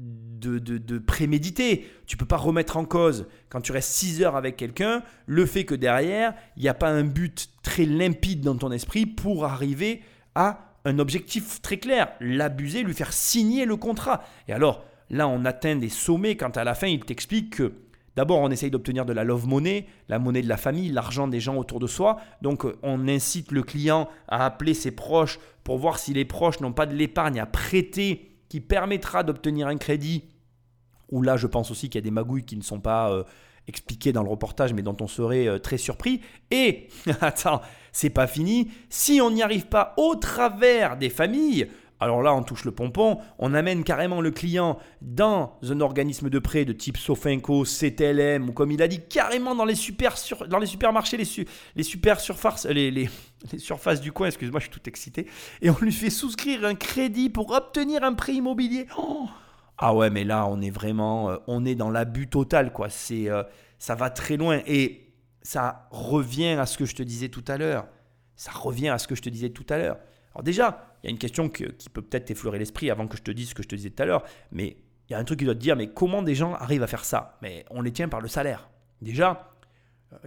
de, 0.00 0.58
de, 0.58 0.98
préméditer. 0.98 1.86
Tu 2.06 2.16
peux 2.16 2.26
pas 2.26 2.38
remettre 2.38 2.76
en 2.76 2.84
cause, 2.84 3.26
quand 3.50 3.60
tu 3.60 3.72
restes 3.72 3.92
6 3.92 4.22
heures 4.22 4.36
avec 4.36 4.56
quelqu'un, 4.56 5.02
le 5.26 5.44
fait 5.44 5.64
que 5.64 5.74
derrière, 5.74 6.34
il 6.56 6.62
n'y 6.62 6.68
a 6.68 6.74
pas 6.74 6.88
un 6.88 7.04
but 7.04 7.50
très 7.62 7.84
limpide 7.84 8.40
dans 8.40 8.56
ton 8.56 8.72
esprit 8.72 9.04
pour 9.04 9.44
arriver 9.44 10.02
à 10.34 10.76
un 10.86 10.98
objectif 10.98 11.60
très 11.60 11.76
clair. 11.76 12.12
L'abuser, 12.20 12.82
lui 12.82 12.94
faire 12.94 13.12
signer 13.12 13.66
le 13.66 13.76
contrat. 13.76 14.24
Et 14.48 14.52
alors, 14.52 14.84
là, 15.10 15.28
on 15.28 15.44
atteint 15.44 15.76
des 15.76 15.90
sommets 15.90 16.36
quand 16.36 16.56
à 16.56 16.64
la 16.64 16.74
fin, 16.74 16.86
il 16.86 17.00
t'explique 17.00 17.56
que 17.56 17.74
D'abord, 18.16 18.40
on 18.40 18.50
essaye 18.50 18.70
d'obtenir 18.70 19.06
de 19.06 19.12
la 19.12 19.22
love 19.22 19.46
money, 19.46 19.86
la 20.08 20.18
monnaie 20.18 20.42
de 20.42 20.48
la 20.48 20.56
famille, 20.56 20.90
l'argent 20.90 21.28
des 21.28 21.38
gens 21.38 21.56
autour 21.56 21.78
de 21.78 21.86
soi. 21.86 22.18
Donc, 22.42 22.66
on 22.82 23.06
incite 23.06 23.52
le 23.52 23.62
client 23.62 24.08
à 24.26 24.44
appeler 24.44 24.74
ses 24.74 24.90
proches 24.90 25.38
pour 25.62 25.78
voir 25.78 25.98
si 25.98 26.12
les 26.12 26.24
proches 26.24 26.60
n'ont 26.60 26.72
pas 26.72 26.86
de 26.86 26.94
l'épargne 26.94 27.38
à 27.38 27.46
prêter 27.46 28.29
qui 28.50 28.60
permettra 28.60 29.22
d'obtenir 29.22 29.68
un 29.68 29.78
crédit, 29.78 30.24
où 31.10 31.22
là 31.22 31.38
je 31.38 31.46
pense 31.46 31.70
aussi 31.70 31.88
qu'il 31.88 31.98
y 31.98 32.02
a 32.02 32.04
des 32.04 32.10
magouilles 32.10 32.44
qui 32.44 32.56
ne 32.56 32.62
sont 32.62 32.80
pas 32.80 33.10
euh, 33.10 33.22
expliquées 33.68 34.12
dans 34.12 34.24
le 34.24 34.28
reportage, 34.28 34.74
mais 34.74 34.82
dont 34.82 34.96
on 35.00 35.08
serait 35.08 35.46
euh, 35.46 35.58
très 35.58 35.78
surpris. 35.78 36.20
Et, 36.50 36.88
attends, 37.22 37.62
c'est 37.92 38.10
pas 38.10 38.26
fini, 38.26 38.70
si 38.90 39.20
on 39.22 39.30
n'y 39.30 39.42
arrive 39.42 39.66
pas 39.66 39.94
au 39.96 40.16
travers 40.16 40.98
des 40.98 41.10
familles, 41.10 41.70
alors 42.00 42.22
là, 42.22 42.34
on 42.34 42.42
touche 42.42 42.64
le 42.64 42.72
pompon, 42.72 43.18
on 43.38 43.52
amène 43.52 43.84
carrément 43.84 44.22
le 44.22 44.30
client 44.30 44.78
dans 45.02 45.58
un 45.62 45.80
organisme 45.80 46.30
de 46.30 46.38
prêt 46.38 46.64
de 46.64 46.72
type 46.72 46.96
Sofinco, 46.96 47.64
CTLM, 47.64 48.48
ou 48.48 48.52
comme 48.52 48.72
il 48.72 48.82
a 48.82 48.88
dit, 48.88 49.00
carrément 49.06 49.54
dans 49.54 49.66
les, 49.66 49.74
super 49.74 50.14
dans 50.48 50.58
les 50.58 50.66
supermarchés, 50.66 51.18
les, 51.18 51.82
super 51.82 52.18
surfaces, 52.18 52.64
les, 52.64 52.90
les, 52.90 53.10
surfaces 53.58 54.00
du 54.00 54.12
coin, 54.12 54.26
excuse-moi, 54.28 54.60
je 54.60 54.64
suis 54.64 54.72
tout 54.72 54.88
excité, 54.88 55.26
et 55.62 55.70
on 55.70 55.78
lui 55.80 55.92
fait 55.92 56.10
souscrire 56.10 56.64
un 56.64 56.74
crédit 56.74 57.30
pour 57.30 57.50
obtenir 57.52 58.04
un 58.04 58.14
prêt 58.14 58.34
immobilier. 58.34 58.86
Oh 58.96 59.28
ah 59.82 59.94
ouais, 59.94 60.10
mais 60.10 60.24
là, 60.24 60.46
on 60.46 60.60
est 60.60 60.70
vraiment, 60.70 61.30
euh, 61.30 61.36
on 61.46 61.64
est 61.64 61.74
dans 61.74 61.90
l'abus 61.90 62.28
total, 62.28 62.70
quoi. 62.70 62.90
C'est, 62.90 63.30
euh, 63.30 63.42
ça 63.78 63.94
va 63.94 64.10
très 64.10 64.36
loin, 64.36 64.60
et 64.66 65.10
ça 65.40 65.88
revient 65.90 66.50
à 66.50 66.66
ce 66.66 66.76
que 66.76 66.84
je 66.84 66.94
te 66.94 67.02
disais 67.02 67.30
tout 67.30 67.44
à 67.48 67.56
l'heure. 67.56 67.86
Ça 68.36 68.50
revient 68.52 68.90
à 68.90 68.98
ce 68.98 69.08
que 69.08 69.14
je 69.14 69.22
te 69.22 69.30
disais 69.30 69.48
tout 69.48 69.64
à 69.70 69.78
l'heure. 69.78 69.96
Alors 70.34 70.42
déjà, 70.42 70.96
il 71.02 71.06
y 71.06 71.08
a 71.08 71.10
une 71.10 71.18
question 71.18 71.48
qui 71.48 71.64
peut 71.92 72.02
peut-être 72.02 72.26
t'effleurer 72.26 72.58
l'esprit 72.58 72.90
avant 72.90 73.06
que 73.06 73.16
je 73.16 73.22
te 73.22 73.30
dise 73.30 73.50
ce 73.50 73.54
que 73.54 73.62
je 73.62 73.68
te 73.68 73.74
disais 73.74 73.88
tout 73.88 74.02
à 74.02 74.06
l'heure, 74.06 74.22
mais 74.52 74.76
il 75.08 75.12
y 75.12 75.16
a 75.16 75.18
un 75.18 75.24
truc 75.24 75.38
qui 75.38 75.44
doit 75.46 75.54
te 75.54 75.60
dire, 75.60 75.76
mais 75.76 75.88
comment 75.88 76.22
des 76.22 76.34
gens 76.34 76.54
arrivent 76.54 76.82
à 76.82 76.86
faire 76.86 77.04
ça? 77.04 77.38
Mais 77.40 77.64
on 77.70 77.80
les 77.80 77.90
tient 77.90 78.08
par 78.08 78.20
le 78.20 78.28
salaire. 78.28 78.68
Déjà, 79.00 79.50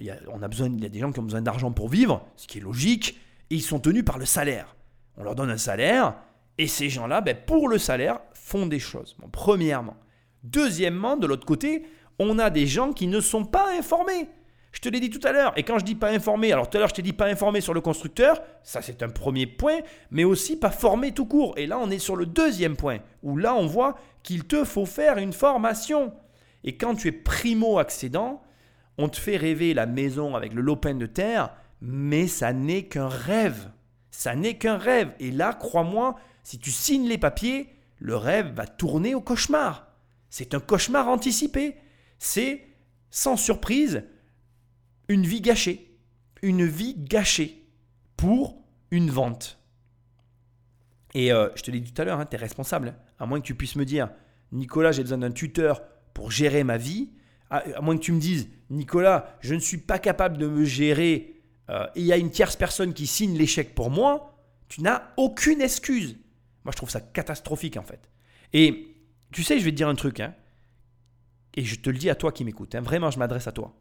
a, 0.10 0.16
on 0.32 0.42
a 0.42 0.48
besoin, 0.48 0.68
il 0.68 0.82
y 0.82 0.86
a 0.86 0.90
des 0.90 1.00
gens 1.00 1.12
qui 1.12 1.20
ont 1.20 1.24
besoin 1.24 1.42
d'argent 1.42 1.72
pour 1.72 1.90
vivre, 1.90 2.26
ce 2.36 2.48
qui 2.48 2.60
est 2.60 2.62
logique, 2.62 3.20
et 3.50 3.56
ils 3.56 3.62
sont 3.62 3.80
tenus 3.80 4.06
par 4.06 4.18
le 4.18 4.26
salaire. 4.26 4.76
On 5.18 5.24
leur 5.24 5.36
donne 5.36 5.50
un 5.50 5.58
salaire, 5.58 6.16
et 6.58 6.68
ces 6.68 6.90
gens-là, 6.90 7.22
ben, 7.22 7.36
pour 7.36 7.68
le 7.68 7.78
salaire, 7.78 8.20
font 8.34 8.66
des 8.66 8.80
choses. 8.80 9.18
premièrement. 9.32 9.96
Deuxièmement, 10.44 11.18
de 11.18 11.26
l'autre 11.28 11.46
côté, 11.46 11.84
on 12.20 12.38
a 12.40 12.50
des 12.50 12.68
gens 12.68 12.94
qui 12.94 13.08
ne 13.08 13.20
sont 13.20 13.46
pas 13.46 13.72
informés. 13.78 14.28
Je 14.72 14.80
te 14.80 14.90
l'ai 14.90 15.00
dit 15.00 15.10
tout 15.10 15.26
à 15.26 15.32
l'heure. 15.32 15.54
Et 15.56 15.64
quand 15.64 15.80
je 15.80 15.86
dis 15.86 15.96
pas 15.96 16.10
informé, 16.10 16.52
alors 16.52 16.70
tout 16.70 16.78
à 16.78 16.80
l'heure 16.80 16.90
je 16.90 16.96
t'ai 16.96 17.02
dit 17.04 17.14
pas 17.14 17.28
informé 17.28 17.62
sur 17.62 17.76
le 17.76 17.82
constructeur, 17.82 18.42
ça 18.64 18.82
c'est 18.82 19.04
un 19.04 19.10
premier 19.10 19.46
point, 19.46 19.80
mais 20.10 20.24
aussi 20.24 20.58
pas 20.58 20.72
formé 20.72 21.12
tout 21.12 21.28
court. 21.28 21.54
Et 21.58 21.68
là 21.68 21.78
on 21.80 21.92
est 21.92 22.00
sur 22.00 22.16
le 22.16 22.26
deuxième 22.26 22.76
point, 22.76 22.98
où 23.22 23.38
là 23.38 23.54
on 23.56 23.68
voit 23.68 23.96
qu'il 24.24 24.46
te 24.46 24.64
faut 24.64 24.88
faire 24.88 25.20
une 25.20 25.32
formation. 25.32 26.12
Et 26.64 26.76
quand 26.76 26.96
tu 26.96 27.08
es 27.10 27.12
primo-accédant, 27.12 28.42
on 28.98 29.10
te 29.10 29.18
fait 29.18 29.38
rêver 29.38 29.74
la 29.74 29.86
maison 29.86 30.36
avec 30.36 30.54
le 30.54 30.62
lopin 30.62 30.94
de 30.94 31.06
terre, 31.06 31.54
mais 31.82 32.28
ça 32.28 32.54
n'est 32.54 32.86
qu'un 32.86 33.10
rêve. 33.10 33.72
Ça 34.12 34.36
n'est 34.36 34.58
qu'un 34.58 34.78
rêve. 34.78 35.14
Et 35.20 35.32
là, 35.32 35.54
crois-moi, 35.54 36.16
si 36.44 36.60
tu 36.60 36.72
signes 36.72 37.08
les 37.08 37.18
papiers, 37.18 37.70
le 38.00 38.16
rêve 38.16 38.54
va 38.54 38.68
tourner 38.68 39.16
au 39.16 39.22
cauchemar. 39.22 39.88
C'est 40.30 40.54
un 40.54 40.60
cauchemar 40.60 41.08
anticipé. 41.08 41.76
C'est, 42.20 42.66
sans 43.10 43.38
surprise, 43.38 44.04
une 45.08 45.26
vie 45.26 45.42
gâchée. 45.42 45.98
Une 46.42 46.66
vie 46.66 46.96
gâchée 46.98 47.68
pour 48.18 48.62
une 48.92 49.10
vente. 49.10 49.60
Et 51.14 51.32
euh, 51.32 51.50
je 51.56 51.64
te 51.64 51.72
l'ai 51.72 51.80
dit 51.80 51.94
tout 51.94 52.02
à 52.02 52.06
l'heure, 52.06 52.20
hein, 52.20 52.26
tu 52.26 52.36
es 52.36 52.40
responsable. 52.40 52.96
À 53.20 53.26
moins 53.26 53.40
que 53.40 53.46
tu 53.46 53.56
puisses 53.56 53.76
me 53.76 53.86
dire, 53.86 54.10
Nicolas, 54.52 54.92
j'ai 54.92 55.04
besoin 55.04 55.20
d'un 55.20 55.32
tuteur 55.32 55.82
pour 56.14 56.32
gérer 56.32 56.64
ma 56.64 56.78
vie. 56.78 57.12
À, 57.56 57.82
moins 57.82 57.96
que 57.98 58.02
tu 58.02 58.12
me 58.12 58.20
dises, 58.20 58.50
Nicolas, 58.70 59.38
je 59.42 59.54
ne 59.54 59.60
suis 59.60 59.78
pas 59.78 60.00
capable 60.00 60.38
de 60.38 60.48
me 60.48 60.66
gérer 60.66 61.42
euh, 61.70 61.86
il 61.96 62.04
y 62.04 62.12
a 62.12 62.18
une 62.18 62.32
tierce 62.32 62.56
personne 62.56 62.94
qui 62.94 63.08
signe 63.08 63.38
l'échec 63.38 63.76
pour 63.76 63.92
moi, 63.92 64.38
tu 64.68 64.82
n'as 64.82 65.04
aucune 65.18 65.62
excuse. 65.62 66.18
Moi, 66.66 66.72
je 66.72 66.78
trouve 66.78 66.90
ça 66.90 67.00
catastrophique 67.00 67.78
en 67.78 67.84
fait. 67.84 68.10
Et 68.54 68.96
tu 69.32 69.44
sais, 69.44 69.60
je 69.60 69.66
vais 69.66 69.72
te 69.72 69.76
dire 69.76 69.88
un 69.88 69.96
truc, 69.96 70.20
hein, 70.20 70.34
et 71.54 71.64
je 71.64 71.76
te 71.76 71.90
le 71.90 71.98
dis 71.98 72.10
à 72.10 72.16
toi 72.16 72.32
qui 72.32 72.44
m'écoutes, 72.44 72.74
hein, 72.76 72.82
vraiment, 72.82 73.12
je 73.12 73.20
m'adresse 73.20 73.48
à 73.48 73.52
toi 73.52 73.76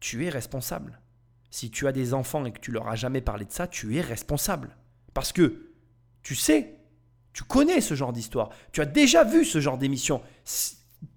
tu 0.00 0.24
es 0.24 0.28
responsable. 0.28 1.00
Si 1.50 1.70
tu 1.70 1.86
as 1.86 1.92
des 1.92 2.14
enfants 2.14 2.44
et 2.44 2.52
que 2.52 2.60
tu 2.60 2.72
leur 2.72 2.88
as 2.88 2.96
jamais 2.96 3.20
parlé 3.20 3.44
de 3.44 3.52
ça, 3.52 3.66
tu 3.66 3.96
es 3.96 4.00
responsable. 4.00 4.76
Parce 5.14 5.32
que 5.32 5.72
tu 6.22 6.34
sais, 6.34 6.76
tu 7.32 7.44
connais 7.44 7.80
ce 7.80 7.94
genre 7.94 8.12
d'histoire. 8.12 8.50
Tu 8.72 8.80
as 8.80 8.86
déjà 8.86 9.24
vu 9.24 9.44
ce 9.44 9.60
genre 9.60 9.78
d'émission 9.78 10.22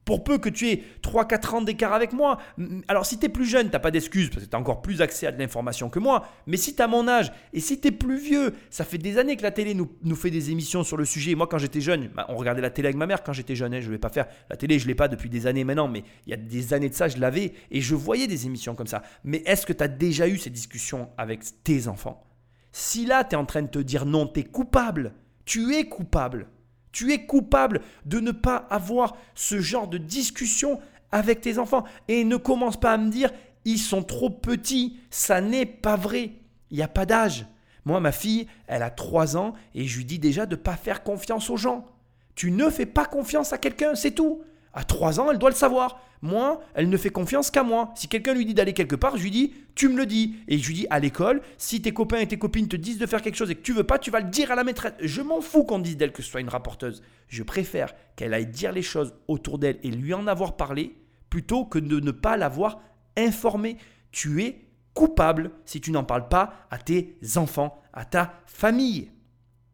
pour 0.09 0.23
peu 0.23 0.39
que 0.39 0.49
tu 0.49 0.69
aies 0.69 0.83
3-4 1.03 1.53
ans 1.53 1.61
d'écart 1.61 1.93
avec 1.93 2.13
moi, 2.13 2.39
alors 2.87 3.05
si 3.05 3.19
tu 3.19 3.27
es 3.27 3.29
plus 3.29 3.45
jeune, 3.45 3.69
tu 3.69 3.77
pas 3.77 3.91
d'excuses 3.91 4.31
parce 4.31 4.43
que 4.43 4.49
tu 4.49 4.55
as 4.55 4.59
encore 4.59 4.81
plus 4.81 5.03
accès 5.03 5.27
à 5.27 5.31
de 5.31 5.37
l'information 5.37 5.87
que 5.87 5.99
moi, 5.99 6.25
mais 6.47 6.57
si 6.57 6.75
tu 6.75 6.81
mon 6.87 7.07
âge 7.07 7.31
et 7.53 7.59
si 7.59 7.79
tu 7.79 7.89
es 7.89 7.91
plus 7.91 8.17
vieux, 8.17 8.55
ça 8.71 8.85
fait 8.85 8.97
des 8.97 9.19
années 9.19 9.37
que 9.37 9.43
la 9.43 9.51
télé 9.51 9.75
nous, 9.75 10.15
fait 10.15 10.31
des 10.31 10.49
émissions 10.49 10.83
sur 10.83 10.97
le 10.97 11.05
sujet. 11.05 11.35
Moi, 11.35 11.45
quand 11.45 11.59
j'étais 11.59 11.79
jeune, 11.79 12.07
bah, 12.07 12.25
on 12.29 12.37
regardait 12.37 12.63
la 12.63 12.71
télé 12.71 12.87
avec 12.87 12.97
ma 12.97 13.05
mère 13.05 13.21
quand 13.21 13.33
j'étais 13.33 13.53
jeune, 13.53 13.71
hein, 13.71 13.81
je 13.81 13.85
ne 13.85 13.91
vais 13.91 13.99
pas 13.99 14.09
faire 14.09 14.25
la 14.49 14.57
télé, 14.57 14.79
je 14.79 14.87
l'ai 14.87 14.95
pas 14.95 15.09
depuis 15.09 15.29
des 15.29 15.45
années 15.45 15.63
maintenant, 15.63 15.87
mais 15.87 16.03
il 16.25 16.31
y 16.31 16.33
a 16.33 16.37
des 16.37 16.73
années 16.73 16.89
de 16.89 16.95
ça, 16.95 17.07
je 17.07 17.19
l'avais 17.19 17.53
et 17.69 17.79
je 17.79 17.93
voyais 17.93 18.25
des 18.25 18.47
émissions 18.47 18.73
comme 18.73 18.87
ça. 18.87 19.03
Mais 19.23 19.43
est-ce 19.45 19.67
que 19.67 19.73
tu 19.73 19.83
as 19.83 19.87
déjà 19.87 20.27
eu 20.27 20.39
ces 20.39 20.49
discussions 20.49 21.09
avec 21.19 21.41
tes 21.63 21.87
enfants? 21.87 22.23
Si 22.71 23.05
là, 23.05 23.23
tu 23.23 23.33
es 23.33 23.37
en 23.37 23.45
train 23.45 23.61
de 23.61 23.67
te 23.67 23.77
dire 23.77 24.07
non, 24.07 24.25
tu 24.25 24.39
es 24.39 24.43
coupable, 24.43 25.13
tu 25.45 25.75
es 25.75 25.87
coupable 25.87 26.47
tu 26.91 27.13
es 27.13 27.25
coupable 27.25 27.81
de 28.05 28.19
ne 28.19 28.31
pas 28.31 28.67
avoir 28.69 29.17
ce 29.35 29.59
genre 29.59 29.87
de 29.87 29.97
discussion 29.97 30.79
avec 31.11 31.41
tes 31.41 31.57
enfants. 31.57 31.83
Et 32.07 32.23
ne 32.23 32.37
commence 32.37 32.79
pas 32.79 32.93
à 32.93 32.97
me 32.97 33.09
dire, 33.09 33.31
ils 33.65 33.79
sont 33.79 34.03
trop 34.03 34.29
petits. 34.29 34.97
Ça 35.09 35.41
n'est 35.41 35.65
pas 35.65 35.95
vrai. 35.95 36.31
Il 36.71 36.77
n'y 36.77 36.83
a 36.83 36.87
pas 36.87 37.05
d'âge. 37.05 37.45
Moi, 37.85 37.99
ma 37.99 38.11
fille, 38.11 38.47
elle 38.67 38.83
a 38.83 38.91
3 38.91 39.37
ans 39.37 39.53
et 39.73 39.85
je 39.85 39.97
lui 39.97 40.05
dis 40.05 40.19
déjà 40.19 40.45
de 40.45 40.55
ne 40.55 40.61
pas 40.61 40.75
faire 40.75 41.03
confiance 41.03 41.49
aux 41.49 41.57
gens. 41.57 41.87
Tu 42.35 42.51
ne 42.51 42.69
fais 42.69 42.85
pas 42.85 43.05
confiance 43.05 43.53
à 43.53 43.57
quelqu'un, 43.57 43.95
c'est 43.95 44.11
tout. 44.11 44.43
À 44.73 44.83
3 44.83 45.19
ans, 45.19 45.31
elle 45.31 45.37
doit 45.37 45.49
le 45.49 45.55
savoir. 45.55 45.99
Moi, 46.21 46.61
elle 46.73 46.89
ne 46.89 46.97
fait 46.97 47.09
confiance 47.09 47.49
qu'à 47.49 47.63
moi. 47.63 47.91
Si 47.95 48.07
quelqu'un 48.07 48.33
lui 48.33 48.45
dit 48.45 48.53
d'aller 48.53 48.73
quelque 48.73 48.95
part, 48.95 49.17
je 49.17 49.23
lui 49.23 49.31
dis, 49.31 49.53
tu 49.73 49.87
me 49.87 49.97
le 49.97 50.05
dis. 50.05 50.35
Et 50.47 50.57
je 50.57 50.67
lui 50.67 50.73
dis, 50.73 50.87
à 50.89 50.99
l'école, 50.99 51.41
si 51.57 51.81
tes 51.81 51.93
copains 51.93 52.19
et 52.19 52.27
tes 52.27 52.37
copines 52.37 52.67
te 52.67 52.75
disent 52.75 52.97
de 52.97 53.05
faire 53.05 53.21
quelque 53.21 53.35
chose 53.35 53.49
et 53.49 53.55
que 53.55 53.61
tu 53.61 53.73
veux 53.73 53.85
pas, 53.85 53.99
tu 53.99 54.11
vas 54.11 54.19
le 54.19 54.29
dire 54.29 54.51
à 54.51 54.55
la 54.55 54.63
maîtresse. 54.63 54.93
Je 54.99 55.21
m'en 55.21 55.41
fous 55.41 55.63
qu'on 55.63 55.79
dise 55.79 55.97
d'elle 55.97 56.11
que 56.11 56.21
ce 56.21 56.29
soit 56.29 56.41
une 56.41 56.49
rapporteuse. 56.49 57.01
Je 57.29 57.43
préfère 57.43 57.93
qu'elle 58.15 58.33
aille 58.33 58.47
dire 58.47 58.71
les 58.71 58.81
choses 58.81 59.13
autour 59.27 59.59
d'elle 59.59 59.79
et 59.83 59.91
lui 59.91 60.13
en 60.13 60.27
avoir 60.27 60.57
parlé 60.57 60.95
plutôt 61.29 61.65
que 61.65 61.79
de 61.79 61.99
ne 61.99 62.11
pas 62.11 62.37
l'avoir 62.37 62.81
informée. 63.15 63.77
Tu 64.11 64.43
es 64.43 64.65
coupable 64.93 65.51
si 65.65 65.79
tu 65.79 65.91
n'en 65.91 66.03
parles 66.03 66.27
pas 66.27 66.67
à 66.69 66.77
tes 66.77 67.17
enfants, 67.35 67.81
à 67.93 68.03
ta 68.03 68.33
famille. 68.45 69.11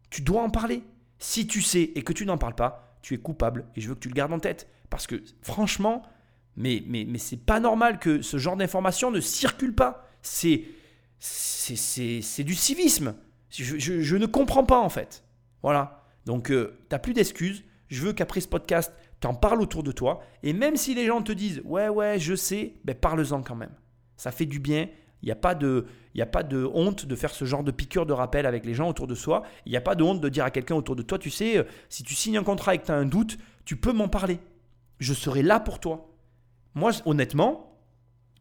Tu 0.10 0.22
dois 0.22 0.44
en 0.44 0.50
parler. 0.50 0.84
Si 1.18 1.48
tu 1.48 1.62
sais 1.62 1.92
et 1.96 2.04
que 2.04 2.14
tu 2.14 2.26
n'en 2.26 2.38
parles 2.38 2.56
pas, 2.56 2.98
tu 3.02 3.14
es 3.14 3.18
coupable 3.18 3.66
et 3.76 3.82
je 3.82 3.90
veux 3.90 3.96
que 3.96 4.00
tu 4.00 4.10
le 4.10 4.14
gardes 4.14 4.34
en 4.34 4.40
tête. 4.40 4.68
Parce 4.96 5.08
que 5.08 5.22
franchement, 5.42 6.04
mais, 6.56 6.82
c'est 7.18 7.46
pas 7.46 7.60
normal 7.60 8.00
que 8.00 8.22
ce 8.22 8.38
genre 8.38 8.56
d'information 8.56 9.12
ne 9.12 9.20
circule 9.20 9.76
pas. 9.76 10.08
C'est, 10.22 10.64
du 12.40 12.56
civisme. 12.56 13.16
Je, 13.50 14.16
ne 14.16 14.26
comprends 14.26 14.64
pas 14.64 14.80
en 14.80 14.88
fait. 14.88 15.26
Voilà. 15.64 16.06
Donc, 16.26 16.50
euh, 16.50 16.78
tu 16.90 16.94
n'as 16.94 17.00
plus 17.00 17.12
d'excuses. 17.12 17.66
Je 17.90 18.04
veux 18.04 18.14
qu'après 18.14 18.40
ce 18.40 18.48
podcast, 18.48 18.94
tu 19.20 19.28
en 19.28 19.34
parles 19.34 19.62
autour 19.62 19.84
de 19.84 19.92
toi. 19.92 20.22
Et 20.44 20.54
même 20.54 20.78
si 20.78 20.96
les 20.96 21.08
gens 21.08 21.22
te 21.22 21.34
disent 21.34 21.62
Ouais, 21.66 21.90
ouais, 21.90 22.18
je 22.18 22.34
sais, 22.34 22.76
ben 22.86 22.96
parle-en 22.96 23.42
quand 23.42 23.56
même. 23.56 23.76
Ça 24.16 24.32
fait 24.32 24.46
du 24.46 24.60
bien. 24.60 24.88
Il 25.24 25.26
n'y 25.26 25.34
a, 25.34 25.36
pas 25.36 25.56
de- 25.56 25.88
a 26.18 26.26
pas 26.26 26.44
de 26.44 26.70
honte 26.74 27.06
de 27.06 27.16
faire 27.18 27.32
ce 27.32 27.44
genre 27.44 27.66
de 27.66 27.72
piqûre 27.72 28.06
de 28.06 28.14
rappel 28.14 28.46
avec 28.46 28.66
les 28.66 28.74
gens 28.74 28.88
autour 28.88 29.08
de 29.08 29.16
soi. 29.16 29.44
Il 29.66 29.72
n'y 29.72 29.78
a 29.78 29.82
pas 29.82 29.96
de 29.96 30.04
honte 30.04 30.22
de 30.22 30.30
dire 30.30 30.46
à 30.46 30.52
quelqu'un 30.52 30.76
autour 30.76 30.96
de 30.96 31.02
toi, 31.02 31.20
tu 31.20 31.32
sais, 31.32 31.58
euh, 31.58 31.64
si 31.90 32.04
tu 32.04 32.16
signes 32.16 32.38
un 32.38 32.44
contrat 32.44 32.76
et 32.76 32.78
que 32.78 32.86
tu 32.86 32.94
as 32.94 32.96
un 32.96 33.06
doute, 33.06 33.38
tu 33.66 33.76
peux 33.76 33.92
m'en 33.92 34.08
parler. 34.08 34.40
Je 35.00 35.14
serai 35.14 35.42
là 35.42 35.60
pour 35.60 35.80
toi. 35.80 36.12
Moi, 36.74 36.92
honnêtement, 37.06 37.76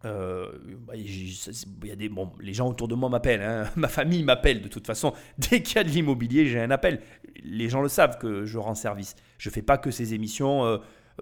euh, 0.04 0.50
bah, 0.86 0.94
y 0.96 1.90
a 1.90 1.96
des, 1.96 2.08
bon, 2.08 2.32
les 2.40 2.52
gens 2.52 2.68
autour 2.68 2.88
de 2.88 2.94
moi 2.94 3.08
m'appellent, 3.08 3.42
hein. 3.42 3.64
ma 3.76 3.88
famille 3.88 4.22
m'appelle 4.22 4.60
de 4.60 4.68
toute 4.68 4.86
façon. 4.86 5.12
Dès 5.38 5.62
qu'il 5.62 5.76
y 5.76 5.78
a 5.78 5.84
de 5.84 5.88
l'immobilier, 5.88 6.46
j'ai 6.46 6.60
un 6.60 6.70
appel. 6.70 7.00
Les 7.42 7.68
gens 7.68 7.80
le 7.80 7.88
savent 7.88 8.18
que 8.18 8.44
je 8.44 8.58
rends 8.58 8.74
service. 8.74 9.14
Je 9.38 9.50
fais 9.50 9.62
pas 9.62 9.78
que 9.78 9.90
ces 9.90 10.14
émissions 10.14 10.64
euh, 10.64 10.78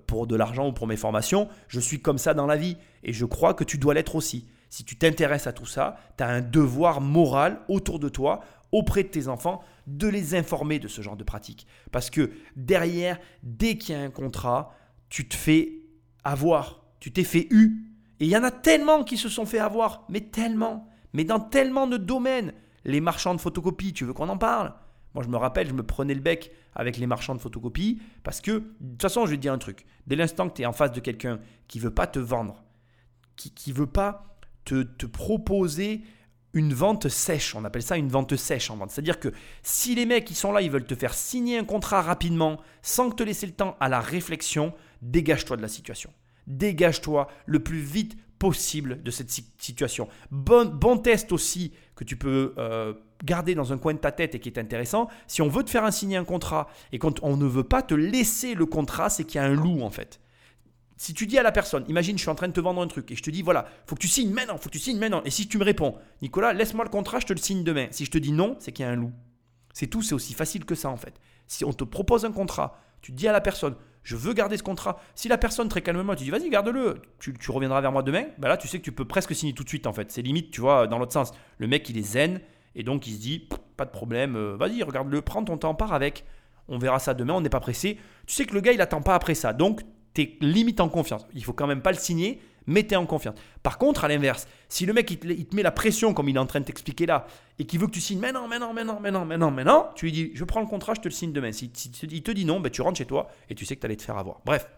pour 0.07 0.27
de 0.27 0.37
l'argent 0.37 0.69
ou 0.69 0.73
pour 0.73 0.87
mes 0.87 0.97
formations. 0.97 1.49
Je 1.69 1.81
suis 1.81 2.01
comme 2.01 2.19
ça 2.19 2.35
dans 2.35 2.47
la 2.47 2.57
vie 2.57 2.77
et 3.05 3.13
je 3.13 3.25
crois 3.25 3.55
que 3.55 3.65
tu 3.65 3.79
dois 3.79 3.95
l'être 3.95 4.17
aussi. 4.17 4.49
Si 4.69 4.85
tu 4.85 4.97
t'intéresses 4.97 5.47
à 5.47 5.53
tout 5.53 5.67
ça, 5.67 5.97
tu 6.17 6.25
as 6.25 6.29
un 6.29 6.41
devoir 6.41 7.01
moral 7.01 7.61
autour 7.69 7.99
de 7.99 8.09
toi, 8.09 8.41
auprès 8.73 9.03
de 9.03 9.09
tes 9.09 9.29
enfants, 9.29 9.63
de 9.87 10.09
les 10.09 10.35
informer 10.35 10.79
de 10.79 10.89
ce 10.89 11.03
genre 11.03 11.17
de 11.17 11.25
pratique. 11.25 11.67
Parce 11.91 12.09
que 12.09 12.31
derrière, 12.57 13.19
dès 13.43 13.77
qu'il 13.77 13.95
y 13.95 13.99
a 13.99 14.01
un 14.01 14.11
contrat, 14.11 14.75
tu 15.13 15.29
te 15.29 15.35
fais 15.35 15.75
avoir, 16.25 16.87
tu 16.99 17.13
t'es 17.13 17.23
fait 17.23 17.47
eu. 17.51 17.85
Et 18.19 18.25
il 18.25 18.31
y 18.31 18.37
en 18.37 18.45
a 18.45 18.51
tellement 18.51 19.05
qui 19.05 19.19
se 19.19 19.29
sont 19.29 19.45
fait 19.45 19.59
avoir, 19.59 20.07
mais 20.09 20.23
tellement, 20.23 20.89
mais 21.13 21.25
dans 21.25 21.39
tellement 21.39 21.87
de 21.87 21.99
domaines. 21.99 22.55
Les 22.87 23.03
marchands 23.03 23.35
de 23.35 23.41
photocopies, 23.41 23.93
tu 23.93 24.07
veux 24.07 24.15
qu'on 24.15 24.31
en 24.31 24.39
parle? 24.39 24.73
Moi, 25.13 25.23
je 25.23 25.29
me 25.29 25.37
rappelle, 25.37 25.69
je 25.69 25.75
me 25.75 25.83
prenais 25.83 26.15
le 26.15 26.23
bec 26.23 26.51
avec 26.75 26.97
les 26.97 27.07
marchands 27.07 27.35
de 27.35 27.41
photocopies 27.43 28.01
parce 28.25 28.41
que, 28.41 28.53
de 28.53 28.93
toute 28.93 29.03
façon, 29.03 29.27
je 29.27 29.33
vais 29.33 29.37
te 29.37 29.43
dire 29.43 29.53
un 29.53 29.59
truc. 29.59 29.85
Dès 30.07 30.17
l'instant 30.17 30.49
que 30.49 30.55
tu 30.55 30.63
es 30.63 30.67
en 30.67 30.73
face 30.73 30.93
de 30.93 31.01
quelqu'un 31.01 31.41
qui 31.69 31.79
veut 31.79 31.93
pas 31.93 32.07
te 32.07 32.19
vendre, 32.19 32.65
qui 33.37 33.71
ne 33.71 33.75
veut 33.75 33.87
pas 33.87 34.39
te, 34.65 35.05
proposer 35.05 36.01
une 36.55 36.73
vente 36.73 37.09
sèche, 37.09 37.55
on 37.55 37.67
appelle 37.67 37.83
ça 37.83 37.99
une 37.99 38.09
vente 38.09 38.35
sèche 38.37 38.71
en 38.71 38.79
vente. 38.79 38.91
C'est-à-dire 38.91 39.21
que 39.21 39.29
si 39.63 39.95
les 39.95 40.07
mecs 40.07 40.25
qui 40.25 40.35
sont 40.35 40.53
là, 40.53 40.63
ils 40.63 40.71
veulent 40.71 40.87
te 40.87 40.95
faire 40.95 41.13
signer 41.13 41.59
un 41.59 41.65
contrat 41.65 42.01
rapidement, 42.01 42.59
sans 42.81 43.11
te 43.11 43.23
laisser 43.23 43.45
le 43.45 43.53
temps 43.53 43.77
à 43.79 43.91
la 43.91 44.01
réflexion, 44.01 44.73
dégage-toi 45.03 45.57
de 45.57 45.63
la 45.63 45.69
situation. 45.69 46.11
Dégage-toi 46.47 47.29
le 47.47 47.61
plus 47.61 47.79
vite 47.81 48.17
possible 48.39 49.03
de 49.03 49.11
cette 49.11 49.31
si- 49.31 49.47
situation. 49.59 50.09
Bon, 50.31 50.67
bon 50.67 50.99
test 50.99 51.31
aussi 51.31 51.73
que 51.95 52.03
tu 52.03 52.17
peux 52.17 52.55
euh, 52.59 52.95
garder 53.23 53.55
dans 53.55 53.73
un 53.73 53.79
coin 53.79 53.95
de 53.95 53.99
ta 53.99 54.11
tête 54.11 54.35
et 54.35 54.41
qui 54.41 54.49
est 54.49 54.59
intéressant. 54.59 55.09
Si 55.29 55.43
on 55.43 55.49
veut 55.49 55.63
te 55.63 55.71
faire 55.71 55.91
signer 55.93 56.17
un 56.17 56.25
contrat 56.25 56.69
et 56.91 56.99
qu'on 56.99 57.15
on 57.23 57.37
ne 57.37 57.47
veut 57.47 57.63
pas 57.63 57.83
te 57.83 57.95
laisser 57.95 58.55
le 58.55 58.67
contrat, 58.67 59.11
c'est 59.11 59.25
qu'il 59.25 59.41
y 59.41 59.45
a 59.45 59.47
un 59.47 59.55
loup 59.55 59.83
en 59.83 59.91
fait. 59.91 60.21
Si 60.97 61.15
tu 61.15 61.27
dis 61.27 61.39
à 61.39 61.43
la 61.43 61.53
personne, 61.53 61.85
imagine, 61.89 62.17
je 62.17 62.23
suis 62.23 62.31
en 62.31 62.35
train 62.35 62.49
de 62.49 62.53
te 62.53 62.61
vendre 62.61 62.81
un 62.81 62.87
truc 62.87 63.11
et 63.11 63.17
je 63.17 63.23
te 63.23 63.31
dis, 63.31 63.43
voilà, 63.43 63.67
faut 63.87 63.95
que 63.97 64.01
tu 64.01 64.09
signes 64.09 64.33
maintenant, 64.33 64.57
faut 64.57 64.69
que 64.69 64.75
tu 64.75 64.79
signes 64.79 64.99
maintenant. 64.99 65.23
Et 65.25 65.31
si 65.31 65.49
tu 65.49 65.59
me 65.59 65.65
réponds, 65.65 65.97
Nicolas, 66.21 66.53
laisse-moi 66.53 66.85
le 66.85 66.91
contrat, 66.91 67.19
je 67.21 67.27
te 67.27 67.33
le 67.33 67.39
signe 67.39 67.65
demain. 67.65 67.87
Si 67.91 68.05
je 68.05 68.11
te 68.11 68.19
dis 68.19 68.33
non, 68.33 68.57
c'est 68.59 68.73
qu'il 68.73 68.85
y 68.85 68.89
a 68.89 68.91
un 68.91 68.97
loup. 68.97 69.13
C'est 69.73 69.87
tout, 69.87 70.03
c'est 70.03 70.15
aussi 70.15 70.35
facile 70.35 70.65
que 70.65 70.75
ça 70.75 70.91
en 70.91 70.97
fait. 70.97 71.15
Si 71.47 71.65
on 71.65 71.73
te 71.73 71.85
propose 71.85 72.25
un 72.25 72.33
contrat, 72.33 72.81
tu 73.01 73.13
dis 73.13 73.27
à 73.27 73.33
la 73.33 73.41
personne, 73.41 73.75
je 74.03 74.17
veux 74.17 74.33
garder 74.33 74.57
ce 74.57 74.63
contrat. 74.63 75.01
Si 75.15 75.29
la 75.29 75.39
personne 75.39 75.69
très 75.69 75.83
calmement, 75.83 76.15
tu 76.15 76.25
dis, 76.25 76.31
vas-y, 76.31 76.51
garde-le, 76.51 77.03
tu, 77.19 77.35
reviendras 77.51 77.81
vers 77.81 77.93
moi 77.93 78.03
demain, 78.03 78.25
bah 78.39 78.49
là, 78.49 78.57
tu 78.57 78.69
sais 78.69 78.79
que 78.79 78.85
tu 78.85 78.93
peux 78.93 79.05
presque 79.05 79.35
signer 79.35 79.53
tout 79.53 79.65
de 79.65 79.69
suite 79.69 79.87
en 79.87 79.93
fait. 79.93 80.11
C'est 80.11 80.23
limite, 80.23 80.51
tu 80.51 80.61
vois, 80.61 80.87
dans 80.87 80.99
l'autre 80.99 81.13
sens. 81.13 81.33
Le 81.59 81.67
mec, 81.67 81.89
il 81.89 81.99
est 81.99 82.03
zen 82.03 82.41
et 82.75 82.83
donc 82.83 83.07
il 83.07 83.15
se 83.15 83.21
dit, 83.21 83.49
pas 83.77 83.85
de 83.85 83.91
problème, 83.91 84.37
euh, 84.37 84.57
vas-y, 84.57 84.83
regarde-le, 84.83 85.23
prends 85.23 85.45
ton 85.45 85.57
temps, 85.57 85.75
pars 85.75 85.93
avec. 85.93 86.25
On 86.69 86.79
verra 86.79 86.99
ça 86.99 87.15
demain, 87.15 87.35
on 87.35 87.41
n'est 87.41 87.49
pas 87.49 87.61
pressé. 87.61 87.99
Tu 88.27 88.35
sais 88.35 88.45
que 88.45 88.55
le 88.55 88.61
gars, 88.61 88.73
il 88.73 88.81
attend 88.81 89.03
pas 89.03 89.15
après 89.15 89.35
ça. 89.35 89.53
Donc, 89.53 89.83
tu 90.15 90.23
es 90.23 90.37
limite 90.41 90.81
en 90.81 90.89
confiance. 90.89 91.27
Il 91.35 91.45
faut 91.45 91.53
quand 91.53 91.67
même 91.67 91.83
pas 91.83 91.93
le 91.93 91.99
signer, 91.99 92.41
es 92.69 92.97
en 92.97 93.07
confiance. 93.07 93.35
Par 93.63 93.79
contre, 93.79 94.05
à 94.05 94.09
l'inverse, 94.09 94.47
si 94.69 94.87
le 94.87 94.93
mec, 94.93 95.11
il 95.11 95.19
te, 95.19 95.57
met 95.57 95.63
la 95.63 95.71
pression, 95.71 96.15
comme 96.15 96.29
il 96.29 96.37
est 96.37 96.39
en 96.39 96.47
train 96.47 96.61
de 96.61 96.65
t'expliquer 96.65 97.07
là, 97.07 97.27
et 97.59 97.65
qu'il 97.65 97.81
veut 97.81 97.87
que 97.87 97.93
tu 97.93 98.01
signes 98.01 98.21
maintenant, 98.21 98.49
maintenant, 98.49 98.73
maintenant, 98.73 99.01
maintenant, 99.01 99.25
maintenant, 99.25 99.51
maintenant, 99.51 99.91
tu 99.95 100.07
lui 100.07 100.13
dis, 100.13 100.31
je 100.35 100.45
prends 100.45 100.61
le 100.61 100.67
contrat, 100.67 100.95
je 100.95 101.01
te 101.01 101.09
le 101.09 101.15
signe 101.15 101.33
demain. 101.33 101.53
Si, 101.53 101.71
il 102.03 102.23
te 102.23 102.31
dit 102.31 102.45
non, 102.45 102.61
ben, 102.61 102.71
tu 102.71 102.83
rentres 102.83 102.99
chez 102.99 103.07
toi 103.07 103.29
et 103.49 103.55
tu 103.55 103.65
sais 103.65 103.77
que 103.77 103.81
tu 103.81 103.87
allais 103.87 103.97
te 103.97 104.03
faire 104.03 104.19
avoir. 104.19 104.41
Bref, 104.45 104.69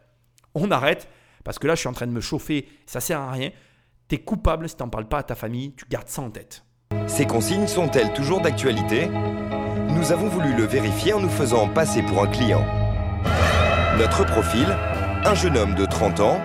on 0.54 0.70
arrête, 0.70 1.08
parce 1.44 1.58
que 1.58 1.66
là, 1.66 1.74
je 1.74 1.80
suis 1.80 1.88
en 1.88 1.92
train 1.92 2.06
de 2.06 2.12
me 2.12 2.20
chauffer, 2.20 2.68
ça 2.86 3.00
sert 3.00 3.20
à 3.20 3.30
rien. 3.30 3.50
Tu 4.08 4.16
es 4.16 4.18
coupable 4.18 4.68
si 4.68 4.76
tu 4.76 4.82
n'en 4.82 4.88
parles 4.88 5.08
pas 5.08 5.18
à 5.18 5.22
ta 5.22 5.34
famille, 5.34 5.72
tu 5.74 5.84
gardes 5.88 6.08
ça 6.08 6.22
en 6.22 6.30
tête. 6.30 6.64
Ces 7.06 7.26
consignes 7.26 7.66
sont-elles 7.66 8.12
toujours 8.12 8.40
d'actualité? 8.40 9.08
Nous 9.90 10.12
avons 10.12 10.28
voulu 10.28 10.54
le 10.54 10.64
vérifier 10.64 11.12
en 11.12 11.20
nous 11.20 11.28
faisant 11.28 11.68
passer 11.68 12.02
pour 12.02 12.22
un 12.22 12.26
client. 12.26 12.64
Notre 13.98 14.24
profil, 14.24 14.66
un 15.24 15.34
jeune 15.34 15.56
homme 15.56 15.74
de 15.74 15.86
30 15.86 16.20
ans, 16.20 16.40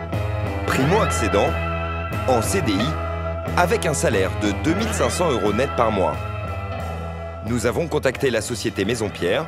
primo-accédant, 0.70 1.48
en 2.28 2.44
CDI, 2.44 2.86
avec 3.58 3.88
un 3.88 3.96
salaire 3.96 4.30
de 4.40 4.52
2500 4.64 5.32
euros 5.32 5.52
net 5.52 5.72
par 5.76 5.92
mois. 5.92 6.16
Nous 7.48 7.66
avons 7.66 7.88
contacté 7.88 8.30
la 8.30 8.42
société 8.42 8.86
Maison 8.86 9.10
Pierre. 9.10 9.48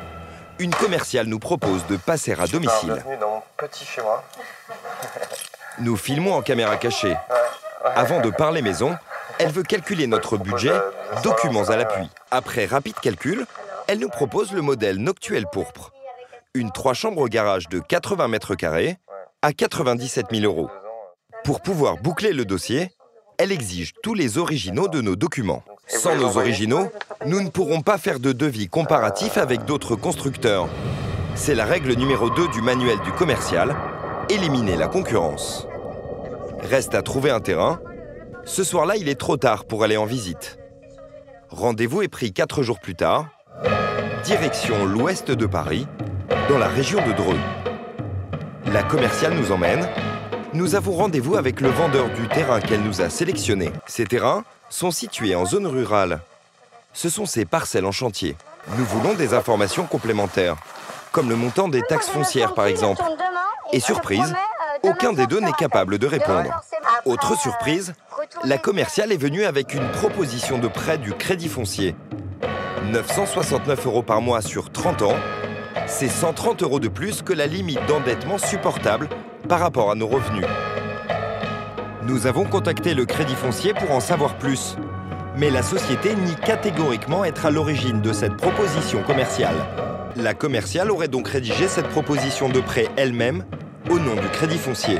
Une 0.58 0.74
commerciale 0.74 1.28
nous 1.28 1.38
propose 1.38 1.86
de 1.86 1.96
passer 1.96 2.32
à 2.32 2.48
domicile. 2.48 2.94
Bienvenue 2.94 3.18
dans 3.20 3.30
mon 3.34 3.42
petit 3.56 3.84
chez 3.84 4.02
moi. 4.02 4.24
Nous 5.78 5.96
filmons 5.96 6.34
en 6.34 6.42
caméra 6.42 6.76
cachée. 6.76 7.14
Avant 7.84 8.20
de 8.20 8.30
parler 8.30 8.60
maison, 8.60 8.96
elle 9.38 9.52
veut 9.52 9.62
calculer 9.62 10.08
notre 10.08 10.36
budget, 10.36 10.74
documents 11.22 11.70
à 11.70 11.76
l'appui. 11.76 12.10
Après 12.32 12.66
rapide 12.66 12.98
calcul, 13.00 13.46
elle 13.86 14.00
nous 14.00 14.08
propose 14.08 14.52
le 14.52 14.60
modèle 14.60 14.98
Noctuel 14.98 15.46
Pourpre. 15.52 15.92
Une 16.54 16.72
trois 16.72 16.94
chambres 16.94 17.22
au 17.22 17.28
garage 17.28 17.68
de 17.68 17.78
80 17.78 18.26
mètres 18.26 18.56
carrés 18.56 18.96
à 19.40 19.52
97 19.52 20.26
000 20.32 20.44
euros. 20.44 20.68
Pour 21.44 21.60
pouvoir 21.60 21.96
boucler 21.96 22.32
le 22.32 22.44
dossier, 22.44 22.92
elle 23.36 23.50
exige 23.50 23.94
tous 24.00 24.14
les 24.14 24.38
originaux 24.38 24.86
de 24.86 25.00
nos 25.00 25.16
documents. 25.16 25.64
Sans 25.88 26.14
nos 26.14 26.38
originaux, 26.38 26.88
nous 27.26 27.40
ne 27.40 27.48
pourrons 27.48 27.80
pas 27.80 27.98
faire 27.98 28.20
de 28.20 28.32
devis 28.32 28.68
comparatif 28.68 29.36
avec 29.38 29.64
d'autres 29.64 29.96
constructeurs. 29.96 30.68
C'est 31.34 31.56
la 31.56 31.64
règle 31.64 31.94
numéro 31.94 32.30
2 32.30 32.46
du 32.48 32.62
manuel 32.62 32.98
du 33.00 33.10
commercial, 33.10 33.74
éliminer 34.28 34.76
la 34.76 34.86
concurrence. 34.86 35.66
Reste 36.60 36.94
à 36.94 37.02
trouver 37.02 37.30
un 37.30 37.40
terrain. 37.40 37.80
Ce 38.44 38.62
soir-là, 38.62 38.96
il 38.96 39.08
est 39.08 39.18
trop 39.18 39.36
tard 39.36 39.64
pour 39.64 39.82
aller 39.82 39.96
en 39.96 40.06
visite. 40.06 40.58
Rendez-vous 41.48 42.02
est 42.02 42.08
pris 42.08 42.32
4 42.32 42.62
jours 42.62 42.78
plus 42.78 42.94
tard. 42.94 43.26
Direction 44.22 44.84
l'ouest 44.84 45.32
de 45.32 45.46
Paris, 45.46 45.88
dans 46.48 46.58
la 46.58 46.68
région 46.68 47.04
de 47.04 47.12
Dreux. 47.12 47.38
La 48.72 48.84
commerciale 48.84 49.34
nous 49.34 49.50
emmène. 49.50 49.88
Nous 50.54 50.74
avons 50.74 50.92
rendez-vous 50.92 51.36
avec 51.36 51.60
le 51.62 51.70
vendeur 51.70 52.10
du 52.10 52.28
terrain 52.28 52.60
qu'elle 52.60 52.82
nous 52.82 53.00
a 53.00 53.08
sélectionné. 53.08 53.72
Ces 53.86 54.04
terrains 54.04 54.44
sont 54.68 54.90
situés 54.90 55.34
en 55.34 55.46
zone 55.46 55.66
rurale. 55.66 56.20
Ce 56.92 57.08
sont 57.08 57.24
ces 57.24 57.46
parcelles 57.46 57.86
en 57.86 57.92
chantier. 57.92 58.36
Nous 58.76 58.84
voulons 58.84 59.14
des 59.14 59.32
informations 59.32 59.86
complémentaires, 59.86 60.56
comme 61.10 61.30
le 61.30 61.36
montant 61.36 61.68
des 61.68 61.80
taxes 61.80 62.10
foncières 62.10 62.52
par 62.52 62.66
exemple. 62.66 63.02
Et 63.72 63.80
surprise, 63.80 64.34
aucun 64.82 65.14
des 65.14 65.26
deux 65.26 65.40
n'est 65.40 65.52
capable 65.52 65.98
de 65.98 66.06
répondre. 66.06 66.62
Autre 67.06 67.34
surprise, 67.38 67.94
la 68.44 68.58
commerciale 68.58 69.10
est 69.10 69.16
venue 69.16 69.44
avec 69.44 69.72
une 69.72 69.88
proposition 69.92 70.58
de 70.58 70.68
prêt 70.68 70.98
du 70.98 71.14
crédit 71.14 71.48
foncier. 71.48 71.96
969 72.90 73.86
euros 73.86 74.02
par 74.02 74.20
mois 74.20 74.42
sur 74.42 74.70
30 74.70 75.02
ans, 75.02 75.16
c'est 75.86 76.08
130 76.08 76.62
euros 76.62 76.80
de 76.80 76.88
plus 76.88 77.22
que 77.22 77.32
la 77.32 77.46
limite 77.46 77.84
d'endettement 77.86 78.38
supportable 78.38 79.08
par 79.48 79.60
rapport 79.60 79.90
à 79.90 79.94
nos 79.94 80.06
revenus. 80.06 80.46
Nous 82.04 82.26
avons 82.26 82.44
contacté 82.44 82.94
le 82.94 83.04
crédit 83.04 83.34
foncier 83.34 83.74
pour 83.74 83.90
en 83.92 84.00
savoir 84.00 84.34
plus, 84.36 84.76
mais 85.36 85.50
la 85.50 85.62
société 85.62 86.14
nie 86.14 86.34
catégoriquement 86.34 87.24
être 87.24 87.46
à 87.46 87.50
l'origine 87.50 88.00
de 88.00 88.12
cette 88.12 88.36
proposition 88.36 89.02
commerciale. 89.02 89.54
La 90.16 90.34
commerciale 90.34 90.90
aurait 90.90 91.08
donc 91.08 91.28
rédigé 91.28 91.68
cette 91.68 91.88
proposition 91.88 92.48
de 92.48 92.60
prêt 92.60 92.88
elle-même 92.96 93.44
au 93.88 93.98
nom 93.98 94.14
du 94.14 94.28
crédit 94.28 94.58
foncier. 94.58 94.98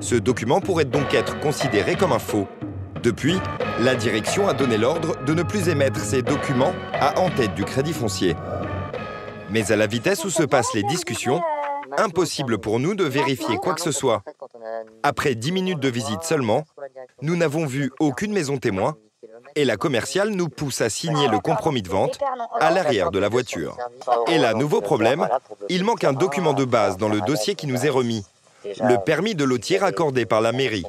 Ce 0.00 0.14
document 0.14 0.60
pourrait 0.60 0.84
donc 0.84 1.14
être 1.14 1.40
considéré 1.40 1.96
comme 1.96 2.12
un 2.12 2.18
faux. 2.18 2.46
Depuis, 3.02 3.38
la 3.80 3.94
direction 3.94 4.48
a 4.48 4.52
donné 4.52 4.76
l'ordre 4.76 5.16
de 5.24 5.34
ne 5.34 5.42
plus 5.42 5.68
émettre 5.68 5.98
ces 5.98 6.22
documents 6.22 6.72
à 6.92 7.18
en-tête 7.18 7.54
du 7.54 7.64
crédit 7.64 7.92
foncier. 7.92 8.36
Mais 9.52 9.70
à 9.70 9.76
la 9.76 9.86
vitesse 9.86 10.24
où 10.24 10.30
se 10.30 10.42
passent 10.42 10.72
les 10.72 10.82
discussions, 10.82 11.40
impossible 11.98 12.56
pour 12.58 12.80
nous 12.80 12.94
de 12.94 13.04
vérifier 13.04 13.56
quoi 13.58 13.74
que 13.74 13.82
ce 13.82 13.92
soit. 13.92 14.22
Après 15.02 15.34
10 15.34 15.52
minutes 15.52 15.78
de 15.78 15.90
visite 15.90 16.22
seulement, 16.22 16.64
nous 17.20 17.36
n'avons 17.36 17.66
vu 17.66 17.92
aucune 18.00 18.32
maison 18.32 18.56
témoin 18.56 18.96
et 19.54 19.66
la 19.66 19.76
commerciale 19.76 20.30
nous 20.30 20.48
pousse 20.48 20.80
à 20.80 20.88
signer 20.88 21.28
le 21.28 21.38
compromis 21.38 21.82
de 21.82 21.90
vente 21.90 22.18
à 22.60 22.70
l'arrière 22.70 23.10
de 23.10 23.18
la 23.18 23.28
voiture. 23.28 23.76
Et 24.28 24.38
là, 24.38 24.54
nouveau 24.54 24.80
problème, 24.80 25.28
il 25.68 25.84
manque 25.84 26.04
un 26.04 26.14
document 26.14 26.54
de 26.54 26.64
base 26.64 26.96
dans 26.96 27.10
le 27.10 27.20
dossier 27.20 27.54
qui 27.54 27.66
nous 27.66 27.84
est 27.84 27.90
remis, 27.90 28.24
le 28.64 28.96
permis 29.04 29.34
de 29.34 29.44
lotir 29.44 29.84
accordé 29.84 30.24
par 30.24 30.40
la 30.40 30.52
mairie. 30.52 30.86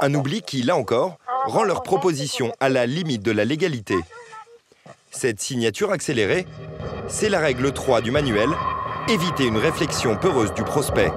Un 0.00 0.14
oubli 0.14 0.42
qui, 0.42 0.62
là 0.62 0.76
encore, 0.76 1.16
rend 1.46 1.64
leur 1.64 1.82
proposition 1.82 2.52
à 2.60 2.68
la 2.68 2.86
limite 2.86 3.22
de 3.22 3.32
la 3.32 3.44
légalité. 3.44 3.96
Cette 5.12 5.40
signature 5.40 5.90
accélérée, 5.90 6.46
c'est 7.08 7.28
la 7.28 7.40
règle 7.40 7.72
3 7.72 8.00
du 8.00 8.12
manuel, 8.12 8.48
éviter 9.08 9.44
une 9.44 9.56
réflexion 9.56 10.16
peureuse 10.16 10.54
du 10.54 10.62
prospect. 10.62 11.10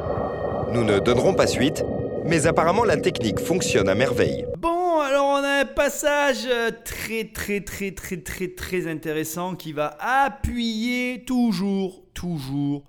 Nous 0.71 0.83
ne 0.83 0.97
donnerons 0.97 1.35
pas 1.35 1.45
suite, 1.45 1.85
mais 2.25 2.47
apparemment 2.47 2.85
la 2.85 2.97
technique 2.97 3.39
fonctionne 3.39 3.87
à 3.87 3.93
merveille. 3.93 4.47
Bon, 4.57 4.99
alors 4.99 5.25
on 5.25 5.43
a 5.43 5.61
un 5.61 5.65
passage 5.65 6.47
euh, 6.47 6.71
très 6.83 7.25
très 7.25 7.61
très 7.61 7.91
très 7.91 8.17
très 8.17 8.47
très 8.47 8.87
intéressant 8.87 9.55
qui 9.55 9.73
va 9.73 9.95
appuyer 9.99 11.23
toujours, 11.23 12.03
toujours 12.15 12.85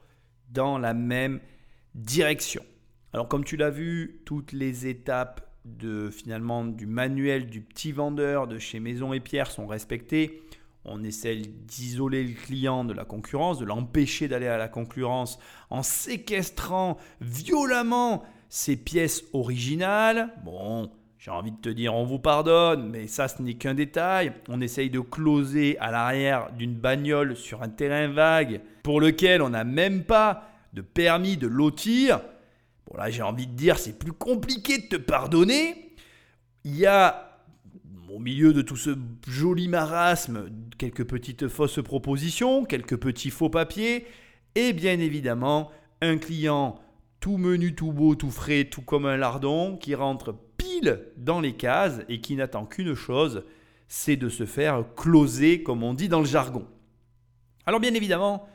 dans 0.49 0.79
la 0.79 0.95
même 0.95 1.41
direction. 1.95 2.63
Alors 3.13 3.29
comme 3.29 3.45
tu 3.45 3.59
l'as 3.59 3.71
vu, 3.71 4.23
toutes 4.25 4.53
les 4.53 4.87
étapes 4.87 5.43
de 5.65 6.11
finalement 6.11 6.65
du 6.65 6.87
manuel 6.87 7.47
du 7.47 7.61
petit 7.61 7.93
vendeur 7.93 8.47
de 8.47 8.59
chez 8.59 8.81
Maison 8.81 9.13
et 9.13 9.21
Pierre 9.21 9.51
sont 9.51 9.67
respectées. 9.67 10.43
On 10.85 11.03
essaie 11.03 11.37
d'isoler 11.37 12.24
le 12.24 12.35
client 12.35 12.85
de 12.85 12.93
la 12.93 13.05
concurrence, 13.05 13.59
de 13.59 13.64
l'empêcher 13.64 14.28
d'aller 14.28 14.49
à 14.49 14.59
la 14.59 14.68
concurrence 14.68 15.39
en 15.70 15.82
séquestrant 15.82 16.99
violemment 17.20 18.22
ses 18.51 18.76
pièces 18.76 19.24
originales. 19.32 20.28
Bon, 20.45 20.91
j'ai 21.18 21.30
envie 21.30 21.53
de 21.53 21.57
te 21.57 21.70
dire, 21.70 21.95
on 21.95 22.05
vous 22.05 22.18
pardonne, 22.18 22.91
mais 22.91 23.07
ça, 23.07 23.28
ce 23.28 23.41
n'est 23.41 23.55
qu'un 23.55 23.72
détail. 23.72 24.35
On 24.49 24.61
essaye 24.61 24.91
de 24.91 25.01
closer 25.01 25.78
à 25.78 25.91
l'arrière 25.91 26.53
d'une 26.53 26.74
bagnole 26.74 27.35
sur 27.35 27.62
un 27.62 27.70
terrain 27.70 28.09
vague 28.09 28.61
pour 28.82 29.01
lequel 29.01 29.41
on 29.41 29.49
n'a 29.49 29.64
même 29.64 30.05
pas 30.05 30.51
de 30.74 30.82
permis 30.82 31.39
de 31.39 31.47
lotir. 31.47 32.20
Bon, 32.87 32.99
là, 32.99 33.09
j'ai 33.09 33.22
envie 33.22 33.47
de 33.47 33.55
dire, 33.55 33.78
c'est 33.78 33.99
plus 33.99 34.12
compliqué 34.12 34.76
de 34.76 34.87
te 34.87 34.97
pardonner. 34.97 35.95
Il 36.64 36.76
y 36.76 36.85
a 36.85 37.34
au 38.15 38.21
milieu 38.21 38.53
de 38.53 38.62
tout 38.62 38.77
ce 38.77 38.97
joli 39.27 39.67
marasme, 39.67 40.49
quelques 40.79 41.05
petites 41.05 41.49
fausses 41.49 41.83
propositions, 41.83 42.65
quelques 42.65 42.97
petits 42.97 43.31
faux 43.31 43.51
papiers, 43.51 44.07
et 44.55 44.73
bien 44.73 45.01
évidemment 45.01 45.73
un 46.01 46.17
client 46.19 46.79
tout 47.19 47.39
menu, 47.39 47.75
tout 47.75 47.93
beau, 47.93 48.15
tout 48.15 48.31
frais, 48.31 48.65
tout 48.65 48.83
comme 48.83 49.07
un 49.07 49.17
lardon, 49.17 49.77
qui 49.77 49.97
rentre 49.97 50.37
pile 50.57 51.01
dans 51.17 51.41
les 51.41 51.55
cases 51.55 52.03
et 52.09 52.21
qui 52.21 52.37
n'attend 52.37 52.67
qu'une 52.67 52.95
chose, 52.95 53.45
c'est 53.89 54.17
de 54.17 54.29
se 54.29 54.47
faire 54.47 54.85
closer, 54.95 55.65
comme 55.65 55.83
on 55.83 55.93
dit 55.93 56.09
dans 56.09 56.21
le 56.21 56.27
jargon. 56.27 56.67
Alors 57.67 57.81
bien 57.81 57.95
évidemment, 57.95 58.47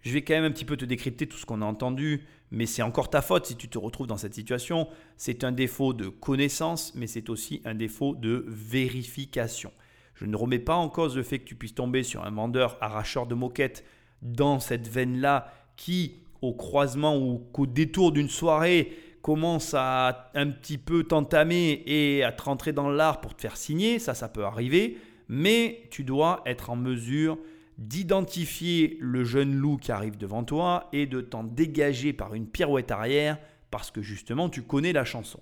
je 0.00 0.12
vais 0.12 0.22
quand 0.22 0.34
même 0.34 0.44
un 0.44 0.50
petit 0.50 0.64
peu 0.64 0.78
te 0.78 0.84
décrypter 0.86 1.26
tout 1.26 1.36
ce 1.36 1.44
qu'on 1.44 1.60
a 1.60 1.66
entendu, 1.66 2.24
mais 2.54 2.66
c'est 2.66 2.82
encore 2.82 3.10
ta 3.10 3.20
faute 3.20 3.46
si 3.46 3.56
tu 3.56 3.68
te 3.68 3.78
retrouves 3.78 4.06
dans 4.06 4.16
cette 4.16 4.34
situation. 4.34 4.88
C'est 5.16 5.44
un 5.44 5.52
défaut 5.52 5.92
de 5.92 6.08
connaissance, 6.08 6.92
mais 6.94 7.06
c'est 7.06 7.28
aussi 7.28 7.60
un 7.64 7.74
défaut 7.74 8.14
de 8.14 8.44
vérification. 8.48 9.72
Je 10.14 10.26
ne 10.26 10.36
remets 10.36 10.60
pas 10.60 10.76
en 10.76 10.88
cause 10.88 11.16
le 11.16 11.24
fait 11.24 11.40
que 11.40 11.44
tu 11.44 11.56
puisses 11.56 11.74
tomber 11.74 12.04
sur 12.04 12.24
un 12.24 12.30
vendeur 12.30 12.78
arracheur 12.80 13.26
de 13.26 13.34
moquettes 13.34 13.84
dans 14.22 14.60
cette 14.60 14.88
veine-là 14.88 15.52
qui, 15.76 16.14
au 16.40 16.54
croisement 16.54 17.18
ou 17.18 17.38
qu'au 17.52 17.66
détour 17.66 18.12
d'une 18.12 18.28
soirée, 18.28 18.92
commence 19.20 19.74
à 19.74 20.30
un 20.34 20.50
petit 20.50 20.78
peu 20.78 21.02
t'entamer 21.02 21.82
et 21.86 22.22
à 22.22 22.30
te 22.30 22.42
rentrer 22.42 22.72
dans 22.72 22.88
l'art 22.88 23.20
pour 23.20 23.34
te 23.34 23.40
faire 23.40 23.56
signer, 23.56 23.98
ça, 23.98 24.14
ça 24.14 24.28
peut 24.28 24.44
arriver, 24.44 24.98
mais 25.28 25.88
tu 25.90 26.04
dois 26.04 26.42
être 26.46 26.70
en 26.70 26.76
mesure 26.76 27.38
d'identifier 27.78 28.96
le 29.00 29.24
jeune 29.24 29.54
loup 29.54 29.76
qui 29.76 29.92
arrive 29.92 30.16
devant 30.16 30.44
toi 30.44 30.88
et 30.92 31.06
de 31.06 31.20
t'en 31.20 31.44
dégager 31.44 32.12
par 32.12 32.34
une 32.34 32.46
pirouette 32.46 32.90
arrière 32.90 33.38
parce 33.70 33.90
que 33.90 34.02
justement 34.02 34.48
tu 34.48 34.62
connais 34.62 34.92
la 34.92 35.04
chanson. 35.04 35.40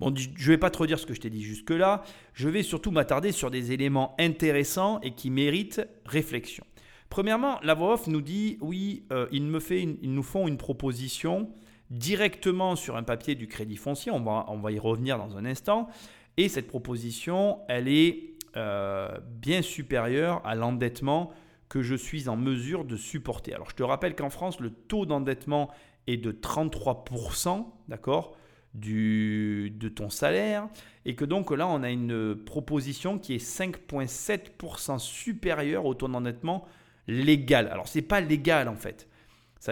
Bon, 0.00 0.14
je 0.14 0.28
ne 0.28 0.46
vais 0.46 0.58
pas 0.58 0.70
te 0.70 0.78
redire 0.78 0.98
ce 0.98 1.06
que 1.06 1.14
je 1.14 1.20
t'ai 1.20 1.30
dit 1.30 1.42
jusque-là, 1.42 2.04
je 2.32 2.48
vais 2.48 2.62
surtout 2.62 2.92
m'attarder 2.92 3.32
sur 3.32 3.50
des 3.50 3.72
éléments 3.72 4.14
intéressants 4.20 5.00
et 5.00 5.10
qui 5.10 5.28
méritent 5.28 5.82
réflexion. 6.06 6.64
Premièrement, 7.10 7.58
la 7.62 7.74
voix 7.74 7.94
off 7.94 8.06
nous 8.06 8.20
dit 8.20 8.58
oui, 8.60 9.06
euh, 9.12 9.26
ils, 9.32 9.42
me 9.42 9.58
fait 9.58 9.82
ils 9.82 10.12
nous 10.12 10.22
font 10.22 10.46
une 10.46 10.58
proposition 10.58 11.50
directement 11.90 12.76
sur 12.76 12.96
un 12.96 13.02
papier 13.02 13.34
du 13.34 13.48
crédit 13.48 13.76
foncier, 13.76 14.12
on 14.12 14.20
va, 14.20 14.44
on 14.48 14.58
va 14.58 14.70
y 14.70 14.78
revenir 14.78 15.18
dans 15.18 15.36
un 15.36 15.44
instant, 15.44 15.88
et 16.36 16.48
cette 16.48 16.68
proposition, 16.68 17.58
elle 17.68 17.88
est 17.88 18.34
euh, 18.56 19.18
bien 19.40 19.62
supérieure 19.62 20.40
à 20.44 20.54
l'endettement 20.54 21.32
que 21.68 21.82
je 21.82 21.94
suis 21.94 22.28
en 22.28 22.36
mesure 22.36 22.84
de 22.84 22.96
supporter. 22.96 23.54
Alors 23.54 23.70
je 23.70 23.74
te 23.74 23.82
rappelle 23.82 24.14
qu'en 24.14 24.30
France, 24.30 24.60
le 24.60 24.70
taux 24.70 25.06
d'endettement 25.06 25.70
est 26.06 26.16
de 26.16 26.32
33%, 26.32 27.66
d'accord 27.88 28.36
du, 28.74 29.72
de 29.76 29.88
ton 29.88 30.10
salaire 30.10 30.68
et 31.04 31.14
que 31.14 31.24
donc 31.24 31.50
là 31.50 31.66
on 31.66 31.82
a 31.82 31.90
une 31.90 32.36
proposition 32.36 33.18
qui 33.18 33.34
est 33.34 33.44
5,7% 33.44 34.98
supérieure 34.98 35.86
au 35.86 35.94
taux 35.94 36.08
d'endettement 36.08 36.66
légal. 37.06 37.68
Alors 37.68 37.88
c'est 37.88 38.02
pas 38.02 38.20
légal 38.20 38.68
en 38.68 38.76
fait. 38.76 39.08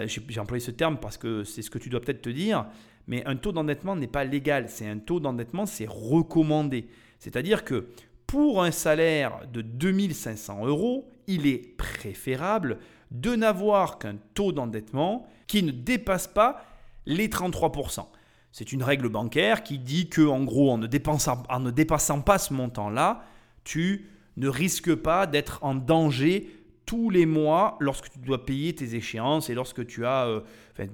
J'ai 0.05 0.39
employé 0.39 0.59
ce 0.59 0.71
terme 0.71 0.97
parce 0.97 1.17
que 1.17 1.43
c'est 1.43 1.61
ce 1.61 1.69
que 1.69 1.77
tu 1.77 1.89
dois 1.89 2.01
peut-être 2.01 2.21
te 2.21 2.29
dire, 2.29 2.65
mais 3.07 3.25
un 3.25 3.37
taux 3.37 3.53
d'endettement 3.53 3.95
n'est 3.95 4.07
pas 4.07 4.25
légal. 4.25 4.65
C'est 4.67 4.87
un 4.87 4.97
taux 4.97 5.19
d'endettement, 5.19 5.65
c'est 5.65 5.87
recommandé. 5.87 6.87
C'est-à-dire 7.19 7.63
que 7.63 7.87
pour 8.25 8.61
un 8.63 8.71
salaire 8.71 9.47
de 9.51 9.61
2500 9.61 10.65
euros, 10.65 11.09
il 11.27 11.45
est 11.45 11.77
préférable 11.77 12.79
de 13.11 13.35
n'avoir 13.35 13.99
qu'un 13.99 14.15
taux 14.33 14.51
d'endettement 14.51 15.27
qui 15.47 15.63
ne 15.63 15.71
dépasse 15.71 16.27
pas 16.27 16.65
les 17.05 17.27
33%. 17.27 18.05
C'est 18.51 18.71
une 18.71 18.83
règle 18.83 19.09
bancaire 19.09 19.63
qui 19.63 19.77
dit 19.77 20.09
que, 20.09 20.25
en 20.25 20.43
gros, 20.43 20.71
en 20.71 20.77
ne 20.77 20.87
dépassant, 20.87 22.21
pas 22.21 22.37
ce 22.37 22.53
montant-là, 22.53 23.23
tu 23.63 24.09
ne 24.35 24.47
risques 24.47 24.95
pas 24.95 25.27
d'être 25.27 25.59
en 25.63 25.75
danger 25.75 26.49
tous 26.85 27.09
les 27.09 27.25
mois 27.25 27.77
lorsque 27.79 28.09
tu 28.09 28.19
dois 28.19 28.45
payer 28.45 28.73
tes 28.73 28.95
échéances 28.95 29.49
et 29.49 29.53
lorsque 29.53 29.85
tu 29.85 30.05
as 30.05 30.25
euh, 30.25 30.41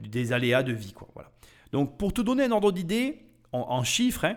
des 0.10 0.34
aléas 0.34 0.64
de 0.64 0.74
vie. 0.74 0.94
Donc, 1.72 1.98
pour 1.98 2.14
te 2.14 2.22
donner 2.22 2.44
un 2.44 2.52
ordre 2.52 2.72
d'idée, 2.72 3.20
en, 3.52 3.84
chiffres, 3.84 4.26
hein, 4.26 4.36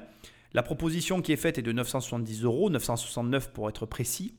la 0.53 0.62
proposition 0.62 1.22
qui 1.22 1.32
est 1.32 1.36
faite 1.36 1.59
est 1.59 1.62
de 1.62 1.72
970 1.72 2.44
euros, 2.44 2.70
969 2.70 3.53
pour 3.53 3.68
être 3.68 3.86
précis. 3.86 4.34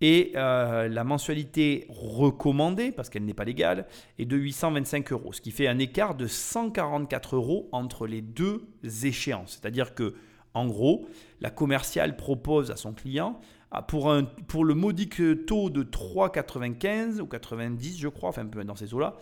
Et 0.00 0.32
euh, 0.36 0.88
la 0.88 1.04
mensualité 1.04 1.86
recommandée, 1.88 2.92
parce 2.92 3.08
qu'elle 3.08 3.24
n'est 3.24 3.34
pas 3.34 3.44
légale, 3.44 3.86
est 4.18 4.26
de 4.26 4.36
825 4.36 5.12
euros, 5.12 5.32
ce 5.32 5.40
qui 5.40 5.50
fait 5.50 5.68
un 5.68 5.78
écart 5.78 6.14
de 6.14 6.26
144 6.26 7.36
euros 7.36 7.68
entre 7.72 8.06
les 8.06 8.20
deux 8.20 8.68
échéances. 9.04 9.58
C'est-à-dire 9.60 9.94
que, 9.94 10.14
en 10.52 10.66
gros, 10.66 11.08
la 11.40 11.50
commerciale 11.50 12.16
propose 12.16 12.70
à 12.70 12.76
son 12.76 12.92
client, 12.92 13.40
pour, 13.88 14.10
un, 14.12 14.24
pour 14.24 14.64
le 14.64 14.74
modique 14.74 15.20
taux 15.46 15.70
de 15.70 15.82
3,95 15.82 17.20
ou 17.20 17.26
90, 17.26 17.98
je 17.98 18.08
crois, 18.08 18.30
enfin 18.30 18.42
un 18.42 18.46
peu 18.46 18.64
dans 18.64 18.76
ces 18.76 18.94
eaux-là, 18.94 19.16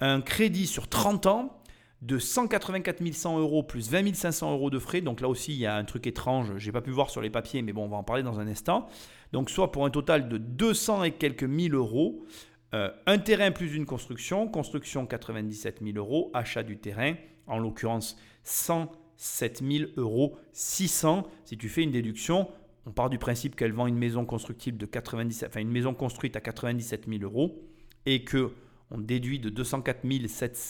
un 0.00 0.20
crédit 0.20 0.66
sur 0.66 0.88
30 0.88 1.26
ans 1.26 1.60
de 2.02 2.18
184 2.18 3.12
100 3.12 3.38
euros 3.38 3.62
plus 3.62 3.90
20 3.90 4.14
500 4.14 4.52
euros 4.52 4.68
de 4.68 4.78
frais. 4.78 5.00
Donc 5.00 5.20
là 5.20 5.28
aussi, 5.28 5.52
il 5.52 5.58
y 5.58 5.66
a 5.66 5.76
un 5.76 5.84
truc 5.84 6.06
étrange. 6.06 6.52
Je 6.58 6.66
n'ai 6.66 6.72
pas 6.72 6.82
pu 6.82 6.90
voir 6.90 7.08
sur 7.08 7.22
les 7.22 7.30
papiers, 7.30 7.62
mais 7.62 7.72
bon, 7.72 7.84
on 7.84 7.88
va 7.88 7.96
en 7.96 8.02
parler 8.04 8.22
dans 8.22 8.40
un 8.40 8.46
instant. 8.46 8.88
Donc 9.34 9.50
soit 9.50 9.72
pour 9.72 9.84
un 9.84 9.90
total 9.90 10.28
de 10.28 10.38
200 10.38 11.02
et 11.02 11.10
quelques 11.10 11.42
mille 11.42 11.74
euros. 11.74 12.24
Euh, 12.72 12.88
un 13.06 13.18
terrain 13.18 13.50
plus 13.50 13.74
une 13.74 13.84
construction. 13.84 14.46
Construction 14.46 15.06
97 15.06 15.80
000 15.82 15.96
euros. 15.96 16.30
Achat 16.34 16.62
du 16.62 16.78
terrain, 16.78 17.14
en 17.48 17.58
l'occurrence 17.58 18.16
107 18.44 19.60
000 19.68 19.90
euros 19.96 20.36
600. 20.52 21.26
Si 21.46 21.58
tu 21.58 21.68
fais 21.68 21.82
une 21.82 21.90
déduction, 21.90 22.48
on 22.86 22.92
part 22.92 23.10
du 23.10 23.18
principe 23.18 23.56
qu'elle 23.56 23.72
vend 23.72 23.88
une 23.88 23.98
maison 23.98 24.24
constructible 24.24 24.78
de 24.78 24.86
97, 24.86 25.48
enfin 25.48 25.60
une 25.60 25.72
maison 25.72 25.94
construite 25.94 26.36
à 26.36 26.40
97 26.40 27.06
000 27.08 27.24
euros 27.24 27.60
et 28.06 28.22
que 28.22 28.52
on 28.92 28.98
déduit 28.98 29.40
de 29.40 29.48
204 29.48 30.06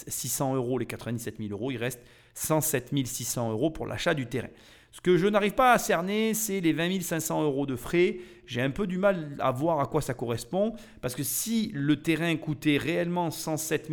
600 0.08 0.54
euros 0.54 0.78
les 0.78 0.86
97 0.86 1.36
000 1.36 1.50
euros, 1.50 1.70
il 1.70 1.76
reste 1.76 2.00
107 2.32 3.06
600 3.06 3.50
euros 3.50 3.70
pour 3.70 3.86
l'achat 3.86 4.14
du 4.14 4.26
terrain. 4.26 4.48
Ce 4.94 5.00
que 5.00 5.16
je 5.16 5.26
n'arrive 5.26 5.54
pas 5.54 5.72
à 5.72 5.78
cerner, 5.78 6.34
c'est 6.34 6.60
les 6.60 6.72
20 6.72 7.00
500 7.02 7.42
euros 7.42 7.66
de 7.66 7.74
frais. 7.74 8.18
J'ai 8.46 8.62
un 8.62 8.70
peu 8.70 8.86
du 8.86 8.96
mal 8.96 9.36
à 9.40 9.50
voir 9.50 9.80
à 9.80 9.86
quoi 9.86 10.00
ça 10.00 10.14
correspond, 10.14 10.76
parce 11.00 11.16
que 11.16 11.24
si 11.24 11.72
le 11.74 12.00
terrain 12.00 12.36
coûtait 12.36 12.76
réellement 12.76 13.32
107 13.32 13.90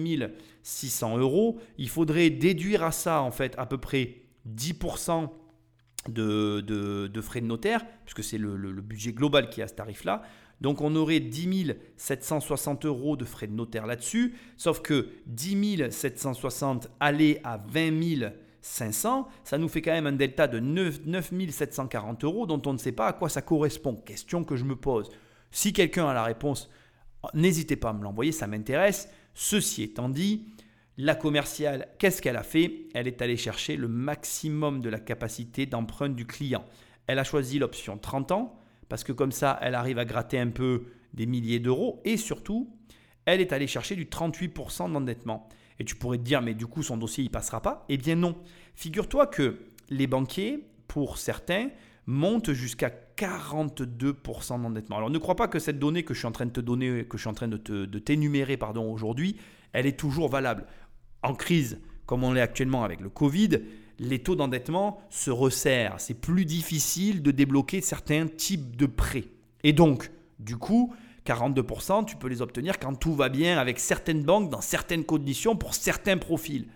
600 0.62 1.18
euros, 1.18 1.58
il 1.80 1.90
faudrait 1.90 2.30
déduire 2.30 2.84
à 2.84 2.92
ça 2.92 3.24
en 3.24 3.32
fait 3.32 3.56
à 3.58 3.66
peu 3.66 3.80
près 3.80 4.18
10% 4.48 5.28
de, 6.08 7.22
frais 7.24 7.42
de 7.42 7.48
notaire, 7.48 7.84
puisque 8.06 8.24
c'est 8.24 8.38
le, 8.38 8.72
budget 8.74 9.12
global 9.12 9.50
qui 9.50 9.64
à 9.64 9.68
ce 9.68 9.74
tarif-là. 9.74 10.22
Donc 10.62 10.82
on 10.82 10.96
aurait 10.96 11.20
10 11.20 11.74
760 11.98 12.86
euros 12.86 13.18
de 13.18 13.26
frais 13.26 13.48
de 13.48 13.54
notaire 13.54 13.88
là-dessus, 13.88 14.36
sauf 14.56 14.82
que 14.84 15.08
10 15.26 15.90
760 15.90 16.92
aller 17.00 17.40
à 17.44 17.58
20 17.58 17.90
500, 18.62 19.28
ça 19.44 19.58
nous 19.58 19.68
fait 19.68 19.82
quand 19.82 19.92
même 19.92 20.08
un 20.08 20.12
delta 20.12 20.48
de 20.48 20.60
9, 20.60 21.02
740 21.50 22.24
euros 22.24 22.46
dont 22.46 22.62
on 22.66 22.74
ne 22.74 22.78
sait 22.78 22.92
pas 22.92 23.08
à 23.08 23.14
quoi 23.14 23.30
ça 23.30 23.42
correspond. 23.42 23.96
Question 23.96 24.44
que 24.44 24.56
je 24.56 24.64
me 24.64 24.76
pose. 24.76 25.10
Si 25.50 25.74
quelqu'un 25.74 26.08
a 26.08 26.14
la 26.14 26.24
réponse, 26.24 26.70
n'hésitez 27.34 27.76
pas 27.76 27.90
à 27.90 27.94
me 27.94 28.04
l'envoyer, 28.04 28.32
ça 28.32 28.48
m'intéresse. 28.48 29.10
Ceci 29.34 29.84
étant 29.84 30.10
dit, 30.10 30.46
la 30.98 31.16
commerciale, 31.16 31.88
qu'est-ce 31.98 32.22
qu'elle 32.22 32.38
a 32.38 32.44
fait? 32.44 32.88
Elle 32.94 33.08
est 33.08 33.22
allée 33.22 33.38
chercher 33.38 33.76
le 33.76 33.88
maximum 33.88 34.82
de 34.82 34.90
la 34.90 35.00
capacité 35.00 35.66
d'emprunt 35.66 36.10
du 36.10 36.28
client. 36.28 36.64
Elle 37.08 37.20
a 37.20 37.24
choisi 37.24 37.60
l'option 37.60 37.98
30 37.98 38.32
ans 38.32 38.60
parce 38.90 39.04
que 39.04 39.12
comme 39.12 39.32
ça, 39.32 39.58
elle 39.62 39.76
arrive 39.76 39.98
à 39.98 40.06
gratter 40.06 40.38
un 40.38 40.50
peu 40.50 40.86
des 41.14 41.26
milliers 41.26 41.60
d'euros 41.60 42.02
et 42.06 42.18
surtout, 42.18 42.76
elle 43.26 43.42
est 43.42 43.54
allée 43.54 43.68
chercher 43.68 43.96
du 43.96 44.06
38% 44.06 44.92
d'endettement. 44.92 45.50
Et 45.82 45.84
tu 45.84 45.96
pourrais 45.96 46.20
te 46.20 46.24
dire, 46.24 46.44
mais 46.44 46.54
du 46.54 46.68
coup, 46.68 46.84
son 46.84 46.96
dossier, 46.96 47.24
il 47.24 47.32
passera 47.32 47.60
pas 47.60 47.86
Eh 47.90 47.98
bien 47.98 48.14
non. 48.14 48.36
Figure-toi 48.76 49.26
que 49.26 49.58
les 49.90 50.06
banquiers, 50.06 50.64
pour 50.88 51.18
certains, 51.18 51.70
monte 52.06 52.52
jusqu'à 52.52 52.92
42% 53.18 54.62
d'endettement. 54.62 54.98
Alors 54.98 55.10
ne 55.10 55.18
crois 55.18 55.36
pas 55.36 55.48
que 55.48 55.58
cette 55.58 55.80
donnée 55.80 56.04
que 56.04 56.14
je 56.14 56.20
suis 56.20 56.28
en 56.28 56.32
train 56.32 56.46
de 56.46 56.52
te 56.52 56.60
donner, 56.60 57.06
que 57.06 57.18
je 57.18 57.24
suis 57.24 57.30
en 57.32 57.34
train 57.34 57.48
de 57.48 57.58
t'énumérer 57.98 58.58
pardon, 58.58 58.94
aujourd'hui, 58.94 59.38
elle 59.74 59.88
est 59.88 60.00
toujours 60.00 60.30
valable. 60.30 60.68
En 61.24 61.34
crise, 61.34 61.82
comme 62.06 62.24
on 62.24 62.32
l'est 62.32 62.42
actuellement 62.42 62.84
avec 62.84 63.02
le 63.02 63.10
Covid, 63.10 63.62
les 63.98 64.20
taux 64.20 64.36
d'endettement 64.36 65.02
se 65.10 65.32
resserrent. 65.32 66.00
C'est 66.00 66.14
plus 66.14 66.46
difficile 66.46 67.24
de 67.24 67.32
débloquer 67.32 67.82
certains 67.82 68.28
types 68.28 68.76
de 68.76 68.86
prêts. 68.86 69.26
Et 69.64 69.74
donc, 69.74 70.12
du 70.38 70.58
coup, 70.58 70.94
42%, 71.26 72.06
tu 72.06 72.16
peux 72.16 72.28
les 72.28 72.42
obtenir 72.42 72.80
quand 72.80 72.96
tout 72.96 73.14
va 73.14 73.30
bien 73.30 73.58
avec 73.58 73.80
certaines 73.80 74.24
banques 74.24 74.50
dans 74.50 74.62
certaines 74.62 75.04
conditions 75.04 75.56
pour 75.56 75.74
certains 75.74 76.18
profils. 76.18 76.68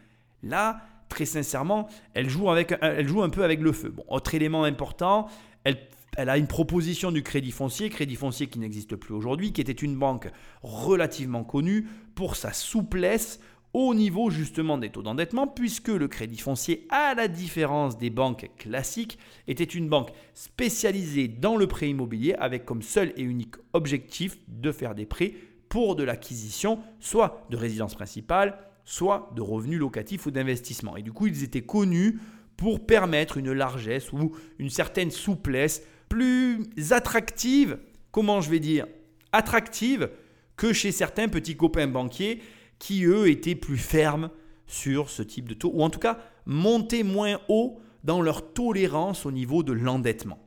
Là, 0.44 0.82
très 1.10 1.26
sincèrement, 1.26 1.88
elle 2.14 2.30
joue, 2.30 2.50
un 2.50 3.30
peu 3.30 3.44
avec 3.44 3.62
le 3.62 3.72
feu. 3.72 3.94
Autre 4.08 4.36
élément 4.36 4.64
important, 4.64 5.28
elle, 5.64 5.78
elle 6.16 6.30
a 6.30 6.38
une 6.38 6.48
proposition 6.48 7.12
du 7.12 7.24
Crédit 7.24 7.52
Foncier, 7.52 7.90
Crédit 7.90 8.16
Foncier 8.16 8.48
qui 8.48 8.60
n'existe 8.60 8.96
plus 8.96 9.14
aujourd'hui, 9.14 9.52
qui 9.52 9.62
était 9.62 9.72
une 9.72 9.98
banque 9.98 10.30
relativement 10.62 11.44
connue 11.44 11.88
pour 12.14 12.36
sa 12.36 12.54
souplesse 12.54 13.40
au 13.76 13.94
niveau 13.94 14.30
justement 14.30 14.78
des 14.78 14.90
taux 14.90 15.02
d'endettement, 15.02 15.48
puisque 15.48 15.90
le 15.90 16.08
crédit 16.08 16.38
foncier, 16.38 16.88
à 16.90 17.14
la 17.14 17.28
différence 17.28 17.98
des 17.98 18.10
banques 18.10 18.50
classiques, 18.58 19.20
était 19.50 19.66
une 19.66 19.90
banque 19.90 20.12
spécialisée 20.34 21.28
dans 21.28 21.58
le 21.58 21.68
prêt 21.68 21.90
immobilier 21.90 22.36
avec 22.36 22.64
comme 22.64 22.82
seul 22.82 23.12
et 23.18 23.22
unique 23.22 23.56
objectif 23.74 24.38
de 24.48 24.72
faire 24.72 24.96
des 24.96 25.06
prêts 25.06 25.34
pour 25.68 25.98
de 25.98 26.06
l'acquisition, 26.06 26.80
soit 27.02 27.46
de 27.50 27.58
résidence 27.58 27.96
principale, 27.96 28.58
soit 28.86 29.30
de 29.36 29.42
revenus 29.42 29.78
locatifs 29.78 30.26
ou 30.26 30.32
d'investissement. 30.32 30.96
Et 30.96 31.02
du 31.02 31.12
coup, 31.12 31.28
ils 31.28 31.44
étaient 31.44 31.60
connus 31.60 32.22
pour 32.56 32.86
permettre 32.86 33.36
une 33.36 33.52
largesse 33.52 34.14
ou 34.14 34.32
une 34.58 34.70
certaine 34.70 35.12
souplesse 35.12 35.84
plus 36.08 36.64
attractive, 36.92 37.78
comment 38.12 38.40
je 38.40 38.50
vais 38.50 38.62
dire, 38.62 38.88
attractive 39.34 40.10
que 40.56 40.72
chez 40.72 40.94
certains 40.94 41.28
petits 41.28 41.58
copains 41.58 41.88
banquiers 41.88 42.40
qui, 42.80 43.06
eux, 43.06 43.30
étaient 43.30 43.56
plus 43.56 43.78
fermes 43.78 44.30
sur 44.68 45.10
ce 45.10 45.22
type 45.22 45.48
de 45.48 45.54
taux, 45.54 45.72
ou 45.74 45.84
en 45.84 45.90
tout 45.90 46.00
cas 46.00 46.20
montaient 46.46 47.04
moins 47.04 47.40
haut 47.50 47.80
dans 48.04 48.22
leur 48.22 48.54
tolérance 48.54 49.26
au 49.26 49.32
niveau 49.32 49.64
de 49.64 49.74
l'endettement. 49.74 50.40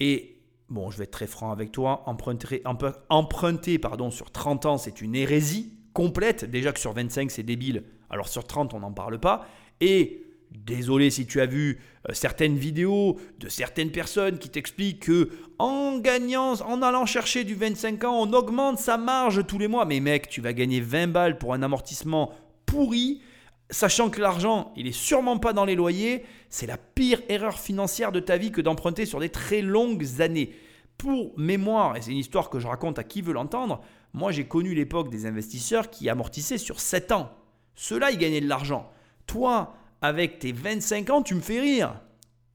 Et 0.00 0.40
bon, 0.68 0.90
je 0.90 0.98
vais 0.98 1.04
être 1.04 1.12
très 1.12 1.26
franc 1.26 1.52
avec 1.52 1.72
toi, 1.72 2.02
emprunter, 2.06 3.78
pardon, 3.78 4.10
sur 4.10 4.30
30 4.30 4.66
ans, 4.66 4.78
c'est 4.78 5.00
une 5.00 5.14
hérésie 5.14 5.78
complète. 5.92 6.44
Déjà 6.44 6.72
que 6.72 6.80
sur 6.80 6.92
25, 6.92 7.30
c'est 7.30 7.42
débile, 7.42 7.84
alors 8.10 8.28
sur 8.28 8.44
30, 8.44 8.74
on 8.74 8.80
n'en 8.80 8.92
parle 8.92 9.20
pas. 9.20 9.46
Et 9.80 10.21
Désolé 10.58 11.10
si 11.10 11.26
tu 11.26 11.40
as 11.40 11.46
vu 11.46 11.80
euh, 12.08 12.12
certaines 12.12 12.56
vidéos 12.56 13.18
de 13.38 13.48
certaines 13.48 13.90
personnes 13.90 14.38
qui 14.38 14.48
t'expliquent 14.48 15.04
que 15.04 15.30
en 15.58 15.98
gagnant, 15.98 16.54
en 16.62 16.82
allant 16.82 17.06
chercher 17.06 17.44
du 17.44 17.54
25 17.54 18.04
ans, 18.04 18.20
on 18.20 18.32
augmente 18.32 18.78
sa 18.78 18.98
marge 18.98 19.46
tous 19.46 19.58
les 19.58 19.68
mois. 19.68 19.86
Mais 19.86 20.00
mec, 20.00 20.28
tu 20.28 20.40
vas 20.40 20.52
gagner 20.52 20.80
20 20.80 21.08
balles 21.08 21.38
pour 21.38 21.54
un 21.54 21.62
amortissement 21.62 22.32
pourri, 22.66 23.22
sachant 23.70 24.10
que 24.10 24.20
l'argent, 24.20 24.72
il 24.76 24.86
est 24.86 24.92
sûrement 24.92 25.38
pas 25.38 25.52
dans 25.52 25.64
les 25.64 25.74
loyers. 25.74 26.24
C'est 26.50 26.66
la 26.66 26.76
pire 26.76 27.22
erreur 27.28 27.58
financière 27.58 28.12
de 28.12 28.20
ta 28.20 28.36
vie 28.36 28.52
que 28.52 28.60
d'emprunter 28.60 29.06
sur 29.06 29.20
des 29.20 29.30
très 29.30 29.62
longues 29.62 30.20
années. 30.20 30.54
Pour 30.98 31.32
mémoire, 31.38 31.96
et 31.96 32.02
c'est 32.02 32.12
une 32.12 32.18
histoire 32.18 32.50
que 32.50 32.60
je 32.60 32.68
raconte 32.68 32.98
à 32.98 33.04
qui 33.04 33.22
veut 33.22 33.32
l'entendre, 33.32 33.80
moi 34.12 34.30
j'ai 34.30 34.44
connu 34.44 34.74
l'époque 34.74 35.10
des 35.10 35.26
investisseurs 35.26 35.90
qui 35.90 36.08
amortissaient 36.08 36.58
sur 36.58 36.78
7 36.78 37.12
ans. 37.12 37.32
Ceux-là, 37.74 38.10
ils 38.10 38.18
gagnaient 38.18 38.40
de 38.40 38.48
l'argent. 38.48 38.90
Toi, 39.26 39.74
avec 40.02 40.40
tes 40.40 40.52
25 40.52 41.10
ans, 41.10 41.22
tu 41.22 41.34
me 41.34 41.40
fais 41.40 41.60
rire. 41.60 42.00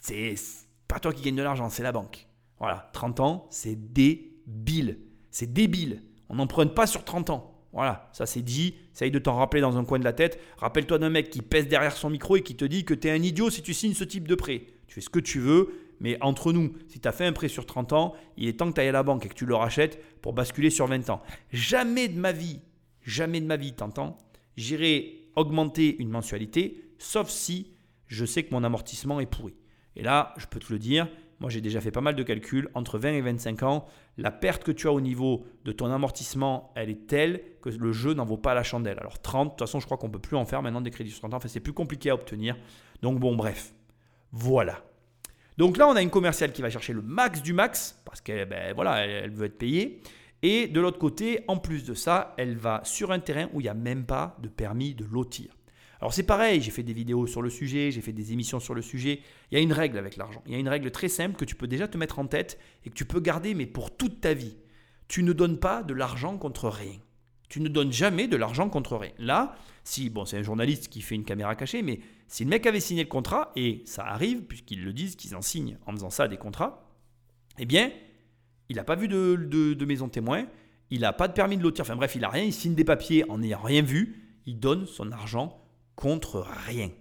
C'est 0.01 0.35
pas 0.87 0.99
toi 0.99 1.13
qui 1.13 1.23
gagne 1.23 1.35
de 1.35 1.43
l'argent, 1.43 1.69
c'est 1.69 1.83
la 1.83 1.91
banque. 1.91 2.27
Voilà, 2.59 2.89
30 2.93 3.19
ans, 3.21 3.47
c'est 3.49 3.93
débile. 3.93 4.99
C'est 5.31 5.51
débile. 5.51 6.03
On 6.29 6.35
n'emprunte 6.35 6.75
pas 6.75 6.87
sur 6.87 7.03
30 7.03 7.29
ans. 7.29 7.53
Voilà, 7.71 8.09
ça 8.11 8.25
c'est 8.25 8.41
dit. 8.41 8.75
Essaye 8.93 9.11
de 9.11 9.19
t'en 9.19 9.35
rappeler 9.35 9.61
dans 9.61 9.77
un 9.77 9.85
coin 9.85 9.99
de 9.99 10.03
la 10.03 10.13
tête. 10.13 10.39
Rappelle-toi 10.57 10.99
d'un 10.99 11.09
mec 11.09 11.29
qui 11.29 11.41
pèse 11.41 11.67
derrière 11.67 11.95
son 11.95 12.09
micro 12.09 12.35
et 12.35 12.41
qui 12.41 12.55
te 12.55 12.65
dit 12.65 12.83
que 12.83 12.93
tu 12.93 13.07
es 13.07 13.11
un 13.11 13.21
idiot 13.21 13.49
si 13.49 13.61
tu 13.61 13.73
signes 13.73 13.93
ce 13.93 14.03
type 14.03 14.27
de 14.27 14.35
prêt. 14.35 14.63
Tu 14.87 14.95
fais 14.95 15.01
ce 15.01 15.09
que 15.09 15.19
tu 15.19 15.39
veux, 15.39 15.69
mais 15.99 16.17
entre 16.21 16.51
nous, 16.53 16.73
si 16.87 16.99
tu 16.99 17.07
as 17.07 17.11
fait 17.11 17.25
un 17.25 17.33
prêt 17.33 17.47
sur 17.47 17.65
30 17.65 17.93
ans, 17.93 18.13
il 18.35 18.47
est 18.47 18.53
temps 18.53 18.69
que 18.69 18.73
tu 18.73 18.81
ailles 18.81 18.89
à 18.89 18.93
la 18.93 19.03
banque 19.03 19.25
et 19.25 19.29
que 19.29 19.35
tu 19.35 19.45
le 19.45 19.55
rachètes 19.55 20.01
pour 20.21 20.33
basculer 20.33 20.69
sur 20.69 20.87
20 20.87 21.09
ans. 21.09 21.21
Jamais 21.51 22.07
de 22.07 22.19
ma 22.19 22.31
vie, 22.31 22.61
jamais 23.03 23.39
de 23.39 23.45
ma 23.45 23.57
vie, 23.57 23.73
t'entends, 23.73 24.17
j'irai 24.55 25.29
augmenter 25.35 25.97
une 25.99 26.09
mensualité 26.09 26.86
sauf 26.97 27.29
si 27.29 27.71
je 28.07 28.25
sais 28.25 28.43
que 28.43 28.53
mon 28.53 28.63
amortissement 28.63 29.19
est 29.19 29.25
pourri. 29.25 29.55
Et 29.95 30.03
là, 30.03 30.33
je 30.37 30.45
peux 30.45 30.59
te 30.59 30.71
le 30.71 30.79
dire, 30.79 31.07
moi 31.39 31.49
j'ai 31.49 31.61
déjà 31.61 31.81
fait 31.81 31.91
pas 31.91 32.01
mal 32.01 32.15
de 32.15 32.23
calculs, 32.23 32.69
entre 32.73 32.99
20 32.99 33.13
et 33.13 33.21
25 33.21 33.63
ans, 33.63 33.85
la 34.17 34.31
perte 34.31 34.63
que 34.63 34.71
tu 34.71 34.87
as 34.87 34.91
au 34.91 35.01
niveau 35.01 35.45
de 35.65 35.71
ton 35.71 35.91
amortissement, 35.91 36.71
elle 36.75 36.89
est 36.89 37.07
telle 37.07 37.41
que 37.61 37.69
le 37.69 37.91
jeu 37.91 38.13
n'en 38.13 38.25
vaut 38.25 38.37
pas 38.37 38.53
la 38.53 38.63
chandelle. 38.63 38.97
Alors 38.99 39.19
30, 39.19 39.47
de 39.47 39.49
toute 39.51 39.59
façon 39.59 39.79
je 39.79 39.85
crois 39.85 39.97
qu'on 39.97 40.07
ne 40.07 40.13
peut 40.13 40.19
plus 40.19 40.37
en 40.37 40.45
faire 40.45 40.61
maintenant 40.61 40.81
des 40.81 40.91
crédits 40.91 41.11
sur 41.11 41.19
30 41.19 41.33
ans, 41.33 41.37
enfin 41.37 41.47
c'est 41.47 41.59
plus 41.59 41.73
compliqué 41.73 42.09
à 42.09 42.15
obtenir. 42.15 42.55
Donc 43.01 43.19
bon 43.19 43.35
bref, 43.35 43.73
voilà. 44.31 44.83
Donc 45.57 45.77
là 45.77 45.87
on 45.87 45.95
a 45.95 46.01
une 46.01 46.09
commerciale 46.09 46.51
qui 46.51 46.61
va 46.61 46.69
chercher 46.69 46.93
le 46.93 47.01
max 47.01 47.41
du 47.41 47.53
max, 47.53 48.01
parce 48.05 48.21
qu'elle 48.21 48.47
ben, 48.47 48.73
voilà, 48.73 49.05
elle 49.05 49.31
veut 49.31 49.45
être 49.45 49.57
payée. 49.57 50.01
Et 50.43 50.67
de 50.67 50.79
l'autre 50.79 50.99
côté, 50.99 51.43
en 51.47 51.57
plus 51.57 51.83
de 51.83 51.95
ça, 51.95 52.35
elle 52.37 52.57
va 52.57 52.81
sur 52.83 53.11
un 53.11 53.19
terrain 53.19 53.49
où 53.53 53.59
il 53.59 53.63
n'y 53.63 53.69
a 53.69 53.73
même 53.73 54.05
pas 54.05 54.37
de 54.39 54.47
permis 54.47 54.93
de 54.93 55.03
lotir. 55.03 55.56
Alors 55.99 56.13
c'est 56.13 56.23
pareil, 56.23 56.61
j'ai 56.61 56.71
fait 56.71 56.83
des 56.83 56.93
vidéos 56.93 57.27
sur 57.27 57.41
le 57.41 57.49
sujet, 57.49 57.91
j'ai 57.91 58.01
fait 58.01 58.13
des 58.13 58.33
émissions 58.33 58.59
sur 58.59 58.75
le 58.75 58.81
sujet. 58.81 59.21
Il 59.51 59.55
y 59.55 59.57
a 59.57 59.61
une 59.61 59.73
règle 59.73 59.97
avec 59.97 60.17
l'argent. 60.17 60.43
Il 60.45 60.51
y 60.51 60.55
a 60.55 60.59
une 60.59 60.69
règle 60.69 60.91
très 60.91 61.09
simple 61.09 61.35
que 61.35 61.45
tu 61.45 61.55
peux 61.55 61.67
déjà 61.67 61.87
te 61.87 61.97
mettre 61.97 62.19
en 62.19 62.27
tête 62.27 62.59
et 62.85 62.89
que 62.89 62.95
tu 62.95 63.05
peux 63.05 63.19
garder, 63.19 63.53
mais 63.53 63.65
pour 63.65 63.95
toute 63.95 64.21
ta 64.21 64.33
vie. 64.33 64.57
Tu 65.07 65.23
ne 65.23 65.33
donnes 65.33 65.59
pas 65.59 65.83
de 65.83 65.93
l'argent 65.93 66.37
contre 66.37 66.69
rien. 66.69 66.99
Tu 67.49 67.61
ne 67.61 67.69
donnes 67.69 67.93
jamais 67.93 68.27
de 68.27 68.35
l'argent 68.35 68.69
contre 68.69 68.97
rien. 68.97 69.11
Là, 69.17 69.55
si, 69.83 70.09
bon, 70.09 70.25
c'est 70.25 70.37
un 70.37 70.43
journaliste 70.43 70.89
qui 70.89 71.01
fait 71.01 71.15
une 71.15 71.23
caméra 71.23 71.55
cachée, 71.55 71.81
mais 71.81 72.01
si 72.27 72.43
le 72.43 72.49
mec 72.49 72.65
avait 72.65 72.81
signé 72.81 73.03
le 73.03 73.09
contrat, 73.09 73.51
et 73.55 73.83
ça 73.85 74.05
arrive, 74.05 74.41
puisqu'ils 74.41 74.83
le 74.83 74.91
disent, 74.91 75.15
qu'ils 75.15 75.35
en 75.35 75.41
signent 75.41 75.77
en 75.85 75.93
faisant 75.93 76.09
ça 76.09 76.27
des 76.27 76.35
contrats, 76.35 76.83
eh 77.57 77.65
bien, 77.65 77.91
il 78.67 78.75
n'a 78.75 78.83
pas 78.83 78.95
vu 78.95 79.07
de, 79.07 79.85
maison 79.85 80.09
témoin, 80.09 80.45
il 80.89 81.01
n'a 81.01 81.13
pas 81.13 81.29
de 81.29 81.33
permis 81.33 81.57
de 81.57 81.63
lotir, 81.63 81.83
enfin 81.83 81.95
bref, 81.95 82.15
il 82.15 82.21
n'a 82.21 82.29
rien, 82.29 82.43
il 82.43 82.53
signe 82.53 82.75
des 82.75 82.83
papiers 82.83 83.29
en 83.29 83.37
n'ayant 83.37 83.61
rien 83.61 83.81
vu, 83.81 84.41
il 84.45 84.59
donne 84.59 84.85
son 84.85 85.11
argent 85.11 85.57
contre 85.97 86.45
rien. 86.65 86.91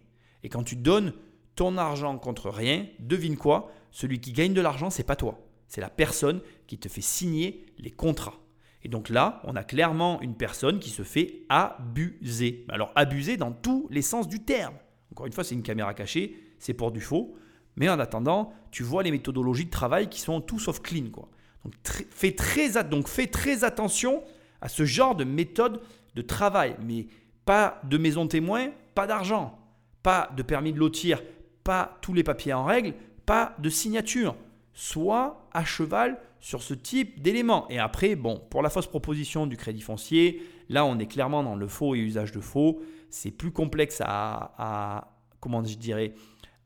Et 0.42 0.49
quand 0.49 0.64
tu 0.64 0.74
donnes 0.74 1.12
ton 1.55 1.76
argent 1.76 2.18
contre 2.18 2.51
rien, 2.51 2.86
devine 2.99 3.36
quoi? 3.36 3.70
Celui 3.92 4.20
qui 4.20 4.32
gagne 4.32 4.55
de 4.55 4.61
l'argent, 4.61 4.90
c'est 4.90 5.05
pas 5.05 5.14
toi. 5.14 5.38
C'est 5.68 5.80
la 5.80 5.90
personne 5.90 6.40
qui 6.66 6.78
te 6.78 6.88
fait 6.88 7.01
signer 7.01 7.66
les 7.78 7.92
contrats. 7.92 8.40
Et 8.82 8.88
donc 8.88 9.09
là, 9.09 9.40
on 9.44 9.55
a 9.55 9.64
clairement 9.64 10.20
une 10.22 10.34
personne 10.34 10.78
qui 10.78 10.90
se 10.90 11.03
fait 11.03 11.42
abuser. 11.49 12.64
Alors 12.68 12.92
abuser 12.94 13.36
dans 13.36 13.53
tous 13.53 13.86
les 13.90 14.03
sens 14.03 14.28
du 14.28 14.44
terme. 14.44 14.74
Encore 15.12 15.26
une 15.26 15.32
fois, 15.32 15.44
c'est 15.44 15.55
une 15.55 15.62
caméra 15.62 15.94
cachée, 15.94 16.36
c'est 16.59 16.74
pour 16.74 16.90
du 16.90 17.01
faux. 17.01 17.36
Mais 17.76 17.88
en 17.88 17.99
attendant, 17.99 18.53
tu 18.70 18.82
vois 18.82 19.03
les 19.03 19.11
méthodologies 19.11 19.66
de 19.66 19.70
travail 19.70 20.08
qui 20.08 20.20
sont 20.20 20.41
tout 20.41 20.58
sauf 20.58 20.80
clean. 20.80 21.11
Quoi. 21.11 21.29
Donc, 21.64 21.75
fais 22.11 22.33
très, 22.33 22.84
donc 22.84 23.08
fais 23.08 23.26
très 23.26 23.64
attention 23.64 24.22
à 24.61 24.68
ce 24.68 24.84
genre 24.84 25.14
de 25.14 25.25
méthode 25.25 25.80
de 26.14 26.22
travail. 26.22 26.76
Mais 26.83 27.08
pas 27.45 27.80
de 27.84 27.99
maison 27.99 28.26
témoin, 28.26 28.70
pas 28.96 29.06
d'argent, 29.06 29.56
pas 30.02 30.30
de 30.36 30.42
permis 30.42 30.72
de 30.72 30.78
lotir, 30.78 31.22
pas 31.62 31.98
tous 32.00 32.14
les 32.14 32.24
papiers 32.24 32.54
en 32.54 32.64
règle, 32.64 32.94
pas 33.26 33.54
de 33.60 33.68
signature. 33.68 34.34
Soit 34.72 35.48
à 35.52 35.64
cheval 35.64 36.18
sur 36.40 36.62
ce 36.62 36.74
type 36.74 37.22
d'éléments. 37.22 37.66
Et 37.70 37.78
après, 37.78 38.16
bon, 38.16 38.42
pour 38.50 38.62
la 38.62 38.70
fausse 38.70 38.86
proposition 38.86 39.46
du 39.46 39.56
crédit 39.56 39.80
foncier, 39.82 40.42
là 40.68 40.84
on 40.84 40.98
est 40.98 41.06
clairement 41.06 41.42
dans 41.42 41.54
le 41.54 41.68
faux 41.68 41.94
et 41.94 41.98
usage 41.98 42.32
de 42.32 42.40
faux. 42.40 42.80
C'est 43.10 43.30
plus 43.30 43.52
complexe 43.52 44.02
à, 44.04 45.12
comment 45.40 45.62
je 45.64 45.76
dirais, 45.76 46.14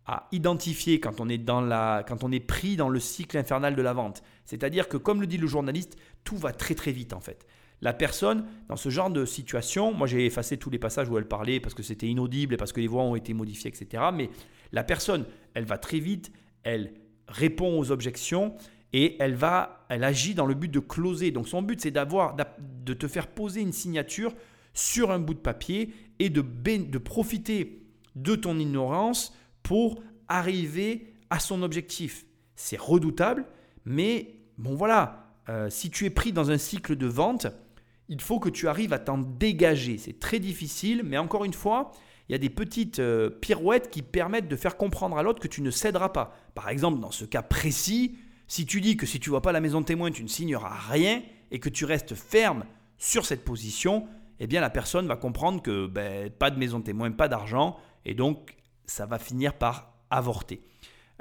à 0.07 0.28
identifier 0.32 1.01
quand 1.01 1.20
on 1.20 1.28
est 1.28 1.44
quand 1.44 2.24
on 2.24 2.32
est 2.32 2.40
pris 2.40 2.77
dans 2.77 2.89
le 2.89 3.01
cycle 3.01 3.39
infernal 3.39 3.74
de 3.74 3.82
la 3.82 3.93
vente. 3.93 4.23
C'est-à-dire 4.44 4.89
que 4.89 4.97
comme 4.97 5.20
le 5.20 5.27
dit 5.27 5.36
le 5.36 5.47
journaliste, 5.47 5.97
tout 6.24 6.36
va 6.36 6.52
très 6.52 6.74
très 6.74 6.93
vite 6.93 7.12
en 7.12 7.20
fait 7.20 7.47
la 7.82 7.93
personne, 7.93 8.44
dans 8.69 8.77
ce 8.77 8.90
genre 8.90 9.11
de 9.11 9.24
situation, 9.24 9.93
moi 9.94 10.07
j'ai 10.07 10.27
effacé 10.27 10.59
tous 10.59 10.70
les 10.70 10.78
passages 10.78 11.09
où 11.09 11.16
elle 11.16 11.27
parlait 11.28 11.61
parce 11.61 11.74
que 11.74 11.82
c'était 11.82 12.07
inaudible 12.07 12.55
et 12.55 12.57
parce 12.57 12.73
que 12.73 12.81
les 12.81 12.86
voix 12.86 13.02
ont 13.02 13.16
été 13.16 13.32
modifiées, 13.32 13.70
etc. 13.70 14.05
Mais 14.12 14.31
la 14.73 14.85
personne, 14.85 15.24
elle 15.55 15.65
va 15.65 15.78
très 15.78 15.98
vite, 15.98 16.31
elle 16.62 16.93
répond 17.27 17.78
aux 17.78 17.90
objections 17.90 18.55
et 18.93 19.16
elle 19.20 19.35
va, 19.35 19.86
elle 19.89 20.05
agit 20.05 20.35
dans 20.35 20.47
le 20.47 20.55
but 20.55 20.70
de 20.70 20.81
closer. 20.81 21.31
Donc 21.31 21.48
son 21.48 21.62
but 21.62 21.81
c'est 21.81 21.90
d'avoir, 21.90 22.36
de 22.85 22.93
te 22.93 23.09
faire 23.09 23.28
poser 23.28 23.62
une 23.62 23.73
signature 23.73 24.35
sur 24.74 25.11
un 25.11 25.19
bout 25.19 25.35
de 25.35 25.40
papier 25.40 25.94
et 26.19 26.28
de, 26.28 26.43
de 26.43 26.98
profiter 26.98 27.82
de 28.15 28.35
ton 28.35 28.59
ignorance 28.59 29.35
pour 29.62 30.02
arriver 30.28 31.15
à 31.31 31.39
son 31.39 31.62
objectif. 31.62 32.27
C'est 32.57 32.78
redoutable, 32.78 33.47
mais 33.85 34.35
bon 34.59 34.74
voilà, 34.74 35.31
euh, 35.48 35.70
si 35.70 35.90
tu 35.90 36.05
es 36.05 36.11
pris 36.11 36.32
dans 36.32 36.51
un 36.51 36.59
cycle 36.59 36.97
de 36.97 37.07
vente, 37.07 37.47
il 38.11 38.20
faut 38.20 38.41
que 38.41 38.49
tu 38.49 38.69
arrives 38.69 38.93
à 38.93 38.99
t'en 38.99 39.19
dégager. 39.19 39.97
C'est 39.97 40.19
très 40.19 40.41
difficile, 40.41 41.03
mais 41.05 41.16
encore 41.16 41.45
une 41.45 41.55
fois, 41.55 41.93
il 42.28 42.32
y 42.32 42.35
a 42.35 42.39
des 42.39 42.51
petites 42.51 42.99
euh, 42.99 43.31
pirouettes 43.31 43.89
qui 43.89 44.03
permettent 44.03 44.49
de 44.49 44.57
faire 44.57 44.77
comprendre 44.77 45.16
à 45.16 45.23
l'autre 45.23 45.41
que 45.41 45.49
tu 45.49 45.62
ne 45.62 45.70
céderas 45.70 46.09
pas. 46.09 46.37
Par 46.55 46.69
exemple, 46.69 46.99
dans 46.99 47.12
ce 47.12 47.24
cas 47.24 47.43
précis, 47.43 48.19
si 48.49 48.66
tu 48.66 48.81
dis 48.81 48.97
que 48.97 49.07
si 49.07 49.20
tu 49.20 49.31
vois 49.31 49.43
pas 49.43 49.53
la 49.53 49.61
maison 49.61 49.85
témoin, 49.85 50.11
tu 50.11 50.24
ne 50.24 50.28
signeras 50.28 50.77
rien 50.91 51.23
et 51.53 51.61
que 51.61 51.69
tu 51.69 51.85
restes 51.85 52.16
ferme 52.16 52.65
sur 52.99 53.24
cette 53.24 53.45
position, 53.45 54.09
eh 54.41 54.49
bien 54.49 54.61
la 54.61 54.70
personne 54.70 55.07
va 55.07 55.15
comprendre 55.15 55.62
que 55.62 55.87
ben, 55.87 56.31
pas 56.31 56.51
de 56.51 56.59
maison 56.59 56.81
témoin, 56.81 57.12
pas 57.12 57.28
d'argent, 57.28 57.77
et 58.05 58.15
donc 58.15 58.57
ça 58.87 59.07
va 59.07 59.20
finir 59.20 59.55
par 59.55 59.93
avorter. 60.11 60.62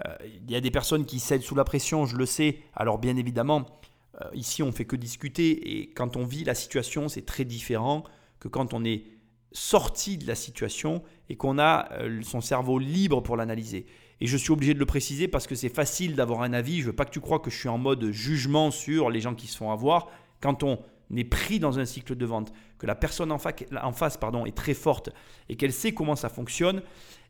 Euh, 0.08 0.16
Il 0.26 0.50
y 0.50 0.56
a 0.56 0.62
des 0.62 0.72
personnes 0.72 1.06
qui 1.06 1.20
cèdent 1.20 1.44
sous 1.44 1.56
la 1.56 1.64
pression, 1.64 2.08
je 2.08 2.18
le 2.18 2.26
sais. 2.26 2.60
Alors 2.76 2.98
bien 2.98 3.16
évidemment, 3.16 3.80
euh, 4.22 4.30
ici 4.34 4.64
on 4.64 4.72
fait 4.72 4.86
que 4.86 4.96
discuter, 4.96 5.80
et 5.80 5.90
quand 5.90 6.18
on 6.18 6.26
vit 6.26 6.44
la 6.44 6.56
situation, 6.56 7.10
c'est 7.10 7.26
très 7.26 7.46
différent 7.46 8.04
que 8.40 8.48
quand 8.48 8.74
on 8.74 8.84
est 8.84 9.04
sorti 9.52 10.18
de 10.18 10.28
la 10.28 10.36
situation 10.36 11.04
et 11.30 11.36
qu'on 11.36 11.58
a 11.60 11.92
euh, 11.94 12.22
son 12.22 12.42
cerveau 12.42 12.80
libre 12.80 13.22
pour 13.22 13.36
l'analyser. 13.36 13.86
Et 14.22 14.28
je 14.28 14.38
suis 14.38 14.52
obligé 14.52 14.74
de 14.74 14.80
le 14.80 14.86
préciser 14.86 15.28
parce 15.28 15.48
que 15.48 15.56
c'est 15.56 15.74
facile 15.74 16.16
d'avoir 16.16 16.42
un 16.42 16.54
avis. 16.54 16.82
Je 16.82 16.88
veux 16.88 16.94
pas 16.94 17.06
que 17.06 17.12
tu 17.12 17.22
crois 17.22 17.40
que 17.40 17.50
je 17.50 17.58
suis 17.58 17.70
en 17.70 17.78
mode 17.78 18.12
jugement 18.12 18.70
sur 18.70 19.10
les 19.10 19.22
gens 19.22 19.34
qui 19.34 19.48
se 19.48 19.58
font 19.58 19.72
avoir. 19.72 20.08
Quand 20.42 20.64
on 20.64 20.80
est 21.16 21.24
pris 21.24 21.60
dans 21.60 21.80
un 21.80 21.86
cycle 21.86 22.16
de 22.16 22.26
vente, 22.26 22.52
que 22.78 22.86
la 22.86 22.96
personne 22.96 23.32
en, 23.32 23.38
en 23.38 23.92
face 23.92 24.18
pardon, 24.18 24.46
est 24.46 24.56
très 24.56 24.74
forte 24.74 25.10
et 25.48 25.56
qu'elle 25.56 25.74
sait 25.74 25.94
comment 25.94 26.16
ça 26.16 26.30
fonctionne, 26.30 26.82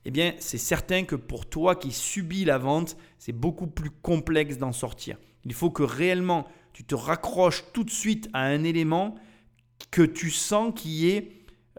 eh 0.05 0.11
bien 0.11 0.33
c'est 0.39 0.57
certain 0.57 1.03
que 1.03 1.15
pour 1.15 1.47
toi 1.47 1.75
qui 1.75 1.91
subis 1.91 2.43
la 2.43 2.57
vente, 2.57 2.97
c'est 3.17 3.33
beaucoup 3.33 3.67
plus 3.67 3.91
complexe 3.91 4.57
d'en 4.57 4.71
sortir. 4.71 5.17
Il 5.45 5.53
faut 5.53 5.69
que 5.69 5.83
réellement 5.83 6.47
tu 6.73 6.83
te 6.83 6.95
raccroches 6.95 7.63
tout 7.73 7.83
de 7.83 7.89
suite 7.89 8.29
à 8.33 8.41
un 8.41 8.63
élément 8.63 9.15
que 9.91 10.01
tu 10.01 10.31
sens 10.31 10.73
qui 10.75 11.09
est 11.09 11.31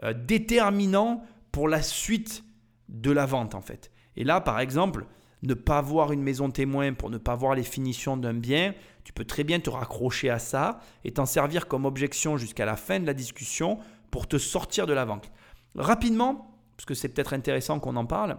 euh, 0.03 0.13
déterminant 0.13 1.23
pour 1.51 1.67
la 1.67 1.81
suite 1.81 2.43
de 2.89 3.11
la 3.11 3.25
vente 3.25 3.55
en 3.55 3.61
fait. 3.61 3.91
Et 4.15 4.23
là, 4.23 4.41
par 4.41 4.59
exemple, 4.59 5.05
ne 5.43 5.53
pas 5.53 5.81
voir 5.81 6.11
une 6.11 6.21
maison 6.21 6.51
témoin 6.51 6.93
pour 6.93 7.09
ne 7.09 7.17
pas 7.17 7.35
voir 7.35 7.55
les 7.55 7.63
finitions 7.63 8.17
d'un 8.17 8.33
bien, 8.33 8.73
tu 9.03 9.13
peux 9.13 9.25
très 9.25 9.43
bien 9.43 9.59
te 9.59 9.69
raccrocher 9.69 10.29
à 10.29 10.39
ça 10.39 10.79
et 11.03 11.11
t'en 11.11 11.25
servir 11.25 11.67
comme 11.67 11.85
objection 11.85 12.37
jusqu'à 12.37 12.65
la 12.65 12.75
fin 12.75 12.99
de 12.99 13.05
la 13.05 13.13
discussion 13.13 13.79
pour 14.11 14.27
te 14.27 14.37
sortir 14.37 14.85
de 14.85 14.93
la 14.93 15.05
vente. 15.05 15.31
Rapidement, 15.75 16.59
parce 16.77 16.85
que 16.85 16.93
c'est 16.93 17.09
peut-être 17.09 17.33
intéressant 17.33 17.79
qu'on 17.79 17.95
en 17.95 18.05
parle, 18.05 18.37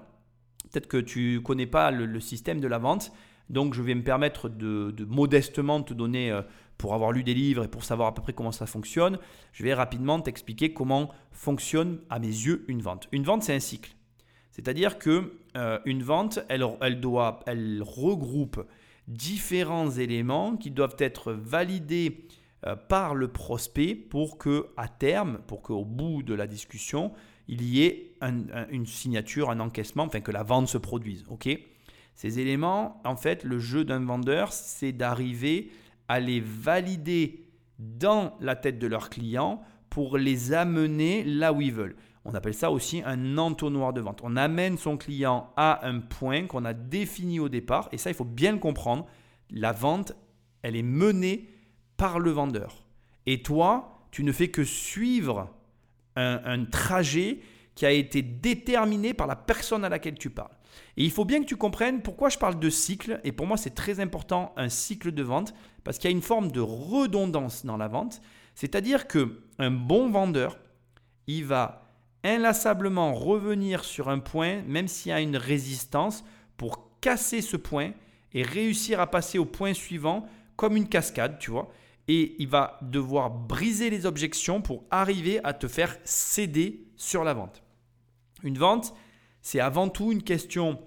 peut-être 0.70 0.86
que 0.86 0.98
tu 0.98 1.40
connais 1.42 1.66
pas 1.66 1.90
le, 1.90 2.06
le 2.06 2.20
système 2.20 2.60
de 2.60 2.68
la 2.68 2.78
vente, 2.78 3.12
donc 3.50 3.74
je 3.74 3.82
vais 3.82 3.94
me 3.94 4.02
permettre 4.02 4.48
de, 4.48 4.90
de 4.90 5.04
modestement 5.04 5.82
te 5.82 5.94
donner, 5.94 6.30
euh, 6.30 6.42
pour 6.78 6.94
avoir 6.94 7.12
lu 7.12 7.22
des 7.22 7.34
livres 7.34 7.64
et 7.64 7.68
pour 7.68 7.84
savoir 7.84 8.08
à 8.08 8.14
peu 8.14 8.22
près 8.22 8.32
comment 8.32 8.52
ça 8.52 8.66
fonctionne, 8.66 9.18
je 9.52 9.62
vais 9.62 9.74
rapidement 9.74 10.20
t'expliquer 10.20 10.72
comment 10.72 11.10
fonctionne 11.30 12.00
à 12.10 12.18
mes 12.18 12.26
yeux 12.26 12.64
une 12.68 12.82
vente. 12.82 13.08
Une 13.12 13.22
vente, 13.22 13.42
c'est 13.42 13.54
un 13.54 13.60
cycle. 13.60 13.94
C'est-à-dire 14.50 14.98
que 14.98 15.34
euh, 15.56 15.78
une 15.84 16.02
vente, 16.02 16.40
elle, 16.48 16.64
elle 16.80 17.00
doit, 17.00 17.40
elle 17.46 17.82
regroupe 17.84 18.66
différents 19.08 19.90
éléments 19.90 20.56
qui 20.56 20.70
doivent 20.70 20.96
être 20.98 21.32
validés 21.32 22.26
euh, 22.66 22.76
par 22.76 23.14
le 23.14 23.28
prospect 23.28 23.94
pour 23.94 24.38
que 24.38 24.68
à 24.76 24.88
terme, 24.88 25.38
pour 25.46 25.62
qu'au 25.62 25.84
bout 25.84 26.22
de 26.22 26.34
la 26.34 26.46
discussion, 26.46 27.12
il 27.48 27.62
y 27.62 27.82
ait 27.84 28.12
un- 28.20 28.48
un- 28.52 28.68
une 28.70 28.86
signature, 28.86 29.50
un 29.50 29.60
encaissement, 29.60 30.04
enfin 30.04 30.20
que 30.20 30.30
la 30.30 30.42
vente 30.42 30.68
se 30.68 30.78
produise. 30.78 31.24
Ok? 31.28 31.48
Ces 32.22 32.38
éléments, 32.38 33.00
en 33.04 33.16
fait, 33.16 33.42
le 33.42 33.58
jeu 33.58 33.84
d'un 33.84 34.04
vendeur, 34.04 34.52
c'est 34.52 34.92
d'arriver 34.92 35.72
à 36.06 36.20
les 36.20 36.38
valider 36.38 37.48
dans 37.80 38.36
la 38.40 38.54
tête 38.54 38.78
de 38.78 38.86
leur 38.86 39.10
client 39.10 39.60
pour 39.90 40.18
les 40.18 40.52
amener 40.52 41.24
là 41.24 41.52
où 41.52 41.60
ils 41.60 41.72
veulent. 41.72 41.96
On 42.24 42.32
appelle 42.34 42.54
ça 42.54 42.70
aussi 42.70 43.02
un 43.04 43.38
entonnoir 43.38 43.92
de 43.92 44.00
vente. 44.00 44.20
On 44.22 44.36
amène 44.36 44.78
son 44.78 44.96
client 44.96 45.52
à 45.56 45.84
un 45.84 45.98
point 45.98 46.46
qu'on 46.46 46.64
a 46.64 46.74
défini 46.74 47.40
au 47.40 47.48
départ, 47.48 47.88
et 47.90 47.98
ça, 47.98 48.10
il 48.10 48.14
faut 48.14 48.24
bien 48.24 48.52
le 48.52 48.58
comprendre. 48.58 49.08
La 49.50 49.72
vente, 49.72 50.12
elle 50.62 50.76
est 50.76 50.82
menée 50.82 51.48
par 51.96 52.20
le 52.20 52.30
vendeur. 52.30 52.84
Et 53.26 53.42
toi, 53.42 54.06
tu 54.12 54.22
ne 54.22 54.30
fais 54.30 54.46
que 54.46 54.62
suivre 54.62 55.52
un, 56.14 56.40
un 56.44 56.66
trajet 56.66 57.40
qui 57.74 57.84
a 57.84 57.90
été 57.90 58.22
déterminé 58.22 59.12
par 59.12 59.26
la 59.26 59.34
personne 59.34 59.84
à 59.84 59.88
laquelle 59.88 60.14
tu 60.14 60.30
parles. 60.30 60.54
Et 60.96 61.04
il 61.04 61.10
faut 61.10 61.24
bien 61.24 61.40
que 61.40 61.46
tu 61.46 61.56
comprennes 61.56 62.02
pourquoi 62.02 62.28
je 62.28 62.38
parle 62.38 62.58
de 62.58 62.70
cycle, 62.70 63.20
et 63.24 63.32
pour 63.32 63.46
moi 63.46 63.56
c'est 63.56 63.74
très 63.74 64.00
important 64.00 64.52
un 64.56 64.68
cycle 64.68 65.12
de 65.12 65.22
vente, 65.22 65.54
parce 65.84 65.98
qu'il 65.98 66.10
y 66.10 66.12
a 66.12 66.16
une 66.16 66.22
forme 66.22 66.52
de 66.52 66.60
redondance 66.60 67.64
dans 67.64 67.76
la 67.76 67.88
vente, 67.88 68.20
c'est-à-dire 68.54 69.06
que 69.06 69.40
un 69.58 69.70
bon 69.70 70.10
vendeur, 70.10 70.58
il 71.26 71.44
va 71.44 71.82
inlassablement 72.24 73.14
revenir 73.14 73.84
sur 73.84 74.08
un 74.08 74.18
point, 74.18 74.62
même 74.62 74.88
s'il 74.88 75.10
y 75.10 75.12
a 75.14 75.20
une 75.20 75.36
résistance, 75.36 76.24
pour 76.56 77.00
casser 77.00 77.42
ce 77.42 77.56
point 77.56 77.92
et 78.32 78.42
réussir 78.42 79.00
à 79.00 79.10
passer 79.10 79.38
au 79.38 79.44
point 79.44 79.74
suivant 79.74 80.26
comme 80.56 80.76
une 80.76 80.88
cascade, 80.88 81.38
tu 81.38 81.50
vois. 81.50 81.70
Et 82.08 82.36
il 82.38 82.48
va 82.48 82.78
devoir 82.82 83.30
briser 83.30 83.90
les 83.90 84.06
objections 84.06 84.60
pour 84.60 84.84
arriver 84.90 85.40
à 85.44 85.52
te 85.52 85.68
faire 85.68 85.96
céder 86.04 86.86
sur 86.96 87.24
la 87.24 87.34
vente. 87.34 87.62
Une 88.42 88.58
vente, 88.58 88.94
c'est 89.42 89.60
avant 89.60 89.88
tout 89.88 90.12
une 90.12 90.22
question 90.22 90.78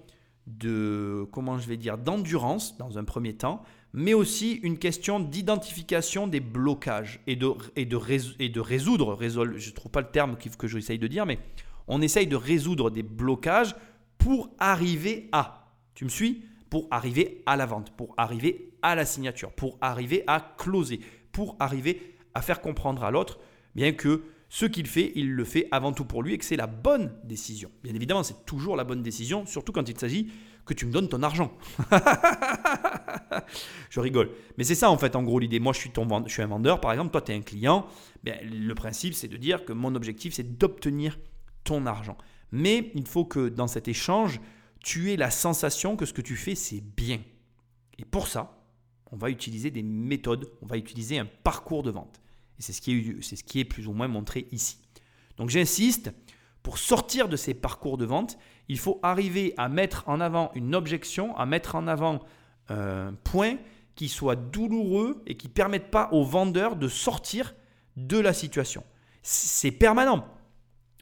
de, 0.46 1.26
comment 1.32 1.58
je 1.58 1.68
vais 1.68 1.76
dire, 1.76 1.98
d'endurance 1.98 2.76
dans 2.78 2.98
un 2.98 3.04
premier 3.04 3.34
temps, 3.34 3.62
mais 3.92 4.14
aussi 4.14 4.52
une 4.62 4.78
question 4.78 5.20
d'identification 5.20 6.26
des 6.26 6.40
blocages 6.40 7.20
et 7.26 7.36
de, 7.36 7.96
résoudre, 7.96 9.18
je 9.20 9.70
ne 9.70 9.74
trouve 9.74 9.90
pas 9.90 10.00
le 10.00 10.10
terme 10.10 10.36
que 10.36 10.66
j'essaye 10.66 10.98
de 10.98 11.06
dire, 11.06 11.26
mais 11.26 11.38
on 11.88 12.00
essaye 12.02 12.26
de 12.26 12.36
résoudre 12.36 12.90
des 12.90 13.02
blocages 13.02 13.74
pour 14.18 14.50
arriver 14.58 15.28
à, 15.32 15.72
tu 15.94 16.04
me 16.04 16.10
suis? 16.10 16.44
Pour 16.68 16.88
arriver 16.90 17.42
à 17.46 17.56
la 17.56 17.64
vente, 17.64 17.90
pour 17.96 18.12
arriver 18.16 18.72
à 18.82 18.96
la 18.96 19.06
signature, 19.06 19.52
pour 19.52 19.78
arriver 19.80 20.24
à 20.26 20.54
closer, 20.58 21.00
pour 21.30 21.56
arriver 21.60 22.16
à 22.34 22.42
faire 22.42 22.60
comprendre 22.60 23.04
à 23.04 23.10
l'autre, 23.10 23.38
bien 23.76 23.92
que 23.92 24.24
ce 24.56 24.64
qu'il 24.64 24.86
fait, 24.86 25.12
il 25.16 25.32
le 25.32 25.44
fait 25.44 25.68
avant 25.70 25.92
tout 25.92 26.06
pour 26.06 26.22
lui 26.22 26.32
et 26.32 26.38
que 26.38 26.44
c'est 26.46 26.56
la 26.56 26.66
bonne 26.66 27.12
décision. 27.24 27.70
Bien 27.84 27.94
évidemment, 27.94 28.22
c'est 28.22 28.46
toujours 28.46 28.74
la 28.74 28.84
bonne 28.84 29.02
décision, 29.02 29.44
surtout 29.44 29.70
quand 29.70 29.86
il 29.86 29.98
s'agit 29.98 30.32
que 30.64 30.72
tu 30.72 30.86
me 30.86 30.92
donnes 30.92 31.10
ton 31.10 31.22
argent. 31.22 31.52
je 33.90 34.00
rigole. 34.00 34.30
Mais 34.56 34.64
c'est 34.64 34.74
ça 34.74 34.90
en 34.90 34.96
fait 34.96 35.14
en 35.14 35.22
gros 35.24 35.40
l'idée. 35.40 35.60
Moi 35.60 35.74
je 35.74 35.80
suis, 35.80 35.90
ton 35.90 36.08
je 36.26 36.32
suis 36.32 36.40
un 36.40 36.46
vendeur 36.46 36.80
par 36.80 36.90
exemple, 36.92 37.10
toi 37.10 37.20
tu 37.20 37.32
es 37.32 37.34
un 37.34 37.42
client. 37.42 37.86
Ben, 38.24 38.38
le 38.42 38.74
principe 38.74 39.12
c'est 39.12 39.28
de 39.28 39.36
dire 39.36 39.66
que 39.66 39.74
mon 39.74 39.94
objectif 39.94 40.32
c'est 40.32 40.56
d'obtenir 40.56 41.18
ton 41.64 41.84
argent. 41.84 42.16
Mais 42.50 42.92
il 42.94 43.06
faut 43.06 43.26
que 43.26 43.50
dans 43.50 43.66
cet 43.66 43.88
échange, 43.88 44.40
tu 44.80 45.12
aies 45.12 45.18
la 45.18 45.30
sensation 45.30 45.96
que 45.96 46.06
ce 46.06 46.14
que 46.14 46.22
tu 46.22 46.34
fais 46.34 46.54
c'est 46.54 46.80
bien. 46.80 47.20
Et 47.98 48.06
pour 48.06 48.26
ça, 48.26 48.58
on 49.12 49.18
va 49.18 49.28
utiliser 49.28 49.70
des 49.70 49.82
méthodes, 49.82 50.50
on 50.62 50.66
va 50.66 50.78
utiliser 50.78 51.18
un 51.18 51.26
parcours 51.26 51.82
de 51.82 51.90
vente. 51.90 52.22
C'est 52.58 52.72
ce 52.72 52.80
qui 52.80 52.92
est, 52.92 53.22
c'est 53.22 53.36
ce 53.36 53.44
qui 53.44 53.60
est 53.60 53.64
plus 53.64 53.86
ou 53.86 53.92
moins 53.92 54.08
montré 54.08 54.46
ici. 54.52 54.78
Donc 55.36 55.50
j'insiste, 55.50 56.12
pour 56.62 56.78
sortir 56.78 57.28
de 57.28 57.36
ces 57.36 57.54
parcours 57.54 57.98
de 57.98 58.04
vente, 58.04 58.38
il 58.68 58.78
faut 58.78 58.98
arriver 59.02 59.54
à 59.56 59.68
mettre 59.68 60.04
en 60.08 60.20
avant 60.20 60.50
une 60.54 60.74
objection, 60.74 61.36
à 61.36 61.46
mettre 61.46 61.74
en 61.74 61.86
avant 61.86 62.20
un 62.68 63.14
point 63.24 63.56
qui 63.94 64.08
soit 64.08 64.36
douloureux 64.36 65.22
et 65.26 65.36
qui 65.36 65.48
ne 65.48 65.52
permette 65.52 65.90
pas 65.90 66.08
au 66.12 66.24
vendeur 66.24 66.76
de 66.76 66.88
sortir 66.88 67.54
de 67.96 68.18
la 68.18 68.32
situation. 68.32 68.84
C'est 69.22 69.70
permanent. 69.70 70.26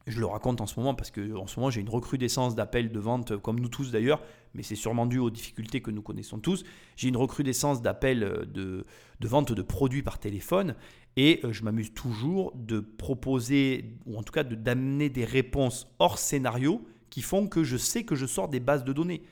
Je 0.06 0.20
le 0.20 0.26
raconte 0.26 0.60
en 0.60 0.66
ce 0.66 0.78
moment 0.78 0.94
parce 0.94 1.10
que 1.10 1.34
en 1.34 1.46
ce 1.46 1.58
moment 1.58 1.70
j'ai 1.70 1.80
une 1.80 1.88
recrudescence 1.88 2.54
d'appels 2.54 2.92
de 2.92 3.00
vente, 3.00 3.36
comme 3.38 3.58
nous 3.58 3.68
tous 3.68 3.90
d'ailleurs, 3.90 4.20
mais 4.52 4.62
c'est 4.62 4.74
sûrement 4.76 5.06
dû 5.06 5.18
aux 5.18 5.30
difficultés 5.30 5.80
que 5.80 5.90
nous 5.90 6.02
connaissons 6.02 6.38
tous. 6.38 6.62
J'ai 6.96 7.08
une 7.08 7.16
recrudescence 7.16 7.80
d'appels 7.80 8.46
de, 8.52 8.84
de 9.20 9.28
vente 9.28 9.52
de 9.52 9.62
produits 9.62 10.02
par 10.02 10.18
téléphone 10.18 10.74
et 11.16 11.40
euh, 11.44 11.52
je 11.52 11.62
m'amuse 11.62 11.94
toujours 11.94 12.52
de 12.54 12.80
proposer, 12.80 13.96
ou 14.04 14.18
en 14.18 14.22
tout 14.22 14.32
cas 14.32 14.44
de- 14.44 14.54
d'amener 14.54 15.08
des 15.08 15.24
réponses 15.24 15.86
hors 15.98 16.18
scénario 16.18 16.84
qui 17.08 17.22
font 17.22 17.46
que 17.46 17.64
je 17.64 17.76
sais 17.78 18.04
que 18.04 18.14
je 18.14 18.26
sors 18.26 18.48
des 18.48 18.60
bases 18.60 18.84
de 18.84 18.92
données. 18.92 19.22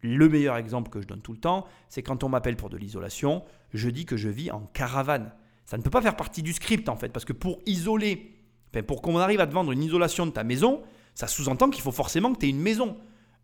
Le 0.00 0.28
meilleur 0.28 0.56
exemple 0.56 0.90
que 0.90 1.02
je 1.02 1.06
donne 1.06 1.20
tout 1.20 1.32
le 1.32 1.38
temps, 1.38 1.66
c'est 1.88 2.02
quand 2.02 2.24
on 2.24 2.28
m'appelle 2.28 2.56
pour 2.56 2.70
de 2.70 2.76
l'isolation, 2.76 3.44
je 3.74 3.90
dis 3.90 4.06
que 4.06 4.16
je 4.16 4.28
vis 4.28 4.50
en 4.50 4.60
caravane. 4.72 5.32
Ça 5.66 5.76
ne 5.76 5.82
peut 5.82 5.90
pas 5.90 6.02
faire 6.02 6.16
partie 6.16 6.42
du 6.42 6.52
script 6.52 6.88
en 6.88 6.96
fait, 6.96 7.10
parce 7.10 7.24
que 7.24 7.32
pour 7.32 7.60
isoler, 7.66 8.31
enfin, 8.74 8.82
pour 8.82 9.02
qu'on 9.02 9.16
arrive 9.18 9.40
à 9.40 9.46
te 9.46 9.52
vendre 9.52 9.72
une 9.72 9.82
isolation 9.82 10.26
de 10.26 10.32
ta 10.32 10.44
maison, 10.44 10.82
ça 11.14 11.26
sous-entend 11.26 11.70
qu'il 11.70 11.82
faut 11.82 11.92
forcément 11.92 12.32
que 12.32 12.38
tu 12.38 12.46
aies 12.46 12.50
une 12.50 12.60
maison. 12.60 12.96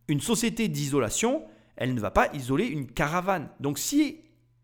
Une 0.08 0.20
société 0.20 0.68
d'isolation, 0.68 1.42
elle 1.76 1.94
ne 1.94 2.00
va 2.00 2.10
pas 2.10 2.28
isoler 2.34 2.66
une 2.66 2.86
caravane. 2.86 3.48
Donc 3.60 3.78
si 3.78 4.20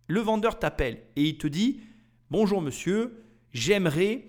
le 0.06 0.20
vendeur 0.20 0.58
t'appelle 0.58 1.02
et 1.16 1.22
il 1.22 1.38
te 1.38 1.46
dit 1.46 1.80
Bonjour 2.30 2.62
monsieur, 2.62 3.22
j'aimerais 3.52 4.24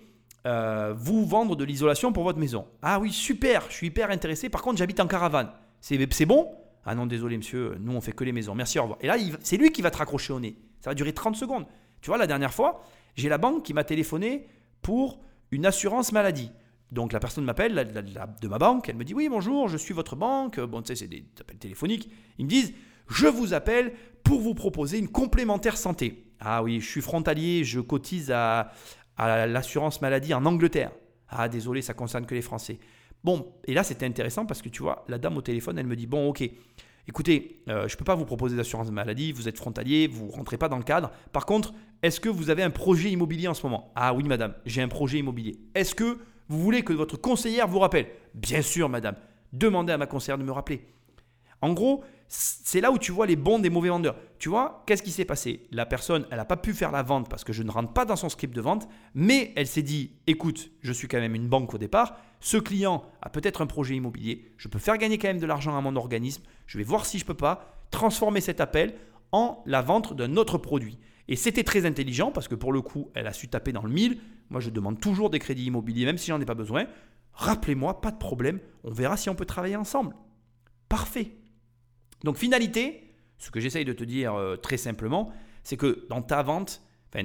euh, 0.46 0.94
vous 0.96 1.26
vendre 1.26 1.56
de 1.56 1.64
l'isolation 1.64 2.12
pour 2.12 2.22
votre 2.22 2.38
maison. 2.38 2.66
Ah 2.82 3.00
oui, 3.00 3.10
super, 3.10 3.64
je 3.68 3.74
suis 3.74 3.86
hyper 3.88 4.10
intéressé. 4.10 4.48
Par 4.48 4.62
contre, 4.62 4.78
j'habite 4.78 5.00
en 5.00 5.06
caravane. 5.06 5.50
C'est 5.80 6.26
bon? 6.26 6.52
Ah 6.84 6.94
non, 6.94 7.06
désolé 7.06 7.36
monsieur, 7.36 7.76
nous 7.80 7.92
on 7.92 8.00
fait 8.00 8.12
que 8.12 8.22
les 8.22 8.32
maisons. 8.32 8.54
Merci, 8.54 8.78
au 8.78 8.82
revoir. 8.82 8.98
Et 9.02 9.08
là, 9.08 9.16
c'est 9.40 9.56
lui 9.56 9.72
qui 9.72 9.82
va 9.82 9.90
te 9.90 9.98
raccrocher 9.98 10.32
au 10.32 10.38
nez. 10.38 10.56
Ça 10.80 10.90
va 10.90 10.94
durer 10.94 11.12
30 11.12 11.34
secondes. 11.34 11.66
Tu 12.00 12.10
vois, 12.10 12.18
la 12.18 12.28
dernière 12.28 12.54
fois, 12.54 12.84
j'ai 13.16 13.28
la 13.28 13.38
banque 13.38 13.64
qui 13.64 13.74
m'a 13.74 13.82
téléphoné 13.82 14.46
pour 14.82 15.20
une 15.50 15.66
assurance 15.66 16.12
maladie. 16.12 16.50
Donc 16.92 17.12
la 17.12 17.18
personne 17.18 17.44
m'appelle 17.44 17.74
de 18.40 18.48
ma 18.48 18.58
banque, 18.58 18.88
elle 18.88 18.96
me 18.96 19.04
dit 19.04 19.14
oui 19.14 19.28
bonjour, 19.28 19.68
je 19.68 19.76
suis 19.76 19.92
votre 19.92 20.14
banque, 20.14 20.60
bon 20.60 20.82
tu 20.82 20.88
sais 20.88 20.94
c'est 20.94 21.08
des 21.08 21.24
appels 21.40 21.58
téléphoniques, 21.58 22.08
ils 22.38 22.44
me 22.44 22.50
disent 22.50 22.72
je 23.08 23.26
vous 23.26 23.54
appelle 23.54 23.92
pour 24.22 24.40
vous 24.40 24.54
proposer 24.54 24.98
une 24.98 25.08
complémentaire 25.08 25.76
santé. 25.76 26.24
Ah 26.40 26.62
oui, 26.62 26.80
je 26.80 26.88
suis 26.88 27.00
frontalier, 27.00 27.64
je 27.64 27.80
cotise 27.80 28.30
à, 28.30 28.72
l'assurance 29.18 30.00
maladie 30.00 30.34
en 30.34 30.44
Angleterre. 30.44 30.92
Ah 31.28 31.48
désolé, 31.48 31.82
ça 31.82 31.94
concerne 31.94 32.26
que 32.26 32.34
les 32.34 32.42
Français. 32.42 32.78
Bon, 33.24 33.52
et 33.64 33.74
là 33.74 33.82
c'était 33.82 34.06
intéressant 34.06 34.46
parce 34.46 34.62
que 34.62 34.68
tu 34.68 34.82
vois, 34.82 35.04
la 35.08 35.18
dame 35.18 35.36
au 35.36 35.42
téléphone, 35.42 35.78
elle 35.78 35.86
me 35.86 35.96
dit 35.96 36.06
bon 36.06 36.28
ok, 36.28 36.48
écoutez, 37.08 37.62
euh, 37.68 37.88
je 37.88 37.94
ne 37.94 37.98
peux 37.98 38.04
pas 38.04 38.14
vous 38.14 38.26
proposer 38.26 38.56
d'assurance 38.56 38.90
maladie, 38.90 39.32
vous 39.32 39.48
êtes 39.48 39.56
frontalier, 39.56 40.06
vous 40.06 40.28
rentrez 40.28 40.58
pas 40.58 40.68
dans 40.68 40.78
le 40.78 40.84
cadre. 40.84 41.10
Par 41.32 41.46
contre, 41.46 41.72
est-ce 42.02 42.20
que 42.20 42.28
vous 42.28 42.50
avez 42.50 42.62
un 42.62 42.70
projet 42.70 43.10
immobilier 43.10 43.48
en 43.48 43.54
ce 43.54 43.62
moment? 43.62 43.92
Ah 43.94 44.14
oui 44.14 44.24
madame, 44.24 44.54
j'ai 44.64 44.82
un 44.82 44.88
projet 44.88 45.18
immobilier. 45.18 45.58
Est-ce 45.74 45.94
que 45.94 46.18
vous 46.48 46.60
voulez 46.60 46.82
que 46.82 46.92
votre 46.92 47.16
conseillère 47.16 47.68
vous 47.68 47.78
rappelle? 47.78 48.06
Bien 48.34 48.62
sûr 48.62 48.88
madame, 48.88 49.16
demandez 49.52 49.92
à 49.92 49.98
ma 49.98 50.06
conseillère 50.06 50.38
de 50.38 50.44
me 50.44 50.52
rappeler. 50.52 50.86
En 51.62 51.72
gros, 51.72 52.04
c'est 52.28 52.80
là 52.80 52.90
où 52.90 52.98
tu 52.98 53.12
vois 53.12 53.26
les 53.26 53.36
bons 53.36 53.58
des 53.58 53.70
mauvais 53.70 53.88
vendeurs. 53.88 54.16
Tu 54.38 54.48
vois, 54.48 54.82
qu'est-ce 54.86 55.02
qui 55.02 55.10
s'est 55.10 55.24
passé? 55.24 55.66
La 55.70 55.86
personne, 55.86 56.26
elle 56.30 56.36
n'a 56.36 56.44
pas 56.44 56.56
pu 56.56 56.74
faire 56.74 56.92
la 56.92 57.02
vente 57.02 57.28
parce 57.28 57.44
que 57.44 57.52
je 57.52 57.62
ne 57.62 57.70
rentre 57.70 57.92
pas 57.92 58.04
dans 58.04 58.16
son 58.16 58.28
script 58.28 58.54
de 58.54 58.60
vente, 58.60 58.88
mais 59.14 59.52
elle 59.56 59.66
s'est 59.66 59.82
dit, 59.82 60.12
écoute, 60.26 60.70
je 60.82 60.92
suis 60.92 61.08
quand 61.08 61.20
même 61.20 61.34
une 61.34 61.48
banque 61.48 61.72
au 61.74 61.78
départ, 61.78 62.18
ce 62.40 62.56
client 62.56 63.04
a 63.22 63.30
peut-être 63.30 63.62
un 63.62 63.66
projet 63.66 63.96
immobilier, 63.96 64.52
je 64.58 64.68
peux 64.68 64.78
faire 64.78 64.98
gagner 64.98 65.18
quand 65.18 65.28
même 65.28 65.38
de 65.38 65.46
l'argent 65.46 65.76
à 65.76 65.80
mon 65.80 65.96
organisme, 65.96 66.42
je 66.66 66.78
vais 66.78 66.84
voir 66.84 67.06
si 67.06 67.18
je 67.18 67.24
peux 67.24 67.34
pas 67.34 67.80
transformer 67.90 68.40
cet 68.40 68.60
appel 68.60 68.94
en 69.32 69.62
la 69.64 69.80
vente 69.80 70.14
d'un 70.14 70.36
autre 70.36 70.58
produit. 70.58 70.98
Et 71.28 71.36
c'était 71.36 71.64
très 71.64 71.86
intelligent 71.86 72.30
parce 72.30 72.48
que 72.48 72.54
pour 72.54 72.72
le 72.72 72.80
coup, 72.82 73.10
elle 73.14 73.26
a 73.26 73.32
su 73.32 73.48
taper 73.48 73.72
dans 73.72 73.82
le 73.82 73.90
mille. 73.90 74.18
Moi, 74.50 74.60
je 74.60 74.70
demande 74.70 75.00
toujours 75.00 75.30
des 75.30 75.38
crédits 75.38 75.64
immobiliers, 75.64 76.04
même 76.04 76.18
si 76.18 76.28
j'en 76.28 76.40
ai 76.40 76.44
pas 76.44 76.54
besoin. 76.54 76.86
Rappelez-moi, 77.32 78.00
pas 78.00 78.10
de 78.10 78.18
problème, 78.18 78.60
on 78.84 78.90
verra 78.90 79.16
si 79.16 79.28
on 79.28 79.34
peut 79.34 79.44
travailler 79.44 79.76
ensemble. 79.76 80.14
Parfait. 80.88 81.32
Donc 82.24 82.36
finalité, 82.36 83.12
ce 83.38 83.50
que 83.50 83.60
j'essaye 83.60 83.84
de 83.84 83.92
te 83.92 84.04
dire 84.04 84.34
euh, 84.34 84.56
très 84.56 84.76
simplement, 84.76 85.32
c'est 85.62 85.76
que 85.76 86.06
dans 86.08 86.22
ta 86.22 86.42
vente, 86.42 86.82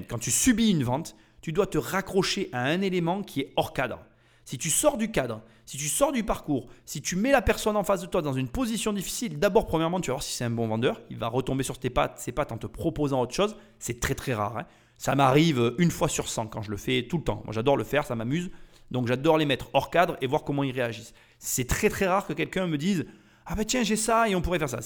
quand 0.09 0.19
tu 0.19 0.31
subis 0.31 0.71
une 0.71 0.83
vente, 0.83 1.15
tu 1.41 1.51
dois 1.51 1.67
te 1.67 1.77
raccrocher 1.77 2.49
à 2.53 2.63
un 2.63 2.81
élément 2.81 3.23
qui 3.23 3.41
est 3.41 3.53
hors 3.55 3.73
cadre. 3.73 3.99
Si 4.43 4.57
tu 4.57 4.69
sors 4.69 4.97
du 4.97 5.11
cadre, 5.11 5.41
si 5.65 5.77
tu 5.77 5.87
sors 5.87 6.11
du 6.11 6.23
parcours, 6.23 6.67
si 6.85 7.01
tu 7.01 7.15
mets 7.15 7.31
la 7.31 7.41
personne 7.41 7.77
en 7.77 7.83
face 7.83 8.01
de 8.01 8.07
toi 8.07 8.21
dans 8.21 8.33
une 8.33 8.49
position 8.49 8.91
difficile, 8.91 9.39
d'abord, 9.39 9.65
premièrement, 9.67 10.01
tu 10.01 10.07
vas 10.07 10.15
voir 10.15 10.23
si 10.23 10.33
c'est 10.33 10.43
un 10.43 10.49
bon 10.49 10.67
vendeur. 10.67 11.01
Il 11.09 11.17
va 11.17 11.27
retomber 11.27 11.63
sur 11.63 11.77
tes 11.77 11.89
pattes, 11.89 12.19
ses 12.19 12.31
pattes 12.31 12.51
en 12.51 12.57
te 12.57 12.67
proposant 12.67 13.21
autre 13.21 13.33
chose. 13.33 13.55
C'est 13.79 13.99
très 13.99 14.15
très 14.15 14.33
rare. 14.33 14.57
hein. 14.57 14.65
Ça 14.97 15.15
m'arrive 15.15 15.73
une 15.77 15.91
fois 15.91 16.09
sur 16.09 16.27
100 16.27 16.47
quand 16.47 16.61
je 16.61 16.71
le 16.71 16.77
fais 16.77 17.07
tout 17.09 17.17
le 17.17 17.23
temps. 17.23 17.41
Moi, 17.45 17.53
j'adore 17.53 17.77
le 17.77 17.83
faire, 17.83 18.05
ça 18.05 18.15
m'amuse. 18.15 18.51
Donc, 18.91 19.07
j'adore 19.07 19.37
les 19.37 19.45
mettre 19.45 19.69
hors 19.73 19.89
cadre 19.89 20.17
et 20.21 20.27
voir 20.27 20.43
comment 20.43 20.63
ils 20.63 20.73
réagissent. 20.73 21.13
C'est 21.39 21.67
très 21.67 21.89
très 21.89 22.07
rare 22.07 22.27
que 22.27 22.33
quelqu'un 22.33 22.67
me 22.67 22.77
dise 22.77 23.05
Ah 23.45 23.55
ben 23.55 23.63
tiens, 23.63 23.83
j'ai 23.83 23.95
ça 23.95 24.27
et 24.27 24.35
on 24.35 24.41
pourrait 24.41 24.59
faire 24.59 24.69
ça. 24.69 24.79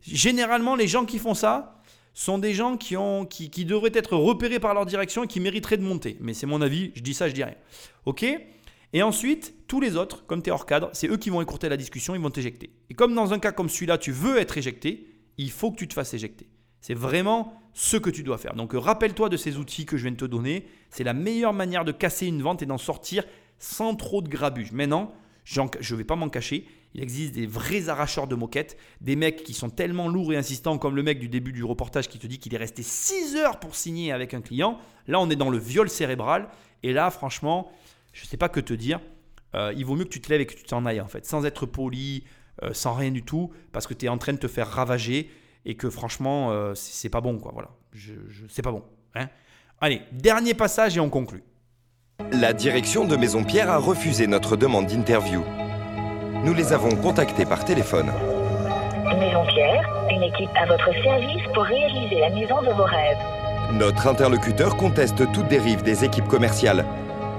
Généralement, 0.00 0.74
les 0.74 0.88
gens 0.88 1.04
qui 1.04 1.18
font 1.18 1.34
ça 1.34 1.80
sont 2.14 2.38
des 2.38 2.54
gens 2.54 2.76
qui, 2.76 2.96
ont, 2.96 3.24
qui, 3.24 3.50
qui 3.50 3.64
devraient 3.64 3.92
être 3.94 4.16
repérés 4.16 4.58
par 4.60 4.74
leur 4.74 4.84
direction 4.86 5.24
et 5.24 5.26
qui 5.26 5.40
mériteraient 5.40 5.76
de 5.76 5.82
monter. 5.82 6.16
Mais 6.20 6.34
c'est 6.34 6.46
mon 6.46 6.60
avis, 6.60 6.92
je 6.94 7.00
dis 7.02 7.14
ça, 7.14 7.28
je 7.28 7.34
dis 7.34 7.44
rien. 7.44 7.54
Ok? 8.04 8.24
Et 8.92 9.02
ensuite, 9.02 9.54
tous 9.68 9.80
les 9.80 9.96
autres, 9.96 10.26
comme 10.26 10.42
tu 10.42 10.50
es 10.50 10.52
hors 10.52 10.66
cadre, 10.66 10.90
c'est 10.92 11.08
eux 11.08 11.16
qui 11.16 11.30
vont 11.30 11.40
écourter 11.40 11.68
la 11.68 11.76
discussion, 11.76 12.14
ils 12.14 12.20
vont 12.20 12.30
t'éjecter. 12.30 12.70
Et 12.90 12.94
comme 12.94 13.14
dans 13.14 13.32
un 13.32 13.38
cas 13.38 13.52
comme 13.52 13.68
celui-là, 13.68 13.96
tu 13.98 14.12
veux 14.12 14.38
être 14.38 14.58
éjecté, 14.58 15.06
il 15.38 15.50
faut 15.50 15.70
que 15.70 15.76
tu 15.76 15.88
te 15.88 15.94
fasses 15.94 16.12
éjecter. 16.12 16.48
C'est 16.80 16.94
vraiment 16.94 17.54
ce 17.72 17.96
que 17.96 18.10
tu 18.10 18.22
dois 18.22 18.38
faire. 18.38 18.54
Donc 18.54 18.72
rappelle-toi 18.74 19.28
de 19.28 19.36
ces 19.36 19.56
outils 19.56 19.86
que 19.86 19.96
je 19.96 20.02
viens 20.02 20.12
de 20.12 20.16
te 20.16 20.24
donner. 20.24 20.66
C'est 20.90 21.04
la 21.04 21.14
meilleure 21.14 21.54
manière 21.54 21.84
de 21.84 21.92
casser 21.92 22.26
une 22.26 22.42
vente 22.42 22.60
et 22.60 22.66
d'en 22.66 22.76
sortir 22.76 23.24
sans 23.58 23.94
trop 23.94 24.20
de 24.20 24.28
grabuge. 24.28 24.72
Maintenant, 24.72 25.14
je 25.44 25.60
ne 25.62 25.96
vais 25.96 26.04
pas 26.04 26.16
m'en 26.16 26.28
cacher. 26.28 26.66
Il 26.94 27.02
existe 27.02 27.34
des 27.34 27.46
vrais 27.46 27.88
arracheurs 27.88 28.26
de 28.26 28.34
moquettes, 28.34 28.76
des 29.00 29.16
mecs 29.16 29.44
qui 29.44 29.54
sont 29.54 29.70
tellement 29.70 30.08
lourds 30.08 30.34
et 30.34 30.36
insistants, 30.36 30.76
comme 30.76 30.94
le 30.94 31.02
mec 31.02 31.18
du 31.18 31.28
début 31.28 31.52
du 31.52 31.64
reportage 31.64 32.08
qui 32.08 32.18
te 32.18 32.26
dit 32.26 32.38
qu'il 32.38 32.54
est 32.54 32.58
resté 32.58 32.82
6 32.82 33.36
heures 33.36 33.58
pour 33.58 33.74
signer 33.74 34.12
avec 34.12 34.34
un 34.34 34.42
client. 34.42 34.78
Là, 35.06 35.18
on 35.18 35.30
est 35.30 35.36
dans 35.36 35.48
le 35.48 35.58
viol 35.58 35.88
cérébral. 35.88 36.48
Et 36.82 36.92
là, 36.92 37.10
franchement, 37.10 37.70
je 38.12 38.22
ne 38.24 38.26
sais 38.28 38.36
pas 38.36 38.48
que 38.48 38.60
te 38.60 38.72
dire. 38.74 39.00
Euh, 39.54 39.72
il 39.76 39.84
vaut 39.84 39.94
mieux 39.96 40.04
que 40.04 40.08
tu 40.10 40.20
te 40.20 40.30
lèves 40.30 40.40
et 40.40 40.46
que 40.46 40.54
tu 40.54 40.62
t'en 40.64 40.86
ailles, 40.86 41.00
en 41.00 41.08
fait, 41.08 41.26
sans 41.26 41.44
être 41.44 41.66
poli, 41.66 42.24
euh, 42.62 42.70
sans 42.72 42.94
rien 42.94 43.10
du 43.10 43.22
tout, 43.22 43.50
parce 43.72 43.86
que 43.86 43.94
tu 43.94 44.06
es 44.06 44.08
en 44.08 44.18
train 44.18 44.32
de 44.32 44.38
te 44.38 44.48
faire 44.48 44.68
ravager 44.68 45.30
et 45.64 45.74
que 45.76 45.90
franchement, 45.90 46.50
euh, 46.50 46.72
c'est 46.74 47.08
pas 47.10 47.20
bon, 47.20 47.38
quoi. 47.38 47.50
Voilà, 47.52 47.68
je, 47.92 48.14
je- 48.28 48.46
c'est 48.48 48.62
pas 48.62 48.72
bon. 48.72 48.82
Hein 49.14 49.28
Allez, 49.80 50.02
dernier 50.12 50.54
passage 50.54 50.96
et 50.96 51.00
on 51.00 51.10
conclut. 51.10 51.42
La 52.32 52.52
direction 52.52 53.04
de 53.04 53.16
Maison 53.16 53.44
Pierre 53.44 53.70
a 53.70 53.78
refusé 53.78 54.26
notre 54.26 54.56
demande 54.56 54.86
d'interview. 54.86 55.42
Nous 56.44 56.54
les 56.54 56.72
avons 56.72 56.94
contactés 56.96 57.44
par 57.44 57.64
téléphone. 57.64 58.06
Maison 59.18 59.44
Pierre, 59.46 59.82
une 60.10 60.22
équipe 60.22 60.50
à 60.56 60.66
votre 60.66 60.92
service 61.02 61.42
pour 61.54 61.64
réaliser 61.64 62.20
la 62.20 62.30
maison 62.30 62.62
de 62.62 62.70
vos 62.72 62.84
rêves. 62.84 63.18
Notre 63.72 64.06
interlocuteur 64.06 64.76
conteste 64.76 65.30
toute 65.32 65.48
dérive 65.48 65.82
des 65.82 66.04
équipes 66.04 66.26
commerciales. 66.28 66.84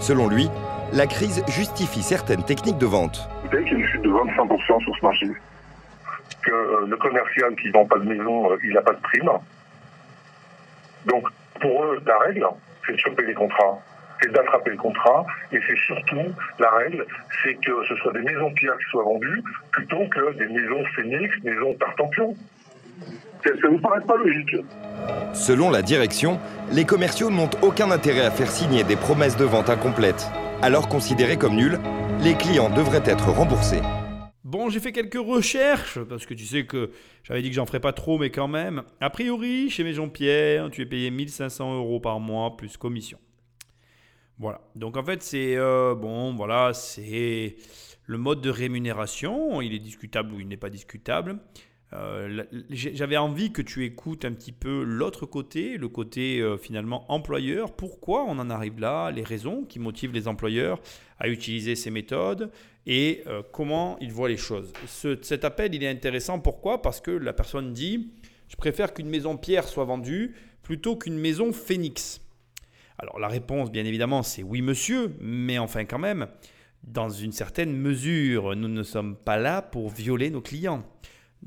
Selon 0.04 0.28
lui, 0.28 0.50
la 0.92 1.08
crise 1.08 1.46
justifie 1.48 2.04
certaines 2.04 2.44
techniques 2.44 2.78
de 2.78 2.86
vente. 2.86 3.26
Vous 3.46 3.52
savez 3.52 3.64
qu'il 3.64 3.72
y 3.72 3.76
a 3.78 3.80
une 3.80 3.88
chute 3.88 4.02
de 4.02 4.10
25% 4.10 4.84
sur 4.84 4.98
ce 4.98 5.02
marché. 5.02 5.28
Que 6.42 6.52
euh, 6.52 6.86
le 6.90 6.98
commercial 6.98 7.56
qui 7.56 7.70
vend 7.70 7.86
pas 7.86 8.00
de 8.00 8.04
maison, 8.04 8.52
euh, 8.52 8.58
il 8.66 8.74
n'a 8.74 8.82
pas 8.82 8.92
de 8.92 9.00
prime. 9.00 9.32
Donc, 11.06 11.26
pour 11.62 11.86
eux, 11.86 12.02
la 12.06 12.18
règle, 12.18 12.46
c'est 12.86 12.92
de 12.92 12.98
choper 12.98 13.26
les 13.26 13.34
contrats, 13.34 13.80
c'est 14.22 14.30
d'attraper 14.34 14.72
le 14.72 14.78
contrat, 14.78 15.26
et 15.54 15.60
c'est 15.66 15.78
surtout, 15.78 16.34
la 16.60 16.70
règle, 16.72 17.06
c'est 17.42 17.56
que 17.56 17.72
ce 17.88 17.96
soit 17.96 18.12
des 18.12 18.24
maisons 18.24 18.52
pierres 18.56 18.78
qui 18.80 18.90
soient 18.90 19.06
vendues, 19.06 19.42
plutôt 19.72 20.06
que 20.10 20.34
des 20.34 20.48
maisons 20.48 20.84
phénix, 20.98 21.34
maisons 21.46 21.76
tartampion. 21.76 22.36
Ça 23.44 23.50
ne 23.68 23.76
vous 23.76 23.82
paraît 23.82 24.06
pas 24.06 24.16
logique 24.18 24.56
Selon 25.34 25.70
la 25.70 25.82
direction, 25.82 26.40
les 26.72 26.86
commerciaux 26.86 27.30
n'ont 27.30 27.50
aucun 27.62 27.92
intérêt 27.92 28.26
à 28.26 28.32
faire 28.32 28.50
signer 28.50 28.84
des 28.84 28.96
promesses 28.96 29.36
de 29.36 29.46
vente 29.46 29.70
incomplètes. 29.70 30.30
Alors 30.62 30.88
considérés 30.88 31.38
comme 31.38 31.56
nuls, 31.56 31.80
les 32.22 32.36
clients 32.36 32.70
devraient 32.70 33.04
être 33.06 33.30
remboursés. 33.30 33.82
Bon, 34.44 34.70
j'ai 34.70 34.80
fait 34.80 34.92
quelques 34.92 35.16
recherches, 35.16 36.00
parce 36.04 36.26
que 36.26 36.34
tu 36.34 36.46
sais 36.46 36.66
que 36.66 36.92
j'avais 37.24 37.42
dit 37.42 37.50
que 37.50 37.56
j'en 37.56 37.66
ferais 37.66 37.80
pas 37.80 37.92
trop, 37.92 38.20
mais 38.20 38.30
quand 38.30 38.48
même. 38.48 38.84
A 39.02 39.10
priori, 39.10 39.70
chez 39.70 39.84
Maison 39.84 40.10
Pierre, 40.10 40.70
tu 40.70 40.82
es 40.82 40.86
payé 40.86 41.10
1500 41.12 41.76
euros 41.76 42.00
par 42.00 42.20
mois 42.20 42.56
plus 42.56 42.78
commission. 42.78 43.18
Voilà. 44.38 44.62
Donc 44.76 44.96
en 44.96 45.04
fait, 45.04 45.24
c'est 45.24 45.56
euh, 45.58 45.96
bon, 45.96 46.36
voilà, 46.36 46.74
c'est 46.74 47.56
le 48.06 48.18
mode 48.18 48.42
de 48.42 48.50
rémunération. 48.50 49.62
Il 49.62 49.74
est 49.74 49.80
discutable 49.80 50.34
ou 50.34 50.40
il 50.40 50.48
n'est 50.48 50.58
pas 50.58 50.70
discutable. 50.70 51.40
Euh, 51.94 52.44
J'avais 52.72 53.18
envie 53.18 53.52
que 53.52 53.62
tu 53.62 53.86
écoutes 53.86 54.26
un 54.26 54.32
petit 54.34 54.52
peu 54.52 54.84
l'autre 54.84 55.26
côté, 55.26 55.78
le 55.78 55.88
côté 55.90 56.40
euh, 56.40 56.58
finalement 56.58 57.06
employeur. 57.12 57.76
Pourquoi 57.76 58.24
on 58.24 58.40
en 58.40 58.50
arrive 58.50 58.80
là 58.80 59.12
Les 59.12 59.24
raisons 59.24 59.64
qui 59.64 59.80
motivent 59.80 60.14
les 60.14 60.28
employeurs 60.28 60.82
à 61.20 61.28
utiliser 61.30 61.76
ces 61.76 61.92
méthodes 61.92 62.52
et 62.88 63.24
euh, 63.28 63.44
comment 63.52 63.98
ils 64.02 64.12
voient 64.12 64.30
les 64.30 64.38
choses? 64.38 64.74
Ce- 64.88 65.18
cet 65.22 65.46
appel, 65.46 65.76
il 65.76 65.84
est 65.84 65.90
intéressant. 65.90 66.40
Pourquoi? 66.40 66.82
Parce 66.82 67.00
que 67.00 67.12
la 67.12 67.34
personne 67.34 67.74
dit 67.74 68.12
Je 68.48 68.56
préfère 68.56 68.94
qu'une 68.94 69.10
maison 69.10 69.38
pierre 69.38 69.68
soit 69.68 69.86
vendue 69.86 70.36
plutôt 70.64 70.96
qu'une 70.96 71.18
maison 71.20 71.52
phénix. 71.54 72.22
Alors 72.98 73.20
la 73.20 73.28
réponse, 73.28 73.72
bien 73.72 73.86
évidemment, 73.86 74.24
c'est 74.24 74.44
oui, 74.44 74.62
monsieur, 74.62 75.12
mais 75.20 75.58
enfin 75.60 75.86
quand 75.86 76.00
même, 76.00 76.28
dans 76.84 77.10
une 77.10 77.32
certaine 77.34 77.76
mesure, 77.76 78.56
nous 78.56 78.68
ne 78.68 78.84
sommes 78.84 79.16
pas 79.16 79.38
là 79.38 79.62
pour 79.62 79.90
violer 79.90 80.30
nos 80.30 80.42
clients. 80.42 80.84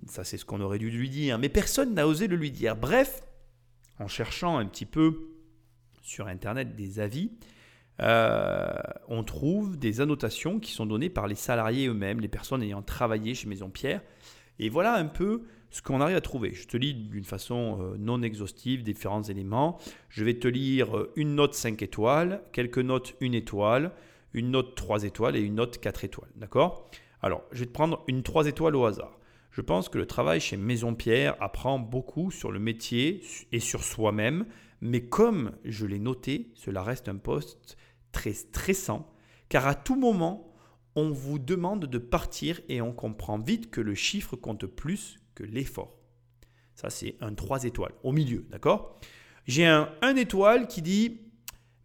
Ça, 0.07 0.25
c'est 0.25 0.37
ce 0.37 0.45
qu'on 0.45 0.61
aurait 0.61 0.79
dû 0.79 0.91
lui 0.91 1.09
dire, 1.09 1.39
mais 1.39 1.49
personne 1.49 1.95
n'a 1.95 2.07
osé 2.07 2.27
le 2.27 2.37
lui 2.37 2.51
dire. 2.51 2.77
Bref, 2.77 3.23
en 3.99 4.09
cherchant 4.09 4.59
un 4.59 4.67
petit 4.67 4.87
peu 4.87 5.31
sur 6.03 6.27
Internet 6.27 6.77
des 6.77 7.01
avis, 7.01 7.31
euh, 8.01 8.73
on 9.09 9.25
trouve 9.25 9.79
des 9.79 10.01
annotations 10.01 10.61
qui 10.61 10.73
sont 10.73 10.87
données 10.87 11.09
par 11.09 11.27
les 11.27 11.35
salariés 11.35 11.89
eux-mêmes, 11.89 12.21
les 12.21 12.29
personnes 12.29 12.63
ayant 12.63 12.83
travaillé 12.83 13.35
chez 13.35 13.49
Maison 13.49 13.71
Pierre. 13.71 14.03
Et 14.59 14.69
voilà 14.69 14.95
un 14.95 15.07
peu 15.07 15.45
ce 15.71 15.83
qu'on 15.83 16.01
arrive 16.01 16.17
à 16.17 16.21
trouver. 16.21 16.55
Je 16.55 16.67
te 16.67 16.77
lis 16.77 16.95
d'une 16.95 17.25
façon 17.25 17.79
euh, 17.81 17.97
non 17.99 18.23
exhaustive 18.23 18.83
différents 18.83 19.23
éléments. 19.23 19.79
Je 20.09 20.25
vais 20.25 20.35
te 20.35 20.49
lire 20.49 20.97
euh, 20.97 21.13
une 21.17 21.35
note 21.35 21.55
5 21.55 21.83
étoiles, 21.83 22.43
quelques 22.53 22.79
notes 22.79 23.17
1 23.21 23.33
étoile, 23.33 23.93
une 24.33 24.51
note 24.51 24.75
3 24.75 25.05
étoiles 25.05 25.37
et 25.37 25.41
une 25.41 25.57
note 25.57 25.79
4 25.79 26.05
étoiles. 26.05 26.31
D'accord? 26.37 26.91
Alors, 27.23 27.43
je 27.53 27.61
vais 27.61 27.67
te 27.67 27.73
prendre 27.73 28.05
une 28.09 28.23
3 28.23 28.47
étoiles 28.47 28.77
au 28.77 28.85
hasard. 28.85 29.16
Je 29.57 29.63
pense 29.63 29.89
que 29.89 29.97
le 29.97 30.05
travail 30.05 30.39
chez 30.39 30.59
Maison 30.59 30.95
Pierre 30.95 31.35
apprend 31.41 31.79
beaucoup 31.79 32.31
sur 32.31 32.53
le 32.53 32.59
métier 32.59 33.23
et 33.53 33.59
sur 33.59 33.85
soi-même, 33.85 34.45
mais 34.83 35.07
comme 35.07 35.53
je 35.65 35.87
l'ai 35.87 35.99
noté, 35.99 36.53
cela 36.57 36.83
reste 36.83 37.09
un 37.09 37.17
poste 37.17 37.79
très 38.13 38.35
stressant, 38.35 39.11
car 39.49 39.67
à 39.67 39.75
tout 39.75 39.97
moment, 39.97 40.55
on 40.95 41.09
vous 41.09 41.39
demande 41.39 41.87
de 41.87 41.97
partir 41.97 42.61
et 42.69 42.83
on 42.83 42.93
comprend 42.93 43.39
vite 43.39 43.71
que 43.71 43.81
le 43.81 43.95
chiffre 43.95 44.37
compte 44.37 44.67
plus 44.67 45.21
que 45.35 45.45
l'effort. 45.45 45.97
Ça, 46.75 46.91
c'est 46.91 47.17
un 47.23 47.33
3 47.33 47.65
étoiles 47.65 47.95
au 48.03 48.13
milieu, 48.13 48.45
d'accord? 48.51 49.01
J'ai 49.47 49.65
un 49.65 49.91
1 50.03 50.17
étoile 50.17 50.69
qui 50.69 50.83
dit 50.83 51.23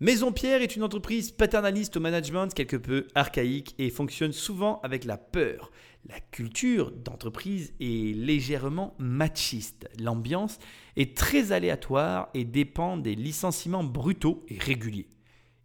Maison 0.01 0.31
Pierre 0.31 0.63
est 0.63 0.75
une 0.75 0.81
entreprise 0.81 1.29
paternaliste 1.29 1.95
au 1.95 1.99
management 1.99 2.51
quelque 2.55 2.75
peu 2.75 3.07
archaïque 3.13 3.75
et 3.77 3.91
fonctionne 3.91 4.31
souvent 4.31 4.81
avec 4.81 5.05
la 5.05 5.15
peur. 5.15 5.71
La 6.07 6.19
culture 6.19 6.91
d'entreprise 6.91 7.73
est 7.79 8.15
légèrement 8.15 8.95
machiste. 8.97 9.87
L'ambiance 9.99 10.57
est 10.95 11.15
très 11.15 11.51
aléatoire 11.51 12.29
et 12.33 12.43
dépend 12.43 12.97
des 12.97 13.15
licenciements 13.15 13.83
brutaux 13.83 14.43
et 14.47 14.57
réguliers. 14.57 15.09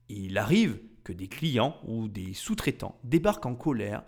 Il 0.08 0.36
arrive 0.36 0.78
que 1.04 1.12
des 1.12 1.28
clients 1.28 1.76
ou 1.86 2.08
des 2.08 2.34
sous-traitants 2.34 2.98
débarquent 3.02 3.46
en 3.46 3.54
colère, 3.54 4.04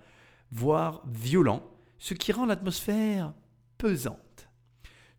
voire 0.51 1.03
violents, 1.07 1.65
ce 1.99 2.15
qui 2.15 2.33
rend 2.33 2.47
l'atmosphère 2.47 3.33
pesante. 3.79 4.49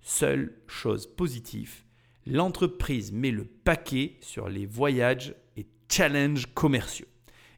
Seule 0.02 0.62
chose 0.68 1.08
positive, 1.08 1.84
l'entreprise 2.26 3.12
met 3.12 3.32
le 3.32 3.46
paquet 3.46 4.18
sur 4.22 4.48
les 4.48 4.66
voyages 4.66 5.34
et 5.58 5.68
challenges 5.90 6.46
commerciaux. 6.54 7.08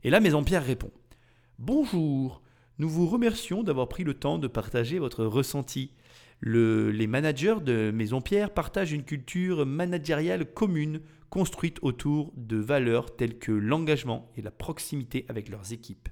Et 0.04 0.10
là, 0.10 0.20
Maison 0.20 0.44
Pierre 0.44 0.66
répond 0.66 0.92
Bonjour, 1.60 2.41
nous 2.82 2.90
vous 2.90 3.06
remercions 3.06 3.62
d'avoir 3.62 3.88
pris 3.88 4.04
le 4.04 4.16
temps 4.16 4.40
de 4.40 4.48
partager 4.48 4.98
votre 4.98 5.24
ressenti. 5.24 5.92
les 6.42 7.06
managers 7.06 7.58
de 7.62 7.92
Maison 7.92 8.22
Pierre 8.22 8.52
partagent 8.52 8.92
une 8.92 9.04
culture 9.04 9.68
managériale 9.68 10.52
commune 10.52 11.02
construite 11.30 11.78
autour 11.84 12.34
de 12.36 12.58
valeurs 12.58 13.16
telles 13.16 13.38
que 13.38 13.52
l'engagement 13.52 14.32
et 14.36 14.42
la 14.42 14.50
proximité 14.50 15.28
avec 15.30 15.50
leurs 15.50 15.74
équipes. 15.74 16.10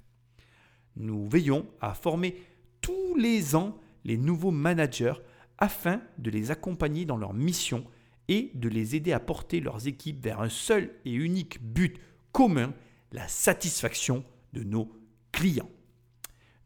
Nous 0.96 1.28
veillons 1.28 1.66
à 1.82 1.96
former 1.96 2.36
tous 2.82 3.16
les 3.16 3.56
ans 3.56 3.76
les 4.06 4.18
nouveaux 4.18 4.52
managers 4.52 5.20
afin 5.58 6.04
de 6.20 6.30
les 6.30 6.52
accompagner 6.52 7.04
dans 7.04 7.18
leur 7.18 7.34
mission 7.34 7.84
et 8.28 8.52
de 8.54 8.70
les 8.70 8.96
aider 8.96 9.12
à 9.12 9.20
porter 9.20 9.60
leurs 9.60 9.88
équipes 9.88 10.24
vers 10.24 10.40
un 10.40 10.50
seul 10.50 10.92
et 11.04 11.14
unique 11.14 11.64
but 11.64 11.98
commun, 12.32 12.76
la 13.12 13.28
satisfaction 13.28 14.24
de 14.54 14.62
nos 14.62 14.92
clients. 15.32 15.72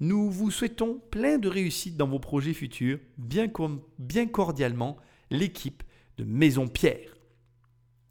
Nous 0.05 0.29
vous 0.29 0.51
souhaitons 0.51 0.99
plein 1.11 1.37
de 1.37 1.47
réussite 1.47 1.95
dans 1.95 2.09
vos 2.09 2.19
projets 2.19 2.51
futurs, 2.51 2.99
bien, 3.17 3.47
cordialement, 4.27 4.97
l'équipe 5.31 5.81
de 6.17 6.25
Maison 6.25 6.67
Pierre. 6.67 7.15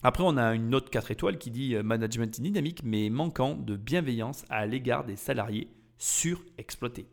Après, 0.03 0.25
on 0.27 0.39
a 0.39 0.55
une 0.55 0.71
note 0.71 0.89
4 0.89 1.11
étoiles 1.11 1.37
qui 1.37 1.51
dit 1.51 1.75
euh, 1.75 1.83
management 1.83 2.41
dynamique 2.41 2.81
mais 2.83 3.11
manquant 3.11 3.57
de 3.57 3.77
bienveillance 3.77 4.47
à 4.49 4.65
l'égard 4.65 5.05
des 5.05 5.17
salariés 5.17 5.69
surexploités. 5.99 7.09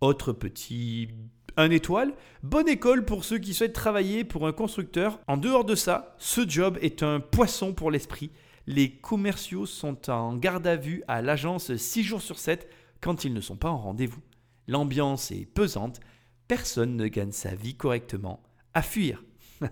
Autre 0.00 0.32
petit 0.32 1.08
un 1.56 1.72
étoile. 1.72 2.14
Bonne 2.44 2.68
école 2.68 3.04
pour 3.04 3.24
ceux 3.24 3.38
qui 3.38 3.54
souhaitent 3.54 3.72
travailler 3.72 4.22
pour 4.22 4.46
un 4.46 4.52
constructeur. 4.52 5.18
En 5.26 5.36
dehors 5.36 5.64
de 5.64 5.74
ça, 5.74 6.14
ce 6.18 6.48
job 6.48 6.78
est 6.80 7.02
un 7.02 7.18
poisson 7.18 7.74
pour 7.74 7.90
l'esprit. 7.90 8.30
Les 8.68 8.92
commerciaux 8.92 9.66
sont 9.66 10.10
en 10.10 10.36
garde 10.36 10.68
à 10.68 10.76
vue 10.76 11.02
à 11.08 11.22
l'agence 11.22 11.74
6 11.74 12.04
jours 12.04 12.22
sur 12.22 12.38
7 12.38 12.68
quand 13.00 13.24
ils 13.24 13.32
ne 13.32 13.40
sont 13.40 13.56
pas 13.56 13.70
en 13.70 13.78
rendez-vous. 13.78 14.20
L'ambiance 14.68 15.30
est 15.30 15.46
pesante. 15.46 16.00
Personne 16.48 16.96
ne 16.96 17.08
gagne 17.08 17.32
sa 17.32 17.54
vie 17.54 17.74
correctement. 17.74 18.42
À 18.74 18.82
fuir. 18.82 19.24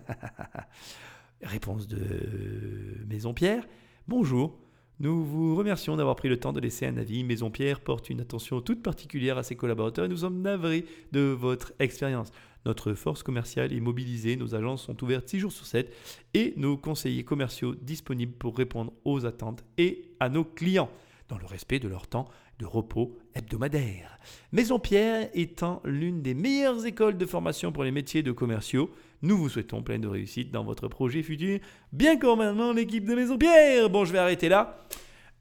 Réponse 1.41 1.87
de 1.87 3.05
Maison 3.07 3.33
Pierre. 3.33 3.65
Bonjour. 4.07 4.59
Nous 4.99 5.23
vous 5.23 5.55
remercions 5.55 5.95
d'avoir 5.95 6.17
pris 6.17 6.27
le 6.27 6.37
temps 6.37 6.51
de 6.51 6.59
laisser 6.59 6.85
un 6.85 6.97
avis. 6.97 7.23
Maison 7.23 7.49
Pierre 7.49 7.79
porte 7.79 8.09
une 8.09 8.19
attention 8.19 8.59
toute 8.59 8.83
particulière 8.83 9.37
à 9.37 9.43
ses 9.43 9.55
collaborateurs 9.55 10.05
et 10.05 10.09
nous 10.09 10.17
sommes 10.17 10.41
navrés 10.41 10.85
de 11.13 11.21
votre 11.21 11.71
expérience. 11.79 12.31
Notre 12.65 12.93
force 12.93 13.23
commerciale 13.23 13.71
est 13.71 13.79
mobilisée, 13.79 14.35
nos 14.35 14.55
agences 14.55 14.83
sont 14.83 15.01
ouvertes 15.01 15.29
6 15.29 15.39
jours 15.39 15.51
sur 15.53 15.65
7 15.65 15.95
et 16.33 16.53
nos 16.57 16.75
conseillers 16.75 17.23
commerciaux 17.23 17.75
disponibles 17.75 18.33
pour 18.33 18.57
répondre 18.57 18.91
aux 19.05 19.25
attentes 19.25 19.63
et 19.77 20.11
à 20.19 20.27
nos 20.27 20.43
clients 20.43 20.89
dans 21.29 21.37
le 21.37 21.45
respect 21.45 21.79
de 21.79 21.87
leur 21.87 22.07
temps 22.07 22.27
de 22.59 22.65
repos 22.65 23.17
hebdomadaire. 23.35 24.19
Maison 24.51 24.79
Pierre 24.79 25.29
étant 25.33 25.81
l'une 25.85 26.21
des 26.21 26.33
meilleures 26.33 26.85
écoles 26.85 27.17
de 27.17 27.25
formation 27.25 27.71
pour 27.71 27.83
les 27.83 27.91
métiers 27.91 28.23
de 28.23 28.31
commerciaux, 28.31 28.89
nous 29.21 29.37
vous 29.37 29.49
souhaitons 29.49 29.81
plein 29.81 29.99
de 29.99 30.07
réussite 30.07 30.51
dans 30.51 30.63
votre 30.63 30.87
projet 30.87 31.23
futur. 31.23 31.59
Bien 31.93 32.17
comme 32.17 32.39
maintenant 32.39 32.73
l'équipe 32.73 33.05
de 33.05 33.15
Maison 33.15 33.37
Pierre. 33.37 33.89
Bon, 33.89 34.05
je 34.05 34.11
vais 34.11 34.19
arrêter 34.19 34.49
là. 34.49 34.85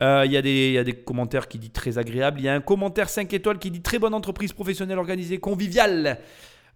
Euh, 0.02 0.22
il 0.26 0.32
y, 0.32 0.36
a 0.78 0.84
des 0.84 0.92
commentaires 1.04 1.48
qui 1.48 1.58
disent 1.58 1.72
très 1.72 1.98
agréable. 1.98 2.38
Il 2.40 2.44
y 2.44 2.48
a 2.48 2.54
un 2.54 2.60
commentaire 2.60 3.08
5 3.08 3.32
étoiles 3.32 3.58
qui 3.58 3.70
dit 3.70 3.82
très 3.82 3.98
bonne 3.98 4.14
entreprise 4.14 4.52
professionnelle 4.52 4.98
organisée, 4.98 5.38
conviviale. 5.38 6.20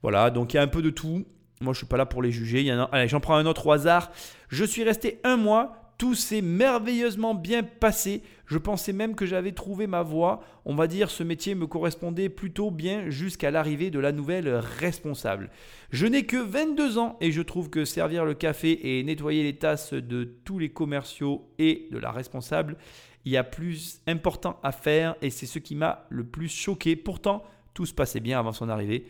Voilà, 0.03 0.31
donc 0.31 0.53
il 0.53 0.57
y 0.57 0.59
a 0.59 0.63
un 0.63 0.69
peu 0.69 0.83
de 0.83 0.91
tout. 0.91 1.25
Moi, 1.61 1.73
je 1.73 1.79
suis 1.79 1.87
pas 1.87 1.97
là 1.97 2.07
pour 2.07 2.23
les 2.23 2.33
juger. 2.33 2.77
J'en 3.07 3.21
prends 3.21 3.37
un 3.37 3.47
autre 3.47 3.67
au 3.67 3.73
hasard. 3.73 4.11
Je 4.49 4.65
suis 4.65 4.83
resté 4.83 5.21
un 5.23 5.37
mois 5.37 5.82
tout 6.03 6.17
s'est 6.17 6.43
merveilleusement 6.43 7.33
bien 7.33 7.63
passé. 7.63 8.25
Je 8.47 8.59
pensais 8.59 8.93
même 8.93 9.15
que 9.15 9.25
j'avais 9.25 9.53
trouvé 9.53 9.87
ma 9.87 10.03
voie. 10.03 10.43
On 10.65 10.75
va 10.75 10.89
dire 10.89 11.11
ce 11.11 11.23
métier 11.23 11.55
me 11.55 11.69
correspondait 11.69 12.29
plutôt 12.29 12.73
bien 12.73 13.09
jusqu'à 13.09 13.53
l'arrivée 13.53 13.93
de 13.93 14.01
la 14.01 14.11
nouvelle 14.11 14.49
responsable. 14.49 15.49
Je 15.93 16.07
n'ai 16.07 16.27
que 16.27 16.39
22 16.39 16.99
ans 16.99 17.17
et 17.21 17.31
je 17.31 17.41
trouve 17.41 17.71
que 17.71 17.85
servir 17.85 18.25
le 18.25 18.35
café 18.35 18.99
et 18.99 19.05
nettoyer 19.05 19.45
les 19.45 19.55
tasses 19.55 19.95
de 19.95 20.25
tous 20.25 20.59
les 20.59 20.71
commerciaux 20.71 21.49
et 21.61 21.87
de 21.93 21.99
la 21.99 22.11
responsable, 22.11 22.79
il 23.25 23.31
y 23.31 23.37
a 23.37 23.45
plus 23.45 24.01
important 24.09 24.59
à 24.65 24.73
faire 24.73 25.15
et 25.23 25.31
c'est 25.31 25.47
ce 25.47 25.61
qui 25.61 25.77
m'a 25.77 26.07
le 26.09 26.25
plus 26.25 26.49
choqué. 26.49 26.97
Pourtant, 26.97 27.45
tout 27.75 27.87
se 27.87 27.95
passait 27.95 28.19
bien 28.19 28.41
avant 28.41 28.51
son 28.51 28.69
arrivée. 28.69 29.07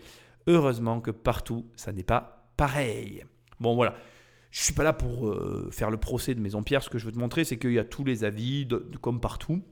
Heureusement 0.47 1.01
que 1.01 1.10
partout, 1.10 1.64
ça 1.74 1.90
n'est 1.90 2.02
pas 2.02 2.44
pareil. 2.59 3.24
Bon 3.60 3.74
voilà, 3.77 3.94
je 4.53 4.62
suis 4.62 4.74
pas 4.74 4.85
là 4.85 4.93
pour 4.93 5.29
euh, 5.29 5.70
faire 5.73 5.91
le 5.91 5.97
procès 5.97 6.35
de 6.35 6.41
Maison 6.41 6.62
Pierre. 6.62 6.83
Ce 6.83 6.91
que 6.91 6.99
je 6.99 7.07
veux 7.07 7.12
te 7.12 7.19
montrer, 7.19 7.43
c'est 7.45 7.59
qu'il 7.59 7.73
y 7.73 7.79
a 7.79 7.85
tous 7.85 8.05
les 8.05 8.23
avis, 8.23 8.69
comme 9.01 9.19
partout, 9.19 9.62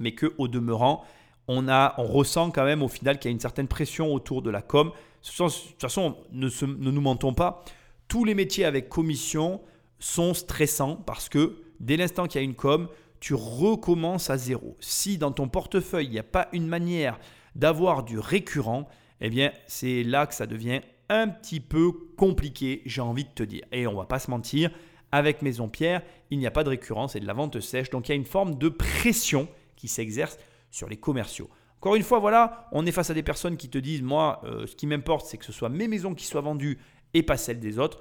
mais 0.00 0.16
qu'au 0.16 0.48
demeurant, 0.48 1.04
on, 1.46 1.68
a, 1.68 1.94
on 1.96 2.04
ressent 2.04 2.50
quand 2.50 2.64
même 2.64 2.82
au 2.82 2.88
final 2.88 3.18
qu'il 3.18 3.30
y 3.30 3.32
a 3.32 3.34
une 3.34 3.40
certaine 3.40 3.68
pression 3.68 4.12
autour 4.12 4.42
de 4.42 4.50
la 4.50 4.62
com. 4.62 4.90
De 4.90 5.48
toute 5.48 5.80
façon, 5.80 6.16
ne, 6.32 6.48
ne 6.48 6.90
nous 6.90 7.00
mentons 7.00 7.34
pas, 7.34 7.64
tous 8.08 8.24
les 8.24 8.34
métiers 8.34 8.64
avec 8.64 8.88
commission 8.88 9.60
sont 10.00 10.34
stressants 10.34 10.96
parce 10.96 11.28
que 11.28 11.62
dès 11.78 11.96
l'instant 11.96 12.26
qu'il 12.26 12.40
y 12.40 12.42
a 12.42 12.44
une 12.44 12.56
com, 12.56 12.88
tu 13.20 13.34
recommences 13.34 14.28
à 14.28 14.36
zéro. 14.36 14.76
Si 14.80 15.18
dans 15.18 15.30
ton 15.30 15.48
portefeuille, 15.48 16.06
il 16.06 16.12
n'y 16.12 16.18
a 16.18 16.24
pas 16.24 16.48
une 16.52 16.66
manière 16.66 17.20
d'avoir 17.54 18.02
du 18.02 18.18
récurrent, 18.18 18.88
eh 19.20 19.30
bien, 19.30 19.52
c'est 19.68 20.02
là 20.02 20.26
que 20.26 20.34
ça 20.34 20.46
devient 20.46 20.80
un 21.10 21.28
petit 21.28 21.60
peu 21.60 21.92
compliqué, 22.16 22.80
j'ai 22.86 23.02
envie 23.02 23.24
de 23.24 23.30
te 23.34 23.42
dire. 23.42 23.64
Et 23.72 23.86
on 23.86 23.94
va 23.94 24.06
pas 24.06 24.18
se 24.18 24.30
mentir, 24.30 24.70
avec 25.12 25.42
Maison 25.42 25.68
Pierre, 25.68 26.02
il 26.30 26.38
n'y 26.38 26.46
a 26.46 26.50
pas 26.50 26.64
de 26.64 26.68
récurrence 26.68 27.16
et 27.16 27.20
de 27.20 27.26
la 27.26 27.32
vente 27.32 27.60
sèche, 27.60 27.90
donc 27.90 28.08
il 28.08 28.12
y 28.12 28.14
a 28.14 28.16
une 28.16 28.24
forme 28.24 28.56
de 28.56 28.68
pression 28.68 29.48
qui 29.76 29.88
s'exerce 29.88 30.38
sur 30.70 30.88
les 30.88 30.96
commerciaux. 30.96 31.50
Encore 31.78 31.96
une 31.96 32.02
fois, 32.02 32.18
voilà, 32.18 32.68
on 32.72 32.86
est 32.86 32.92
face 32.92 33.10
à 33.10 33.14
des 33.14 33.22
personnes 33.22 33.56
qui 33.56 33.68
te 33.68 33.78
disent, 33.78 34.02
moi, 34.02 34.40
euh, 34.44 34.66
ce 34.66 34.76
qui 34.76 34.86
m'importe, 34.86 35.26
c'est 35.26 35.38
que 35.38 35.44
ce 35.44 35.52
soit 35.52 35.68
mes 35.68 35.88
maisons 35.88 36.14
qui 36.14 36.26
soient 36.26 36.42
vendues 36.42 36.78
et 37.14 37.22
pas 37.22 37.36
celles 37.36 37.58
des 37.58 37.78
autres. 37.78 38.00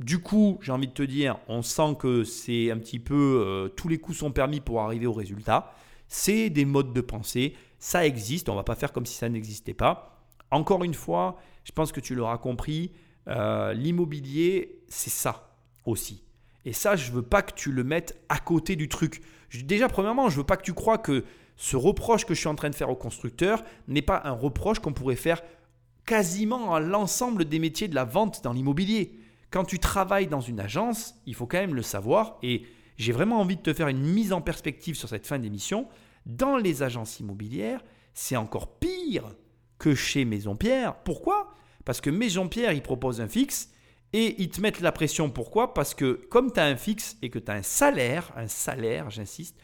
Du 0.00 0.18
coup, 0.18 0.58
j'ai 0.62 0.72
envie 0.72 0.88
de 0.88 0.92
te 0.92 1.02
dire, 1.02 1.38
on 1.48 1.62
sent 1.62 1.96
que 1.98 2.24
c'est 2.24 2.70
un 2.70 2.78
petit 2.78 2.98
peu, 2.98 3.44
euh, 3.46 3.68
tous 3.68 3.88
les 3.88 3.98
coups 3.98 4.18
sont 4.18 4.32
permis 4.32 4.60
pour 4.60 4.80
arriver 4.80 5.06
au 5.06 5.12
résultat. 5.12 5.72
C'est 6.08 6.50
des 6.50 6.64
modes 6.64 6.92
de 6.92 7.00
pensée, 7.00 7.54
ça 7.78 8.04
existe, 8.04 8.48
on 8.48 8.56
va 8.56 8.64
pas 8.64 8.74
faire 8.74 8.92
comme 8.92 9.06
si 9.06 9.14
ça 9.14 9.28
n'existait 9.28 9.74
pas. 9.74 10.19
Encore 10.50 10.84
une 10.84 10.94
fois, 10.94 11.38
je 11.64 11.72
pense 11.72 11.92
que 11.92 12.00
tu 12.00 12.14
l'auras 12.14 12.38
compris, 12.38 12.92
euh, 13.28 13.72
l'immobilier, 13.72 14.80
c'est 14.88 15.10
ça 15.10 15.54
aussi. 15.84 16.22
Et 16.64 16.72
ça, 16.72 16.96
je 16.96 17.10
ne 17.10 17.16
veux 17.16 17.22
pas 17.22 17.42
que 17.42 17.54
tu 17.54 17.72
le 17.72 17.84
mettes 17.84 18.20
à 18.28 18.38
côté 18.38 18.76
du 18.76 18.88
truc. 18.88 19.22
Déjà, 19.64 19.88
premièrement, 19.88 20.28
je 20.28 20.34
ne 20.34 20.40
veux 20.40 20.46
pas 20.46 20.56
que 20.56 20.62
tu 20.62 20.74
crois 20.74 20.98
que 20.98 21.24
ce 21.56 21.76
reproche 21.76 22.24
que 22.24 22.34
je 22.34 22.40
suis 22.40 22.48
en 22.48 22.54
train 22.54 22.70
de 22.70 22.74
faire 22.74 22.90
au 22.90 22.96
constructeur 22.96 23.62
n'est 23.88 24.02
pas 24.02 24.20
un 24.24 24.32
reproche 24.32 24.78
qu'on 24.78 24.92
pourrait 24.92 25.16
faire 25.16 25.42
quasiment 26.06 26.74
à 26.74 26.80
l'ensemble 26.80 27.44
des 27.44 27.58
métiers 27.58 27.88
de 27.88 27.94
la 27.94 28.04
vente 28.04 28.42
dans 28.42 28.52
l'immobilier. 28.52 29.18
Quand 29.50 29.64
tu 29.64 29.78
travailles 29.78 30.26
dans 30.26 30.40
une 30.40 30.60
agence, 30.60 31.14
il 31.26 31.34
faut 31.34 31.46
quand 31.46 31.58
même 31.58 31.74
le 31.74 31.82
savoir, 31.82 32.38
et 32.42 32.66
j'ai 32.96 33.12
vraiment 33.12 33.40
envie 33.40 33.56
de 33.56 33.62
te 33.62 33.72
faire 33.72 33.88
une 33.88 34.00
mise 34.00 34.32
en 34.32 34.40
perspective 34.40 34.94
sur 34.94 35.08
cette 35.08 35.26
fin 35.26 35.38
d'émission. 35.38 35.88
Dans 36.26 36.56
les 36.56 36.82
agences 36.82 37.20
immobilières, 37.20 37.82
c'est 38.12 38.36
encore 38.36 38.78
pire 38.78 39.24
que 39.80 39.96
chez 39.96 40.24
Maison 40.24 40.54
Pierre. 40.54 40.94
Pourquoi? 41.02 41.52
Parce 41.84 42.00
que 42.00 42.10
Maison 42.10 42.46
Pierre, 42.46 42.72
ils 42.72 42.82
proposent 42.82 43.20
un 43.20 43.26
fixe 43.26 43.70
et 44.12 44.40
ils 44.40 44.50
te 44.50 44.60
mettent 44.60 44.80
la 44.80 44.92
pression. 44.92 45.30
Pourquoi? 45.30 45.74
Parce 45.74 45.94
que 45.94 46.12
comme 46.30 46.52
tu 46.52 46.60
as 46.60 46.66
un 46.66 46.76
fixe 46.76 47.16
et 47.22 47.30
que 47.30 47.40
tu 47.40 47.50
as 47.50 47.54
un 47.54 47.62
salaire, 47.62 48.30
un 48.36 48.46
salaire, 48.46 49.10
j'insiste, 49.10 49.56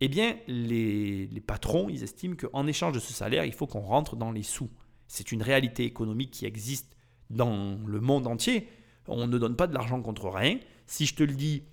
eh 0.00 0.08
bien, 0.08 0.36
les, 0.46 1.26
les, 1.26 1.40
patrons, 1.40 1.88
ils 1.88 2.02
estiment 2.02 2.36
qu'en 2.36 2.66
échange 2.66 2.92
de 2.92 3.00
ce 3.00 3.12
salaire, 3.12 3.44
il 3.44 3.52
faut 3.52 3.66
qu'on 3.66 3.80
rentre 3.80 4.14
dans 4.14 4.30
les 4.30 4.42
sous. 4.42 4.70
C'est 5.08 5.32
une 5.32 5.42
réalité 5.42 5.84
économique 5.84 6.32
qui 6.32 6.44
existe 6.44 6.96
dans 7.30 7.78
le 7.86 8.00
monde 8.00 8.26
entier. 8.26 8.68
On 9.08 9.26
ne 9.26 9.38
donne 9.38 9.56
pas 9.56 9.66
de 9.66 9.74
l'argent 9.74 10.00
contre 10.02 10.28
rien. 10.28 10.58
Si 10.86 11.06
je 11.06 11.14
te 11.14 11.22
le 11.22 11.34
dis, 11.34 11.64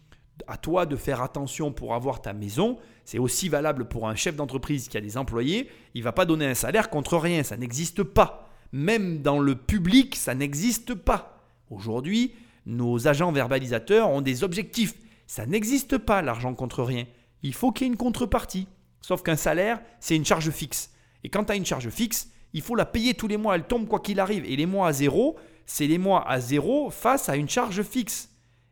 à 0.47 0.57
toi 0.57 0.85
de 0.85 0.95
faire 0.95 1.21
attention 1.21 1.71
pour 1.71 1.93
avoir 1.93 2.21
ta 2.21 2.33
maison. 2.33 2.77
C'est 3.05 3.19
aussi 3.19 3.49
valable 3.49 3.87
pour 3.87 4.07
un 4.07 4.15
chef 4.15 4.35
d'entreprise 4.35 4.87
qui 4.87 4.97
a 4.97 5.01
des 5.01 5.17
employés. 5.17 5.69
Il 5.93 6.03
va 6.03 6.11
pas 6.11 6.25
donner 6.25 6.45
un 6.45 6.53
salaire 6.53 6.89
contre 6.89 7.17
rien, 7.17 7.43
ça 7.43 7.57
n'existe 7.57 8.03
pas. 8.03 8.49
Même 8.71 9.21
dans 9.21 9.39
le 9.39 9.55
public, 9.55 10.15
ça 10.15 10.35
n'existe 10.35 10.93
pas. 10.93 11.43
Aujourd'hui, 11.69 12.33
nos 12.65 13.07
agents 13.07 13.31
verbalisateurs 13.31 14.09
ont 14.09 14.21
des 14.21 14.43
objectifs. 14.43 14.93
Ça 15.27 15.45
n'existe 15.45 15.97
pas 15.97 16.21
l'argent 16.21 16.53
contre 16.53 16.83
rien. 16.83 17.05
Il 17.43 17.53
faut 17.53 17.71
qu'il 17.71 17.87
y 17.87 17.89
ait 17.89 17.93
une 17.93 17.97
contrepartie. 17.97 18.67
Sauf 19.01 19.23
qu'un 19.23 19.35
salaire, 19.35 19.81
c'est 19.99 20.15
une 20.15 20.25
charge 20.25 20.49
fixe. 20.51 20.91
Et 21.23 21.29
quand 21.29 21.45
tu 21.45 21.51
as 21.51 21.55
une 21.55 21.65
charge 21.65 21.89
fixe, 21.89 22.29
il 22.53 22.61
faut 22.61 22.75
la 22.75 22.85
payer 22.85 23.13
tous 23.13 23.27
les 23.27 23.37
mois. 23.37 23.55
Elle 23.55 23.63
tombe 23.63 23.87
quoi 23.87 23.99
qu'il 23.99 24.19
arrive. 24.19 24.45
Et 24.45 24.55
les 24.55 24.65
mois 24.65 24.87
à 24.87 24.93
zéro, 24.93 25.37
c'est 25.65 25.87
les 25.87 25.97
mois 25.97 26.27
à 26.27 26.39
zéro 26.39 26.89
face 26.89 27.29
à 27.29 27.35
une 27.35 27.49
charge 27.49 27.81
fixe. 27.83 28.29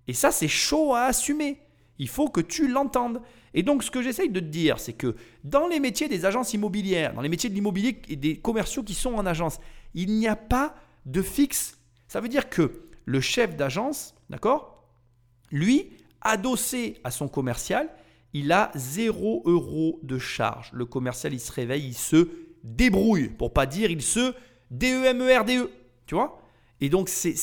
Et 0.07 0.13
ça, 0.13 0.31
c'est 0.31 0.47
chaud 0.47 0.93
à 0.93 1.03
assumer. 1.03 1.59
Il 1.99 2.07
faut 2.07 2.29
que 2.29 2.41
tu 2.41 2.67
l'entendes. 2.67 3.21
Et 3.53 3.63
donc, 3.63 3.83
ce 3.83 3.91
que 3.91 4.01
j'essaye 4.01 4.29
de 4.29 4.39
te 4.39 4.45
dire, 4.45 4.79
c'est 4.79 4.93
que 4.93 5.15
dans 5.43 5.67
les 5.67 5.79
métiers 5.79 6.07
des 6.07 6.25
agences 6.25 6.53
immobilières, 6.53 7.13
dans 7.13 7.21
les 7.21 7.29
métiers 7.29 7.49
de 7.49 7.55
l'immobilier 7.55 8.01
et 8.07 8.15
des 8.15 8.37
commerciaux 8.37 8.83
qui 8.83 8.93
sont 8.93 9.15
en 9.15 9.25
agence, 9.25 9.59
il 9.93 10.13
n'y 10.13 10.27
a 10.27 10.35
pas 10.35 10.75
de 11.05 11.21
fixe. 11.21 11.77
Ça 12.07 12.21
veut 12.21 12.29
dire 12.29 12.49
que 12.49 12.83
le 13.05 13.21
chef 13.21 13.55
d'agence, 13.55 14.15
d'accord 14.29 14.87
Lui, 15.51 15.89
adossé 16.21 16.99
à 17.03 17.11
son 17.11 17.27
commercial, 17.27 17.89
il 18.33 18.51
a 18.51 18.71
0 18.75 19.43
euros 19.45 19.99
de 20.03 20.19
charge. 20.19 20.69
Le 20.73 20.85
commercial, 20.85 21.33
il 21.33 21.39
se 21.39 21.51
réveille, 21.51 21.87
il 21.87 21.93
se 21.95 22.29
débrouille, 22.63 23.29
pour 23.29 23.53
pas 23.53 23.65
dire 23.65 23.89
il 23.89 24.01
se 24.01 24.33
D-E-M-E-R-D-E. 24.71 25.63
E. 25.63 25.71
Tu 26.05 26.15
vois? 26.15 26.41
Et 26.79 26.89
donc, 26.89 27.09
c'est 27.09 27.33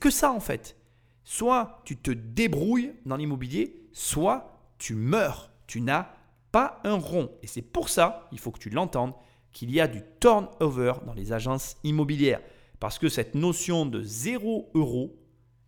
que 0.00 0.10
ça 0.10 0.32
en 0.32 0.40
fait. 0.40 0.76
Soit 1.24 1.80
tu 1.84 1.96
te 1.96 2.10
débrouilles 2.10 2.92
dans 3.06 3.16
l'immobilier, 3.16 3.88
soit 3.92 4.60
tu 4.78 4.94
meurs. 4.94 5.50
Tu 5.66 5.80
n'as 5.80 6.08
pas 6.52 6.80
un 6.84 6.94
rond. 6.94 7.30
Et 7.42 7.46
c'est 7.46 7.62
pour 7.62 7.88
ça, 7.88 8.28
il 8.30 8.38
faut 8.38 8.50
que 8.50 8.58
tu 8.58 8.70
l'entendes, 8.70 9.14
qu'il 9.52 9.70
y 9.70 9.80
a 9.80 9.88
du 9.88 10.02
turnover 10.20 10.92
dans 11.06 11.14
les 11.14 11.32
agences 11.32 11.76
immobilières. 11.82 12.40
Parce 12.78 12.98
que 12.98 13.08
cette 13.08 13.34
notion 13.34 13.86
de 13.86 14.02
0 14.02 14.70
euros, 14.74 15.16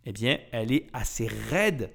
eh 0.04 0.12
bien, 0.12 0.38
elle 0.52 0.72
est 0.72 0.86
assez 0.92 1.26
raide 1.26 1.90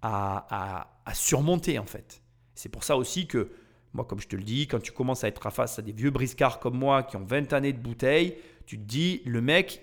à, 0.00 0.90
surmonter 1.12 1.78
en 1.78 1.86
fait. 1.86 2.22
C'est 2.54 2.68
pour 2.68 2.84
ça 2.84 2.96
aussi 2.96 3.26
que, 3.26 3.50
moi, 3.92 4.04
comme 4.04 4.20
je 4.20 4.28
te 4.28 4.36
le 4.36 4.42
dis, 4.42 4.66
quand 4.66 4.80
tu 4.80 4.92
commences 4.92 5.22
à 5.22 5.28
être 5.28 5.50
face 5.50 5.78
à 5.78 5.82
des 5.82 5.92
vieux 5.92 6.10
briscards 6.10 6.60
comme 6.60 6.78
moi 6.78 7.02
qui 7.02 7.16
ont 7.16 7.24
20 7.24 7.52
années 7.52 7.72
de 7.72 7.78
bouteille, 7.78 8.36
tu 8.66 8.78
te 8.78 8.84
dis, 8.84 9.22
le 9.24 9.40
mec, 9.40 9.82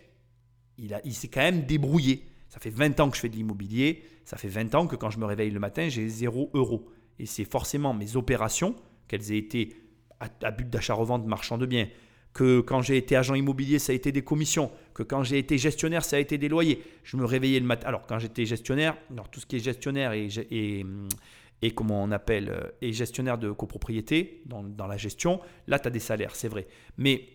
il, 0.77 0.93
a, 0.93 1.01
il 1.03 1.13
s'est 1.13 1.27
quand 1.27 1.41
même 1.41 1.65
débrouillé. 1.65 2.25
Ça 2.51 2.59
fait 2.59 2.69
20 2.69 2.99
ans 2.99 3.09
que 3.09 3.15
je 3.15 3.21
fais 3.21 3.29
de 3.29 3.35
l'immobilier, 3.37 4.03
ça 4.25 4.35
fait 4.35 4.49
20 4.49 4.75
ans 4.75 4.85
que 4.85 4.97
quand 4.97 5.09
je 5.09 5.19
me 5.19 5.25
réveille 5.25 5.51
le 5.51 5.59
matin, 5.61 5.87
j'ai 5.87 6.09
0 6.09 6.51
euros. 6.53 6.85
Et 7.17 7.25
c'est 7.25 7.45
forcément 7.45 7.93
mes 7.93 8.17
opérations, 8.17 8.75
qu'elles 9.07 9.31
aient 9.31 9.37
été 9.37 9.73
à, 10.19 10.51
but 10.51 10.69
d'achat-revente 10.69 11.25
marchand 11.25 11.57
de 11.57 11.65
biens, 11.65 11.87
que 12.33 12.59
quand 12.59 12.81
j'ai 12.81 12.97
été 12.97 13.15
agent 13.15 13.35
immobilier, 13.35 13.79
ça 13.79 13.93
a 13.93 13.95
été 13.95 14.11
des 14.11 14.21
commissions, 14.21 14.69
que 14.93 15.01
quand 15.01 15.23
j'ai 15.23 15.37
été 15.37 15.57
gestionnaire, 15.57 16.03
ça 16.03 16.17
a 16.17 16.19
été 16.19 16.37
des 16.37 16.49
loyers. 16.49 16.83
Je 17.05 17.15
me 17.15 17.23
réveillais 17.23 17.61
le 17.61 17.65
matin. 17.65 17.87
Alors, 17.87 18.05
quand 18.05 18.19
j'étais 18.19 18.45
gestionnaire, 18.45 18.97
alors 19.09 19.29
tout 19.29 19.39
ce 19.39 19.45
qui 19.45 19.55
est 19.55 19.59
gestionnaire 19.59 20.11
et, 20.11 20.27
et, 20.51 20.85
et 21.61 21.71
comment 21.71 22.03
on 22.03 22.11
appelle, 22.11 22.49
euh, 22.49 22.69
et 22.81 22.91
gestionnaire 22.91 23.37
de 23.37 23.49
copropriété 23.51 24.41
dans, 24.45 24.61
dans 24.61 24.87
la 24.87 24.97
gestion, 24.97 25.39
là, 25.67 25.79
tu 25.79 25.87
as 25.87 25.91
des 25.91 25.99
salaires, 25.99 26.35
c'est 26.35 26.49
vrai. 26.49 26.67
Mais 26.97 27.29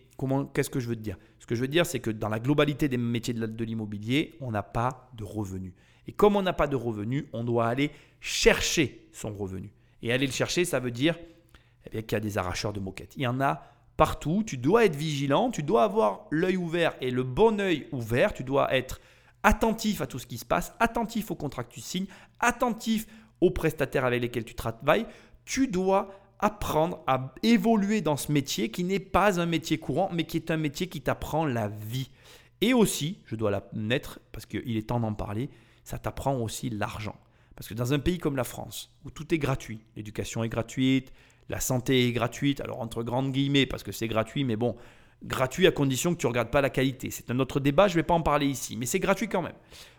qu'est-ce 0.53 0.69
que 0.69 0.79
je 0.79 0.87
veux 0.87 0.95
te 0.95 1.01
dire? 1.01 1.17
Ce 1.39 1.45
que 1.45 1.55
je 1.55 1.61
veux 1.61 1.67
dire, 1.67 1.85
c'est 1.85 1.99
que 1.99 2.09
dans 2.09 2.29
la 2.29 2.39
globalité 2.39 2.87
des 2.89 2.97
métiers 2.97 3.33
de 3.33 3.63
l'immobilier, 3.63 4.35
on 4.41 4.51
n'a 4.51 4.63
pas 4.63 5.09
de 5.13 5.23
revenus. 5.23 5.73
Et 6.07 6.11
comme 6.11 6.35
on 6.35 6.41
n'a 6.41 6.53
pas 6.53 6.67
de 6.67 6.75
revenus, 6.75 7.25
on 7.33 7.43
doit 7.43 7.67
aller 7.67 7.91
chercher 8.21 9.07
son 9.11 9.33
revenu. 9.33 9.71
Et 10.01 10.11
aller 10.11 10.25
le 10.25 10.31
chercher, 10.31 10.65
ça 10.65 10.79
veut 10.79 10.91
dire 10.91 11.17
eh 11.91 12.03
qu'il 12.03 12.15
y 12.15 12.17
a 12.17 12.19
des 12.19 12.37
arracheurs 12.37 12.73
de 12.73 12.79
moquettes. 12.79 13.13
Il 13.15 13.23
y 13.23 13.27
en 13.27 13.41
a 13.41 13.63
partout. 13.97 14.43
Tu 14.45 14.57
dois 14.57 14.85
être 14.85 14.95
vigilant, 14.95 15.51
tu 15.51 15.63
dois 15.63 15.83
avoir 15.83 16.27
l'œil 16.31 16.57
ouvert 16.57 16.95
et 17.01 17.11
le 17.11 17.23
bon 17.23 17.59
œil 17.59 17.87
ouvert. 17.91 18.33
Tu 18.33 18.43
dois 18.43 18.73
être 18.73 19.01
attentif 19.43 20.01
à 20.01 20.07
tout 20.07 20.19
ce 20.19 20.27
qui 20.27 20.37
se 20.37 20.45
passe, 20.45 20.73
attentif 20.79 21.31
aux 21.31 21.35
contrats 21.35 21.63
que 21.63 21.73
tu 21.73 21.81
signes, 21.81 22.07
attentif 22.39 23.07
aux 23.41 23.51
prestataires 23.51 24.05
avec 24.05 24.21
lesquels 24.21 24.45
tu 24.45 24.55
travailles. 24.55 25.05
Tu 25.45 25.67
dois 25.67 26.09
apprendre 26.39 27.03
à 27.07 27.33
évoluer 27.43 28.01
dans 28.01 28.17
ce 28.17 28.31
métier 28.31 28.69
qui 28.69 28.83
n'est 28.83 28.99
pas 28.99 29.39
un 29.39 29.45
métier 29.45 29.77
courant, 29.77 30.09
mais 30.13 30.25
qui 30.25 30.37
est 30.37 30.51
un 30.51 30.57
métier 30.57 30.87
qui 30.87 31.01
t'apprend 31.01 31.45
la 31.45 31.67
vie. 31.67 32.09
Et 32.61 32.73
aussi, 32.73 33.19
je 33.25 33.35
dois 33.35 33.51
la 33.51 33.67
mettre, 33.73 34.19
parce 34.31 34.45
qu'il 34.45 34.77
est 34.77 34.87
temps 34.87 34.99
d'en 34.99 35.13
parler, 35.13 35.49
ça 35.83 35.97
t'apprend 35.97 36.35
aussi 36.37 36.69
l'argent. 36.69 37.15
Parce 37.55 37.67
que 37.67 37.73
dans 37.73 37.93
un 37.93 37.99
pays 37.99 38.19
comme 38.19 38.35
la 38.35 38.43
France, 38.43 38.91
où 39.05 39.09
tout 39.09 39.33
est 39.33 39.39
gratuit, 39.39 39.79
l'éducation 39.95 40.43
est 40.43 40.49
gratuite, 40.49 41.11
la 41.49 41.59
santé 41.59 42.07
est 42.07 42.11
gratuite, 42.11 42.61
alors 42.61 42.81
entre 42.81 43.03
grandes 43.03 43.31
guillemets, 43.31 43.65
parce 43.65 43.83
que 43.83 43.91
c'est 43.91 44.07
gratuit, 44.07 44.43
mais 44.43 44.55
bon, 44.55 44.75
gratuit 45.23 45.65
à 45.65 45.71
condition 45.71 46.13
que 46.13 46.19
tu 46.19 46.25
ne 46.25 46.29
regardes 46.29 46.51
pas 46.51 46.61
la 46.61 46.69
qualité. 46.69 47.09
C'est 47.09 47.31
un 47.31 47.39
autre 47.39 47.59
débat, 47.59 47.87
je 47.87 47.93
ne 47.93 47.99
vais 47.99 48.03
pas 48.03 48.13
en 48.13 48.21
parler 48.21 48.47
ici, 48.47 48.77
mais 48.77 48.85
c'est 48.85 48.99
gratuit 48.99 49.27
quand 49.27 49.41
même. 49.41 49.55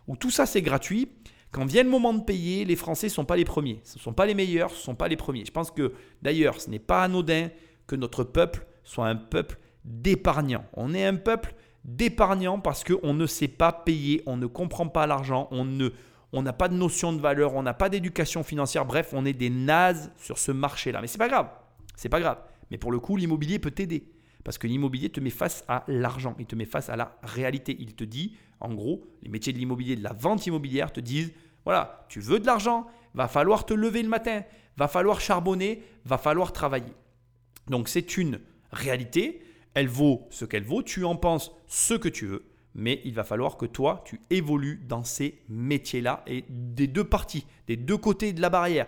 Où 0.06 0.16
tout 0.16 0.30
ça 0.30 0.46
c'est 0.46 0.62
gratuit, 0.62 1.08
quand 1.50 1.64
vient 1.64 1.82
le 1.82 1.88
moment 1.88 2.12
de 2.12 2.22
payer, 2.22 2.64
les 2.64 2.76
Français 2.76 3.06
ne 3.06 3.12
sont 3.12 3.24
pas 3.24 3.36
les 3.36 3.44
premiers. 3.44 3.80
Ce 3.84 3.96
ne 3.96 4.02
sont 4.02 4.12
pas 4.12 4.26
les 4.26 4.34
meilleurs, 4.34 4.70
ce 4.70 4.76
ne 4.76 4.82
sont 4.82 4.94
pas 4.94 5.08
les 5.08 5.16
premiers. 5.16 5.44
Je 5.44 5.50
pense 5.50 5.70
que 5.70 5.92
d'ailleurs, 6.20 6.60
ce 6.60 6.68
n'est 6.68 6.78
pas 6.78 7.02
anodin 7.02 7.48
que 7.86 7.96
notre 7.96 8.22
peuple 8.24 8.66
soit 8.84 9.06
un 9.06 9.16
peuple 9.16 9.58
d'épargnants. 9.84 10.66
On 10.74 10.92
est 10.92 11.06
un 11.06 11.16
peuple 11.16 11.54
d'épargnants 11.84 12.60
parce 12.60 12.84
qu'on 12.84 13.14
ne 13.14 13.26
sait 13.26 13.48
pas 13.48 13.72
payer, 13.72 14.22
on 14.26 14.36
ne 14.36 14.46
comprend 14.46 14.88
pas 14.88 15.06
l'argent, 15.06 15.48
on 15.50 16.42
n'a 16.42 16.52
pas 16.52 16.68
de 16.68 16.74
notion 16.74 17.14
de 17.14 17.20
valeur, 17.20 17.54
on 17.54 17.62
n'a 17.62 17.72
pas 17.72 17.88
d'éducation 17.88 18.42
financière. 18.42 18.84
Bref, 18.84 19.10
on 19.14 19.24
est 19.24 19.32
des 19.32 19.48
nazes 19.48 20.12
sur 20.18 20.36
ce 20.36 20.52
marché-là. 20.52 21.00
Mais 21.00 21.06
c'est 21.06 21.16
pas 21.16 21.28
grave, 21.28 21.48
c'est 21.96 22.10
pas 22.10 22.20
grave. 22.20 22.38
Mais 22.70 22.76
pour 22.76 22.92
le 22.92 22.98
coup, 22.98 23.16
l'immobilier 23.16 23.58
peut 23.58 23.70
t'aider. 23.70 24.12
Parce 24.48 24.56
que 24.56 24.66
l'immobilier 24.66 25.10
te 25.10 25.20
met 25.20 25.28
face 25.28 25.62
à 25.68 25.84
l'argent, 25.88 26.34
il 26.38 26.46
te 26.46 26.56
met 26.56 26.64
face 26.64 26.88
à 26.88 26.96
la 26.96 27.18
réalité. 27.22 27.76
Il 27.80 27.94
te 27.94 28.02
dit, 28.02 28.34
en 28.60 28.72
gros, 28.72 29.04
les 29.20 29.28
métiers 29.28 29.52
de 29.52 29.58
l'immobilier, 29.58 29.94
de 29.94 30.02
la 30.02 30.14
vente 30.14 30.46
immobilière 30.46 30.90
te 30.90 31.00
disent, 31.00 31.34
voilà, 31.66 32.06
tu 32.08 32.20
veux 32.20 32.40
de 32.40 32.46
l'argent, 32.46 32.86
va 33.12 33.28
falloir 33.28 33.66
te 33.66 33.74
lever 33.74 34.02
le 34.02 34.08
matin, 34.08 34.44
va 34.78 34.88
falloir 34.88 35.20
charbonner, 35.20 35.82
va 36.06 36.16
falloir 36.16 36.54
travailler. 36.54 36.94
Donc 37.66 37.90
c'est 37.90 38.16
une 38.16 38.40
réalité, 38.72 39.42
elle 39.74 39.88
vaut 39.88 40.26
ce 40.30 40.46
qu'elle 40.46 40.64
vaut, 40.64 40.82
tu 40.82 41.04
en 41.04 41.16
penses 41.16 41.52
ce 41.66 41.92
que 41.92 42.08
tu 42.08 42.24
veux, 42.24 42.46
mais 42.74 43.02
il 43.04 43.12
va 43.12 43.24
falloir 43.24 43.58
que 43.58 43.66
toi, 43.66 44.02
tu 44.06 44.18
évolues 44.30 44.80
dans 44.88 45.04
ces 45.04 45.42
métiers-là 45.50 46.22
et 46.26 46.46
des 46.48 46.86
deux 46.86 47.04
parties, 47.04 47.44
des 47.66 47.76
deux 47.76 47.98
côtés 47.98 48.32
de 48.32 48.40
la 48.40 48.48
barrière, 48.48 48.86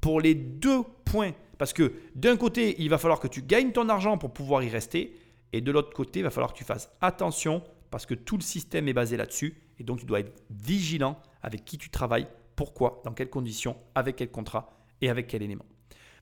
pour 0.00 0.20
les 0.20 0.36
deux 0.36 0.84
points. 1.04 1.32
Parce 1.62 1.72
que 1.72 1.92
d'un 2.16 2.36
côté, 2.36 2.74
il 2.80 2.90
va 2.90 2.98
falloir 2.98 3.20
que 3.20 3.28
tu 3.28 3.40
gagnes 3.40 3.70
ton 3.70 3.88
argent 3.88 4.18
pour 4.18 4.32
pouvoir 4.32 4.64
y 4.64 4.68
rester, 4.68 5.16
et 5.52 5.60
de 5.60 5.70
l'autre 5.70 5.92
côté, 5.92 6.18
il 6.18 6.24
va 6.24 6.30
falloir 6.30 6.52
que 6.52 6.58
tu 6.58 6.64
fasses 6.64 6.90
attention 7.00 7.62
parce 7.92 8.04
que 8.04 8.14
tout 8.14 8.36
le 8.36 8.42
système 8.42 8.88
est 8.88 8.92
basé 8.92 9.16
là-dessus, 9.16 9.62
et 9.78 9.84
donc 9.84 10.00
tu 10.00 10.04
dois 10.04 10.18
être 10.18 10.42
vigilant 10.50 11.22
avec 11.40 11.64
qui 11.64 11.78
tu 11.78 11.88
travailles, 11.88 12.26
pourquoi, 12.56 13.00
dans 13.04 13.12
quelles 13.12 13.30
conditions, 13.30 13.76
avec 13.94 14.16
quel 14.16 14.32
contrat 14.32 14.76
et 15.00 15.08
avec 15.08 15.28
quel 15.28 15.40
élément. 15.40 15.64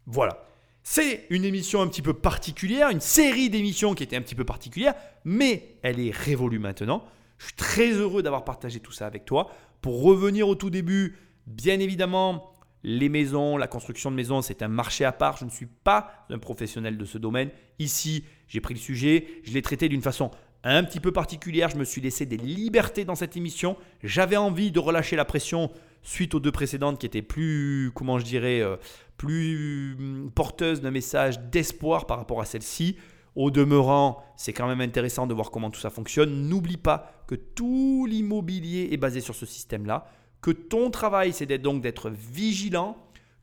Voilà. 0.04 0.44
C'est 0.82 1.24
une 1.30 1.46
émission 1.46 1.80
un 1.80 1.86
petit 1.86 2.02
peu 2.02 2.12
particulière, 2.12 2.90
une 2.90 3.00
série 3.00 3.48
d'émissions 3.48 3.94
qui 3.94 4.02
était 4.02 4.16
un 4.16 4.22
petit 4.22 4.34
peu 4.34 4.44
particulière, 4.44 4.92
mais 5.24 5.78
elle 5.80 6.00
est 6.00 6.14
révolue 6.14 6.58
maintenant. 6.58 7.02
Je 7.38 7.46
suis 7.46 7.54
très 7.54 7.92
heureux 7.92 8.22
d'avoir 8.22 8.44
partagé 8.44 8.78
tout 8.78 8.92
ça 8.92 9.06
avec 9.06 9.24
toi. 9.24 9.50
Pour 9.80 10.02
revenir 10.02 10.48
au 10.48 10.54
tout 10.54 10.68
début, 10.68 11.16
bien 11.46 11.80
évidemment, 11.80 12.52
les 12.82 13.08
maisons, 13.08 13.56
la 13.56 13.66
construction 13.66 14.10
de 14.10 14.16
maisons, 14.16 14.42
c'est 14.42 14.62
un 14.62 14.68
marché 14.68 15.04
à 15.04 15.12
part. 15.12 15.36
Je 15.36 15.44
ne 15.44 15.50
suis 15.50 15.66
pas 15.66 16.26
un 16.30 16.38
professionnel 16.38 16.96
de 16.96 17.04
ce 17.04 17.18
domaine. 17.18 17.50
Ici, 17.78 18.24
j'ai 18.48 18.60
pris 18.60 18.74
le 18.74 18.80
sujet, 18.80 19.26
je 19.44 19.52
l'ai 19.52 19.62
traité 19.62 19.88
d'une 19.88 20.02
façon 20.02 20.30
un 20.64 20.84
petit 20.84 21.00
peu 21.00 21.12
particulière. 21.12 21.70
Je 21.70 21.76
me 21.76 21.84
suis 21.84 22.00
laissé 22.00 22.26
des 22.26 22.36
libertés 22.36 23.04
dans 23.04 23.14
cette 23.14 23.36
émission. 23.36 23.76
J'avais 24.02 24.36
envie 24.36 24.70
de 24.70 24.78
relâcher 24.78 25.16
la 25.16 25.24
pression 25.24 25.70
suite 26.02 26.34
aux 26.34 26.40
deux 26.40 26.52
précédentes 26.52 26.98
qui 26.98 27.06
étaient 27.06 27.22
plus, 27.22 27.90
comment 27.94 28.18
je 28.18 28.24
dirais, 28.24 28.60
euh, 28.60 28.76
plus 29.16 29.96
hum, 29.98 30.30
porteuses 30.34 30.80
d'un 30.80 30.90
message 30.90 31.40
d'espoir 31.40 32.06
par 32.06 32.18
rapport 32.18 32.40
à 32.40 32.44
celle-ci. 32.44 32.96
Au 33.36 33.50
demeurant, 33.50 34.24
c'est 34.36 34.52
quand 34.52 34.66
même 34.66 34.80
intéressant 34.80 35.26
de 35.26 35.34
voir 35.34 35.50
comment 35.50 35.70
tout 35.70 35.80
ça 35.80 35.90
fonctionne. 35.90 36.48
N'oublie 36.48 36.76
pas 36.76 37.24
que 37.26 37.34
tout 37.36 38.06
l'immobilier 38.08 38.88
est 38.90 38.96
basé 38.96 39.20
sur 39.20 39.36
ce 39.36 39.46
système-là, 39.46 40.06
que 40.40 40.50
ton 40.50 40.90
travail, 40.90 41.32
c'est 41.32 41.46
donc 41.58 41.82
d'être 41.82 42.10
vigilant, 42.10 42.96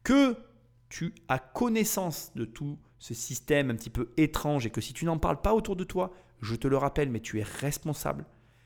que 0.03 0.35
tu 0.89 1.13
as 1.27 1.39
connaissance 1.39 2.31
de 2.35 2.45
tout 2.45 2.77
ce 2.99 3.13
système 3.13 3.69
un 3.69 3.75
petit 3.75 3.89
peu 3.89 4.09
étrange 4.17 4.65
et 4.65 4.69
que 4.69 4.81
si 4.81 4.93
tu 4.93 5.05
n'en 5.05 5.17
parles 5.17 5.41
pas 5.41 5.53
autour 5.53 5.75
de 5.75 5.83
toi, 5.83 6.13
je 6.41 6.55
te 6.55 6.67
le 6.67 6.77
rappelle, 6.77 7.09
mais 7.09 7.19
tu 7.19 7.39
es 7.39 7.43
responsable. 7.43 8.25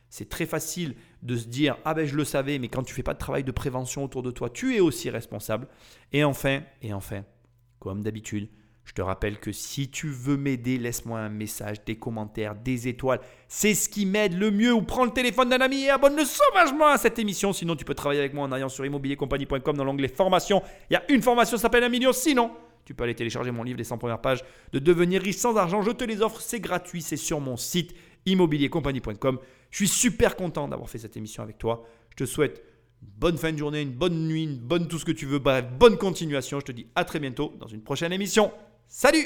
C'est 0.10 0.30
très 0.30 0.46
facile 0.46 0.96
de 1.24 1.38
se 1.38 1.48
dire 1.48 1.78
ah 1.86 1.94
ben 1.94 2.06
je 2.06 2.16
le 2.16 2.26
savais, 2.26 2.60
mais 2.60 2.68
quand 2.68 2.84
tu 2.84 2.94
fais 2.94 3.04
pas 3.04 3.14
de 3.14 3.20
travail 3.20 3.44
de 3.44 3.52
prévention 3.52 4.04
autour 4.04 4.24
de 4.24 4.32
toi, 4.32 4.50
tu 4.50 4.76
es 4.76 4.80
aussi 4.80 5.10
responsable. 5.10 5.68
Et 6.12 6.24
enfin, 6.24 6.62
et 6.82 6.94
enfin, 6.94 7.24
comme 7.80 8.04
d'habitude, 8.04 8.50
je 8.86 8.94
te 8.94 9.02
rappelle 9.02 9.40
que 9.40 9.52
si 9.52 9.90
tu 9.90 10.10
veux 10.10 10.38
m'aider, 10.38 10.78
laisse-moi 10.78 11.20
un 11.20 11.30
message, 11.30 11.84
des 11.86 11.96
commentaires, 11.96 12.56
des 12.56 12.88
étoiles. 12.88 13.22
C'est 13.48 13.74
ce 13.74 13.88
qui 13.88 14.06
m'aide 14.06 14.38
le 14.38 14.52
mieux. 14.52 14.74
Ou 14.74 14.82
prends 14.82 15.06
le 15.06 15.12
téléphone 15.12 15.50
d'un 15.50 15.62
ami 15.62 15.84
et 15.84 15.90
abonne-le 15.90 16.26
sauvagement 16.26 16.88
à 16.88 16.98
cette 16.98 17.18
émission. 17.20 17.54
Sinon, 17.54 17.76
tu 17.76 17.86
peux 17.86 17.94
travailler 17.94 18.20
avec 18.20 18.34
moi 18.34 18.46
en 18.46 18.52
allant 18.52 18.70
sur 18.70 18.86
immobiliercompagnie.com 18.86 19.78
dans 19.78 19.84
l'onglet 19.84 20.08
formation. 20.08 20.62
Il 20.90 20.94
y 20.94 20.98
a 20.98 21.04
une 21.10 21.22
formation 21.22 21.56
qui 21.56 21.62
s'appelle 21.62 21.84
un 21.84 21.90
million. 21.90 22.12
Sinon, 22.12 22.52
tu 22.84 22.94
peux 22.94 23.04
aller 23.04 23.16
télécharger 23.16 23.52
mon 23.52 23.64
livre, 23.64 23.78
Les 23.78 23.84
100 23.84 23.98
premières 23.98 24.20
pages 24.20 24.44
de 24.74 24.80
devenir 24.80 25.22
riche 25.22 25.38
sans 25.38 25.56
argent. 25.56 25.82
Je 25.84 25.92
te 25.92 26.04
les 26.04 26.22
offre, 26.22 26.42
c'est 26.42 26.60
gratuit, 26.60 27.02
c'est 27.02 27.18
sur 27.18 27.40
mon 27.40 27.56
site 27.56 27.94
immobiliercompagnie.com. 28.26 29.40
Je 29.70 29.78
suis 29.78 29.88
super 29.88 30.36
content 30.36 30.68
d'avoir 30.68 30.90
fait 30.90 30.98
cette 30.98 31.16
émission 31.16 31.44
avec 31.44 31.58
toi. 31.58 31.86
Je 32.10 32.16
te 32.18 32.26
souhaite 32.26 32.62
Une 33.02 33.10
bonne 33.20 33.38
fin 33.38 33.54
de 33.54 33.58
journée, 33.58 33.82
une 33.82 33.94
bonne 33.94 34.28
nuit, 34.28 34.44
une 34.44 34.58
bonne 34.58 34.88
tout 34.88 35.00
ce 35.00 35.06
que 35.06 35.12
tu 35.14 35.28
veux. 35.28 35.40
Bref, 35.40 35.66
bonne 35.80 35.98
continuation. 35.98 36.60
Je 36.60 36.66
te 36.66 36.72
dis 36.74 36.88
à 36.96 37.06
très 37.06 37.20
bientôt 37.20 37.54
dans 37.58 37.68
une 37.68 37.82
prochaine 37.82 38.12
émission. 38.12 38.52
Salut 38.92 39.26